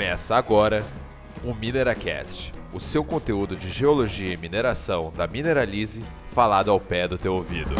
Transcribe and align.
Começa 0.00 0.34
agora 0.34 0.82
o 1.44 1.52
Mineracast, 1.52 2.52
o 2.72 2.80
seu 2.80 3.04
conteúdo 3.04 3.54
de 3.54 3.70
geologia 3.70 4.32
e 4.32 4.36
mineração 4.38 5.12
da 5.14 5.26
Mineralize, 5.26 6.02
falado 6.32 6.70
ao 6.70 6.80
pé 6.80 7.06
do 7.06 7.18
teu 7.18 7.34
ouvido. 7.34 7.74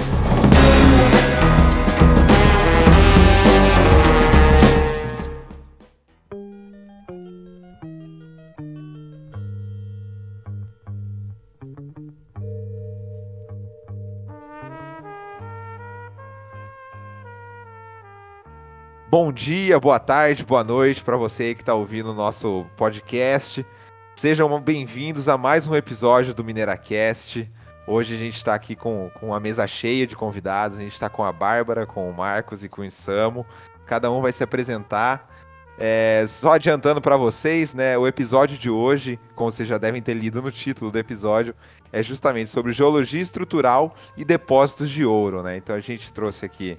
Bom 19.10 19.32
dia, 19.32 19.80
boa 19.80 19.98
tarde, 19.98 20.44
boa 20.44 20.62
noite 20.62 21.02
para 21.02 21.16
você 21.16 21.52
que 21.52 21.62
está 21.62 21.74
ouvindo 21.74 22.12
o 22.12 22.14
nosso 22.14 22.64
podcast. 22.76 23.66
Sejam 24.14 24.60
bem-vindos 24.60 25.28
a 25.28 25.36
mais 25.36 25.66
um 25.66 25.74
episódio 25.74 26.32
do 26.32 26.44
Mineracast. 26.44 27.50
Hoje 27.88 28.14
a 28.14 28.16
gente 28.16 28.36
está 28.36 28.54
aqui 28.54 28.76
com, 28.76 29.10
com 29.18 29.34
a 29.34 29.40
mesa 29.40 29.66
cheia 29.66 30.06
de 30.06 30.14
convidados. 30.14 30.78
A 30.78 30.80
gente 30.80 30.92
está 30.92 31.08
com 31.08 31.24
a 31.24 31.32
Bárbara, 31.32 31.86
com 31.86 32.08
o 32.08 32.16
Marcos 32.16 32.62
e 32.62 32.68
com 32.68 32.82
o 32.82 32.84
Isamo. 32.84 33.44
Cada 33.84 34.08
um 34.12 34.22
vai 34.22 34.30
se 34.30 34.44
apresentar. 34.44 35.28
É, 35.76 36.24
só 36.28 36.52
adiantando 36.52 37.00
para 37.00 37.16
vocês, 37.16 37.74
né? 37.74 37.98
O 37.98 38.06
episódio 38.06 38.56
de 38.56 38.70
hoje, 38.70 39.18
como 39.34 39.50
vocês 39.50 39.68
já 39.68 39.76
devem 39.76 40.00
ter 40.00 40.14
lido 40.14 40.40
no 40.40 40.52
título 40.52 40.88
do 40.88 40.98
episódio, 41.00 41.52
é 41.92 42.00
justamente 42.00 42.48
sobre 42.48 42.70
geologia 42.70 43.20
estrutural 43.20 43.92
e 44.16 44.24
depósitos 44.24 44.88
de 44.88 45.04
ouro, 45.04 45.42
né? 45.42 45.56
Então 45.56 45.74
a 45.74 45.80
gente 45.80 46.12
trouxe 46.12 46.46
aqui 46.46 46.78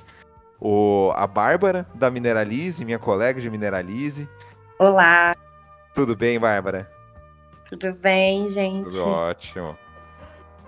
o, 0.61 1.11
a 1.15 1.25
Bárbara, 1.25 1.87
da 1.95 2.11
Mineralize, 2.11 2.85
minha 2.85 2.99
colega 2.99 3.41
de 3.41 3.49
Mineralize. 3.49 4.29
Olá. 4.77 5.35
Tudo 5.93 6.15
bem, 6.15 6.39
Bárbara? 6.39 6.87
Tudo 7.67 7.93
bem, 7.93 8.47
gente. 8.47 8.95
Tudo 8.95 9.07
ótimo. 9.07 9.75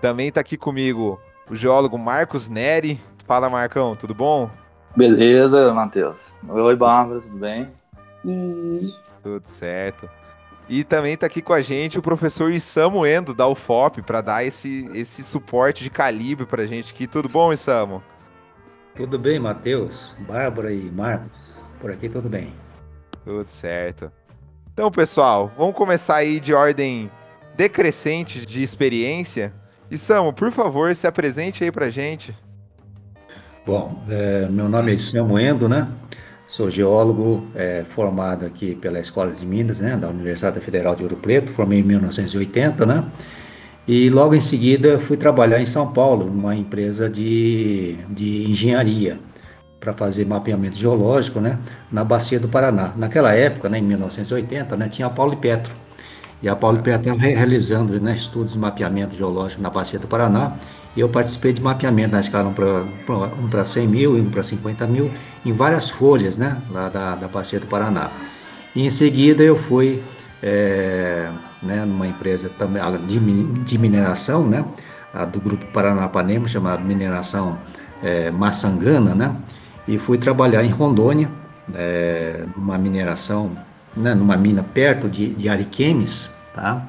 Também 0.00 0.28
está 0.28 0.40
aqui 0.40 0.56
comigo 0.56 1.20
o 1.48 1.54
geólogo 1.54 1.96
Marcos 1.96 2.48
Neri. 2.48 3.00
Fala, 3.24 3.48
Marcão, 3.48 3.94
tudo 3.94 4.12
bom? 4.12 4.50
Beleza, 4.96 5.72
Matheus. 5.72 6.36
Oi, 6.48 6.76
Bárbara, 6.76 7.20
tudo 7.20 7.38
bem? 7.38 7.70
E... 8.24 8.92
Tudo 9.22 9.46
certo. 9.46 10.10
E 10.68 10.82
também 10.82 11.14
está 11.14 11.26
aqui 11.26 11.40
com 11.40 11.52
a 11.52 11.60
gente 11.60 11.98
o 11.98 12.02
professor 12.02 12.50
Isamo 12.50 13.06
Endo, 13.06 13.32
da 13.32 13.46
UFOP, 13.46 14.02
para 14.02 14.20
dar 14.20 14.44
esse, 14.44 14.88
esse 14.92 15.22
suporte 15.22 15.84
de 15.84 15.90
calibre 15.90 16.46
para 16.46 16.62
a 16.62 16.66
gente 16.66 16.92
aqui. 16.92 17.06
Tudo 17.06 17.28
bom, 17.28 17.52
Isamo? 17.52 18.02
Tudo 18.96 19.18
bem, 19.18 19.40
Matheus, 19.40 20.14
Bárbara 20.20 20.72
e 20.72 20.88
Marcos? 20.90 21.28
Por 21.80 21.90
aqui 21.90 22.08
tudo 22.08 22.28
bem. 22.28 22.52
Tudo 23.24 23.44
certo. 23.46 24.10
Então, 24.72 24.88
pessoal, 24.90 25.50
vamos 25.58 25.74
começar 25.74 26.16
aí 26.16 26.38
de 26.38 26.54
ordem 26.54 27.10
decrescente 27.56 28.46
de 28.46 28.62
experiência. 28.62 29.52
E 29.90 29.98
Samu, 29.98 30.32
por 30.32 30.52
favor, 30.52 30.94
se 30.94 31.08
apresente 31.08 31.64
aí 31.64 31.72
pra 31.72 31.88
gente. 31.88 32.36
Bom, 33.66 34.00
é, 34.08 34.48
meu 34.48 34.68
nome 34.68 34.94
é 34.94 34.98
Samu 34.98 35.38
Endo, 35.40 35.68
né? 35.68 35.88
Sou 36.46 36.70
geólogo 36.70 37.48
é, 37.54 37.84
formado 37.84 38.46
aqui 38.46 38.76
pela 38.76 39.00
Escola 39.00 39.32
de 39.32 39.44
Minas, 39.44 39.80
né, 39.80 39.96
da 39.96 40.08
Universidade 40.08 40.60
Federal 40.60 40.94
de 40.94 41.02
Ouro 41.02 41.16
Preto, 41.16 41.50
formei 41.50 41.80
em 41.80 41.82
1980, 41.82 42.86
né? 42.86 43.04
E 43.86 44.08
logo 44.08 44.34
em 44.34 44.40
seguida 44.40 44.98
fui 44.98 45.16
trabalhar 45.16 45.60
em 45.60 45.66
São 45.66 45.92
Paulo, 45.92 46.26
numa 46.26 46.56
empresa 46.56 47.08
de, 47.08 47.96
de 48.08 48.50
engenharia, 48.50 49.18
para 49.78 49.92
fazer 49.92 50.24
mapeamento 50.24 50.78
geológico 50.78 51.40
né, 51.40 51.58
na 51.92 52.02
Bacia 52.02 52.40
do 52.40 52.48
Paraná. 52.48 52.94
Naquela 52.96 53.34
época, 53.34 53.68
né, 53.68 53.78
em 53.78 53.82
1980, 53.82 54.76
né, 54.76 54.88
tinha 54.88 55.06
a 55.06 55.10
Paulo 55.10 55.34
e 55.34 55.36
Petro. 55.36 55.74
E 56.42 56.48
a 56.48 56.56
Paulo 56.56 56.78
e 56.78 56.82
Petro 56.82 57.14
realizando 57.14 58.00
né, 58.00 58.14
estudos 58.14 58.54
de 58.54 58.58
mapeamento 58.58 59.14
geológico 59.14 59.60
na 59.60 59.68
Bacia 59.68 59.98
do 59.98 60.06
Paraná. 60.06 60.54
E 60.96 61.00
eu 61.00 61.08
participei 61.08 61.52
de 61.52 61.60
mapeamento 61.60 62.12
na 62.12 62.20
escala 62.20 62.48
1 62.48 63.48
para 63.48 63.64
100 63.64 63.86
mil 63.86 64.16
e 64.16 64.20
1 64.20 64.30
para 64.30 64.42
50 64.42 64.86
mil, 64.86 65.10
em 65.44 65.52
várias 65.52 65.90
folhas 65.90 66.38
né, 66.38 66.56
lá 66.70 66.88
da, 66.88 67.14
da 67.16 67.28
Bacia 67.28 67.60
do 67.60 67.66
Paraná. 67.66 68.10
E 68.74 68.86
em 68.86 68.90
seguida 68.90 69.42
eu 69.42 69.56
fui 69.56 70.02
é, 70.42 71.28
né, 71.64 71.84
numa 71.84 72.06
empresa 72.06 72.50
também 72.58 72.82
de, 73.64 73.78
mineração, 73.78 74.46
né, 74.46 74.64
do 75.32 75.40
grupo 75.40 75.66
Paranapanema, 75.66 76.46
chamada 76.48 76.82
Mineração 76.82 77.58
é, 78.02 78.30
Maçangana, 78.30 79.14
né, 79.14 79.36
e 79.86 79.98
fui 79.98 80.18
trabalhar 80.18 80.64
em 80.64 80.70
Rondônia, 80.70 81.30
é, 81.74 82.44
numa 82.56 82.76
mineração, 82.76 83.52
né, 83.96 84.14
numa 84.14 84.36
mina 84.36 84.62
perto 84.62 85.08
de, 85.08 85.34
de 85.34 85.48
Ariquemes, 85.48 86.30
tá, 86.54 86.86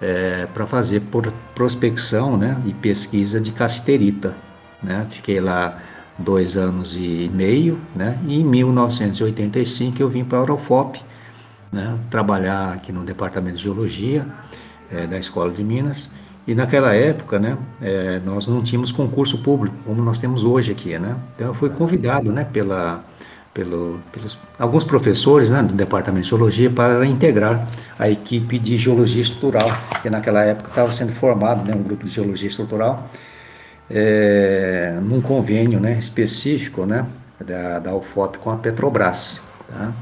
é, 0.00 0.46
para 0.52 0.66
fazer 0.66 1.00
por, 1.00 1.32
prospecção 1.54 2.36
né, 2.36 2.56
e 2.66 2.72
pesquisa 2.72 3.40
de 3.40 3.52
casterita. 3.52 4.34
Né, 4.82 5.06
fiquei 5.10 5.40
lá 5.40 5.78
dois 6.16 6.56
anos 6.56 6.94
e 6.94 7.30
meio, 7.34 7.78
né, 7.94 8.18
e 8.26 8.40
em 8.40 8.44
1985 8.44 10.00
eu 10.00 10.08
vim 10.08 10.24
para 10.24 10.38
a 10.38 10.40
Eurofop, 10.42 11.02
né, 11.72 11.98
trabalhar 12.10 12.74
aqui 12.74 12.92
no 12.92 13.04
Departamento 13.04 13.56
de 13.56 13.62
Geologia 13.62 14.26
é, 14.90 15.06
da 15.06 15.18
Escola 15.18 15.50
de 15.50 15.62
Minas. 15.62 16.10
E 16.46 16.54
naquela 16.54 16.94
época, 16.94 17.38
né, 17.38 17.56
é, 17.80 18.20
nós 18.24 18.46
não 18.48 18.62
tínhamos 18.62 18.90
concurso 18.90 19.38
público 19.38 19.76
como 19.84 20.02
nós 20.02 20.18
temos 20.18 20.42
hoje 20.42 20.72
aqui, 20.72 20.98
né? 20.98 21.16
Então 21.34 21.48
eu 21.48 21.54
fui 21.54 21.68
convidado, 21.68 22.32
né, 22.32 22.44
pela, 22.44 23.04
pelo, 23.54 24.00
pelos 24.10 24.38
alguns 24.58 24.82
professores, 24.82 25.50
né, 25.50 25.62
do 25.62 25.74
Departamento 25.74 26.24
de 26.24 26.30
Geologia 26.30 26.70
para 26.70 27.04
integrar 27.06 27.68
a 27.98 28.08
equipe 28.10 28.58
de 28.58 28.76
Geologia 28.76 29.22
Estrutural, 29.22 29.70
que 30.02 30.10
naquela 30.10 30.42
época 30.42 30.70
estava 30.70 30.90
sendo 30.92 31.12
formado, 31.12 31.64
né, 31.64 31.74
um 31.74 31.82
grupo 31.82 32.04
de 32.04 32.10
Geologia 32.10 32.48
Estrutural, 32.48 33.08
é, 33.88 34.98
num 35.02 35.20
convênio, 35.20 35.78
né, 35.78 35.98
específico, 35.98 36.86
né, 36.86 37.06
da, 37.44 37.78
da 37.78 37.94
UFOP 37.94 38.38
com 38.38 38.50
a 38.50 38.56
Petrobras, 38.56 39.42
tá? 39.68 39.92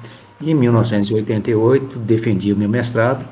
Em 0.41 0.55
1988, 0.55 1.99
defendi 1.99 2.53
o 2.53 2.57
meu 2.57 2.69
mestrado, 2.69 3.27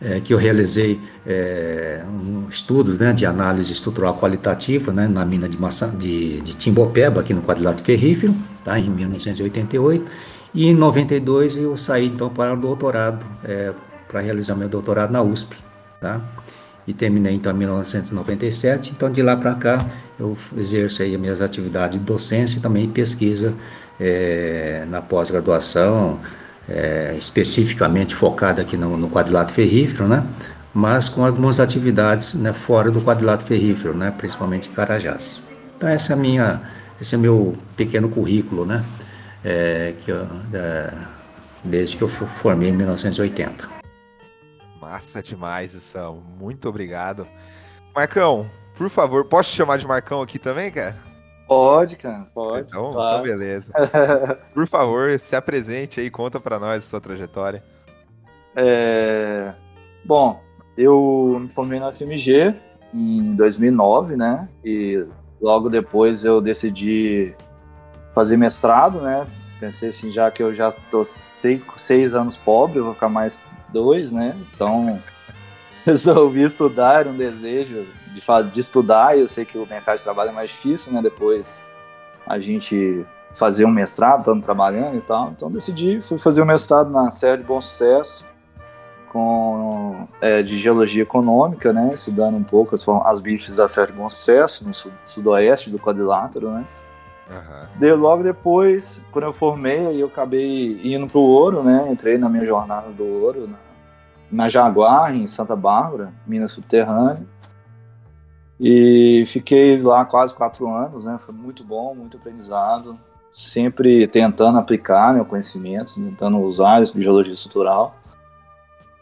é, 0.00 0.18
que 0.20 0.34
eu 0.34 0.38
realizei 0.38 1.00
é, 1.24 2.02
um, 2.08 2.48
estudos 2.48 2.98
né, 2.98 3.12
de 3.12 3.24
análise 3.24 3.72
estrutural 3.72 4.18
qualitativa 4.18 4.92
né, 4.92 5.06
na 5.06 5.24
mina 5.24 5.48
de, 5.48 5.56
maçã, 5.56 5.96
de, 5.96 6.40
de 6.40 6.54
Timbopeba, 6.54 7.20
aqui 7.20 7.32
no 7.32 7.42
quadrilátero 7.42 7.84
ferrífero, 7.84 8.34
tá, 8.64 8.76
em 8.76 8.90
1988. 8.90 10.10
E 10.52 10.66
em 10.66 10.74
92 10.74 11.56
eu 11.56 11.76
saí 11.76 12.06
então 12.06 12.28
para 12.28 12.52
o 12.52 12.56
doutorado, 12.56 13.24
é, 13.44 13.72
para 14.08 14.18
realizar 14.18 14.56
meu 14.56 14.68
doutorado 14.68 15.12
na 15.12 15.22
USP. 15.22 15.56
Tá? 16.00 16.20
E 16.88 16.92
terminei 16.92 17.34
então 17.34 17.52
em 17.52 17.56
1997. 17.56 18.90
Então 18.96 19.08
de 19.08 19.22
lá 19.22 19.36
para 19.36 19.54
cá 19.54 19.86
eu 20.18 20.36
exerço 20.56 21.02
aí 21.02 21.14
as 21.14 21.20
minhas 21.20 21.40
atividades 21.40 22.00
de 22.00 22.04
docência 22.04 22.58
e 22.58 22.60
também 22.60 22.88
pesquisa 22.88 23.54
é, 24.00 24.84
na 24.88 25.02
pós-graduação, 25.02 26.18
é, 26.68 27.14
especificamente 27.18 28.14
focada 28.14 28.62
aqui 28.62 28.76
no, 28.76 28.96
no 28.96 29.10
quadrilátero 29.10 29.54
ferrífero, 29.54 30.08
né? 30.08 30.26
mas 30.72 31.08
com 31.08 31.24
algumas 31.24 31.60
atividades 31.60 32.34
né, 32.34 32.52
fora 32.52 32.90
do 32.90 33.02
quadrilátero 33.02 33.48
ferrífero, 33.48 33.94
né? 33.94 34.12
principalmente 34.16 34.68
em 34.68 34.72
Carajás. 34.72 35.42
Então 35.76 35.88
essa 35.88 36.14
é 36.14 36.16
minha, 36.16 36.62
esse 37.00 37.14
é 37.14 37.18
meu 37.18 37.56
pequeno 37.76 38.08
currículo, 38.08 38.64
né? 38.64 38.84
É, 39.42 39.94
que 40.02 40.10
eu, 40.10 40.28
é, 40.52 40.92
desde 41.64 41.96
que 41.96 42.02
eu 42.02 42.08
formei 42.08 42.68
em 42.68 42.72
1980. 42.72 43.68
Massa 44.80 45.22
demais, 45.22 45.70
São. 45.70 46.22
Muito 46.38 46.68
obrigado. 46.68 47.26
Marcão, 47.94 48.50
por 48.74 48.90
favor, 48.90 49.24
posso 49.24 49.50
te 49.50 49.56
chamar 49.56 49.78
de 49.78 49.86
Marcão 49.86 50.20
aqui 50.20 50.38
também, 50.38 50.70
cara? 50.70 51.09
Pode, 51.50 51.96
cara, 51.96 52.28
pode. 52.32 52.68
Então, 52.68 52.80
então 52.80 52.92
claro. 52.92 53.26
então 53.26 53.38
beleza. 53.38 53.72
Por 54.54 54.68
favor, 54.68 55.18
se 55.18 55.34
apresente 55.34 55.98
aí, 55.98 56.08
conta 56.08 56.38
para 56.38 56.60
nós 56.60 56.84
a 56.84 56.86
sua 56.86 57.00
trajetória. 57.00 57.60
É... 58.54 59.52
Bom, 60.04 60.40
eu 60.78 61.38
me 61.40 61.48
formei 61.50 61.80
na 61.80 61.92
FMG 61.92 62.54
em 62.94 63.34
2009, 63.34 64.14
né? 64.14 64.48
E 64.64 65.04
logo 65.42 65.68
depois 65.68 66.24
eu 66.24 66.40
decidi 66.40 67.34
fazer 68.14 68.36
mestrado, 68.36 69.00
né? 69.00 69.26
Pensei 69.58 69.88
assim, 69.88 70.12
já 70.12 70.30
que 70.30 70.44
eu 70.44 70.54
já 70.54 70.68
estou 70.68 71.04
seis, 71.04 71.60
seis 71.76 72.14
anos 72.14 72.36
pobre, 72.36 72.78
eu 72.78 72.84
vou 72.84 72.94
ficar 72.94 73.08
mais 73.08 73.44
dois, 73.70 74.12
né? 74.12 74.36
Então 74.54 75.00
resolvi 75.84 76.44
estudar, 76.44 77.00
era 77.00 77.08
um 77.08 77.16
desejo 77.16 77.88
de, 78.14 78.50
de 78.50 78.60
estudar, 78.60 79.16
e 79.16 79.20
eu 79.20 79.28
sei 79.28 79.44
que 79.44 79.58
o 79.58 79.66
mercado 79.66 79.98
de 79.98 80.04
trabalho 80.04 80.30
é 80.30 80.32
mais 80.32 80.50
difícil, 80.50 80.92
né? 80.92 81.00
Depois 81.02 81.62
a 82.26 82.38
gente 82.38 83.04
fazer 83.32 83.64
um 83.64 83.70
mestrado, 83.70 84.20
estando 84.20 84.42
trabalhando 84.42 84.96
e 84.96 85.00
tal. 85.00 85.30
Então 85.30 85.50
decidi, 85.50 86.00
fui 86.02 86.18
fazer 86.18 86.40
o 86.40 86.44
um 86.44 86.46
mestrado 86.46 86.90
na 86.90 87.10
Serra 87.10 87.38
de 87.38 87.44
Bom 87.44 87.60
Sucesso, 87.60 88.24
com, 89.08 90.06
é, 90.20 90.42
de 90.42 90.56
Geologia 90.56 91.02
Econômica, 91.02 91.72
né? 91.72 91.90
Estudando 91.92 92.36
um 92.36 92.44
pouco 92.44 92.74
as, 92.74 92.86
as 93.04 93.20
bifes 93.20 93.56
da 93.56 93.66
Serra 93.66 93.88
de 93.88 93.92
Bom 93.92 94.08
Sucesso, 94.08 94.64
no 94.64 94.72
sudoeste 95.04 95.70
do 95.70 95.78
quadrilátero, 95.78 96.50
né? 96.50 96.64
Uhum. 97.30 97.78
De, 97.78 97.92
logo 97.92 98.22
depois, 98.22 99.00
quando 99.12 99.24
eu 99.24 99.32
formei, 99.32 100.02
eu 100.02 100.06
acabei 100.06 100.80
indo 100.82 101.06
pro 101.06 101.20
ouro, 101.20 101.62
né? 101.62 101.88
Entrei 101.90 102.18
na 102.18 102.28
minha 102.28 102.44
jornada 102.44 102.88
do 102.90 103.04
ouro 103.04 103.48
na, 103.48 103.58
na 104.30 104.48
Jaguar, 104.48 105.14
em 105.14 105.26
Santa 105.28 105.54
Bárbara, 105.54 106.12
Minas 106.26 106.52
Subterrânea. 106.52 107.24
E 108.62 109.24
fiquei 109.26 109.80
lá 109.80 110.04
quase 110.04 110.34
quatro 110.34 110.68
anos, 110.68 111.06
né? 111.06 111.16
Foi 111.18 111.34
muito 111.34 111.64
bom, 111.64 111.94
muito 111.94 112.18
aprendizado. 112.18 112.98
Sempre 113.32 114.06
tentando 114.06 114.58
aplicar 114.58 115.14
né, 115.14 115.22
o 115.22 115.24
conhecimento, 115.24 115.94
tentando 115.94 116.38
usar 116.40 116.82
isso 116.82 116.94
de 116.94 117.02
geologia 117.02 117.32
estrutural. 117.32 117.94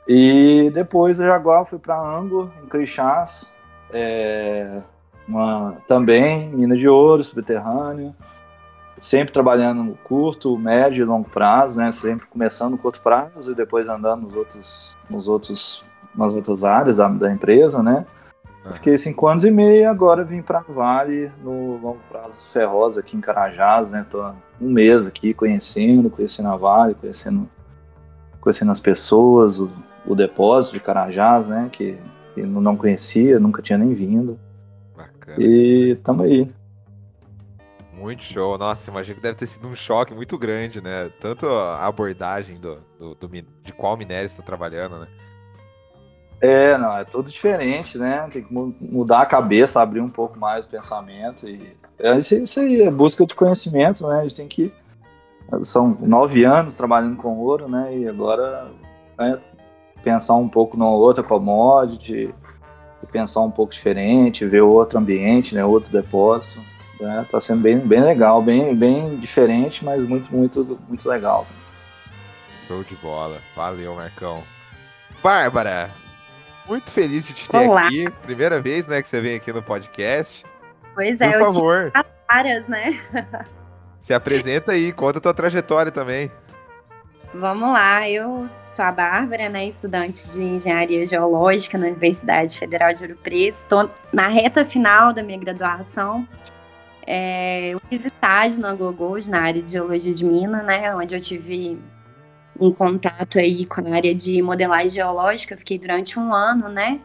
E 0.06 0.70
depois 0.72 1.18
da 1.18 1.26
Jaguar 1.26 1.64
fui 1.64 1.78
para 1.78 1.98
Ango, 1.98 2.52
em 2.62 2.68
Crixás, 2.68 3.50
é, 3.92 4.80
uma, 5.26 5.76
também 5.88 6.50
mina 6.50 6.76
de 6.76 6.88
ouro, 6.88 7.24
subterrâneo, 7.24 8.14
sempre 9.00 9.32
trabalhando 9.32 9.82
no 9.82 9.96
curto, 9.96 10.56
médio 10.56 11.02
e 11.02 11.04
longo 11.04 11.28
prazo, 11.28 11.78
né? 11.78 11.90
Sempre 11.90 12.26
começando 12.26 12.72
no 12.72 12.78
curto 12.78 13.02
prazo 13.02 13.50
e 13.50 13.54
depois 13.56 13.88
andando 13.88 14.22
nos 14.22 14.36
outros, 14.36 14.96
nos 15.10 15.26
outros, 15.26 15.84
nas 16.14 16.32
outras 16.32 16.62
áreas 16.62 16.96
da, 16.98 17.08
da 17.08 17.32
empresa, 17.32 17.82
né? 17.82 18.06
Fiquei 18.74 18.96
cinco 18.96 19.26
anos 19.26 19.44
e 19.44 19.50
meio 19.50 19.88
agora 19.88 20.24
vim 20.24 20.42
para 20.42 20.60
Vale 20.60 21.30
no 21.42 21.76
longo 21.76 22.00
prazo 22.08 22.50
Ferrosa 22.50 23.00
aqui 23.00 23.16
em 23.16 23.20
Carajás, 23.20 23.90
né? 23.90 24.06
Tô 24.08 24.22
um 24.60 24.70
mês 24.70 25.06
aqui 25.06 25.32
conhecendo, 25.32 26.10
conhecendo 26.10 26.48
a 26.48 26.56
Vale, 26.56 26.94
conhecendo, 26.94 27.48
conhecendo 28.40 28.72
as 28.72 28.80
pessoas, 28.80 29.58
o, 29.58 29.70
o 30.06 30.14
depósito 30.14 30.74
de 30.74 30.80
Carajás, 30.80 31.46
né? 31.48 31.68
Que, 31.70 31.98
que 32.34 32.42
não 32.42 32.76
conhecia, 32.76 33.38
nunca 33.38 33.62
tinha 33.62 33.78
nem 33.78 33.94
vindo. 33.94 34.38
Bacana. 34.96 35.36
E 35.38 35.94
tamo 35.96 36.22
aí. 36.22 36.52
Muito 37.92 38.22
show. 38.22 38.56
Nossa, 38.56 38.90
imagino 38.90 39.16
que 39.16 39.22
deve 39.22 39.36
ter 39.36 39.46
sido 39.46 39.66
um 39.66 39.74
choque 39.74 40.14
muito 40.14 40.38
grande, 40.38 40.80
né? 40.80 41.10
Tanto 41.20 41.48
a 41.48 41.84
abordagem 41.84 42.58
do, 42.60 42.78
do, 42.98 43.14
do 43.14 43.28
de 43.28 43.72
qual 43.72 43.96
minério 43.96 44.26
está 44.26 44.42
trabalhando, 44.42 45.00
né? 45.00 45.08
É, 46.40 46.78
não, 46.78 46.96
é 46.96 47.04
tudo 47.04 47.30
diferente, 47.30 47.98
né? 47.98 48.28
Tem 48.30 48.42
que 48.42 48.52
mudar 48.52 49.22
a 49.22 49.26
cabeça, 49.26 49.80
abrir 49.80 50.00
um 50.00 50.08
pouco 50.08 50.38
mais 50.38 50.64
o 50.64 50.68
pensamento. 50.68 51.48
E 51.48 51.76
é 51.98 52.16
isso, 52.16 52.60
aí, 52.60 52.82
é 52.82 52.90
busca 52.90 53.26
de 53.26 53.34
conhecimento, 53.34 54.06
né? 54.06 54.20
A 54.20 54.22
gente 54.22 54.34
tem 54.34 54.48
que. 54.48 54.72
São 55.62 55.96
nove 56.00 56.44
anos 56.44 56.76
trabalhando 56.76 57.16
com 57.16 57.38
ouro, 57.38 57.68
né? 57.68 57.96
E 57.96 58.08
agora 58.08 58.70
né, 59.18 59.40
pensar 60.04 60.34
um 60.34 60.48
pouco 60.48 60.76
numa 60.76 60.90
outra 60.90 61.24
commodity, 61.24 62.32
pensar 63.10 63.40
um 63.40 63.50
pouco 63.50 63.72
diferente, 63.72 64.46
ver 64.46 64.60
outro 64.60 64.98
ambiente, 64.98 65.54
né? 65.54 65.64
Outro 65.64 65.90
depósito. 65.90 66.60
Né? 67.00 67.26
Tá 67.30 67.40
sendo 67.40 67.62
bem, 67.62 67.78
bem 67.78 68.00
legal, 68.00 68.42
bem, 68.42 68.74
bem 68.74 69.16
diferente, 69.16 69.84
mas 69.84 70.02
muito, 70.02 70.34
muito, 70.34 70.78
muito 70.88 71.08
legal. 71.08 71.46
Show 72.66 72.82
de 72.82 72.94
bola. 72.96 73.38
Valeu, 73.56 73.94
Marcão. 73.94 74.42
Bárbara, 75.22 75.90
muito 76.68 76.92
feliz 76.92 77.26
de 77.26 77.34
te 77.34 77.48
ter 77.48 77.68
Olá. 77.68 77.86
aqui. 77.86 78.04
Primeira 78.22 78.60
vez, 78.60 78.86
né, 78.86 79.00
que 79.00 79.08
você 79.08 79.20
vem 79.20 79.36
aqui 79.36 79.52
no 79.52 79.62
podcast. 79.62 80.44
Pois 80.94 81.20
é, 81.20 81.30
Por 81.30 81.40
eu 81.40 81.44
favor. 81.46 81.90
As 81.94 82.06
caras, 82.28 82.68
né? 82.68 83.00
Se 83.98 84.12
apresenta 84.12 84.72
aí, 84.72 84.92
conta 84.92 85.18
a 85.18 85.20
tua 85.20 85.34
trajetória 85.34 85.90
também. 85.90 86.30
Vamos 87.34 87.72
lá, 87.72 88.08
eu 88.08 88.46
sou 88.72 88.84
a 88.84 88.90
Bárbara, 88.90 89.50
né, 89.50 89.66
estudante 89.66 90.30
de 90.30 90.42
Engenharia 90.42 91.06
Geológica 91.06 91.76
na 91.76 91.86
Universidade 91.86 92.58
Federal 92.58 92.92
de 92.92 93.02
Ouro 93.02 93.16
Preto. 93.22 93.56
Estou 93.56 93.90
na 94.12 94.28
reta 94.28 94.64
final 94.64 95.12
da 95.12 95.22
minha 95.22 95.38
graduação. 95.38 96.26
É, 97.06 97.70
eu 97.70 97.80
fiz 97.88 98.04
estágio 98.04 98.60
na 98.60 98.74
Gold 98.74 99.30
na 99.30 99.40
área 99.40 99.62
de 99.62 99.72
Geologia 99.72 100.12
de 100.12 100.24
Minas, 100.24 100.64
né, 100.64 100.94
onde 100.94 101.14
eu 101.14 101.20
tive 101.20 101.78
um 102.58 102.72
contato 102.72 103.38
aí 103.38 103.64
com 103.64 103.80
a 103.80 103.94
área 103.94 104.14
de 104.14 104.40
modelagem 104.42 104.90
geológica. 104.90 105.54
Eu 105.54 105.58
fiquei 105.58 105.78
durante 105.78 106.18
um 106.18 106.32
ano, 106.32 106.68
né, 106.68 107.00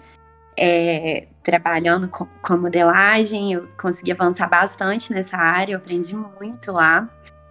é, 0.57 1.27
trabalhando 1.43 2.07
com, 2.07 2.25
com 2.41 2.57
modelagem. 2.57 3.53
Eu 3.53 3.67
consegui 3.77 4.11
avançar 4.11 4.47
bastante 4.47 5.11
nessa 5.13 5.37
área, 5.37 5.73
eu 5.73 5.77
aprendi 5.77 6.15
muito 6.15 6.71
lá. 6.71 7.09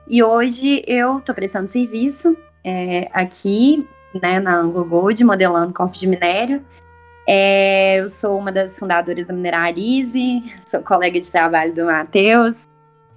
E 0.08 0.22
hoje 0.22 0.82
eu 0.86 1.18
estou 1.18 1.34
prestando 1.34 1.68
serviço 1.68 2.36
é, 2.64 3.08
aqui, 3.12 3.86
né, 4.20 4.40
na 4.40 4.56
Anglo 4.56 4.84
Gold, 4.84 5.22
modelando 5.24 5.72
corpo 5.72 5.96
de 5.96 6.06
minério. 6.06 6.64
É, 7.26 8.00
eu 8.00 8.08
sou 8.08 8.36
uma 8.36 8.50
das 8.50 8.78
fundadoras 8.78 9.28
da 9.28 9.34
Mineralize, 9.34 10.42
sou 10.66 10.82
colega 10.82 11.18
de 11.20 11.30
trabalho 11.30 11.72
do 11.72 11.84
Matheus. 11.84 12.66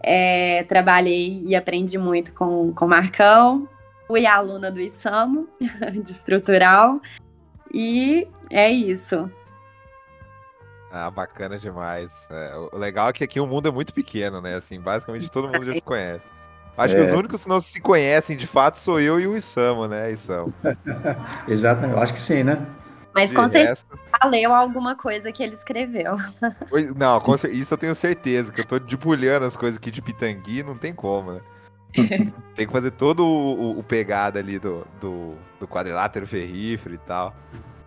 É, 0.02 0.64
trabalhei 0.68 1.44
e 1.48 1.56
aprendi 1.56 1.98
muito 1.98 2.32
com, 2.34 2.72
com 2.74 2.86
o 2.86 2.88
Marcão. 2.88 3.68
Fui 4.08 4.26
aluna 4.26 4.72
do 4.72 4.80
ISAMO, 4.80 5.48
de 5.60 6.12
estrutural. 6.12 7.00
E 7.74 8.28
é 8.52 8.70
isso. 8.70 9.30
Ah, 10.92 11.12
bacana 11.12 11.58
demais. 11.60 12.28
É, 12.32 12.56
o 12.72 12.78
legal 12.78 13.10
é 13.10 13.14
que 13.14 13.24
aqui 13.24 13.40
o 13.40 13.48
mundo 13.48 13.68
é 13.68 13.72
muito 13.72 13.94
pequeno, 13.94 14.40
né? 14.42 14.56
Assim, 14.56 14.80
basicamente 14.80 15.30
todo 15.30 15.50
mundo 15.50 15.66
já 15.66 15.74
se 15.74 15.82
conhece. 15.82 16.26
Acho 16.78 16.96
é. 16.96 16.98
que 16.98 17.04
os 17.04 17.12
únicos 17.12 17.44
que 17.44 17.50
não 17.50 17.60
se 17.60 17.82
conhecem 17.82 18.36
de 18.36 18.48
fato 18.48 18.78
sou 18.78 19.00
eu 19.00 19.20
e 19.20 19.28
o 19.28 19.36
Isamo, 19.36 19.88
né, 19.88 20.12
Isamo? 20.12 20.54
Exatamente, 21.48 21.96
eu 21.96 22.02
acho 22.02 22.14
que 22.14 22.22
sim, 22.22 22.44
né? 22.44 22.66
Mas 23.14 23.32
com 23.32 23.48
certeza 23.48 23.86
leu 24.30 24.54
alguma 24.54 24.96
coisa 24.96 25.32
que 25.32 25.42
ele 25.42 25.54
escreveu. 25.54 26.18
Não, 26.96 27.22
isso 27.52 27.74
eu 27.74 27.78
tenho 27.78 27.96
certeza, 27.96 28.52
que 28.52 28.62
eu 28.62 28.66
tô 28.66 28.80
debulhando 28.80 29.46
as 29.46 29.56
coisas 29.56 29.78
aqui 29.78 29.90
de 29.90 30.02
Pitangui, 30.02 30.64
não 30.64 30.78
tem 30.78 30.94
como, 30.94 31.34
né? 31.34 31.42
tem 32.56 32.68
que 32.68 32.72
fazer 32.72 32.92
todo 32.92 33.26
o, 33.26 33.76
o, 33.76 33.80
o 33.80 33.84
pegada 33.84 34.40
ali 34.40 34.60
do, 34.60 34.86
do, 35.00 35.36
do 35.60 35.68
quadrilátero 35.68 36.28
ferrífero 36.28 36.96
e 36.96 36.98
tal. 37.00 37.36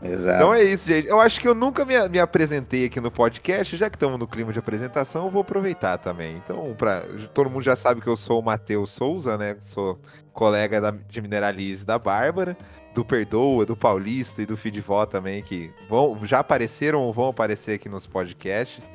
Exato. 0.01 0.37
Então 0.37 0.55
é 0.55 0.63
isso, 0.63 0.87
gente. 0.87 1.09
Eu 1.09 1.21
acho 1.21 1.41
que 1.41 1.49
eu 1.49 1.55
nunca 1.55 1.85
me, 1.85 2.09
me 2.09 2.21
apresentei 2.21 2.87
aqui 2.87 3.01
no 3.01 3.11
podcast, 3.11 3.77
já 3.77 3.91
que 3.91 3.97
estamos 3.97 4.19
no 4.19 4.29
clima 4.29 4.53
de 4.53 4.59
apresentação, 4.59 5.25
eu 5.25 5.31
vou 5.31 5.43
aproveitar 5.43 5.99
também. 5.99 6.37
Então, 6.37 6.75
pra, 6.77 7.03
todo 7.35 7.51
mundo 7.51 7.63
já 7.63 7.75
sabe 7.75 8.01
que 8.01 8.07
eu 8.07 8.17
sou 8.17 8.41
o 8.41 8.45
Matheus 8.45 8.91
Souza, 8.91 9.37
né? 9.37 9.57
Sou 9.61 9.99
colega 10.33 10.81
da, 10.81 10.91
de 10.91 11.21
Mineralize 11.21 11.85
da 11.85 11.99
Bárbara, 11.99 12.57
do 12.95 13.05
Perdoa, 13.05 13.67
do 13.67 13.77
Paulista 13.77 14.41
e 14.41 14.47
do 14.47 14.57
Fidvó 14.57 15.05
também, 15.05 15.43
que 15.43 15.73
vão, 15.89 16.17
já 16.25 16.39
apareceram 16.39 17.01
ou 17.03 17.13
vão 17.13 17.29
aparecer 17.29 17.75
aqui 17.75 17.89
nos 17.89 18.07
podcasts. 18.07 18.89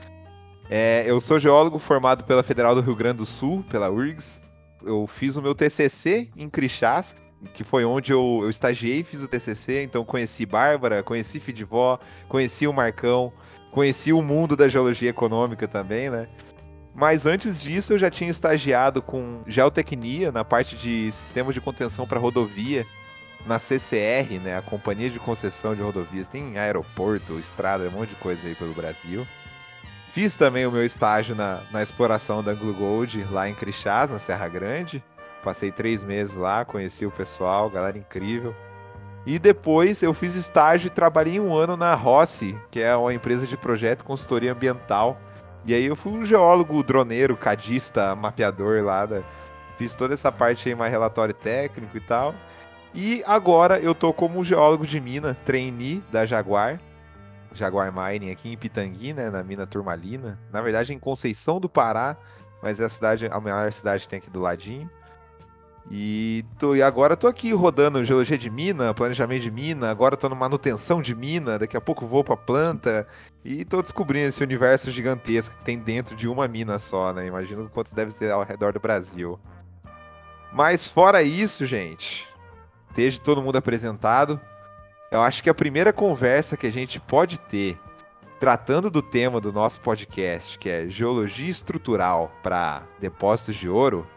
É, 0.69 1.03
eu 1.05 1.19
sou 1.19 1.38
geólogo 1.38 1.77
formado 1.79 2.23
pela 2.23 2.43
Federal 2.43 2.73
do 2.73 2.81
Rio 2.81 2.95
Grande 2.95 3.17
do 3.17 3.25
Sul, 3.25 3.63
pela 3.69 3.89
URGS. 3.89 4.41
Eu 4.85 5.07
fiz 5.07 5.35
o 5.35 5.41
meu 5.41 5.55
TCC 5.55 6.29
em 6.35 6.49
Crixás, 6.49 7.15
que 7.53 7.63
foi 7.63 7.85
onde 7.85 8.11
eu, 8.11 8.39
eu 8.43 8.49
estagiei, 8.49 9.03
fiz 9.03 9.21
o 9.21 9.27
TCC, 9.27 9.83
então 9.83 10.05
conheci 10.05 10.45
Bárbara, 10.45 11.03
conheci 11.03 11.39
Fidvó, 11.39 11.99
conheci 12.27 12.67
o 12.67 12.73
Marcão, 12.73 13.31
conheci 13.71 14.13
o 14.13 14.21
mundo 14.21 14.55
da 14.55 14.67
geologia 14.67 15.09
econômica 15.09 15.67
também, 15.67 16.09
né? 16.09 16.27
Mas 16.95 17.25
antes 17.25 17.61
disso 17.61 17.93
eu 17.93 17.97
já 17.97 18.09
tinha 18.09 18.29
estagiado 18.29 19.01
com 19.01 19.41
geotecnia 19.47 20.31
na 20.31 20.45
parte 20.45 20.75
de 20.75 21.11
sistemas 21.11 21.55
de 21.55 21.61
contenção 21.61 22.05
para 22.05 22.19
rodovia 22.19 22.85
na 23.45 23.59
CCR, 23.59 24.39
né, 24.41 24.57
a 24.57 24.61
Companhia 24.61 25.09
de 25.09 25.19
Concessão 25.19 25.75
de 25.75 25.81
Rodovias. 25.81 26.27
Tem 26.27 26.57
aeroporto, 26.57 27.39
estrada, 27.39 27.87
um 27.89 27.91
monte 27.91 28.09
de 28.09 28.15
coisa 28.15 28.47
aí 28.47 28.55
pelo 28.55 28.73
Brasil. 28.73 29.27
Fiz 30.13 30.36
também 30.36 30.63
o 30.67 30.72
meu 30.72 30.86
estágio 30.86 31.34
na, 31.34 31.62
na 31.72 31.82
exploração 31.82 32.43
da 32.43 32.51
Anglo 32.51 32.72
Gold 32.72 33.25
lá 33.32 33.50
em 33.50 33.55
Crixás, 33.55 34.12
na 34.12 34.20
Serra 34.20 34.48
Grande. 34.48 35.03
Passei 35.43 35.72
três 35.72 36.03
meses 36.03 36.36
lá, 36.36 36.63
conheci 36.63 37.03
o 37.03 37.10
pessoal, 37.10 37.67
galera 37.67 37.98
incrível. 37.98 38.55
E 39.25 39.39
depois 39.39 40.03
eu 40.03 40.13
fiz 40.13 40.36
estágio 40.36 40.86
e 40.86 40.91
trabalhei 40.91 41.39
um 41.39 41.55
ano 41.55 41.75
na 41.75 41.96
Rossi, 41.96 42.55
que 42.70 42.79
é 42.79 42.96
uma 42.96 43.12
empresa 43.12 43.48
de 43.48 43.58
projeto 43.58 44.01
e 44.01 44.03
consultoria 44.03 44.51
ambiental. 44.51 45.20
E 45.65 45.74
aí 45.74 45.86
eu 45.86 45.96
fui 45.96 46.12
um 46.12 46.24
geólogo, 46.24 46.84
droneiro, 46.84 47.36
cadista, 47.36 48.15
mapeador 48.15 48.84
lá. 48.84 49.08
Da... 49.08 49.24
Fiz 49.79 49.96
toda 49.96 50.13
essa 50.13 50.32
parte 50.32 50.70
aí, 50.70 50.75
mais 50.75 50.91
relatório 50.91 51.34
técnico 51.34 51.98
e 51.98 52.01
tal. 52.01 52.36
E 52.93 53.24
agora 53.25 53.79
eu 53.79 53.96
tô 53.96 54.13
como 54.13 54.46
geólogo 54.46 54.86
de 54.86 55.01
mina, 55.01 55.36
trainee 55.43 56.03
da 56.12 56.24
Jaguar. 56.24 56.79
Jaguar 57.53 57.93
Mining 57.93 58.31
aqui 58.31 58.51
em 58.51 58.57
Pitangui, 58.57 59.13
né, 59.13 59.29
na 59.29 59.43
mina 59.43 59.65
Turmalina. 59.65 60.39
Na 60.51 60.62
verdade 60.62 60.93
em 60.93 61.00
Conceição 61.00 61.60
do 61.60 61.69
Pará, 61.69 62.17
mas 62.62 62.79
é 62.79 62.86
a 62.86 62.89
cidade, 62.89 63.27
a 63.27 63.39
maior 63.39 63.72
cidade 63.72 64.03
que 64.03 64.10
tem 64.10 64.19
aqui 64.19 64.29
do 64.29 64.41
ladinho. 64.41 64.89
E, 65.91 66.45
tô, 66.57 66.75
e 66.75 66.81
agora 66.81 67.17
tô 67.17 67.27
aqui 67.27 67.51
rodando 67.51 68.03
geologia 68.05 68.38
de 68.38 68.50
mina, 68.50 68.93
planejamento 68.93 69.41
de 69.41 69.51
mina, 69.51 69.91
agora 69.91 70.15
tô 70.15 70.29
no 70.29 70.36
manutenção 70.36 71.01
de 71.01 71.13
mina, 71.13 71.60
daqui 71.60 71.75
a 71.75 71.81
pouco 71.81 72.07
vou 72.07 72.24
pra 72.24 72.38
planta 72.38 73.05
e 73.43 73.65
tô 73.65 73.81
descobrindo 73.81 74.29
esse 74.29 74.41
universo 74.41 74.89
gigantesco 74.89 75.55
que 75.57 75.63
tem 75.63 75.77
dentro 75.77 76.15
de 76.15 76.27
uma 76.27 76.48
mina 76.48 76.79
só, 76.79 77.12
né? 77.12 77.27
Imagino 77.27 77.69
quantos 77.69 77.91
deve 77.91 78.13
ter 78.13 78.31
ao 78.31 78.43
redor 78.43 78.72
do 78.72 78.79
Brasil. 78.79 79.38
Mas 80.53 80.88
fora 80.88 81.22
isso, 81.22 81.65
gente, 81.65 82.27
desde 82.95 83.19
todo 83.19 83.41
mundo 83.41 83.57
apresentado, 83.57 84.39
eu 85.13 85.22
acho 85.22 85.43
que 85.43 85.50
a 85.50 85.53
primeira 85.53 85.93
conversa 85.93 86.58
que 86.58 86.65
a 86.65 86.72
gente 86.72 87.00
pode 87.00 87.39
ter 87.39 87.77
tratando 88.39 88.89
do 88.89 89.00
tema 89.00 89.39
do 89.39 89.53
nosso 89.53 89.79
podcast, 89.79 90.58
que 90.58 90.67
é 90.67 90.88
geologia 90.89 91.51
estrutural 91.51 92.32
para 92.41 92.82
depósitos 93.00 93.55
de 93.55 93.70
ouro, 93.70 94.08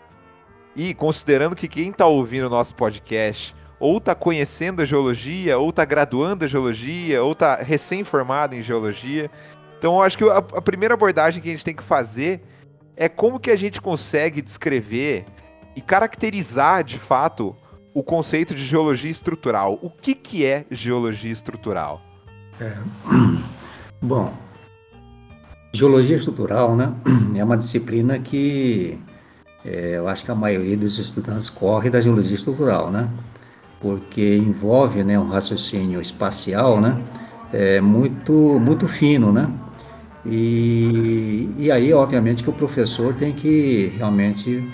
e 0.74 0.94
considerando 0.94 1.54
que 1.54 1.68
quem 1.68 1.90
está 1.90 2.06
ouvindo 2.06 2.46
o 2.46 2.50
nosso 2.50 2.74
podcast 2.74 3.54
ou 3.78 3.98
está 3.98 4.14
conhecendo 4.14 4.80
a 4.80 4.86
geologia, 4.86 5.58
ou 5.58 5.68
está 5.68 5.84
graduando 5.84 6.46
a 6.46 6.48
geologia, 6.48 7.22
ou 7.22 7.32
está 7.32 7.56
recém-formado 7.56 8.54
em 8.54 8.62
geologia. 8.62 9.30
Então, 9.78 9.96
eu 9.96 10.02
acho 10.02 10.16
que 10.16 10.24
a, 10.24 10.38
a, 10.38 10.62
primeira 10.62 10.94
abordagem 10.94 11.42
que 11.42 11.48
a 11.50 11.52
gente 11.52 11.64
tem 11.64 11.76
que 11.76 11.82
fazer 11.82 12.42
é 12.96 13.06
como 13.06 13.38
que 13.38 13.50
a 13.50 13.56
gente 13.56 13.82
consegue 13.82 14.40
descrever 14.40 15.26
e 15.76 15.82
caracterizar, 15.82 16.82
de 16.82 16.98
fato, 16.98 17.54
o 17.96 18.02
conceito 18.02 18.54
de 18.54 18.62
geologia 18.62 19.10
estrutural. 19.10 19.78
O 19.80 19.88
que, 19.88 20.14
que 20.14 20.44
é 20.44 20.66
geologia 20.70 21.32
estrutural? 21.32 22.02
É. 22.60 22.76
Bom, 24.02 24.34
geologia 25.72 26.14
estrutural 26.14 26.76
né, 26.76 26.92
é 27.34 27.42
uma 27.42 27.56
disciplina 27.56 28.18
que 28.18 28.98
é, 29.64 29.96
eu 29.96 30.06
acho 30.08 30.26
que 30.26 30.30
a 30.30 30.34
maioria 30.34 30.76
dos 30.76 30.98
estudantes 30.98 31.48
corre 31.48 31.88
da 31.88 31.98
geologia 31.98 32.36
estrutural, 32.36 32.90
né? 32.90 33.08
porque 33.80 34.36
envolve 34.36 35.02
né, 35.02 35.18
um 35.18 35.28
raciocínio 35.28 35.98
espacial 35.98 36.82
né, 36.82 37.02
é 37.50 37.80
muito, 37.80 38.60
muito 38.60 38.86
fino, 38.86 39.32
né? 39.32 39.50
E, 40.24 41.48
e 41.56 41.70
aí, 41.70 41.92
obviamente, 41.94 42.42
que 42.42 42.50
o 42.50 42.52
professor 42.52 43.14
tem 43.14 43.32
que 43.32 43.92
realmente 43.96 44.68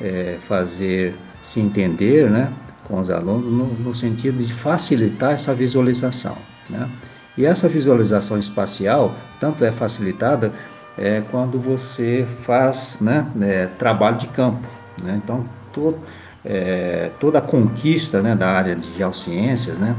é, 0.00 0.36
fazer 0.46 1.14
se 1.42 1.60
entender 1.60 2.28
né, 2.28 2.52
com 2.88 3.00
os 3.00 3.10
alunos 3.10 3.46
no, 3.46 3.66
no, 3.66 3.94
sentido 3.94 4.42
de 4.42 4.52
facilitar 4.52 5.32
essa 5.32 5.54
visualização. 5.54 6.36
Né? 6.68 6.88
E 7.36 7.44
essa 7.44 7.68
visualização 7.68 8.38
espacial 8.38 9.14
tanto 9.38 9.64
é 9.64 9.70
facilitada 9.70 10.52
é, 10.96 11.22
quando 11.30 11.60
você 11.60 12.26
faz 12.40 12.98
né, 13.00 13.26
é, 13.42 13.66
trabalho 13.66 14.16
de 14.16 14.26
campo. 14.28 14.66
Né? 15.00 15.20
Então, 15.22 15.44
todo, 15.72 15.98
é, 16.44 17.10
toda 17.20 17.38
a 17.38 17.42
conquista 17.42 18.22
né, 18.22 18.34
da 18.34 18.48
área 18.48 18.74
de 18.74 18.92
geociências 18.94 19.78
né, 19.78 19.94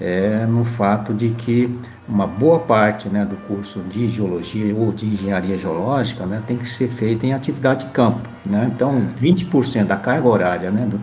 é 0.00 0.46
no 0.46 0.64
fato 0.64 1.14
de 1.14 1.30
que 1.30 1.76
uma 2.06 2.26
boa 2.26 2.58
parte 2.60 3.08
né, 3.08 3.24
do 3.24 3.36
curso 3.48 3.80
de 3.80 4.06
geologia 4.08 4.74
ou 4.74 4.92
de 4.92 5.06
engenharia 5.06 5.56
geológica 5.56 6.26
né, 6.26 6.42
tem 6.46 6.56
que 6.56 6.68
ser 6.68 6.88
feita 6.88 7.26
em 7.26 7.32
atividade 7.32 7.86
de 7.86 7.90
campo. 7.92 8.28
Né? 8.46 8.70
Então, 8.74 9.08
20% 9.20 9.86
da 9.86 9.96
carga 9.96 10.28
horária 10.28 10.70
né, 10.70 10.86
do, 10.86 11.00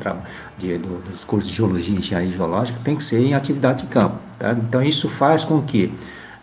de, 0.62 0.77
do, 0.77 1.01
dos 1.10 1.24
cursos 1.24 1.50
de 1.50 1.56
geologia 1.58 1.96
e 1.96 2.00
engenharia 2.00 2.30
geológica 2.30 2.80
tem 2.84 2.96
que 2.96 3.03
ser 3.03 3.20
em 3.20 3.34
atividade 3.34 3.84
de 3.84 3.88
campo. 3.89 4.18
Tá? 4.38 4.51
Então, 4.53 4.82
isso 4.82 5.10
faz 5.10 5.44
com 5.44 5.62
que 5.62 5.94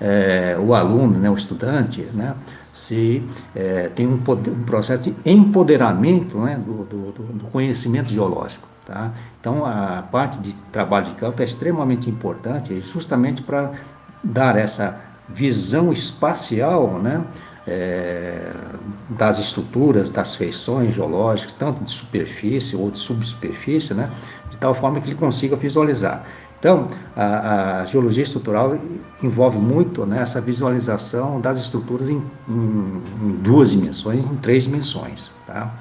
é, 0.00 0.56
o 0.58 0.74
aluno, 0.74 1.18
né, 1.18 1.30
o 1.30 1.34
estudante, 1.34 2.02
né, 2.12 2.34
se 2.72 3.22
é, 3.54 3.90
tem 3.94 4.06
um, 4.06 4.18
poder, 4.18 4.50
um, 4.50 4.62
processo 4.62 5.10
de 5.10 5.16
empoderamento 5.24 6.38
né, 6.38 6.56
do, 6.64 6.84
do, 6.84 7.12
do, 7.12 7.44
conhecimento 7.46 8.10
geológico. 8.10 8.66
Tá? 8.84 9.12
Então, 9.40 9.64
a 9.64 10.02
parte 10.02 10.38
de 10.38 10.54
trabalho 10.72 11.06
de 11.06 11.12
campo 11.12 11.42
é 11.42 11.44
extremamente 11.44 12.08
importante, 12.08 12.80
justamente 12.80 13.42
para 13.42 13.72
dar 14.22 14.56
essa 14.56 15.00
visão 15.28 15.92
espacial 15.92 16.98
né, 16.98 17.22
é, 17.68 18.50
das 19.10 19.38
estruturas, 19.38 20.08
das 20.08 20.34
feições 20.34 20.94
geológicas, 20.94 21.52
tanto 21.52 21.84
de 21.84 21.90
superfície 21.90 22.74
ou 22.74 22.90
de 22.90 22.98
subsuperfície, 22.98 23.94
né, 23.94 24.10
de 24.48 24.56
tal 24.56 24.74
forma 24.74 25.00
que 25.00 25.08
ele 25.08 25.16
consiga 25.16 25.54
visualizar. 25.54 26.24
Então, 26.58 26.88
a, 27.14 27.82
a, 27.82 27.84
geologia 27.84 28.24
estrutural 28.24 28.76
envolve 29.22 29.58
muito 29.58 30.04
né, 30.04 30.22
essa 30.22 30.40
visualização 30.40 31.40
das 31.40 31.58
estruturas 31.58 32.08
em, 32.08 32.20
em, 32.48 33.02
em, 33.22 33.36
duas 33.36 33.70
dimensões, 33.70 34.24
em 34.24 34.36
três 34.36 34.64
dimensões. 34.64 35.30
Tá? 35.46 35.72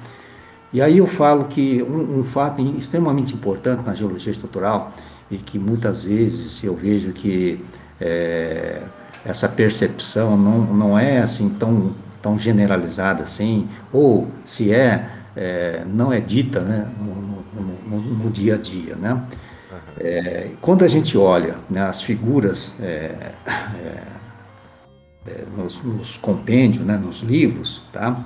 E 0.72 0.80
aí 0.80 0.98
eu 0.98 1.06
falo 1.06 1.46
que 1.46 1.82
um, 1.82 2.20
um, 2.20 2.22
fato 2.22 2.62
extremamente 2.78 3.34
importante 3.34 3.82
na 3.84 3.92
geologia 3.94 4.30
estrutural 4.30 4.92
e 5.28 5.38
que 5.38 5.58
muitas 5.58 6.02
vezes 6.02 6.62
eu 6.62 6.76
vejo 6.76 7.12
que 7.12 7.64
é, 8.00 8.82
essa 9.28 9.46
percepção 9.46 10.38
não, 10.38 10.60
não 10.74 10.98
é 10.98 11.18
assim 11.18 11.50
tão, 11.50 11.94
tão 12.22 12.38
generalizada 12.38 13.22
assim, 13.22 13.68
ou 13.92 14.26
se 14.42 14.72
é, 14.72 15.06
é 15.36 15.84
não 15.86 16.10
é 16.10 16.18
dita 16.18 16.60
né, 16.60 16.88
no, 16.98 17.14
no, 17.14 17.72
no, 17.86 18.00
no 18.24 18.30
dia 18.30 18.54
a 18.54 18.56
dia. 18.56 18.96
Né? 18.96 19.22
É, 20.00 20.48
quando 20.62 20.82
a 20.82 20.88
gente 20.88 21.18
olha 21.18 21.56
né, 21.68 21.82
as 21.82 22.02
figuras 22.02 22.74
é, 22.80 23.34
é, 23.46 24.02
é 25.26 25.44
nos, 25.54 25.78
nos, 25.84 26.16
compêndios, 26.16 26.86
né, 26.86 26.96
nos 26.96 27.20
livros, 27.20 27.82
tá? 27.92 28.24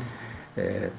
É, 0.56 0.90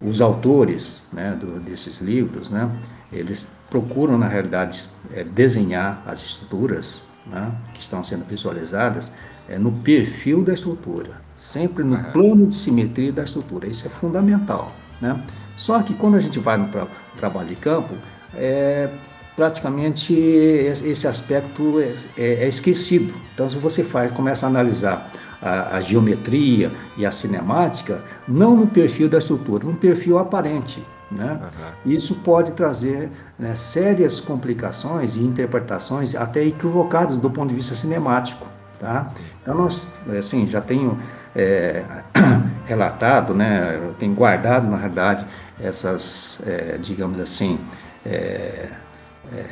os 0.00 0.20
autores 0.20 1.06
né, 1.12 1.38
do, 1.38 1.60
desses 1.60 2.00
livros, 2.00 2.50
né, 2.50 2.68
eles 3.12 3.54
procuram, 3.70 4.18
na 4.18 4.26
realidade, 4.26 4.88
desenhar 5.32 6.02
as 6.04 6.24
estruturas 6.24 7.04
né, 7.24 7.52
que 7.72 7.80
estão 7.80 8.02
sendo 8.02 8.24
visualizadas 8.24 9.12
no 9.58 9.72
perfil 9.72 10.42
da 10.42 10.54
estrutura, 10.54 11.20
sempre 11.36 11.84
no 11.84 11.98
plano 12.12 12.46
de 12.46 12.54
simetria 12.54 13.12
da 13.12 13.24
estrutura. 13.24 13.66
Isso 13.66 13.86
é 13.86 13.90
fundamental. 13.90 14.72
Né? 15.00 15.20
Só 15.56 15.82
que 15.82 15.94
quando 15.94 16.16
a 16.16 16.20
gente 16.20 16.38
vai 16.38 16.56
no, 16.56 16.68
tra 16.68 16.86
trabalho 17.18 17.48
de 17.48 17.56
campo, 17.56 17.94
é, 18.34 18.88
praticamente 19.36 20.14
esse 20.14 21.06
aspecto 21.06 21.80
é, 21.80 21.94
é, 22.16 22.44
é, 22.44 22.48
esquecido. 22.48 23.14
Então, 23.34 23.48
se 23.48 23.56
você 23.56 23.82
faz, 23.82 24.10
começa 24.12 24.46
a 24.46 24.48
analisar 24.48 25.10
a, 25.40 25.76
a, 25.76 25.80
geometria 25.80 26.70
e 26.96 27.04
a 27.04 27.10
cinemática, 27.10 28.02
não 28.26 28.56
no 28.56 28.66
perfil 28.66 29.08
da 29.08 29.18
estrutura, 29.18 29.64
no 29.64 29.74
perfil 29.74 30.18
aparente. 30.18 30.82
Né? 31.10 31.40
Uhum. 31.42 31.92
Isso 31.92 32.16
pode 32.16 32.52
trazer 32.52 33.10
né, 33.38 33.54
sérias 33.54 34.20
complicações 34.20 35.16
e 35.16 35.20
interpretações 35.20 36.14
até 36.14 36.42
equivocadas 36.44 37.18
do 37.18 37.30
ponto 37.30 37.50
de 37.50 37.54
vista 37.54 37.74
cinemático. 37.74 38.46
Tá? 38.78 39.06
Então, 39.42 39.56
nós, 39.56 39.92
assim, 40.16 40.48
já 40.48 40.60
tenho 40.60 40.98
é, 41.34 41.82
relatado, 42.64 43.34
né, 43.34 43.80
eu 43.82 43.92
tenho 43.94 44.14
guardado, 44.14 44.70
na 44.70 44.76
verdade, 44.76 45.26
essas, 45.60 46.40
é, 46.46 46.78
digamos 46.80 47.20
assim, 47.20 47.58
é, 48.06 48.68
é, 49.32 49.44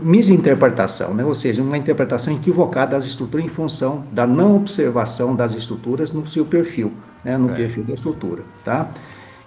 misinterpretação, 0.00 1.12
né? 1.14 1.24
ou 1.24 1.34
seja, 1.34 1.62
uma 1.62 1.76
interpretação 1.76 2.34
equivocada 2.34 2.92
das 2.92 3.04
estruturas 3.04 3.44
em 3.44 3.48
função 3.48 4.04
da 4.10 4.26
não 4.26 4.56
observação 4.56 5.36
das 5.36 5.52
estruturas 5.52 6.10
no 6.10 6.26
seu 6.26 6.44
perfil, 6.46 6.92
né? 7.22 7.36
no 7.36 7.50
é. 7.50 7.54
perfil 7.54 7.84
da 7.84 7.94
estrutura. 7.94 8.42
Tá? 8.64 8.88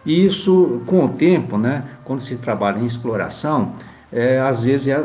E 0.05 0.25
isso, 0.25 0.81
com 0.85 1.05
o 1.05 1.09
tempo, 1.09 1.57
né? 1.57 1.83
quando 2.03 2.19
se 2.19 2.37
trabalha 2.37 2.79
em 2.79 2.85
exploração, 2.85 3.73
é, 4.11 4.39
às 4.39 4.63
vezes, 4.63 4.87
é, 4.87 5.03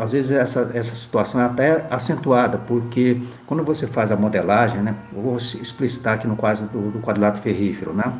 às 0.00 0.12
vezes 0.12 0.30
essa, 0.32 0.70
essa 0.74 0.94
situação 0.96 1.40
é 1.40 1.44
até 1.44 1.86
acentuada, 1.90 2.58
porque 2.58 3.22
quando 3.46 3.62
você 3.62 3.86
faz 3.86 4.10
a 4.10 4.16
modelagem, 4.16 4.80
né, 4.80 4.96
vou 5.12 5.36
explicitar 5.36 6.14
aqui 6.14 6.26
no 6.26 6.36
caso 6.36 6.66
do, 6.66 6.90
do 6.90 6.98
quadrilátero 6.98 7.42
ferrífero, 7.42 7.92
né, 7.92 8.12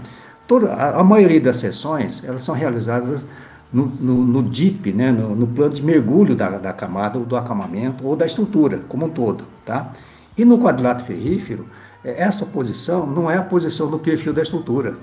toda, 0.47 0.73
a, 0.73 1.01
a 1.01 1.05
maioria 1.05 1.41
das 1.41 1.57
sessões 1.57 2.23
elas 2.25 2.43
são 2.43 2.55
realizadas 2.55 3.27
no, 3.73 3.87
no, 3.87 4.25
no 4.25 4.43
DIP, 4.43 4.93
né, 4.93 5.11
no, 5.11 5.35
no, 5.35 5.47
plano 5.47 5.73
de 5.73 5.83
mergulho 5.83 6.37
da, 6.37 6.51
da 6.51 6.73
camada, 6.73 7.19
ou 7.19 7.25
do 7.25 7.37
acamamento, 7.37 8.07
ou 8.07 8.15
da 8.15 8.27
estrutura 8.27 8.83
como 8.89 9.07
um 9.07 9.09
todo. 9.09 9.45
Tá? 9.65 9.93
E 10.37 10.45
no 10.45 10.59
quadrilátero 10.59 11.07
ferrífero, 11.07 11.67
é, 12.05 12.23
essa 12.23 12.45
posição 12.47 13.07
não 13.07 13.31
é 13.31 13.39
a 13.39 13.43
posição 13.43 13.91
do 13.91 13.99
perfil 13.99 14.33
da 14.33 14.43
estrutura. 14.43 14.97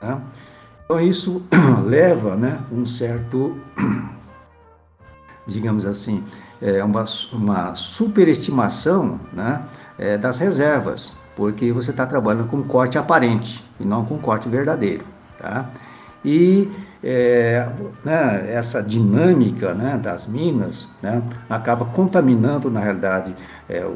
Tá? 0.00 0.20
Então 0.84 1.00
isso 1.00 1.42
leva 1.84 2.36
né, 2.36 2.60
um 2.70 2.86
certo, 2.86 3.58
digamos 5.46 5.84
assim, 5.84 6.24
é 6.60 6.82
uma, 6.82 7.04
uma 7.32 7.74
superestimação 7.74 9.20
né, 9.32 9.62
é, 9.98 10.16
das 10.16 10.38
reservas, 10.38 11.16
porque 11.36 11.72
você 11.72 11.90
está 11.90 12.06
trabalhando 12.06 12.48
com 12.48 12.62
corte 12.62 12.96
aparente 12.96 13.64
e 13.78 13.84
não 13.84 14.04
com 14.04 14.18
corte 14.18 14.48
verdadeiro. 14.48 15.04
Tá? 15.38 15.68
E 16.24 16.70
é, 17.02 17.68
né, 18.02 18.46
essa 18.50 18.82
dinâmica 18.82 19.74
né, 19.74 19.98
das 20.02 20.26
minas 20.26 20.96
né, 21.02 21.22
acaba 21.50 21.84
contaminando, 21.84 22.70
na 22.70 22.80
realidade, 22.80 23.34
é, 23.68 23.86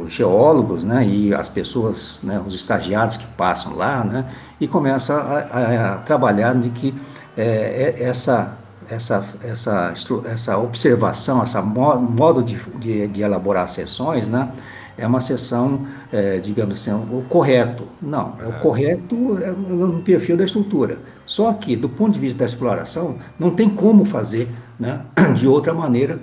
os 0.00 0.12
geólogos 0.12 0.84
né, 0.84 1.04
e 1.04 1.34
as 1.34 1.48
pessoas, 1.48 2.20
né, 2.22 2.40
os 2.46 2.54
estagiários 2.54 3.16
que 3.16 3.26
passam 3.32 3.74
lá, 3.74 4.04
né, 4.04 4.26
e 4.60 4.68
começa 4.68 5.14
a, 5.14 5.38
a, 5.38 5.94
a 5.94 5.98
trabalhar 5.98 6.54
de 6.54 6.70
que 6.70 6.94
é, 7.36 7.96
é 7.98 8.04
essa, 8.04 8.56
essa, 8.90 9.24
essa, 9.42 9.94
essa 10.26 10.58
observação, 10.58 11.42
esse 11.44 11.58
modo 11.60 12.42
de, 12.42 12.58
de, 12.78 13.06
de 13.06 13.22
elaborar 13.22 13.68
sessões, 13.68 14.28
né, 14.28 14.50
é 14.98 15.06
uma 15.06 15.20
sessão, 15.20 15.86
é, 16.12 16.38
digamos 16.38 16.80
assim, 16.80 16.92
o 16.92 17.24
correto. 17.28 17.86
Não, 18.02 18.36
é 18.40 18.46
o 18.46 18.52
correto 18.58 19.14
no 19.14 20.02
perfil 20.02 20.36
da 20.36 20.44
estrutura. 20.44 20.98
Só 21.24 21.52
que, 21.54 21.76
do 21.76 21.88
ponto 21.88 22.12
de 22.12 22.18
vista 22.18 22.40
da 22.40 22.44
exploração, 22.44 23.18
não 23.38 23.50
tem 23.50 23.70
como 23.70 24.04
fazer 24.04 24.48
né, 24.78 25.00
de 25.34 25.48
outra 25.48 25.72
maneira, 25.72 26.18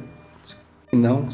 não 0.92 1.28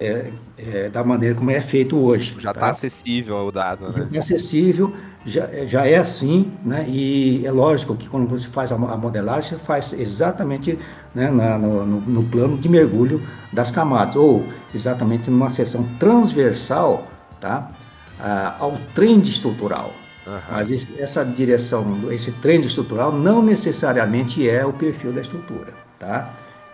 é, 0.00 0.30
é, 0.56 0.88
da 0.88 1.04
maneira 1.04 1.34
como 1.34 1.50
é 1.50 1.60
feito 1.60 1.96
hoje. 1.98 2.36
Já 2.38 2.50
está 2.50 2.60
tá 2.60 2.70
acessível 2.70 3.36
o 3.36 3.52
dado, 3.52 3.90
né? 3.90 4.08
É 4.12 4.18
acessível, 4.18 4.92
já, 5.24 5.48
já 5.66 5.86
é 5.86 5.96
assim, 5.96 6.52
né? 6.64 6.84
E 6.88 7.44
é 7.46 7.50
lógico 7.50 7.96
que 7.96 8.08
quando 8.08 8.28
você 8.28 8.48
faz 8.48 8.70
a, 8.70 8.76
modelagem, 8.76 9.50
você 9.50 9.56
faz 9.56 9.92
exatamente 9.92 10.78
né, 11.14 11.30
na, 11.30 11.58
no, 11.58 11.86
no, 11.86 12.22
plano 12.24 12.58
de 12.58 12.68
mergulho 12.68 13.22
das 13.52 13.70
camadas, 13.70 14.16
ou 14.16 14.44
exatamente 14.74 15.30
numa 15.30 15.48
seção 15.48 15.88
transversal 15.98 17.08
tá? 17.44 17.70
Ah, 18.18 18.56
ao 18.58 18.78
trend 18.94 19.28
estrutural. 19.28 19.92
Uhum. 20.26 20.38
Mas 20.50 20.70
esse, 20.70 20.98
essa 20.98 21.22
direção, 21.24 22.10
esse 22.10 22.32
trend 22.32 22.66
estrutural 22.66 23.12
não 23.12 23.42
necessariamente 23.42 24.48
é 24.48 24.64
o 24.64 24.72
perfil 24.72 25.12
da 25.12 25.20
estrutura. 25.20 25.74
Tá? 25.98 26.30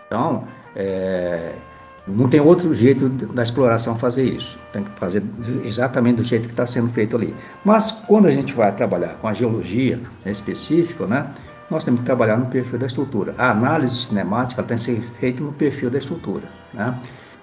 Então, 0.07 0.45
é, 0.75 1.53
não 2.07 2.27
tem 2.27 2.39
outro 2.39 2.73
jeito 2.73 3.07
da 3.09 3.43
exploração 3.43 3.95
fazer 3.95 4.25
isso. 4.25 4.57
Tem 4.73 4.83
que 4.83 4.91
fazer 4.91 5.23
exatamente 5.63 6.17
do 6.17 6.23
jeito 6.23 6.47
que 6.47 6.53
está 6.53 6.65
sendo 6.65 6.89
feito 6.89 7.15
ali. 7.15 7.35
Mas 7.63 7.91
quando 7.91 8.27
a 8.27 8.31
gente 8.31 8.53
vai 8.53 8.71
trabalhar 8.75 9.15
com 9.21 9.27
a 9.27 9.33
geologia 9.33 9.99
né, 10.25 10.31
específica, 10.31 11.05
né, 11.05 11.27
nós 11.69 11.83
temos 11.83 12.01
que 12.01 12.05
trabalhar 12.05 12.37
no 12.37 12.47
perfil 12.47 12.79
da 12.79 12.87
estrutura. 12.87 13.35
A 13.37 13.51
análise 13.51 13.95
cinemática 13.95 14.63
tem 14.63 14.77
que 14.77 14.83
ser 14.83 15.01
feita 15.19 15.43
no 15.43 15.53
perfil 15.53 15.89
da 15.89 15.99
estrutura. 15.99 16.43
Né? 16.73 16.99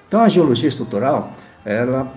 Então 0.07 0.21
a 0.21 0.29
geologia 0.29 0.69
estrutural 0.69 1.33
ela 1.65 2.13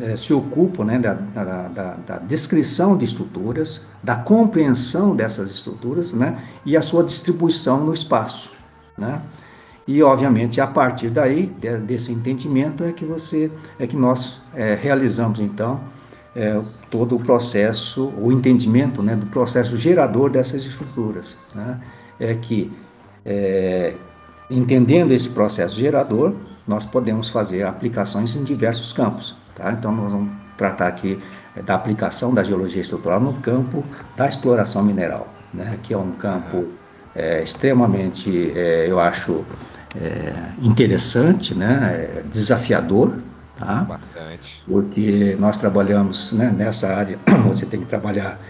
é, 0.00 0.14
se 0.16 0.32
ocupa 0.32 0.84
né, 0.84 0.98
da, 0.98 1.14
da, 1.14 1.68
da, 1.68 1.94
da, 1.94 2.18
descrição 2.18 2.96
de 2.96 3.04
estruturas, 3.04 3.86
da 4.02 4.16
compreensão 4.16 5.14
dessas 5.14 5.50
estruturas 5.50 6.12
né, 6.12 6.38
e 6.64 6.76
a 6.76 6.82
sua 6.82 7.02
distribuição 7.02 7.84
no 7.84 7.92
espaço. 7.92 8.52
Né? 8.96 9.20
E, 9.86 10.02
obviamente, 10.02 10.60
a 10.60 10.66
partir 10.66 11.10
daí, 11.10 11.46
desse 11.86 12.10
entendimento, 12.10 12.82
é 12.82 12.92
que 12.92 13.04
você, 13.04 13.50
é 13.78 13.86
que 13.86 13.96
nós 13.96 14.40
é, 14.54 14.74
realizamos, 14.74 15.38
então, 15.38 15.80
é, 16.34 16.60
todo 16.90 17.16
o 17.16 17.20
processo, 17.20 18.12
o 18.18 18.32
entendimento 18.32 19.02
né, 19.02 19.14
do 19.14 19.26
processo 19.26 19.76
gerador 19.76 20.30
dessas 20.30 20.64
estruturas. 20.64 21.38
Né? 21.54 21.80
É 22.18 22.34
que, 22.34 22.72
é, 23.24 23.94
entendendo 24.50 25.12
esse 25.12 25.30
processo 25.30 25.76
gerador, 25.76 26.34
nós 26.66 26.84
podemos 26.84 27.30
fazer 27.30 27.62
aplicações 27.62 28.34
em 28.34 28.42
diversos 28.42 28.92
campos. 28.92 29.36
Tá? 29.54 29.72
Então, 29.72 29.94
nós 29.94 30.12
vamos 30.12 30.30
tratar 30.56 30.88
aqui 30.88 31.18
é, 31.54 31.62
da 31.62 31.74
aplicação 31.74 32.34
da 32.34 32.42
geologia 32.42 32.82
estrutural 32.82 33.20
no 33.20 33.34
campo 33.34 33.84
da 34.16 34.26
exploração 34.26 34.82
mineral, 34.82 35.28
né? 35.54 35.78
que 35.82 35.94
é 35.94 35.98
um 35.98 36.12
campo 36.12 36.66
é, 37.14 37.42
extremamente, 37.42 38.52
é, 38.54 38.86
eu 38.88 39.00
acho, 39.00 39.42
é, 40.00 40.32
interessante, 40.62 41.54
né? 41.54 42.18
É 42.18 42.22
desafiador, 42.30 43.18
tá? 43.56 43.82
Bastante. 43.82 44.62
Porque 44.66 45.36
nós 45.38 45.58
trabalhamos 45.58 46.32
né, 46.32 46.54
nessa 46.56 46.94
área, 46.94 47.18
você 47.46 47.66
tem 47.66 47.80
que 47.80 47.86
trabalhar, 47.86 48.40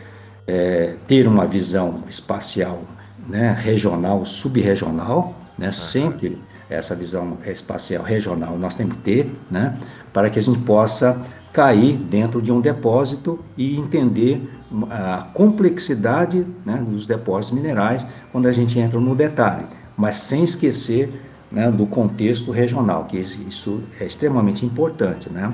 é, 0.46 0.94
ter 1.06 1.26
uma 1.26 1.46
visão 1.46 2.04
espacial 2.08 2.82
né, 3.28 3.56
regional, 3.58 4.24
subregional, 4.24 5.34
né? 5.58 5.66
Uhum. 5.66 5.72
Sempre 5.72 6.38
essa 6.68 6.94
visão 6.96 7.38
espacial 7.46 8.02
regional 8.02 8.58
nós 8.58 8.74
temos 8.74 8.96
que 8.96 9.02
ter, 9.02 9.36
né? 9.50 9.78
Para 10.12 10.30
que 10.30 10.38
a 10.38 10.42
gente 10.42 10.58
possa 10.60 11.22
cair 11.52 11.96
dentro 11.96 12.42
de 12.42 12.52
um 12.52 12.60
depósito 12.60 13.38
e 13.56 13.76
entender 13.78 14.46
a 14.90 15.28
complexidade 15.32 16.46
né, 16.64 16.84
dos 16.86 17.06
depósitos 17.06 17.58
minerais 17.58 18.06
quando 18.30 18.46
a 18.46 18.52
gente 18.52 18.78
entra 18.78 19.00
no 19.00 19.14
detalhe, 19.14 19.64
mas 19.96 20.16
sem 20.16 20.44
esquecer 20.44 21.25
né, 21.50 21.70
do 21.70 21.86
contexto 21.86 22.50
regional, 22.50 23.04
que 23.04 23.16
isso 23.18 23.82
é 24.00 24.04
extremamente 24.04 24.64
importante. 24.64 25.30
Né? 25.30 25.52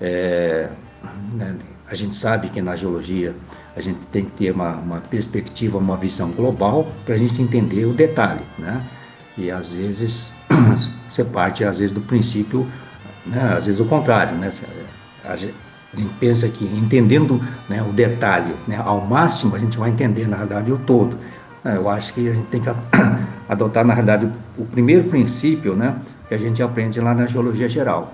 É, 0.00 0.68
né, 1.32 1.56
a 1.88 1.94
gente 1.94 2.14
sabe 2.14 2.48
que 2.48 2.60
na 2.60 2.76
geologia 2.76 3.34
a 3.76 3.80
gente 3.80 4.06
tem 4.06 4.24
que 4.24 4.30
ter 4.32 4.50
uma, 4.52 4.76
uma 4.76 5.00
perspectiva, 5.00 5.78
uma 5.78 5.96
visão 5.96 6.30
global 6.30 6.86
para 7.04 7.14
a 7.14 7.18
gente 7.18 7.40
entender 7.40 7.84
o 7.84 7.92
detalhe. 7.92 8.42
Né? 8.58 8.84
E 9.36 9.50
às 9.50 9.72
vezes 9.72 10.34
você 11.08 11.24
parte 11.24 11.64
às 11.64 11.78
vezes 11.78 11.92
do 11.92 12.00
princípio, 12.00 12.66
né, 13.24 13.52
às 13.54 13.66
vezes 13.66 13.80
o 13.80 13.84
contrário. 13.84 14.36
Né? 14.36 14.50
A 15.24 15.36
gente 15.36 15.54
pensa 16.18 16.48
que 16.48 16.64
entendendo 16.64 17.40
né, 17.68 17.82
o 17.82 17.92
detalhe 17.92 18.54
né, 18.66 18.80
ao 18.82 19.00
máximo, 19.00 19.54
a 19.54 19.58
gente 19.58 19.76
vai 19.76 19.90
entender 19.90 20.26
na 20.26 20.38
verdade 20.38 20.72
o 20.72 20.78
todo. 20.78 21.18
Eu 21.74 21.88
acho 21.88 22.14
que 22.14 22.28
a 22.28 22.34
gente 22.34 22.46
tem 22.46 22.60
que 22.60 22.68
adotar, 23.48 23.84
na 23.84 23.94
o, 23.94 24.62
o 24.62 24.66
primeiro 24.66 25.04
princípio 25.08 25.74
né, 25.74 25.96
que 26.28 26.34
a 26.34 26.38
gente 26.38 26.62
aprende 26.62 27.00
lá 27.00 27.14
na 27.14 27.26
geologia 27.26 27.68
geral, 27.68 28.12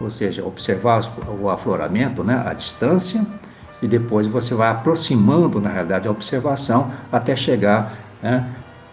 ou 0.00 0.10
seja, 0.10 0.44
observar 0.44 1.02
o 1.40 1.48
afloramento, 1.48 2.22
né, 2.22 2.42
a 2.46 2.52
distância, 2.52 3.24
e 3.80 3.88
depois 3.88 4.26
você 4.26 4.54
vai 4.54 4.68
aproximando, 4.68 5.60
na 5.60 5.70
realidade, 5.70 6.06
a 6.06 6.10
observação 6.10 6.92
até 7.10 7.34
chegar, 7.34 7.94
né, 8.22 8.46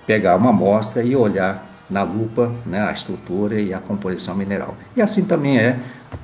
pegar 0.08 0.36
uma 0.36 0.50
amostra 0.50 1.04
e 1.04 1.16
olhar 1.16 1.68
na 1.90 2.04
lupa 2.04 2.52
né, 2.66 2.82
a 2.82 2.92
estrutura 2.92 3.60
e 3.60 3.74
a 3.74 3.80
composição 3.80 4.36
mineral. 4.36 4.76
E 4.96 5.02
assim 5.02 5.26
também 5.26 5.58
é 5.58 5.80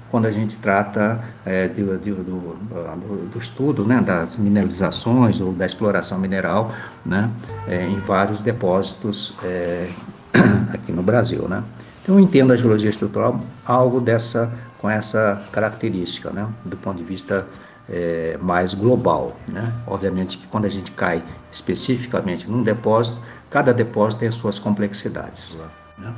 quando 0.10 0.26
a 0.28 0.32
gente 0.32 0.56
trata 0.58 1.20
é, 1.46 1.68
do, 1.68 1.98
do, 1.98 2.24
do, 2.24 3.30
do, 3.32 3.38
estudo 3.38 3.86
né, 3.86 4.00
das 4.00 4.38
mineralizações 4.38 5.42
ou 5.42 5.52
da 5.52 5.66
exploração 5.66 6.18
mineral 6.18 6.72
né, 7.06 7.30
é, 7.68 7.86
em 7.86 8.00
vários 8.00 8.42
depósitos 8.42 9.34
é, 9.44 9.90
aqui 10.74 10.92
no 10.92 11.04
Brasil. 11.04 11.48
Né. 11.50 11.64
Então 12.02 12.16
eu 12.16 12.20
entendo 12.22 12.54
a 12.54 12.56
geologia 12.56 12.90
estrutural 12.90 13.42
algo 13.66 14.00
dessa, 14.00 14.54
com 14.80 14.90
essa 14.90 15.44
característica, 15.52 16.30
né, 16.30 16.48
do 16.64 16.78
ponto 16.78 16.98
de 16.98 17.04
vista 17.04 17.46
é, 17.90 18.38
mais 18.42 18.74
global. 18.74 19.36
Né. 19.52 19.74
Obviamente 19.86 20.38
que 20.38 20.48
quando 20.48 20.66
a 20.66 20.70
gente 20.70 20.92
cai 20.92 21.24
especificamente 21.52 22.50
num 22.50 22.64
depósito, 22.64 23.20
cada 23.50 23.74
depósito 23.74 24.20
tem 24.20 24.30
as 24.30 24.36
suas 24.36 24.60
complexidades. 24.60 25.58
Né. 25.98 26.14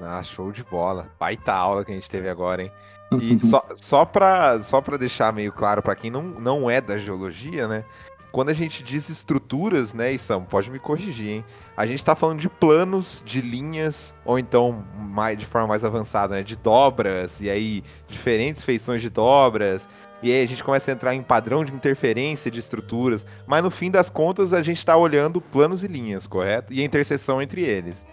Ah, 0.00 0.22
show 0.22 0.50
de 0.50 0.64
bola. 0.64 1.10
Baita 1.18 1.52
aula 1.52 1.84
que 1.84 1.92
a 1.92 1.94
gente 1.94 2.10
teve 2.10 2.28
agora, 2.28 2.62
hein? 2.62 2.72
E 3.20 3.38
só, 3.44 3.64
só 3.74 4.04
para 4.04 4.60
só 4.60 4.80
pra 4.80 4.96
deixar 4.96 5.32
meio 5.32 5.52
claro 5.52 5.82
para 5.82 5.94
quem 5.94 6.10
não, 6.10 6.22
não 6.22 6.70
é 6.70 6.80
da 6.80 6.96
geologia, 6.96 7.66
né? 7.66 7.84
Quando 8.32 8.50
a 8.50 8.52
gente 8.52 8.84
diz 8.84 9.08
estruturas, 9.08 9.92
né, 9.92 10.16
Sam, 10.16 10.42
pode 10.42 10.70
me 10.70 10.78
corrigir, 10.78 11.28
hein? 11.28 11.44
A 11.76 11.84
gente 11.84 11.96
está 11.96 12.14
falando 12.14 12.38
de 12.38 12.48
planos, 12.48 13.24
de 13.26 13.40
linhas, 13.40 14.14
ou 14.24 14.38
então, 14.38 14.84
mais, 14.96 15.36
de 15.36 15.44
forma 15.44 15.66
mais 15.66 15.84
avançada, 15.84 16.36
né, 16.36 16.42
de 16.44 16.56
dobras, 16.56 17.40
e 17.40 17.50
aí 17.50 17.82
diferentes 18.06 18.62
feições 18.62 19.02
de 19.02 19.10
dobras, 19.10 19.88
e 20.22 20.30
aí 20.30 20.44
a 20.44 20.46
gente 20.46 20.62
começa 20.62 20.92
a 20.92 20.94
entrar 20.94 21.12
em 21.12 21.22
padrão 21.22 21.64
de 21.64 21.72
interferência 21.72 22.52
de 22.52 22.60
estruturas, 22.60 23.26
mas 23.48 23.64
no 23.64 23.70
fim 23.70 23.90
das 23.90 24.08
contas 24.08 24.52
a 24.52 24.62
gente 24.62 24.78
está 24.78 24.96
olhando 24.96 25.40
planos 25.40 25.82
e 25.82 25.88
linhas, 25.88 26.28
correto? 26.28 26.72
E 26.72 26.80
a 26.82 26.84
interseção 26.84 27.42
entre 27.42 27.62
eles 27.62 28.06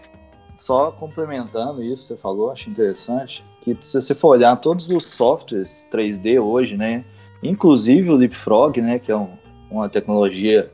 só 0.57 0.91
complementando 0.91 1.83
isso 1.83 2.03
que 2.03 2.07
você 2.15 2.17
falou, 2.17 2.51
acho 2.51 2.69
interessante, 2.69 3.45
que 3.61 3.77
se 3.79 4.01
você 4.01 4.15
for 4.15 4.29
olhar 4.29 4.55
todos 4.57 4.89
os 4.89 5.05
softwares 5.05 5.87
3D 5.91 6.41
hoje, 6.41 6.75
né, 6.75 7.05
inclusive 7.43 8.09
o 8.09 8.15
Leapfrog, 8.15 8.81
né, 8.81 8.97
que 8.99 9.11
é 9.11 9.15
um, 9.15 9.29
uma 9.69 9.87
tecnologia 9.87 10.71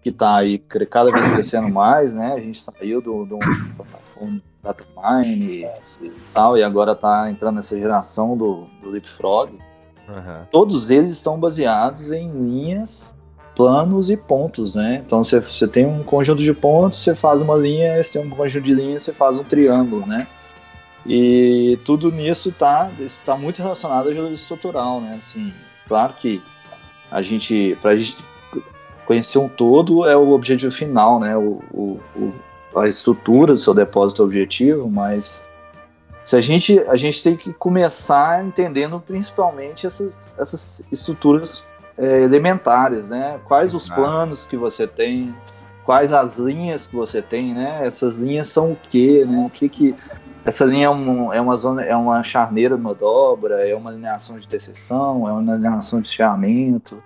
que 0.00 0.10
está 0.10 0.36
aí 0.36 0.58
cada 0.58 1.10
vez 1.10 1.26
crescendo 1.26 1.68
mais, 1.68 2.12
né, 2.12 2.34
a 2.34 2.40
gente 2.40 2.62
saiu 2.62 3.00
do, 3.00 3.24
do 3.24 3.38
plataforma 3.76 4.40
DataMine 4.62 5.64
e, 6.00 6.06
e 6.06 6.12
tal, 6.32 6.56
e 6.56 6.62
agora 6.62 6.92
está 6.92 7.28
entrando 7.30 7.56
nessa 7.56 7.78
geração 7.78 8.36
do, 8.36 8.66
do 8.82 8.90
Leapfrog. 8.90 9.52
Uhum. 10.08 10.46
Todos 10.50 10.90
eles 10.90 11.16
estão 11.16 11.40
baseados 11.40 12.10
em 12.10 12.30
linhas 12.30 13.14
planos 13.54 14.10
e 14.10 14.16
pontos, 14.16 14.74
né? 14.74 15.02
Então 15.04 15.22
você, 15.22 15.40
você 15.40 15.66
tem 15.66 15.86
um 15.86 16.02
conjunto 16.02 16.42
de 16.42 16.52
pontos, 16.52 16.98
você 16.98 17.14
faz 17.14 17.40
uma 17.40 17.56
linha, 17.56 18.02
você 18.02 18.18
tem 18.18 18.26
um 18.26 18.30
conjunto 18.30 18.64
de 18.64 18.74
linhas, 18.74 19.02
você 19.02 19.12
faz 19.12 19.38
um 19.38 19.44
triângulo, 19.44 20.06
né? 20.06 20.26
E 21.06 21.78
tudo 21.84 22.10
nisso 22.10 22.48
está 22.48 22.90
tá 23.24 23.36
muito 23.36 23.60
relacionado 23.60 24.08
à 24.08 24.12
geologia 24.12 24.34
estrutural, 24.34 25.00
né? 25.00 25.16
Assim, 25.18 25.52
claro 25.86 26.14
que 26.14 26.42
a 27.10 27.22
gente, 27.22 27.76
para 27.80 27.92
a 27.92 27.96
gente 27.96 28.24
conhecer 29.06 29.38
um 29.38 29.48
todo 29.48 30.06
é 30.06 30.16
o 30.16 30.30
objetivo 30.30 30.72
final, 30.72 31.20
né? 31.20 31.36
O, 31.36 31.62
o, 31.72 32.00
o, 32.16 32.80
a 32.80 32.88
estrutura 32.88 33.52
do 33.52 33.58
seu 33.58 33.74
depósito 33.74 34.24
objetivo, 34.24 34.90
mas 34.90 35.44
se 36.24 36.36
a 36.36 36.40
gente, 36.40 36.80
a 36.88 36.96
gente 36.96 37.22
tem 37.22 37.36
que 37.36 37.52
começar 37.52 38.44
entendendo 38.44 38.98
principalmente 38.98 39.86
essas, 39.86 40.34
essas 40.38 40.84
estruturas 40.90 41.64
é, 41.96 42.20
elementares, 42.22 43.10
né? 43.10 43.40
Quais 43.46 43.74
os 43.74 43.88
planos 43.88 44.46
que 44.46 44.56
você 44.56 44.86
tem, 44.86 45.34
quais 45.84 46.12
as 46.12 46.38
linhas 46.38 46.86
que 46.86 46.96
você 46.96 47.22
tem, 47.22 47.54
né? 47.54 47.80
Essas 47.86 48.18
linhas 48.18 48.48
são 48.48 48.72
o 48.72 48.78
quê, 48.90 49.24
né? 49.26 49.44
O 49.46 49.50
que 49.50 49.68
que 49.68 49.94
essa 50.44 50.64
linha 50.64 50.86
é, 50.86 50.90
um, 50.90 51.32
é 51.32 51.40
uma 51.40 51.56
zona, 51.56 51.82
é 51.82 51.96
uma 51.96 52.22
charneira 52.22 52.76
numa 52.76 52.94
dobra, 52.94 53.66
é 53.66 53.74
uma 53.74 53.90
alinhação 53.90 54.38
de 54.38 54.44
interseção, 54.44 55.26
é 55.28 55.32
uma 55.32 55.54
alinhação 55.54 56.00
de 56.00 56.08
estiramento, 56.08 57.02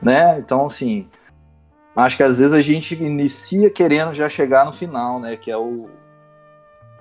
né? 0.00 0.38
Então, 0.38 0.66
assim, 0.66 1.08
acho 1.96 2.16
que 2.16 2.22
às 2.22 2.38
vezes 2.38 2.54
a 2.54 2.60
gente 2.60 2.94
inicia 2.94 3.70
querendo 3.70 4.12
já 4.12 4.28
chegar 4.28 4.66
no 4.66 4.72
final, 4.72 5.18
né? 5.18 5.36
Que 5.36 5.50
é 5.50 5.56
o 5.56 5.88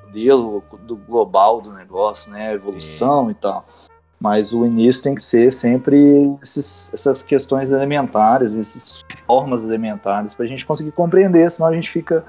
modelo 0.03 0.63
do 0.83 0.95
global 0.95 1.59
do 1.59 1.73
negócio, 1.73 2.31
né? 2.31 2.49
A 2.49 2.53
evolução 2.53 3.25
Sim. 3.25 3.31
e 3.31 3.33
tal. 3.33 3.65
Mas 4.21 4.53
o 4.53 4.63
início 4.67 5.01
tem 5.01 5.15
que 5.15 5.23
ser 5.23 5.51
sempre 5.51 5.97
esses, 6.43 6.93
essas 6.93 7.23
questões 7.23 7.71
elementares, 7.71 8.53
essas 8.53 9.03
formas 9.25 9.63
elementares, 9.63 10.35
para 10.35 10.45
a 10.45 10.47
gente 10.47 10.63
conseguir 10.63 10.91
compreender, 10.91 11.49
senão 11.49 11.67
a 11.67 11.73
gente 11.73 11.89
fica, 11.89 12.23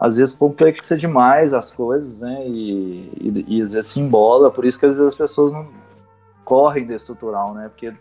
às 0.00 0.16
vezes, 0.16 0.34
complexa 0.34 0.96
demais 0.96 1.52
as 1.52 1.70
coisas, 1.70 2.22
né? 2.22 2.48
E, 2.48 3.12
e, 3.20 3.58
e 3.58 3.62
às 3.62 3.72
vezes 3.72 3.90
se 3.90 4.00
embola, 4.00 4.50
por 4.50 4.64
isso 4.64 4.80
que 4.80 4.86
às 4.86 4.96
vezes 4.96 5.08
as 5.08 5.14
pessoas 5.14 5.52
não 5.52 5.68
correm 6.46 6.86
de 6.86 6.94
estrutural, 6.94 7.52
né? 7.52 7.68
Porque 7.68 7.92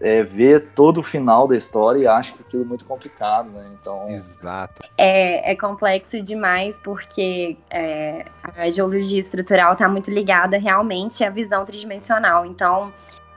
é, 0.00 0.22
vê 0.22 0.58
todo 0.58 0.98
o 0.98 1.02
final 1.02 1.46
da 1.46 1.54
história 1.54 1.98
e 2.00 2.06
acha 2.06 2.32
que 2.32 2.42
aquilo 2.42 2.62
é 2.62 2.66
muito 2.66 2.86
complicado, 2.86 3.50
né? 3.50 3.66
Então. 3.78 4.08
Exato. 4.08 4.82
É, 4.96 5.52
é 5.52 5.54
complexo 5.54 6.20
demais 6.22 6.78
porque 6.78 7.56
é, 7.70 8.24
a 8.56 8.70
geologia 8.70 9.20
estrutural 9.20 9.74
está 9.74 9.88
muito 9.88 10.10
ligada 10.10 10.56
realmente 10.56 11.22
à 11.22 11.30
visão 11.30 11.64
tridimensional. 11.64 12.46
Então. 12.46 12.92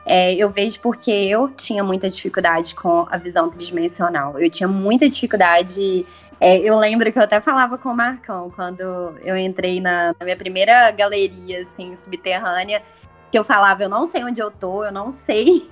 É, 0.06 0.36
eu 0.36 0.50
vejo 0.50 0.82
porque 0.82 1.10
eu 1.10 1.48
tinha 1.48 1.82
muita 1.82 2.10
dificuldade 2.10 2.76
com 2.76 3.08
a 3.10 3.16
visão 3.16 3.50
tridimensional. 3.50 4.38
Eu 4.38 4.50
tinha 4.50 4.68
muita 4.68 5.08
dificuldade. 5.08 6.06
É, 6.42 6.58
eu 6.58 6.78
lembro 6.78 7.10
que 7.10 7.18
eu 7.18 7.24
até 7.24 7.40
falava 7.40 7.78
com 7.78 7.88
o 7.88 7.96
Marcão 7.96 8.52
quando 8.54 8.82
eu 9.24 9.38
entrei 9.38 9.80
na, 9.80 10.08
na 10.20 10.26
minha 10.26 10.36
primeira 10.36 10.92
galeria 10.92 11.62
assim, 11.62 11.96
subterrânea, 11.96 12.84
que 13.32 13.40
eu 13.40 13.46
falava, 13.46 13.84
eu 13.84 13.88
não 13.88 14.04
sei 14.04 14.26
onde 14.26 14.42
eu 14.42 14.52
tô, 14.52 14.84
eu 14.84 14.92
não 14.92 15.10
sei 15.10 15.70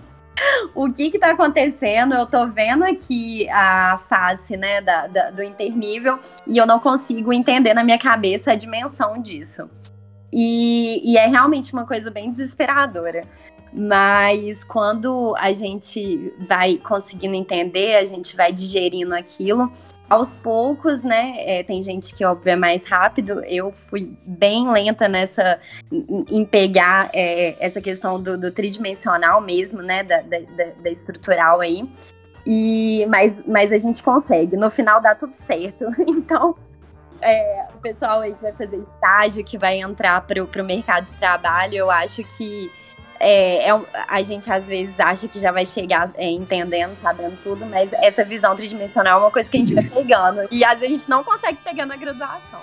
o 0.73 0.91
que 0.91 1.03
está 1.13 1.31
acontecendo? 1.31 2.13
Eu 2.13 2.23
estou 2.23 2.47
vendo 2.47 2.83
aqui 2.83 3.49
a 3.49 3.99
face 4.09 4.57
né, 4.57 4.81
da, 4.81 5.07
da, 5.07 5.31
do 5.31 5.43
internível 5.43 6.19
e 6.47 6.57
eu 6.57 6.65
não 6.65 6.79
consigo 6.79 7.31
entender 7.33 7.73
na 7.73 7.83
minha 7.83 7.99
cabeça 7.99 8.51
a 8.51 8.55
dimensão 8.55 9.21
disso. 9.21 9.69
E, 10.33 11.01
e 11.03 11.17
é 11.17 11.27
realmente 11.27 11.73
uma 11.73 11.85
coisa 11.85 12.09
bem 12.09 12.31
desesperadora. 12.31 13.27
Mas 13.73 14.63
quando 14.63 15.33
a 15.37 15.53
gente 15.53 16.33
vai 16.47 16.75
conseguindo 16.75 17.35
entender, 17.35 17.95
a 17.95 18.05
gente 18.05 18.35
vai 18.35 18.51
digerindo 18.51 19.15
aquilo, 19.15 19.71
aos 20.11 20.35
poucos, 20.35 21.03
né? 21.03 21.35
É, 21.37 21.63
tem 21.63 21.81
gente 21.81 22.13
que, 22.13 22.25
óbvio, 22.25 22.51
é 22.51 22.55
mais 22.57 22.85
rápido. 22.85 23.41
Eu 23.45 23.71
fui 23.71 24.11
bem 24.25 24.69
lenta 24.69 25.07
nessa 25.07 25.57
em 25.89 26.43
pegar 26.43 27.09
é, 27.13 27.55
essa 27.65 27.79
questão 27.79 28.21
do, 28.21 28.37
do, 28.37 28.51
tridimensional 28.51 29.39
mesmo, 29.39 29.81
né? 29.81 30.03
Da, 30.03 30.19
da, 30.19 30.37
da, 30.83 30.89
estrutural 30.89 31.61
aí. 31.61 31.89
E, 32.45 33.05
mas, 33.07 33.41
mas 33.47 33.71
a 33.71 33.77
gente 33.77 34.03
consegue. 34.03 34.57
No 34.57 34.69
final 34.69 34.99
dá 34.99 35.15
tudo 35.15 35.33
certo. 35.33 35.85
Então, 36.05 36.57
é, 37.21 37.67
o 37.73 37.77
pessoal 37.77 38.19
aí 38.19 38.33
que 38.33 38.41
vai 38.41 38.51
fazer 38.51 38.83
estágio, 38.83 39.45
que 39.45 39.57
vai 39.57 39.79
entrar 39.79 40.19
para 40.27 40.43
o 40.43 40.65
mercado 40.65 41.05
de 41.05 41.17
trabalho, 41.17 41.75
eu 41.77 41.89
acho 41.89 42.21
que 42.37 42.69
é, 43.21 43.69
é, 43.69 43.81
a 44.07 44.21
gente 44.21 44.51
às 44.51 44.67
vezes 44.67 44.99
acha 44.99 45.27
que 45.27 45.39
já 45.39 45.51
vai 45.51 45.65
chegar 45.65 46.11
é, 46.15 46.29
entendendo, 46.29 46.97
sabendo 46.97 47.37
tudo, 47.43 47.65
mas 47.65 47.93
essa 47.93 48.23
visão 48.23 48.55
tridimensional 48.55 49.19
é 49.19 49.23
uma 49.23 49.31
coisa 49.31 49.49
que 49.49 49.57
a 49.57 49.59
gente 49.59 49.73
vai 49.73 49.83
pegando. 49.83 50.47
E 50.51 50.63
às 50.65 50.79
vezes 50.79 50.95
a 50.95 50.97
gente 50.97 51.09
não 51.09 51.23
consegue 51.23 51.57
pegar 51.63 51.85
na 51.85 51.95
graduação. 51.95 52.61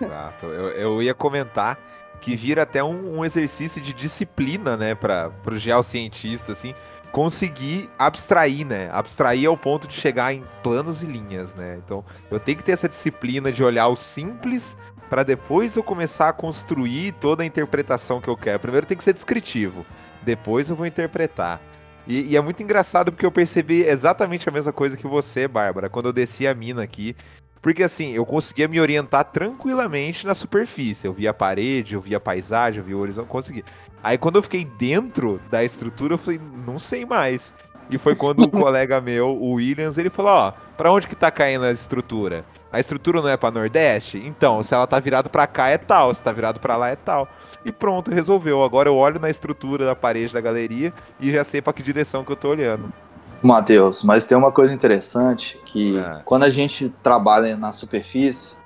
Exato. 0.00 0.46
Eu, 0.46 0.68
eu 0.70 1.02
ia 1.02 1.14
comentar 1.14 1.78
que 2.20 2.34
vira 2.34 2.62
até 2.62 2.82
um, 2.82 3.18
um 3.18 3.24
exercício 3.24 3.80
de 3.80 3.92
disciplina, 3.92 4.78
né, 4.78 4.94
para 4.94 5.30
o 5.46 5.58
geocientista, 5.58 6.52
assim, 6.52 6.74
conseguir 7.12 7.90
abstrair, 7.98 8.66
né? 8.66 8.88
Abstrair 8.92 9.46
ao 9.46 9.56
ponto 9.56 9.86
de 9.86 9.94
chegar 9.94 10.32
em 10.32 10.42
planos 10.62 11.02
e 11.02 11.06
linhas, 11.06 11.54
né? 11.54 11.78
Então, 11.84 12.04
eu 12.30 12.40
tenho 12.40 12.56
que 12.56 12.64
ter 12.64 12.72
essa 12.72 12.88
disciplina 12.88 13.52
de 13.52 13.62
olhar 13.62 13.88
o 13.88 13.94
simples 13.94 14.76
para 15.08 15.22
depois 15.22 15.76
eu 15.76 15.82
começar 15.82 16.28
a 16.28 16.32
construir 16.32 17.12
toda 17.12 17.42
a 17.42 17.46
interpretação 17.46 18.20
que 18.20 18.28
eu 18.28 18.36
quero. 18.36 18.60
Primeiro 18.60 18.86
tem 18.86 18.96
que 18.96 19.04
ser 19.04 19.12
descritivo, 19.12 19.84
depois 20.22 20.68
eu 20.68 20.76
vou 20.76 20.86
interpretar. 20.86 21.60
E, 22.06 22.32
e, 22.32 22.36
é 22.36 22.40
muito 22.40 22.62
engraçado 22.62 23.10
porque 23.10 23.24
eu 23.24 23.32
percebi 23.32 23.82
exatamente 23.82 24.48
a 24.48 24.52
mesma 24.52 24.72
coisa 24.72 24.96
que 24.96 25.06
você, 25.06 25.48
Bárbara, 25.48 25.88
quando 25.88 26.06
eu 26.06 26.12
desci 26.12 26.46
a 26.46 26.54
mina 26.54 26.82
aqui. 26.82 27.16
Porque 27.62 27.82
assim, 27.82 28.12
eu 28.12 28.26
conseguia 28.26 28.68
me 28.68 28.78
orientar 28.78 29.24
tranquilamente 29.24 30.26
na 30.26 30.34
superfície. 30.34 31.06
Eu 31.06 31.14
via 31.14 31.30
a 31.30 31.34
parede, 31.34 31.94
eu 31.94 32.00
via 32.00 32.18
a 32.18 32.20
paisagem, 32.20 32.80
eu 32.80 32.84
via 32.84 32.96
o 32.96 33.00
horizonte, 33.00 33.26
consegui. 33.26 33.64
Aí 34.02 34.18
quando 34.18 34.36
eu 34.36 34.42
fiquei 34.42 34.66
dentro 34.66 35.40
da 35.50 35.64
estrutura, 35.64 36.12
eu 36.12 36.18
falei, 36.18 36.38
não 36.66 36.78
sei 36.78 37.06
mais. 37.06 37.54
E 37.90 37.96
foi 37.96 38.14
quando 38.14 38.44
um 38.44 38.48
colega 38.50 39.00
meu, 39.00 39.30
o 39.30 39.52
Williams, 39.52 39.96
ele 39.96 40.10
falou, 40.10 40.32
ó, 40.32 40.52
pra 40.76 40.92
onde 40.92 41.08
que 41.08 41.16
tá 41.16 41.30
caindo 41.30 41.64
a 41.64 41.72
estrutura? 41.72 42.44
A 42.74 42.80
estrutura 42.80 43.22
não 43.22 43.28
é 43.28 43.36
para 43.36 43.52
Nordeste? 43.52 44.20
Então, 44.26 44.60
se 44.60 44.74
ela 44.74 44.84
tá 44.84 44.98
virado 44.98 45.30
para 45.30 45.46
cá 45.46 45.68
é 45.68 45.78
tal, 45.78 46.12
se 46.12 46.20
tá 46.20 46.32
virado 46.32 46.58
para 46.58 46.76
lá 46.76 46.88
é 46.88 46.96
tal. 46.96 47.28
E 47.64 47.70
pronto, 47.70 48.10
resolveu. 48.10 48.64
Agora 48.64 48.88
eu 48.88 48.96
olho 48.96 49.20
na 49.20 49.30
estrutura 49.30 49.86
da 49.86 49.94
parede 49.94 50.34
da 50.34 50.40
galeria 50.40 50.92
e 51.20 51.30
já 51.30 51.44
sei 51.44 51.62
para 51.62 51.72
que 51.72 51.84
direção 51.84 52.24
que 52.24 52.32
eu 52.32 52.36
tô 52.36 52.48
olhando. 52.48 52.92
Matheus, 53.40 54.02
mas 54.02 54.26
tem 54.26 54.36
uma 54.36 54.50
coisa 54.50 54.74
interessante 54.74 55.56
que 55.64 55.96
é. 55.96 56.22
quando 56.24 56.42
a 56.42 56.50
gente 56.50 56.92
trabalha 57.00 57.56
na 57.56 57.70
superfície, 57.70 58.56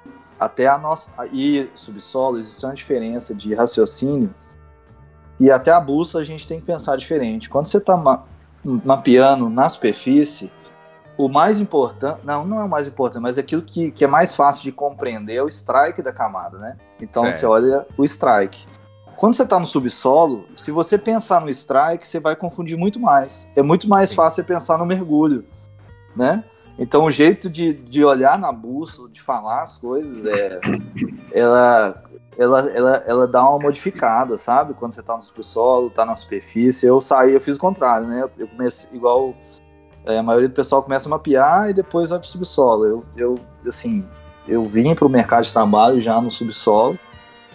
até 0.40 0.66
a 0.66 0.78
nossa 0.78 1.10
e 1.30 1.68
subsolo 1.74 2.38
existe 2.38 2.64
uma 2.64 2.74
diferença 2.74 3.34
de 3.34 3.52
raciocínio 3.52 4.34
e 5.38 5.50
até 5.50 5.70
a 5.70 5.78
bússola 5.78 6.22
a 6.22 6.26
gente 6.26 6.46
tem 6.46 6.58
que 6.58 6.64
pensar 6.64 6.96
diferente. 6.96 7.50
Quando 7.50 7.66
você 7.66 7.76
está 7.76 7.94
ma 7.94 8.24
mapeando 8.64 9.50
na 9.50 9.68
superfície, 9.68 10.50
o 11.18 11.28
mais 11.28 11.61
importante, 11.61 12.20
não, 12.24 12.46
não 12.46 12.61
é 12.61 12.64
o 12.64 12.68
mais 12.68 12.87
importante, 12.87 13.20
mas 13.20 13.37
aquilo 13.37 13.61
que, 13.61 13.90
que 13.90 14.04
é 14.04 14.07
mais 14.07 14.37
fácil 14.37 14.62
de 14.62 14.70
compreender 14.70 15.35
é 15.35 15.42
o 15.42 15.48
strike 15.48 16.00
da 16.00 16.12
camada, 16.12 16.59
né? 16.59 16.76
Então 17.00 17.26
é. 17.26 17.33
você 17.33 17.44
olha 17.44 17.85
o 17.96 18.04
strike. 18.04 18.64
Quando 19.16 19.35
você 19.35 19.42
está 19.42 19.59
no 19.59 19.66
subsolo, 19.66 20.46
se 20.54 20.70
você 20.70 20.96
pensar 20.96 21.40
no 21.40 21.50
strike, 21.50 22.07
você 22.07 22.20
vai 22.20 22.37
confundir 22.37 22.78
muito 22.78 23.00
mais. 23.00 23.48
É 23.57 23.62
muito 23.62 23.88
mais 23.88 24.11
Sim. 24.11 24.16
fácil 24.16 24.37
você 24.37 24.44
pensar 24.44 24.78
no 24.78 24.87
mergulho, 24.87 25.44
né? 26.14 26.44
Então 26.78 27.04
o 27.04 27.11
jeito 27.11 27.50
de, 27.50 27.72
de 27.72 28.04
olhar 28.04 28.38
na 28.38 28.52
bússola, 28.52 29.09
de 29.09 29.20
falar 29.20 29.62
as 29.62 29.76
coisas, 29.76 30.24
é, 30.24 30.61
ela, 31.35 32.00
ela, 32.38 32.70
ela, 32.70 33.04
ela 33.04 33.26
dá 33.26 33.42
uma 33.50 33.59
modificada, 33.59 34.38
sabe? 34.38 34.72
Quando 34.74 34.94
você 34.94 35.00
está 35.00 35.16
no 35.16 35.22
subsolo, 35.22 35.88
está 35.88 36.07
na 36.07 36.14
superfície. 36.14 36.87
Eu 36.87 37.00
saí, 37.00 37.35
eu 37.35 37.40
fiz 37.40 37.57
o 37.57 37.61
contrário, 37.61 38.07
né? 38.07 38.28
Eu 38.38 38.46
comecei 38.46 38.96
igual 38.96 39.35
é, 40.06 40.18
a 40.18 40.22
maioria 40.22 40.48
do 40.48 40.54
pessoal 40.54 40.82
começa 40.82 41.08
a 41.08 41.11
mapear 41.11 41.70
e 41.70 41.74
depois 41.74 42.11
vai 42.11 42.18
para 42.18 42.26
o 42.26 42.28
subsolo. 42.28 42.87
Eu, 42.87 43.04
eu, 43.16 43.38
assim, 43.66 44.06
eu 44.46 44.64
vim 44.64 44.94
para 44.94 45.06
o 45.06 45.11
mercado 45.11 45.44
de 45.44 45.52
trabalho 45.52 46.00
já 46.00 46.20
no 46.20 46.30
subsolo, 46.30 46.98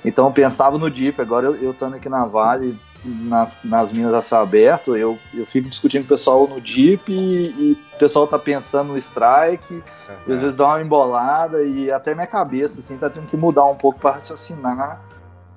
então 0.06 0.26
eu 0.26 0.32
pensava 0.32 0.78
no 0.78 0.90
DIP. 0.90 1.22
Agora 1.22 1.48
eu 1.48 1.72
estando 1.72 1.96
aqui 1.96 2.10
na 2.10 2.26
Vale, 2.26 2.78
nas, 3.04 3.60
nas 3.64 3.92
minas 3.92 4.14
a 4.14 4.22
céu 4.22 4.40
aberto, 4.40 4.96
eu, 4.96 5.18
eu 5.34 5.46
fico 5.46 5.70
discutindo 5.70 6.04
com 6.04 6.14
o 6.14 6.18
pessoal 6.18 6.48
no 6.48 6.62
DIP 6.62 7.12
e, 7.12 7.50
e 7.50 7.72
o 7.96 7.98
pessoal 7.98 8.26
tá 8.26 8.40
pensando 8.40 8.90
no 8.90 8.98
strike, 8.98 9.74
uhum. 9.74 10.34
às 10.34 10.42
vezes 10.42 10.58
dá 10.58 10.68
uma 10.68 10.82
embolada 10.82 11.64
e 11.64 11.92
até 11.92 12.14
minha 12.14 12.28
cabeça 12.28 12.80
assim 12.80 12.98
tá 12.98 13.10
tendo 13.10 13.26
que 13.26 13.36
mudar 13.36 13.66
um 13.66 13.76
pouco 13.76 14.00
para 14.00 14.12
raciocinar 14.12 15.02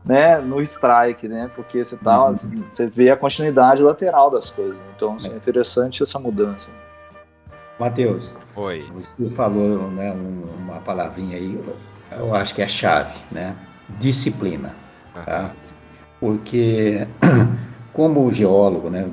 né, 0.06 0.38
no 0.38 0.62
strike, 0.62 1.26
né? 1.26 1.50
Porque 1.54 1.84
você 1.84 1.96
tá, 1.96 2.24
uhum. 2.24 2.30
assim, 2.30 2.64
você 2.70 2.86
vê 2.86 3.10
a 3.10 3.16
continuidade 3.16 3.82
lateral 3.82 4.30
das 4.30 4.50
coisas. 4.50 4.78
Então, 4.94 5.16
assim, 5.16 5.32
é 5.32 5.36
interessante 5.36 6.02
essa 6.02 6.18
mudança. 6.18 6.70
Matheus, 7.78 8.34
Oi. 8.54 8.86
você 8.94 9.28
falou 9.30 9.90
né, 9.90 10.14
uma 10.58 10.76
palavrinha 10.76 11.36
aí, 11.36 11.60
eu 12.12 12.34
acho 12.34 12.54
que 12.54 12.62
é 12.62 12.68
chave, 12.68 13.18
né? 13.30 13.54
Disciplina. 13.98 14.74
Tá? 15.12 15.50
Porque, 16.20 17.06
como 17.92 18.24
o 18.24 18.32
geólogo, 18.32 18.88
né, 18.88 19.06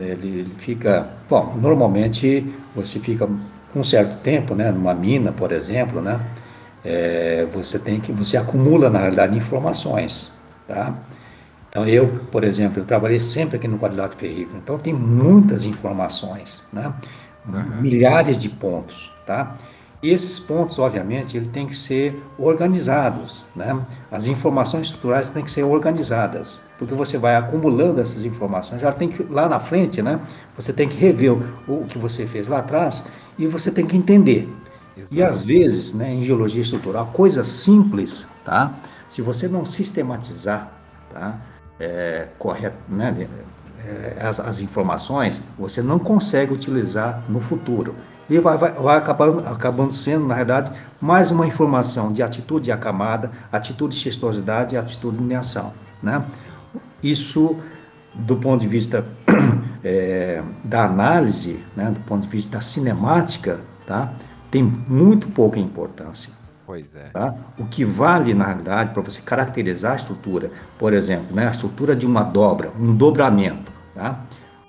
ele, 0.00 0.40
ele 0.40 0.54
fica. 0.58 1.08
Bom, 1.30 1.56
normalmente 1.56 2.54
você 2.74 2.98
fica 2.98 3.28
um 3.74 3.82
certo 3.82 4.20
tempo, 4.20 4.54
né, 4.54 4.70
numa 4.70 4.92
mina, 4.92 5.32
por 5.32 5.52
exemplo, 5.52 6.02
né? 6.02 6.20
É, 6.84 7.46
você 7.52 7.78
tem 7.78 8.00
que 8.00 8.10
você 8.12 8.36
acumula 8.36 8.90
na 8.90 8.98
realidade 8.98 9.36
informações, 9.36 10.32
tá? 10.66 10.94
Então 11.68 11.86
eu, 11.86 12.08
por 12.30 12.44
exemplo, 12.44 12.80
eu 12.80 12.84
trabalhei 12.84 13.20
sempre 13.20 13.56
aqui 13.56 13.66
no 13.66 13.78
quadrilátero 13.78 14.20
ferrífero, 14.20 14.58
então 14.58 14.78
tem 14.78 14.92
muitas 14.92 15.64
informações, 15.64 16.62
né? 16.72 16.92
uhum. 17.46 17.80
milhares 17.80 18.36
de 18.36 18.48
pontos, 18.48 19.10
tá? 19.26 19.56
E 20.02 20.10
esses 20.10 20.40
pontos, 20.40 20.80
obviamente, 20.80 21.36
ele 21.36 21.48
tem 21.48 21.64
que 21.64 21.76
ser 21.76 22.20
organizados, 22.36 23.44
né? 23.54 23.80
As 24.10 24.26
informações 24.26 24.88
estruturais 24.88 25.28
têm 25.28 25.44
que 25.44 25.50
ser 25.50 25.62
organizadas, 25.62 26.60
porque 26.76 26.92
você 26.92 27.16
vai 27.16 27.36
acumulando 27.36 28.00
essas 28.00 28.24
informações. 28.24 28.82
Já 28.82 28.90
tem 28.90 29.08
que 29.08 29.22
lá 29.22 29.48
na 29.48 29.60
frente, 29.60 30.02
né? 30.02 30.18
Você 30.56 30.72
tem 30.72 30.88
que 30.88 30.96
rever 30.96 31.32
o, 31.32 31.44
o 31.68 31.86
que 31.88 31.98
você 31.98 32.26
fez 32.26 32.48
lá 32.48 32.58
atrás 32.58 33.06
e 33.38 33.46
você 33.46 33.70
tem 33.70 33.86
que 33.86 33.96
entender. 33.96 34.52
E 35.10 35.22
às 35.22 35.42
vezes, 35.42 35.94
né, 35.94 36.12
em 36.12 36.22
geologia 36.22 36.62
estrutural, 36.62 37.06
coisas 37.12 37.46
simples, 37.46 38.26
tá? 38.44 38.74
Se 39.08 39.22
você 39.22 39.48
não 39.48 39.64
sistematizar, 39.64 40.72
tá? 41.10 41.38
É, 41.80 42.28
correto, 42.38 42.76
né? 42.88 43.28
É, 43.84 44.18
as, 44.20 44.38
as 44.38 44.60
informações, 44.60 45.42
você 45.58 45.82
não 45.82 45.98
consegue 45.98 46.52
utilizar 46.52 47.22
no 47.28 47.40
futuro. 47.40 47.94
e 48.28 48.38
vai, 48.38 48.56
vai, 48.56 48.72
vai 48.72 48.96
acabando, 48.96 49.46
acabando 49.48 49.92
sendo, 49.92 50.26
na 50.26 50.34
verdade, 50.34 50.72
mais 51.00 51.30
uma 51.30 51.46
informação 51.46 52.12
de 52.12 52.22
atitude 52.22 52.70
acamada, 52.70 53.32
atitude 53.50 53.94
de 53.94 54.00
xistosidade 54.00 54.74
e 54.74 54.78
atitude 54.78 55.16
de 55.16 55.22
lineação. 55.22 55.72
Né? 56.02 56.24
Isso, 57.02 57.56
do 58.14 58.36
ponto 58.36 58.60
de 58.60 58.68
vista 58.68 59.04
é, 59.82 60.42
da 60.62 60.84
análise, 60.84 61.64
né, 61.74 61.90
do 61.90 62.00
ponto 62.00 62.22
de 62.22 62.28
vista 62.28 62.52
da 62.52 62.60
cinemática, 62.60 63.60
tá, 63.86 64.12
tem 64.52 64.62
muito 64.62 65.28
pouca 65.28 65.58
importância. 65.58 66.30
Pois 66.66 66.94
é. 66.94 67.08
Tá? 67.08 67.34
O 67.58 67.64
que 67.64 67.84
vale, 67.84 68.34
na 68.34 68.44
realidade, 68.44 68.92
para 68.92 69.02
você 69.02 69.22
caracterizar 69.22 69.94
a 69.94 69.96
estrutura, 69.96 70.50
por 70.78 70.92
exemplo, 70.92 71.34
né, 71.34 71.48
a 71.48 71.50
estrutura 71.50 71.96
de 71.96 72.06
uma 72.06 72.22
dobra, 72.22 72.70
um 72.78 72.94
dobramento, 72.94 73.72
tá? 73.94 74.20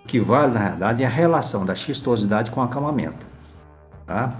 o 0.03 0.07
que 0.07 0.19
vale, 0.19 0.53
na 0.53 0.59
realidade, 0.59 1.03
é 1.03 1.05
a 1.05 1.09
relação 1.09 1.65
da 1.65 1.75
xistosidade 1.75 2.49
com 2.49 2.61
o 2.61 2.63
acamamento. 2.63 3.25
Tá? 4.07 4.37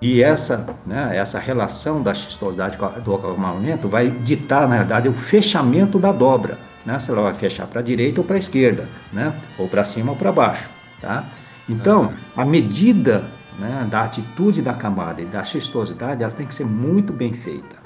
E 0.00 0.22
essa, 0.22 0.64
né, 0.86 1.16
essa 1.16 1.40
relação 1.40 2.00
da 2.00 2.14
xistosidade 2.14 2.78
do 3.04 3.14
acamamento 3.14 3.88
vai 3.88 4.08
ditar, 4.08 4.68
na 4.68 4.78
verdade, 4.78 5.08
o 5.08 5.12
fechamento 5.12 5.98
da 5.98 6.12
dobra. 6.12 6.56
Né? 6.86 6.98
Se 7.00 7.10
ela 7.10 7.22
vai 7.22 7.34
fechar 7.34 7.66
para 7.66 7.80
a 7.80 7.82
direita 7.82 8.20
ou 8.20 8.26
para 8.26 8.36
a 8.36 8.38
esquerda, 8.38 8.88
né? 9.12 9.34
ou 9.58 9.68
para 9.68 9.82
cima 9.82 10.12
ou 10.12 10.16
para 10.16 10.30
baixo. 10.30 10.70
Tá? 11.00 11.24
Então, 11.68 12.12
a 12.36 12.44
medida 12.44 13.24
né, 13.58 13.86
da 13.90 14.04
atitude 14.04 14.62
da 14.62 14.72
camada 14.72 15.20
e 15.20 15.24
da 15.24 15.42
xistosidade, 15.42 16.22
ela 16.22 16.32
tem 16.32 16.46
que 16.46 16.54
ser 16.54 16.64
muito 16.64 17.12
bem 17.12 17.32
feita. 17.32 17.76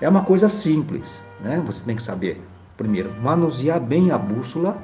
É 0.00 0.08
uma 0.08 0.22
coisa 0.22 0.48
simples, 0.48 1.24
né? 1.40 1.62
Você 1.66 1.82
tem 1.82 1.96
que 1.96 2.02
saber, 2.02 2.44
primeiro, 2.76 3.12
manusear 3.22 3.80
bem 3.80 4.10
a 4.10 4.18
bússola, 4.18 4.76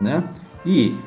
né? 0.00 0.24
E 0.66 0.98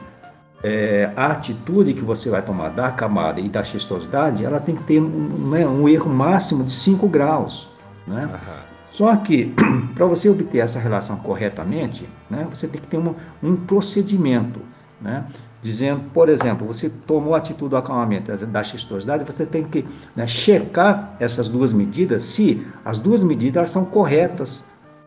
é, 0.63 1.11
a 1.15 1.27
atitude 1.27 1.93
que 1.93 2.03
você 2.03 2.29
vai 2.29 2.41
tomar 2.41 2.69
da 2.69 2.91
camada 2.91 3.39
e 3.39 3.49
da 3.49 3.63
xistosidade, 3.63 4.43
ela 4.43 4.59
tem 4.59 4.75
que 4.75 4.83
ter 4.83 4.99
um, 4.99 5.49
né, 5.49 5.67
um 5.67 5.87
erro 5.87 6.09
máximo 6.09 6.63
de 6.63 6.71
5 6.71 7.07
graus, 7.07 7.69
né? 8.07 8.29
Uhum. 8.31 8.71
Só 8.89 9.15
que, 9.17 9.53
para 9.95 10.05
você 10.05 10.29
obter 10.29 10.59
essa 10.59 10.79
relação 10.79 11.17
corretamente, 11.17 12.09
né, 12.29 12.47
você 12.49 12.67
tem 12.67 12.81
que 12.81 12.87
ter 12.87 12.97
uma, 12.97 13.15
um 13.43 13.55
procedimento, 13.55 14.59
né? 14.99 15.25
Dizendo, 15.61 16.03
por 16.13 16.27
exemplo, 16.27 16.65
você 16.65 16.89
tomou 16.89 17.35
a 17.35 17.37
atitude 17.37 17.69
do 17.69 17.77
acalmamento 17.77 18.35
da 18.47 18.63
xistosidade, 18.63 19.23
você 19.23 19.45
tem 19.45 19.63
que 19.63 19.85
né, 20.15 20.25
checar 20.25 21.15
essas 21.19 21.47
duas 21.47 21.71
medidas, 21.71 22.23
se 22.23 22.65
as 22.83 22.97
duas 22.97 23.21
medidas 23.21 23.69
são 23.69 23.85
corretas 23.85 24.65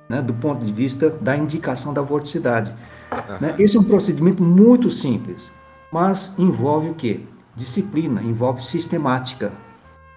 né, 0.08 0.22
do 0.22 0.32
ponto 0.32 0.64
de 0.64 0.72
vista 0.72 1.10
da 1.10 1.36
indicação 1.36 1.92
da 1.92 2.00
vorticidade. 2.02 2.72
Uhum. 3.12 3.38
Né? 3.40 3.54
Esse 3.58 3.76
é 3.76 3.80
um 3.80 3.84
procedimento 3.84 4.42
muito 4.42 4.90
simples, 4.90 5.52
mas 5.90 6.38
envolve 6.38 6.90
o 6.90 6.94
quê? 6.94 7.20
Disciplina, 7.56 8.22
envolve 8.22 8.62
sistemática. 8.62 9.52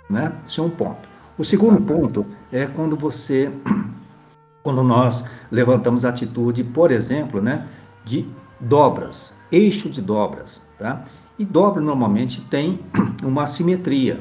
Né? 0.09 0.31
Esse 0.45 0.59
é 0.59 0.63
um 0.63 0.69
ponto. 0.69 1.09
O 1.37 1.43
segundo 1.43 1.81
ponto 1.81 2.25
é 2.51 2.67
quando 2.67 2.95
você, 2.95 3.51
quando 4.61 4.83
nós 4.83 5.25
levantamos 5.51 6.05
a 6.05 6.09
atitude, 6.09 6.63
por 6.63 6.91
exemplo, 6.91 7.41
né, 7.41 7.67
de 8.03 8.27
dobras 8.59 9.37
eixo 9.51 9.89
de 9.89 10.01
dobras, 10.01 10.61
tá? 10.77 11.03
E 11.37 11.45
dobra 11.45 11.81
normalmente 11.81 12.41
tem 12.41 12.79
uma 13.23 13.47
simetria, 13.47 14.19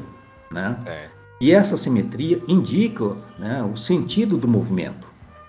né? 0.51 0.79
É. 0.87 1.09
E 1.41 1.53
essa 1.53 1.77
simetria 1.77 2.43
indica 2.49 3.17
né, 3.39 3.63
o 3.63 3.77
sentido 3.77 4.39
do 4.39 4.49
movimento, 4.49 5.07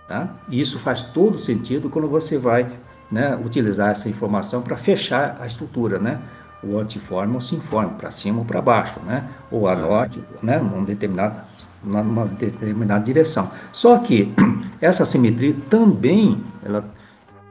tá? 0.07 0.35
E 0.49 0.59
isso 0.59 0.79
faz 0.79 1.01
todo 1.01 1.37
sentido 1.37 1.89
quando 1.89 2.07
você 2.07 2.37
vai 2.37 2.69
né, 3.09 3.39
utilizar 3.43 3.91
essa 3.91 4.09
informação 4.09 4.61
para 4.61 4.75
fechar 4.75 5.37
a 5.39 5.47
estrutura, 5.47 5.97
né? 5.99 6.19
O 6.63 6.79
antiforme 6.79 7.35
ou 7.35 7.39
sinforme, 7.39 7.93
para 7.97 8.09
cima 8.09 8.39
ou 8.39 8.45
para 8.45 8.61
baixo, 8.61 8.99
né? 9.05 9.29
Ou 9.51 9.67
a 9.67 9.75
norte, 9.75 10.21
né? 10.41 10.57
Numa 10.57 10.83
determinada, 10.83 11.45
numa 11.83 12.25
determinada 12.25 13.03
direção. 13.03 13.51
Só 13.71 13.99
que 13.99 14.33
essa 14.81 15.05
simetria 15.05 15.55
também 15.69 16.43
ela 16.65 16.89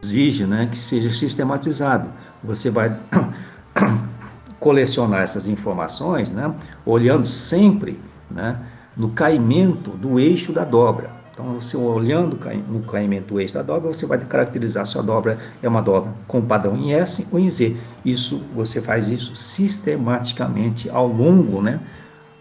exige 0.07 0.45
né, 0.45 0.69
que 0.71 0.79
seja 0.79 1.12
sistematizado. 1.12 2.09
Você 2.42 2.71
vai 2.71 2.97
colecionar 4.61 5.23
essas 5.23 5.49
informações, 5.49 6.31
né, 6.31 6.55
olhando 6.85 7.27
sempre 7.27 8.01
né, 8.31 8.61
no 8.97 9.11
caimento 9.11 9.90
do 9.90 10.19
eixo 10.19 10.53
da 10.53 10.64
dobra. 10.64 11.11
Então, 11.33 11.61
você 11.61 11.77
olhando 11.77 12.38
no 12.66 12.81
caimento 12.81 13.35
do 13.35 13.40
eixo 13.40 13.53
da 13.53 13.62
dobra, 13.62 13.92
você 13.92 14.07
vai 14.07 14.19
caracterizar 14.19 14.87
se 14.87 14.99
a 14.99 15.03
dobra 15.03 15.38
é 15.62 15.69
uma 15.69 15.83
dobra 15.83 16.14
com 16.27 16.40
padrão 16.40 16.77
em 16.77 16.95
S 16.95 17.27
ou 17.31 17.38
em 17.38 17.51
Z. 17.51 17.77
Isso, 18.03 18.42
você 18.55 18.81
faz 18.81 19.09
isso 19.09 19.37
sistematicamente 19.37 20.88
ao 20.88 21.07
longo 21.07 21.61
né, 21.61 21.81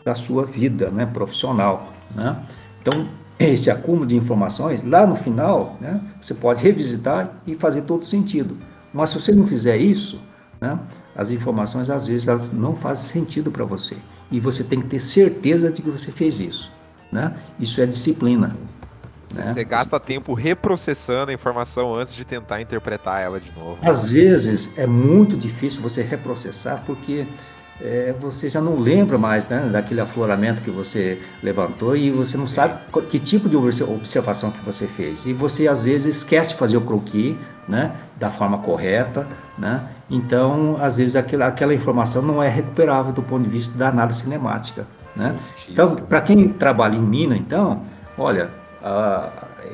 da 0.06 0.16
sua 0.16 0.46
vida 0.46 0.90
né, 0.92 1.06
profissional. 1.06 1.92
Né? 2.16 2.38
Então, 2.82 3.10
esse 3.38 3.70
acúmulo 3.70 4.06
de 4.06 4.16
informações, 4.16 4.84
lá 4.84 5.06
no 5.06 5.16
final, 5.16 5.78
né, 5.82 6.02
você 6.20 6.34
pode 6.34 6.62
revisitar 6.62 7.42
e 7.46 7.56
fazer 7.56 7.82
todo 7.82 8.06
sentido. 8.06 8.58
Mas 8.94 9.10
se 9.10 9.20
você 9.20 9.34
não 9.34 9.46
fizer 9.46 9.78
isso, 9.78 10.22
né, 10.60 10.80
as 11.16 11.32
informações 11.32 11.90
às 11.90 12.06
vezes 12.06 12.28
elas 12.28 12.52
não 12.52 12.76
fazem 12.76 13.06
sentido 13.06 13.52
para 13.52 13.66
você. 13.66 13.98
E 14.32 14.40
você 14.40 14.64
tem 14.64 14.82
que 14.82 14.88
ter 14.88 15.00
certeza 15.00 15.72
de 15.72 15.82
que 15.82 15.90
você 15.90 16.12
fez 16.12 16.40
isso. 16.40 16.72
Né? 17.12 17.36
Isso 17.60 17.80
é 17.82 17.86
disciplina. 17.86 18.56
Né? 19.34 19.48
Você 19.48 19.64
gasta 19.64 20.00
tempo 20.00 20.34
reprocessando 20.34 21.32
a 21.32 21.34
informação 21.34 21.94
antes 21.94 22.16
de 22.16 22.26
tentar 22.26 22.62
interpretar 22.62 23.22
ela 23.22 23.40
de 23.40 23.52
novo. 23.52 23.78
Às 23.82 24.10
vezes 24.10 24.74
é 24.78 24.86
muito 24.86 25.36
difícil 25.38 25.82
você 25.82 26.02
reprocessar 26.02 26.84
porque 26.86 27.26
é, 27.82 28.14
você 28.20 28.50
já 28.50 28.62
não 28.62 28.78
lembra 28.80 29.18
mais 29.18 29.46
né, 29.48 29.70
daquele 29.72 30.00
afloramento 30.00 30.62
que 30.62 30.72
você 30.72 31.22
levantou 31.44 31.96
e 31.96 32.10
você 32.10 32.38
não 32.38 32.48
sabe 32.48 32.80
que 33.10 33.20
tipo 33.20 33.50
de 33.50 33.58
observação 33.58 34.52
que 34.52 34.64
você 34.64 34.88
fez. 34.88 35.26
E 35.26 35.34
você 35.34 35.68
às 35.68 35.84
vezes 35.84 36.18
esquece 36.18 36.52
de 36.52 36.56
fazer 36.56 36.78
o 36.78 36.82
croquis 36.82 37.36
né, 37.68 37.92
da 38.18 38.32
forma 38.32 38.60
correta. 38.60 39.28
Né? 39.58 39.84
Então, 40.10 40.78
às 40.80 40.98
vezes, 40.98 41.16
aquela, 41.16 41.48
aquela 41.48 41.74
informação 41.74 42.22
não 42.22 42.42
é 42.42 42.48
recuperável 42.48 43.12
do 43.12 43.22
ponto 43.22 43.44
de 43.44 43.50
vista 43.50 43.78
da 43.78 43.90
análise 43.90 44.22
cinemática. 44.22 44.88
Né? 45.16 45.36
Então, 45.70 45.96
para 45.96 46.22
quem 46.22 46.50
trabalha 46.50 46.96
em 46.96 47.02
mina, 47.02 47.36
então, 47.36 47.82
olha, 48.18 48.50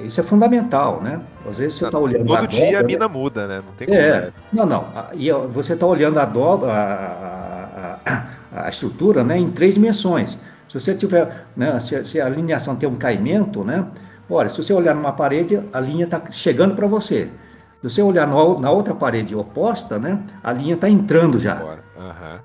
isso 0.04 0.22
é 0.22 0.24
fundamental, 0.24 1.02
né? 1.02 1.20
Às 1.48 1.58
vezes 1.58 1.76
você 1.76 1.86
está 1.86 1.98
olhando 1.98 2.26
Todo 2.26 2.48
dia 2.48 2.66
dobra, 2.66 2.80
a 2.80 2.84
mina 2.84 3.08
muda, 3.08 3.48
né? 3.48 3.62
Não 3.66 3.74
tem 3.74 3.96
é, 3.96 4.22
como. 4.22 4.32
Não, 4.54 4.66
não. 4.66 4.86
E 5.14 5.32
você 5.32 5.74
está 5.74 5.86
olhando 5.86 6.20
a 6.20 6.26
dobra, 6.26 6.72
a, 6.72 7.61
a, 7.82 8.28
a, 8.66 8.70
estrutura, 8.70 9.24
né, 9.24 9.38
em 9.38 9.52
três 9.52 9.74
dimensões. 9.74 10.40
Se 10.68 10.80
você 10.80 10.94
tiver, 10.94 11.48
né, 11.56 11.80
se, 11.80 12.04
se, 12.04 12.22
a 12.22 12.26
alineação 12.26 12.76
tem 12.76 12.88
um 12.88 12.96
caimento, 12.96 13.64
né? 13.64 13.86
Olha, 14.30 14.48
se 14.48 14.64
você 14.64 14.74
olhar 14.74 14.96
numa 14.96 15.12
parede, 15.12 15.62
a 15.74 15.80
linha 15.80 16.06
está 16.06 16.22
chegando 16.32 16.76
para 16.76 16.88
você. 16.88 17.30
Se 17.82 17.90
você 17.90 18.02
olhar 18.02 18.28
no, 18.28 18.60
na 18.60 18.72
outra 18.72 18.94
parede 18.94 19.36
oposta, 19.36 20.00
né, 20.00 20.24
a 20.44 20.54
linha 20.54 20.76
está 20.76 20.90
entrando 20.90 21.38
já. 21.40 21.62
Uhum. 21.62 22.40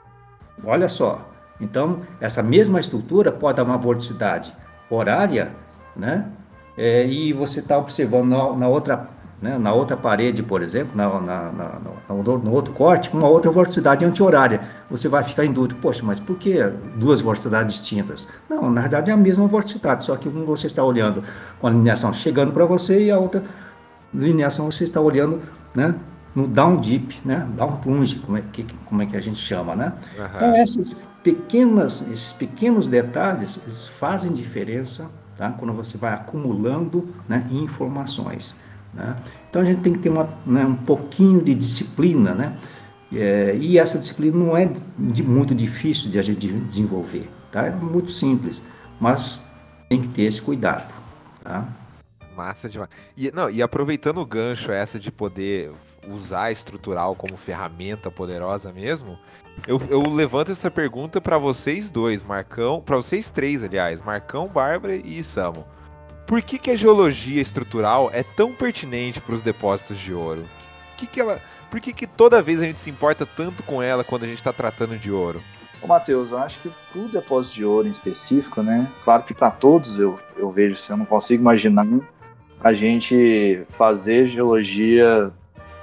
Olha 0.65 0.89
só. 0.89 1.31
Então, 1.61 2.01
essa 2.21 2.43
mesma 2.43 2.81
estrutura 2.81 3.31
pode 3.31 3.57
dar 3.57 3.65
uma 3.65 3.79
vorticidade 3.79 4.53
horária, 4.91 5.53
né? 5.95 6.29
É, 6.77 7.07
e 7.07 7.33
você 7.33 7.61
está 7.61 7.79
observando 7.79 8.29
na, 8.29 8.53
na 8.57 8.69
outra 8.69 9.09
né, 9.41 9.59
na 9.59 9.73
outra 9.73 9.97
parede, 9.97 10.43
por 10.43 10.63
exemplo, 10.63 10.97
na, 10.97 11.09
na, 11.21 11.53
na, 11.53 11.79
no, 12.09 12.53
outro 12.53 12.73
corte, 12.73 13.11
uma 13.13 13.29
outra 13.29 13.51
vorticidade 13.51 14.05
anti-horária. 14.05 14.61
Você 14.91 15.09
vai 15.09 15.23
ficar 15.25 15.45
em 15.45 15.53
dúvida, 15.53 15.77
poxa, 15.81 16.03
mas 16.05 16.19
por 16.19 16.37
que 16.37 16.59
duas 16.97 17.21
vorticidades 17.21 17.79
distintas? 17.79 18.29
Não, 18.49 18.71
na 18.71 18.83
verdade 18.83 19.11
é 19.11 19.15
a 19.15 19.17
mesma 19.17 19.47
vorticidade, 19.47 20.05
só 20.05 20.17
que 20.17 20.29
um 20.29 20.45
você 20.45 20.67
está 20.67 20.83
olhando 20.83 21.23
com 21.59 21.67
a 21.67 21.71
lineação 21.71 22.13
chegando 22.13 22.53
para 22.53 22.65
você 22.65 23.05
e 23.05 23.11
a 23.11 23.19
outra 23.19 23.43
lineação 24.13 24.71
você 24.71 24.85
está 24.85 25.01
olhando 25.01 25.43
né, 25.75 25.95
no 26.35 26.47
down 26.47 26.77
deep, 26.77 27.21
né, 27.25 27.47
down 27.57 27.77
plunge, 27.77 28.17
como 28.17 28.39
é 28.39 28.43
que, 28.53 28.65
como 28.87 29.03
é 29.03 29.07
que 29.07 29.17
a 29.17 29.21
gente 29.21 29.39
chama, 29.39 29.77
né? 29.77 29.93
Uhum. 30.17 30.25
Então 30.35 30.55
essas 30.57 31.03
pequenas, 31.23 32.03
esses 32.03 32.33
pequenos 32.33 32.89
detalhes, 32.89 33.61
eles 33.65 33.87
fazem 33.87 34.33
diferença 34.33 35.11
tá? 35.37 35.51
quando 35.51 35.73
você 35.73 35.99
vai 35.99 36.15
acumulando 36.15 37.09
né, 37.29 37.47
informações. 37.51 38.57
Né? 38.97 39.15
Então 39.51 39.61
a 39.61 39.65
gente 39.65 39.83
tem 39.83 39.93
que 39.93 39.99
ter 39.99 40.09
uma, 40.09 40.29
né, 40.47 40.65
um 40.65 40.75
pouquinho 40.75 41.43
de 41.43 41.55
disciplina, 41.55 42.35
né? 42.35 42.57
É, 43.13 43.57
e 43.61 43.79
essa 43.79 43.99
disciplina 43.99 44.37
não 44.37 44.57
é 44.57 44.69
de, 44.99 45.23
muito 45.23 45.55
difícil 45.55 46.11
de 46.11 46.19
a 46.19 46.23
gente 46.23 46.49
desenvolver, 46.49 47.31
tá? 47.53 47.67
É 47.67 47.71
muito 47.71 48.11
simples, 48.11 48.63
mas 48.99 49.55
tem 49.89 50.01
que 50.01 50.09
ter 50.09 50.23
esse 50.23 50.43
cuidado, 50.43 50.93
tá? 51.45 51.69
Massa 52.37 52.69
demais. 52.69 52.91
E, 53.17 53.31
não, 53.33 53.49
e 53.49 53.63
aproveitando 53.63 54.19
o 54.19 54.27
gancho 54.27 54.73
essa 54.73 54.99
de 54.99 55.13
poder 55.13 55.71
usar 56.09 56.51
estrutural 56.51 57.15
como 57.15 57.37
ferramenta 57.37 58.11
poderosa 58.11 58.73
mesmo, 58.73 59.19
eu, 59.67 59.81
eu 59.89 60.03
levanto 60.03 60.53
essa 60.53 60.71
pergunta 60.71 61.21
para 61.21 61.39
vocês 61.39 61.91
dois, 61.91 62.23
Marcão, 62.23 62.81
para 62.81 62.97
vocês 62.97 63.31
três, 63.31 63.63
aliás, 63.63 64.03
Marcão, 64.03 64.49
Bárbara 64.49 64.97
e 64.97 65.23
Samo. 65.23 65.65
Por 66.27 66.43
que, 66.43 66.59
que 66.59 66.73
a 66.73 66.77
geologia 66.77 67.41
estrutural 67.41 68.11
é 68.13 68.25
tão 68.25 68.53
pertinente 68.53 69.21
para 69.21 69.35
os 69.35 69.43
depósitos 69.43 69.97
de 69.97 70.13
ouro? 70.13 70.45
Que 70.97 71.07
que 71.07 71.21
ela, 71.21 71.41
por 71.71 71.79
que, 71.81 71.93
que 71.93 72.07
toda 72.07 72.43
vez 72.43 72.61
a 72.61 72.65
gente 72.65 72.81
se 72.81 72.91
importa 72.91 73.25
tanto 73.25 73.63
com 73.63 73.81
ela 73.81 74.03
quando 74.03 74.25
a 74.25 74.27
gente 74.27 74.39
está 74.39 74.53
tratando 74.53 74.99
de 74.99 75.13
ouro? 75.13 75.41
Ô, 75.81 75.87
Matheus, 75.87 76.33
eu 76.33 76.39
acho 76.39 76.59
que 76.59 76.71
para 76.91 77.01
o 77.01 77.09
depósito 77.09 77.55
de 77.55 77.65
ouro 77.65 77.87
em 77.87 77.93
específico, 77.93 78.61
né? 78.61 78.91
Claro 79.05 79.23
que 79.23 79.33
para 79.33 79.53
todos 79.53 80.01
eu, 80.01 80.19
eu 80.37 80.51
vejo 80.51 80.75
assim, 80.75 80.93
eu 80.93 80.97
não 80.97 81.05
consigo 81.05 81.43
imaginar 81.43 81.87
a 82.61 82.73
gente 82.73 83.63
fazer 83.69 84.27
geologia 84.27 85.31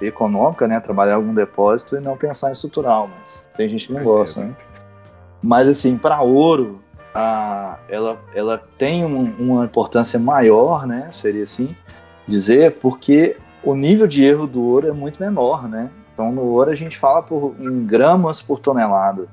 econômica, 0.01 0.67
né? 0.67 0.77
Trabalhar 0.82 1.15
algum 1.15 1.34
depósito 1.34 1.95
e 1.95 2.01
não 2.01 2.17
pensar 2.17 2.49
em 2.49 2.53
estrutural, 2.53 3.10
mas 3.17 3.47
tem 3.56 3.69
gente 3.69 3.88
que 3.88 3.93
não 3.93 4.03
gosta, 4.03 4.43
né? 4.43 4.53
Mas 5.41 5.69
assim, 5.69 5.97
para 5.97 6.21
ouro, 6.21 6.82
a, 7.13 7.78
ela, 7.88 8.19
ela 8.34 8.58
tem 8.78 9.06
um, 9.06 9.23
uma 9.38 9.65
importância 9.65 10.19
maior, 10.19 10.88
né? 10.88 11.10
Seria 11.12 11.43
assim 11.43 11.76
dizer, 12.28 12.78
porque 12.80 13.38
o 13.63 13.76
nível 13.76 14.08
de 14.08 14.23
erro 14.23 14.47
do 14.47 14.62
ouro 14.62 14.88
é 14.88 14.91
muito 14.91 15.21
menor, 15.21 15.67
né? 15.67 15.89
Então 16.12 16.32
no 16.32 16.41
ouro 16.41 16.71
a 16.71 16.76
gente 16.76 16.97
fala 16.97 17.21
por, 17.21 17.56
em 17.60 17.86
gramas 17.86 18.41
por 18.41 18.60
tonelada. 18.60 19.28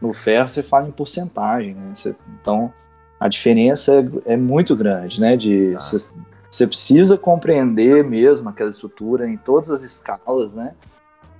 No 0.00 0.12
ferro 0.12 0.48
você 0.48 0.62
fala 0.62 0.86
em 0.86 0.92
porcentagem, 0.92 1.74
né? 1.74 1.92
Você, 1.94 2.14
então 2.40 2.72
a 3.18 3.28
diferença 3.28 3.92
é, 4.26 4.34
é, 4.34 4.36
muito 4.36 4.76
grande, 4.76 5.20
né? 5.20 5.36
De 5.36 5.74
ah. 5.74 5.78
você, 5.78 6.08
você 6.50 6.66
precisa 6.66 7.16
compreender 7.18 8.04
mesmo 8.04 8.48
aquela 8.48 8.70
estrutura 8.70 9.28
em 9.28 9.36
todas 9.36 9.70
as 9.70 9.82
escalas, 9.82 10.54
né? 10.54 10.74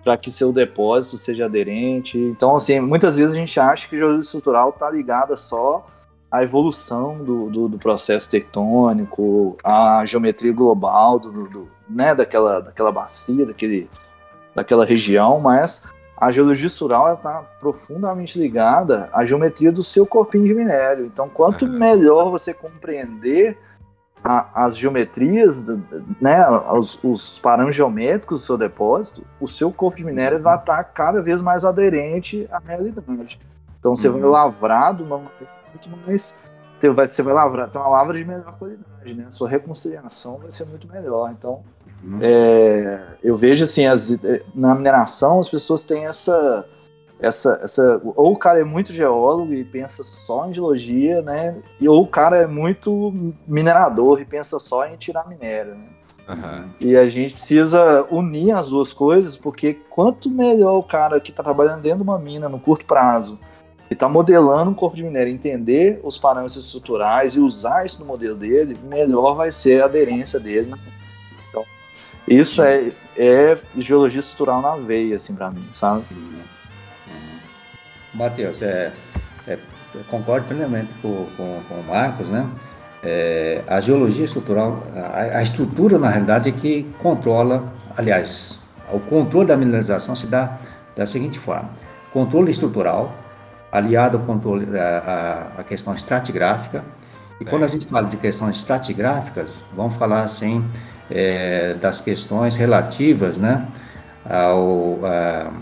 Para 0.06 0.16
que 0.16 0.30
seu 0.30 0.52
depósito 0.52 1.18
seja 1.18 1.46
aderente. 1.46 2.16
Então, 2.16 2.54
assim, 2.54 2.78
muitas 2.78 3.16
vezes 3.16 3.32
a 3.32 3.36
gente 3.36 3.58
acha 3.58 3.88
que 3.88 3.96
a 3.96 3.98
geologia 3.98 4.22
estrutural 4.22 4.70
está 4.70 4.88
ligada 4.88 5.36
só 5.36 5.84
à 6.30 6.44
evolução 6.44 7.24
do, 7.24 7.50
do, 7.50 7.68
do, 7.70 7.76
processo 7.76 8.30
tectônico, 8.30 9.56
à 9.64 10.04
geometria 10.06 10.52
global 10.52 11.18
do, 11.18 11.48
do, 11.48 11.68
né, 11.90 12.14
daquela, 12.14 12.60
daquela 12.60 12.92
bacia, 12.92 13.44
daquele, 13.44 13.90
daquela 14.54 14.84
região, 14.84 15.40
mas 15.40 15.82
a 16.16 16.30
geologia 16.30 16.68
estrutural 16.68 17.12
está 17.12 17.42
profundamente 17.58 18.38
ligada 18.38 19.10
à 19.12 19.24
geometria 19.24 19.72
do 19.72 19.82
seu 19.82 20.06
corpinho 20.06 20.46
de 20.46 20.54
minério. 20.54 21.06
Então, 21.06 21.28
quanto 21.28 21.66
melhor 21.66 22.30
você 22.30 22.54
compreender 22.54 23.58
a, 24.26 24.64
as 24.64 24.76
geometrias, 24.76 25.64
né, 26.20 26.44
os, 26.72 26.98
os, 27.02 27.38
parâmetros 27.38 27.76
geométricos 27.76 28.40
do 28.40 28.44
seu 28.44 28.58
depósito, 28.58 29.24
o 29.40 29.46
seu 29.46 29.72
corpo 29.72 29.96
de 29.96 30.04
minério 30.04 30.42
vai 30.42 30.56
estar 30.56 30.82
cada 30.84 31.22
vez 31.22 31.40
mais 31.40 31.64
aderente 31.64 32.48
à 32.50 32.58
realidade. 32.58 33.38
Então, 33.78 33.94
você 33.94 34.08
uhum. 34.08 34.20
vai 34.20 34.30
lavrar 34.30 34.94
de 34.94 35.02
uma 35.04 35.18
maneira 35.18 35.48
muito 35.70 35.88
mais. 36.04 36.34
Você 36.80 37.22
vai 37.22 37.32
lavrar, 37.32 37.68
então, 37.68 37.80
uma 37.80 37.90
lavra 37.90 38.18
de 38.18 38.24
melhor 38.24 38.58
qualidade, 38.58 39.14
né? 39.14 39.26
A 39.28 39.30
sua 39.30 39.48
reconciliação 39.48 40.38
vai 40.38 40.50
ser 40.50 40.66
muito 40.66 40.88
melhor. 40.88 41.30
Então, 41.30 41.62
Uhum. 42.04 42.18
É, 42.20 43.04
eu 43.22 43.36
vejo 43.36 43.64
assim, 43.64 43.86
as, 43.86 44.16
na 44.54 44.74
mineração 44.74 45.40
as 45.40 45.48
pessoas 45.48 45.82
têm 45.82 46.04
essa, 46.04 46.64
essa, 47.20 47.58
essa. 47.62 48.00
Ou 48.04 48.32
o 48.32 48.38
cara 48.38 48.60
é 48.60 48.64
muito 48.64 48.92
geólogo 48.92 49.52
e 49.52 49.64
pensa 49.64 50.04
só 50.04 50.46
em 50.46 50.54
geologia, 50.54 51.22
né? 51.22 51.56
E, 51.80 51.88
ou 51.88 52.02
o 52.02 52.06
cara 52.06 52.36
é 52.36 52.46
muito 52.46 53.34
minerador 53.46 54.20
e 54.20 54.24
pensa 54.24 54.58
só 54.58 54.86
em 54.86 54.96
tirar 54.96 55.28
minério, 55.28 55.74
né? 55.74 55.86
Uhum. 56.28 56.70
E 56.80 56.96
a 56.96 57.08
gente 57.08 57.34
precisa 57.34 58.06
unir 58.10 58.50
as 58.50 58.68
duas 58.68 58.92
coisas, 58.92 59.36
porque 59.36 59.74
quanto 59.88 60.28
melhor 60.28 60.76
o 60.76 60.82
cara 60.82 61.20
que 61.20 61.30
está 61.30 61.42
trabalhando 61.42 61.82
dentro 61.82 61.98
de 61.98 62.04
uma 62.04 62.18
mina 62.18 62.48
no 62.48 62.58
curto 62.58 62.84
prazo 62.84 63.38
e 63.88 63.92
está 63.92 64.08
modelando 64.08 64.72
um 64.72 64.74
corpo 64.74 64.96
de 64.96 65.04
minério, 65.04 65.32
entender 65.32 66.00
os 66.02 66.18
parâmetros 66.18 66.56
estruturais 66.56 67.36
e 67.36 67.40
usar 67.40 67.86
isso 67.86 68.00
no 68.00 68.06
modelo 68.06 68.34
dele, 68.34 68.76
melhor 68.82 69.36
vai 69.36 69.52
ser 69.52 69.82
a 69.82 69.84
aderência 69.84 70.40
dele 70.40 70.74
isso 72.26 72.60
é, 72.60 72.90
é 73.16 73.56
geologia 73.78 74.18
estrutural 74.18 74.60
na 74.60 74.76
veia, 74.76 75.16
assim, 75.16 75.34
para 75.34 75.50
mim, 75.50 75.64
sabe? 75.72 76.04
Matheus, 78.16 78.62
é, 78.62 78.92
é, 79.46 79.58
concordo 80.10 80.46
plenamente 80.46 80.92
com, 81.02 81.26
com, 81.36 81.60
com 81.68 81.74
o 81.74 81.84
Marcos, 81.84 82.28
né? 82.28 82.46
É, 83.02 83.62
a 83.68 83.78
geologia 83.80 84.24
estrutural, 84.24 84.82
a, 84.94 85.38
a, 85.38 85.42
estrutura, 85.42 85.98
na 85.98 86.08
realidade, 86.08 86.48
é 86.48 86.52
que 86.52 86.90
controla, 86.98 87.72
aliás, 87.96 88.62
o 88.92 88.98
controle 88.98 89.46
da 89.46 89.56
mineralização 89.56 90.16
se 90.16 90.26
dá 90.26 90.58
da 90.96 91.06
seguinte 91.06 91.38
forma: 91.38 91.70
controle 92.12 92.50
estrutural, 92.50 93.14
aliado 93.70 94.16
ao 94.18 94.24
controle 94.24 94.66
a, 94.78 95.52
a 95.58 95.62
questão 95.62 95.94
estratigráfica. 95.94 96.82
E 97.38 97.44
é. 97.44 97.46
quando 97.46 97.64
a 97.64 97.68
gente 97.68 97.86
fala 97.86 98.06
de 98.08 98.16
questões 98.16 98.56
estratigráficas, 98.56 99.62
vamos 99.74 99.96
falar 99.96 100.22
assim 100.22 100.64
é, 101.10 101.74
das 101.74 102.00
questões 102.00 102.56
relativas 102.56 103.38
né, 103.38 103.66
ao. 104.28 105.04
A, 105.04 105.52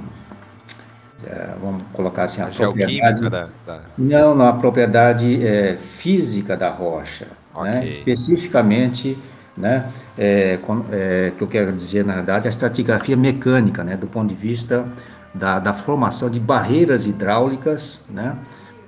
vamos 1.60 1.82
colocar 1.92 2.24
assim, 2.24 2.40
a, 2.40 2.46
a 2.46 2.50
propriedade. 2.50 3.28
Da, 3.28 3.48
da... 3.66 3.80
Não, 3.96 4.34
não, 4.34 4.46
a 4.46 4.52
propriedade 4.52 5.44
é, 5.46 5.76
física 5.76 6.56
da 6.56 6.70
rocha. 6.70 7.26
Né, 7.54 7.60
okay. 7.60 7.72
Né, 7.72 7.88
especificamente, 7.88 9.18
né, 9.56 9.86
é, 10.18 10.58
com, 10.58 10.84
é, 10.90 11.32
que 11.36 11.42
eu 11.42 11.48
quero 11.48 11.72
dizer, 11.72 12.04
na 12.04 12.14
verdade, 12.14 12.48
a 12.48 12.50
estratigrafia 12.50 13.16
mecânica, 13.16 13.84
né, 13.84 13.96
do 13.96 14.06
ponto 14.06 14.28
de 14.28 14.34
vista 14.34 14.86
da, 15.32 15.58
da 15.58 15.72
formação 15.72 16.30
de 16.30 16.40
barreiras 16.40 17.06
hidráulicas, 17.06 18.04
né, 18.08 18.36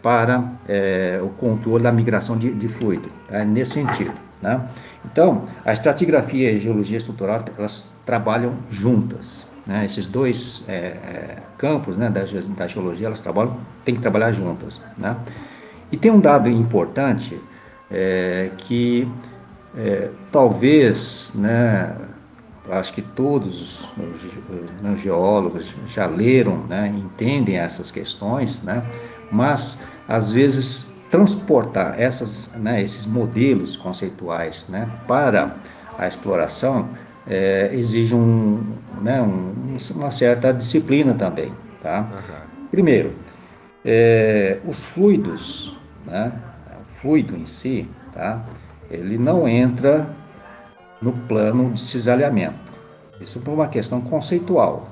para 0.03 0.53
é, 0.68 1.18
o 1.20 1.31
controle 1.31 1.83
da 1.83 1.90
migração 1.90 2.37
de, 2.37 2.53
de 2.53 2.68
fluido, 2.68 3.09
tá? 3.29 3.44
nesse 3.44 3.72
sentido. 3.72 4.12
Né? 4.40 4.61
Então, 5.05 5.46
a 5.64 5.72
estratigrafia 5.72 6.53
e 6.53 6.57
a 6.57 6.59
geologia 6.61 6.96
estrutural, 6.96 7.44
elas 7.59 7.94
trabalham 8.05 8.55
juntas. 8.70 9.49
Né? 9.66 9.85
Esses 9.85 10.07
dois 10.07 10.64
é, 10.68 10.72
é, 10.74 11.38
campos 11.59 11.96
né, 11.96 12.09
da, 12.09 12.20
da, 12.20 12.66
geologia, 12.66 13.07
elas 13.07 13.20
trabalham, 13.20 13.57
têm 13.85 13.94
que 13.94 14.00
trabalhar 14.00 14.33
juntas. 14.33 14.85
Né? 14.96 15.16
E 15.90 15.96
tem 15.96 16.11
um 16.11 16.20
dado 16.20 16.48
importante 16.48 17.40
é, 17.90 18.50
que 18.59 19.09
é, 19.76 20.11
talvez, 20.31 21.33
né, 21.35 21.96
acho 22.70 22.92
que 22.92 23.02
todos 23.02 23.61
os, 23.61 23.85
os, 23.98 24.92
os, 24.92 25.00
geólogos 25.00 25.72
já 25.87 26.07
leram, 26.07 26.59
né, 26.66 26.92
entendem 26.96 27.59
essas 27.59 27.90
questões, 27.90 28.62
né, 28.62 28.85
mas 29.31 29.83
às 30.09 30.31
vezes 30.31 30.92
transportar 31.11 32.00
essas, 32.00 32.52
né, 32.55 32.83
esses 32.83 33.07
modelos 33.07 33.76
conceituais 33.76 34.66
né, 34.68 34.88
para 35.07 35.57
a 35.98 36.07
exploração 36.07 36.88
é, 37.27 37.71
exige 37.73 38.15
um, 38.15 38.65
né, 39.03 39.21
um, 39.21 39.77
uma 39.95 40.11
certa 40.11 40.53
disciplina 40.53 41.15
também. 41.15 41.53
Tá? 41.83 42.01
Uhum. 42.01 42.69
Primeiro, 42.71 43.12
é, 43.85 44.59
os 44.67 44.85
fluidos, 44.85 45.77
né, 46.07 46.33
o 46.81 47.01
fluido 47.01 47.37
em 47.37 47.47
si, 47.47 47.89
tá, 48.12 48.45
ele 48.91 49.19
não 49.19 49.49
entra 49.49 50.09
no 51.01 51.12
plano 51.12 51.73
de 51.73 51.81
cisalhamento. 51.81 52.73
Isso 53.21 53.41
por 53.41 53.53
uma 53.53 53.69
questão 53.69 54.01
conceitual. 54.01 54.89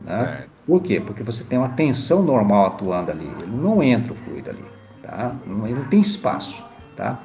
Né? 0.00 0.46
Por 0.66 0.82
quê? 0.82 1.00
Porque 1.00 1.22
você 1.22 1.44
tem 1.44 1.58
uma 1.58 1.70
tensão 1.70 2.22
normal 2.22 2.66
atuando 2.66 3.10
ali, 3.10 3.28
ele 3.38 3.56
não 3.56 3.82
entra 3.82 4.12
o 4.12 4.16
fluido 4.16 4.50
ali 4.50 4.72
tá? 5.02 5.34
Não, 5.44 5.66
ele 5.66 5.74
não 5.74 5.84
tem 5.84 6.00
espaço, 6.00 6.64
tá? 6.96 7.20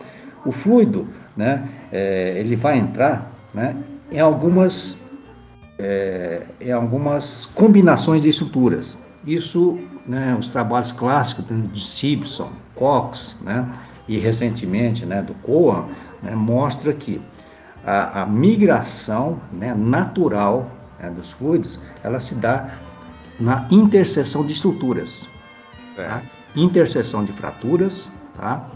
O 0.46 0.52
fluido, 0.52 1.08
né, 1.36 1.70
é, 1.92 2.34
ele 2.38 2.56
vai 2.56 2.78
entrar, 2.78 3.32
né, 3.54 3.76
em 4.12 4.20
algumas, 4.20 4.98
é, 5.78 6.44
em 6.60 6.72
algumas 6.72 7.46
combinações 7.46 8.22
de 8.22 8.30
estruturas. 8.30 8.98
Isso, 9.26 9.78
né, 10.06 10.36
os 10.40 10.50
trabalhos 10.50 10.92
clássicos 10.92 11.46
de 11.72 11.82
Simpson, 11.82 12.52
Cox, 12.74 13.40
né, 13.42 13.68
e 14.08 14.18
recentemente, 14.18 15.06
né, 15.06 15.22
do 15.22 15.34
Cohen, 15.36 15.86
né, 16.24 16.36
mostra 16.36 16.94
que 16.94 17.22
a, 17.86 18.22
a 18.22 18.26
migração 18.26 19.42
né, 19.52 19.74
natural 19.74 20.72
né, 21.00 21.10
dos 21.10 21.32
fluidos, 21.32 21.80
ela 22.04 22.20
se 22.20 22.36
dá 22.36 22.76
na 23.40 23.68
interseção 23.70 24.46
de 24.46 24.54
estruturas. 24.54 25.28
Tá? 25.96 26.22
interseção 26.56 27.24
de 27.24 27.32
fraturas, 27.32 28.12
tá? 28.36 28.70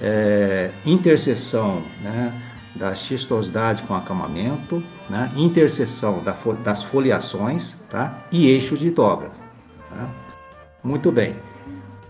É, 0.00 0.70
interseção 0.84 1.82
né, 2.02 2.32
da 2.74 2.94
xistosidade 2.94 3.82
com 3.84 3.94
acamamento, 3.94 4.82
né, 5.08 5.30
interseção 5.36 6.22
da, 6.22 6.34
das 6.62 6.82
foliações 6.82 7.76
tá, 7.88 8.24
e 8.30 8.48
eixos 8.48 8.78
de 8.78 8.90
dobras. 8.90 9.42
Tá? 9.90 10.08
Muito 10.82 11.12
bem. 11.12 11.36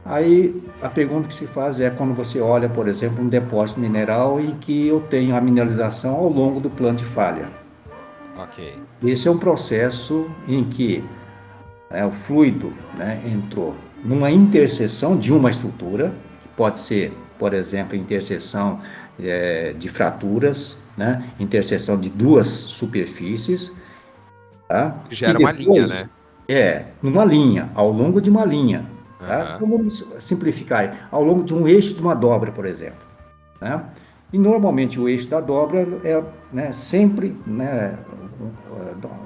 Aí 0.05 0.63
a 0.83 0.89
pergunta 0.89 1.29
que 1.29 1.35
se 1.35 1.47
faz 1.47 1.81
é 1.81 1.89
quando 1.89 2.15
você 2.15 2.41
olha, 2.41 2.69
por 2.69 2.89
exemplo, 2.89 3.25
um 3.25 3.29
depósito 3.29 3.81
mineral 3.81 4.39
em 4.39 4.55
que 4.57 4.87
eu 4.87 5.01
tenho 5.01 5.35
a 5.35 5.41
mineralização 5.41 6.15
ao 6.15 6.29
longo 6.29 6.61
do 6.61 6.69
plano 6.69 6.99
de 6.99 7.05
falha. 7.05 7.49
Ok. 8.37 8.75
Esse 9.03 9.29
é 9.29 9.31
um 9.31 9.39
processo 9.39 10.29
em 10.47 10.65
que 10.65 11.03
né, 11.91 12.05
o 12.05 12.11
fluido 12.11 12.73
né, 12.99 13.23
entrou 13.25 13.75
numa 14.05 14.31
interseção 14.31 15.17
de 15.17 15.33
uma 15.33 15.51
estrutura, 15.51 16.13
pode 16.55 16.81
ser, 16.81 17.17
por 17.39 17.55
exemplo, 17.55 17.97
interseção 17.97 18.81
é, 19.21 19.73
de 19.73 19.89
fraturas, 19.89 20.79
né? 20.97 21.25
interseção 21.39 21.99
de 21.99 22.09
duas 22.09 22.49
superfícies. 22.49 23.73
Tá? 24.69 24.97
Gera 25.11 25.39
depois, 25.39 25.67
uma 25.67 25.75
linha, 25.75 25.87
né? 25.87 26.11
É, 26.49 26.85
numa 27.03 27.25
linha, 27.25 27.71
ao 27.75 27.91
longo 27.91 28.21
de 28.21 28.31
uma 28.31 28.45
linha. 28.45 28.87
Tá? 29.19 29.55
Então 29.57 29.69
vamos 29.69 30.07
simplificar. 30.19 31.09
Ao 31.11 31.23
longo 31.23 31.43
de 31.43 31.55
um 31.55 31.67
eixo 31.67 31.95
de 31.95 32.03
uma 32.03 32.15
dobra, 32.15 32.53
por 32.53 32.67
exemplo. 32.67 33.05
Né? 33.61 33.83
E 34.33 34.39
normalmente 34.39 34.99
o 35.01 35.09
eixo 35.09 35.29
da 35.29 35.41
dobra 35.41 35.87
é 36.03 36.23
né, 36.53 36.73
sempre 36.73 37.37
né, 37.47 37.97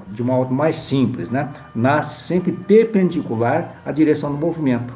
de 0.09 0.21
uma 0.21 0.37
ordem 0.37 0.55
mais 0.55 0.75
simples, 0.75 1.29
né? 1.29 1.51
nasce 1.75 2.23
sempre 2.25 2.51
perpendicular 2.51 3.81
à 3.85 3.91
direção 3.91 4.31
do 4.31 4.37
movimento. 4.37 4.93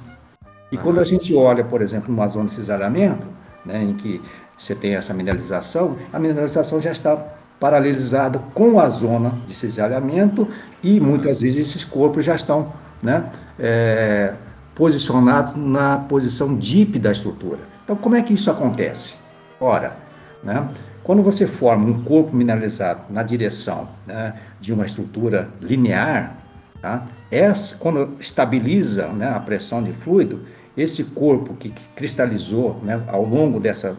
E 0.72 0.78
quando 0.78 1.00
a 1.00 1.04
gente 1.04 1.36
olha, 1.36 1.64
por 1.64 1.82
exemplo, 1.82 2.12
numa 2.12 2.28
zona 2.28 2.46
de 2.46 2.54
cisalhamento, 2.54 3.28
né, 3.64 3.84
em 3.84 3.94
que 3.94 4.20
você 4.64 4.74
tem 4.74 4.96
essa 4.96 5.14
mineralização, 5.14 5.98
a 6.12 6.18
mineralização 6.18 6.82
já 6.82 6.92
está 6.92 7.18
paralelizada 7.60 8.40
com 8.54 8.80
a 8.80 8.88
zona 8.88 9.42
de 9.46 9.54
cisalhamento 9.54 10.48
e 10.82 11.02
muitas 11.02 11.42
vezes 11.42 11.68
esses 11.68 11.84
corpos 11.84 12.24
já 12.24 12.34
estão 12.34 12.72
né, 13.02 13.30
é, 13.60 14.34
posicionados 14.74 15.54
na 15.58 15.98
posição 15.98 16.58
DIP 16.58 16.98
da 16.98 17.12
estrutura. 17.12 17.60
Então, 17.84 17.98
como 17.98 18.16
é 18.16 18.22
que 18.22 18.34
isso 18.34 18.50
acontece? 18.50 19.16
Ora, 19.60 19.98
né, 20.42 20.70
quando 21.04 21.22
você 21.22 21.46
forma 21.46 21.86
um 21.86 22.02
corpo 22.02 22.34
mineralizado 22.34 23.02
na 23.10 23.22
direção 23.22 23.90
né, 24.08 24.36
de 24.62 24.72
uma 24.72 24.86
estrutura 24.86 25.50
linear, 25.60 26.38
tá, 26.82 27.06
essa, 27.30 27.76
quando 27.76 28.16
estabiliza 28.18 29.08
né, 29.08 29.28
a 29.28 29.42
pressão 29.42 29.84
de 29.84 29.92
fluido, 29.92 30.44
esse 30.78 31.04
corpo 31.04 31.54
que 31.54 31.74
cristalizou 31.94 32.80
né, 32.82 33.04
ao 33.08 33.26
longo 33.26 33.60
dessa 33.60 33.98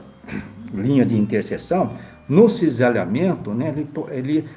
linha 0.75 1.05
de 1.05 1.17
interseção, 1.17 1.93
no 2.29 2.49
cisalhamento, 2.49 3.53
né, 3.53 3.69
ele, 3.69 3.89
ele 4.11 4.49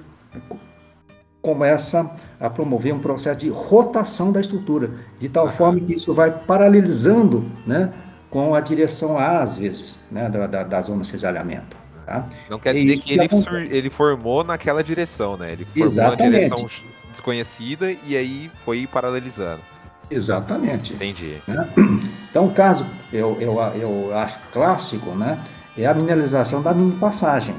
começa 1.42 2.12
a 2.40 2.50
promover 2.50 2.94
um 2.94 3.00
processo 3.00 3.40
de 3.40 3.50
rotação 3.50 4.32
da 4.32 4.42
estrutura, 4.42 4.92
de 5.20 5.30
tal 5.30 5.50
forma 5.50 5.80
que 5.80 5.94
isso 5.94 6.14
vai 6.14 6.32
paralelizando 6.32 7.50
né, 7.66 7.94
com 8.30 8.54
a 8.54 8.62
direção 8.62 9.18
A, 9.18 9.40
às 9.40 9.58
vezes, 9.58 10.00
né, 10.12 10.30
da, 10.30 10.48
da, 10.48 10.64
da 10.64 10.82
zona 10.82 11.02
de 11.02 11.08
cisalhamento. 11.08 11.78
Tá? 12.06 12.26
Não 12.50 12.58
quer 12.58 12.74
dizer 12.74 13.00
que 13.00 13.14
ele, 13.14 13.30
sur, 13.36 13.62
ele 13.62 13.90
formou 13.90 14.42
naquela 14.42 14.82
direção, 14.82 15.36
né? 15.36 15.52
Ele 15.52 15.66
formou 15.66 15.88
Exatamente. 15.88 16.24
na 16.24 16.56
direção 16.56 16.68
desconhecida 17.12 17.94
e 18.08 18.16
aí 18.16 18.50
foi 18.64 18.88
paralelizando. 18.88 19.62
Exatamente. 20.10 20.94
Entendi. 20.94 21.38
Né? 21.48 21.68
Então, 22.30 22.46
o 22.46 22.52
caso, 22.52 22.86
eu, 23.12 23.36
eu, 23.40 23.60
eu 23.76 24.16
acho 24.16 24.40
clássico, 24.54 25.10
né, 25.12 25.40
é 25.84 25.86
a 25.86 25.94
mineralização 25.94 26.62
da 26.62 26.74
mini 26.74 26.94
passagem. 26.94 27.56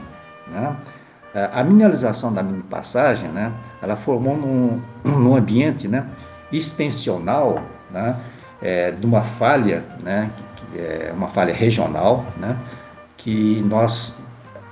Né? 0.47 0.77
É, 1.35 1.51
a 1.53 1.63
mineralização 1.63 2.33
da 2.33 2.43
mini 2.43 2.63
passagem, 2.63 3.29
né, 3.31 3.53
ela 3.83 3.97
formou 3.97 4.37
num, 5.05 5.37
ambiente 5.37 5.87
né, 5.87 6.07
extensional 6.51 7.63
né, 7.91 8.17
é, 8.63 8.91
de 8.91 9.07
uma 9.07 9.23
falha, 9.23 9.85
né, 10.03 10.31
é 10.75 11.13
uma 11.15 11.29
falha 11.29 11.55
regional, 11.55 12.25
né, 12.37 12.57
que 13.17 13.63
nós 13.69 14.17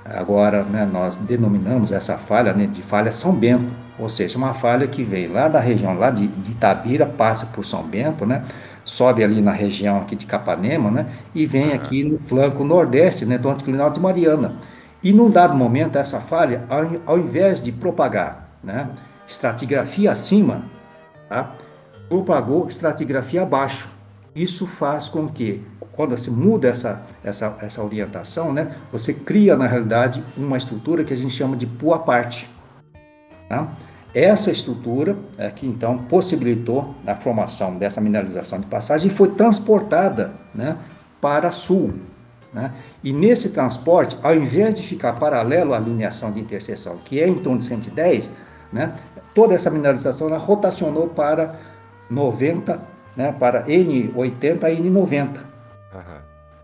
agora 0.05 0.63
né, 0.63 0.87
nós 0.91 1.17
denominamos 1.17 1.91
essa 1.91 2.17
falha 2.17 2.53
né, 2.53 2.65
de 2.65 2.81
falha 2.81 3.11
São 3.11 3.33
Bento 3.33 3.73
ou 3.99 4.07
seja, 4.07 4.37
uma 4.37 4.53
falha 4.53 4.87
que 4.87 5.03
vem 5.03 5.27
lá 5.27 5.47
da 5.47 5.59
região 5.59 5.97
lá 5.97 6.11
de, 6.11 6.27
de 6.27 6.51
Itabira, 6.51 7.05
passa 7.05 7.47
por 7.47 7.65
São 7.65 7.83
Bento, 7.83 8.25
né? 8.25 8.43
Sobe 8.87 9.23
ali 9.23 9.41
na 9.41 9.51
região 9.51 9.97
aqui 9.97 10.15
de 10.15 10.25
Capanema, 10.25 10.89
né? 10.89 11.07
E 11.35 11.45
vem 11.45 11.73
aqui 11.73 12.03
no 12.03 12.17
flanco 12.19 12.63
nordeste, 12.63 13.25
né, 13.25 13.37
do 13.37 13.49
anticlinal 13.49 13.91
de 13.91 13.99
Mariana. 13.99 14.55
E 15.03 15.11
num 15.11 15.29
dado 15.29 15.55
momento, 15.55 15.97
essa 15.97 16.19
falha, 16.19 16.63
ao, 16.69 16.89
ao 17.05 17.19
invés 17.19 17.61
de 17.61 17.71
propagar, 17.71 18.57
né, 18.63 18.89
estratigrafia 19.27 20.11
acima, 20.11 20.63
tá? 21.27 21.51
propagou 22.07 22.67
estratigrafia 22.67 23.43
abaixo. 23.43 23.89
Isso 24.33 24.65
faz 24.65 25.09
com 25.09 25.27
que, 25.27 25.61
quando 25.91 26.17
se 26.17 26.31
muda 26.31 26.69
essa, 26.69 27.01
essa, 27.23 27.57
essa 27.61 27.83
orientação, 27.83 28.53
né, 28.53 28.75
você 28.91 29.13
cria, 29.13 29.57
na 29.57 29.67
realidade, 29.67 30.23
uma 30.37 30.57
estrutura 30.57 31.03
que 31.03 31.13
a 31.13 31.17
gente 31.17 31.33
chama 31.33 31.57
de 31.57 31.65
pua 31.67 31.99
parte. 31.99 32.49
Tá? 33.49 33.67
Essa 34.17 34.49
estrutura 34.49 35.15
é 35.37 35.47
que 35.51 35.67
então 35.67 35.95
possibilitou 35.99 36.95
a 37.05 37.13
formação 37.13 37.77
dessa 37.77 38.01
mineralização 38.01 38.59
de 38.59 38.65
passagem 38.65 39.11
e 39.11 39.13
foi 39.13 39.29
transportada 39.29 40.31
né, 40.55 40.75
para 41.21 41.51
sul. 41.51 41.93
Né? 42.51 42.73
E 43.03 43.13
nesse 43.13 43.49
transporte, 43.49 44.17
ao 44.23 44.33
invés 44.33 44.73
de 44.73 44.81
ficar 44.81 45.13
paralelo 45.19 45.71
à 45.71 45.77
lineação 45.77 46.31
de 46.31 46.39
interseção, 46.39 46.97
que 47.05 47.21
é 47.21 47.27
em 47.27 47.35
torno 47.35 47.59
de 47.59 47.65
110, 47.65 48.31
né, 48.73 48.95
toda 49.35 49.53
essa 49.53 49.69
mineralização 49.69 50.29
ela 50.29 50.39
rotacionou 50.39 51.09
para 51.09 51.55
90, 52.09 52.81
né, 53.15 53.31
para 53.39 53.67
N80 53.67 54.63
a 54.63 54.69
N90. 54.71 55.27
Uhum. 55.27 56.01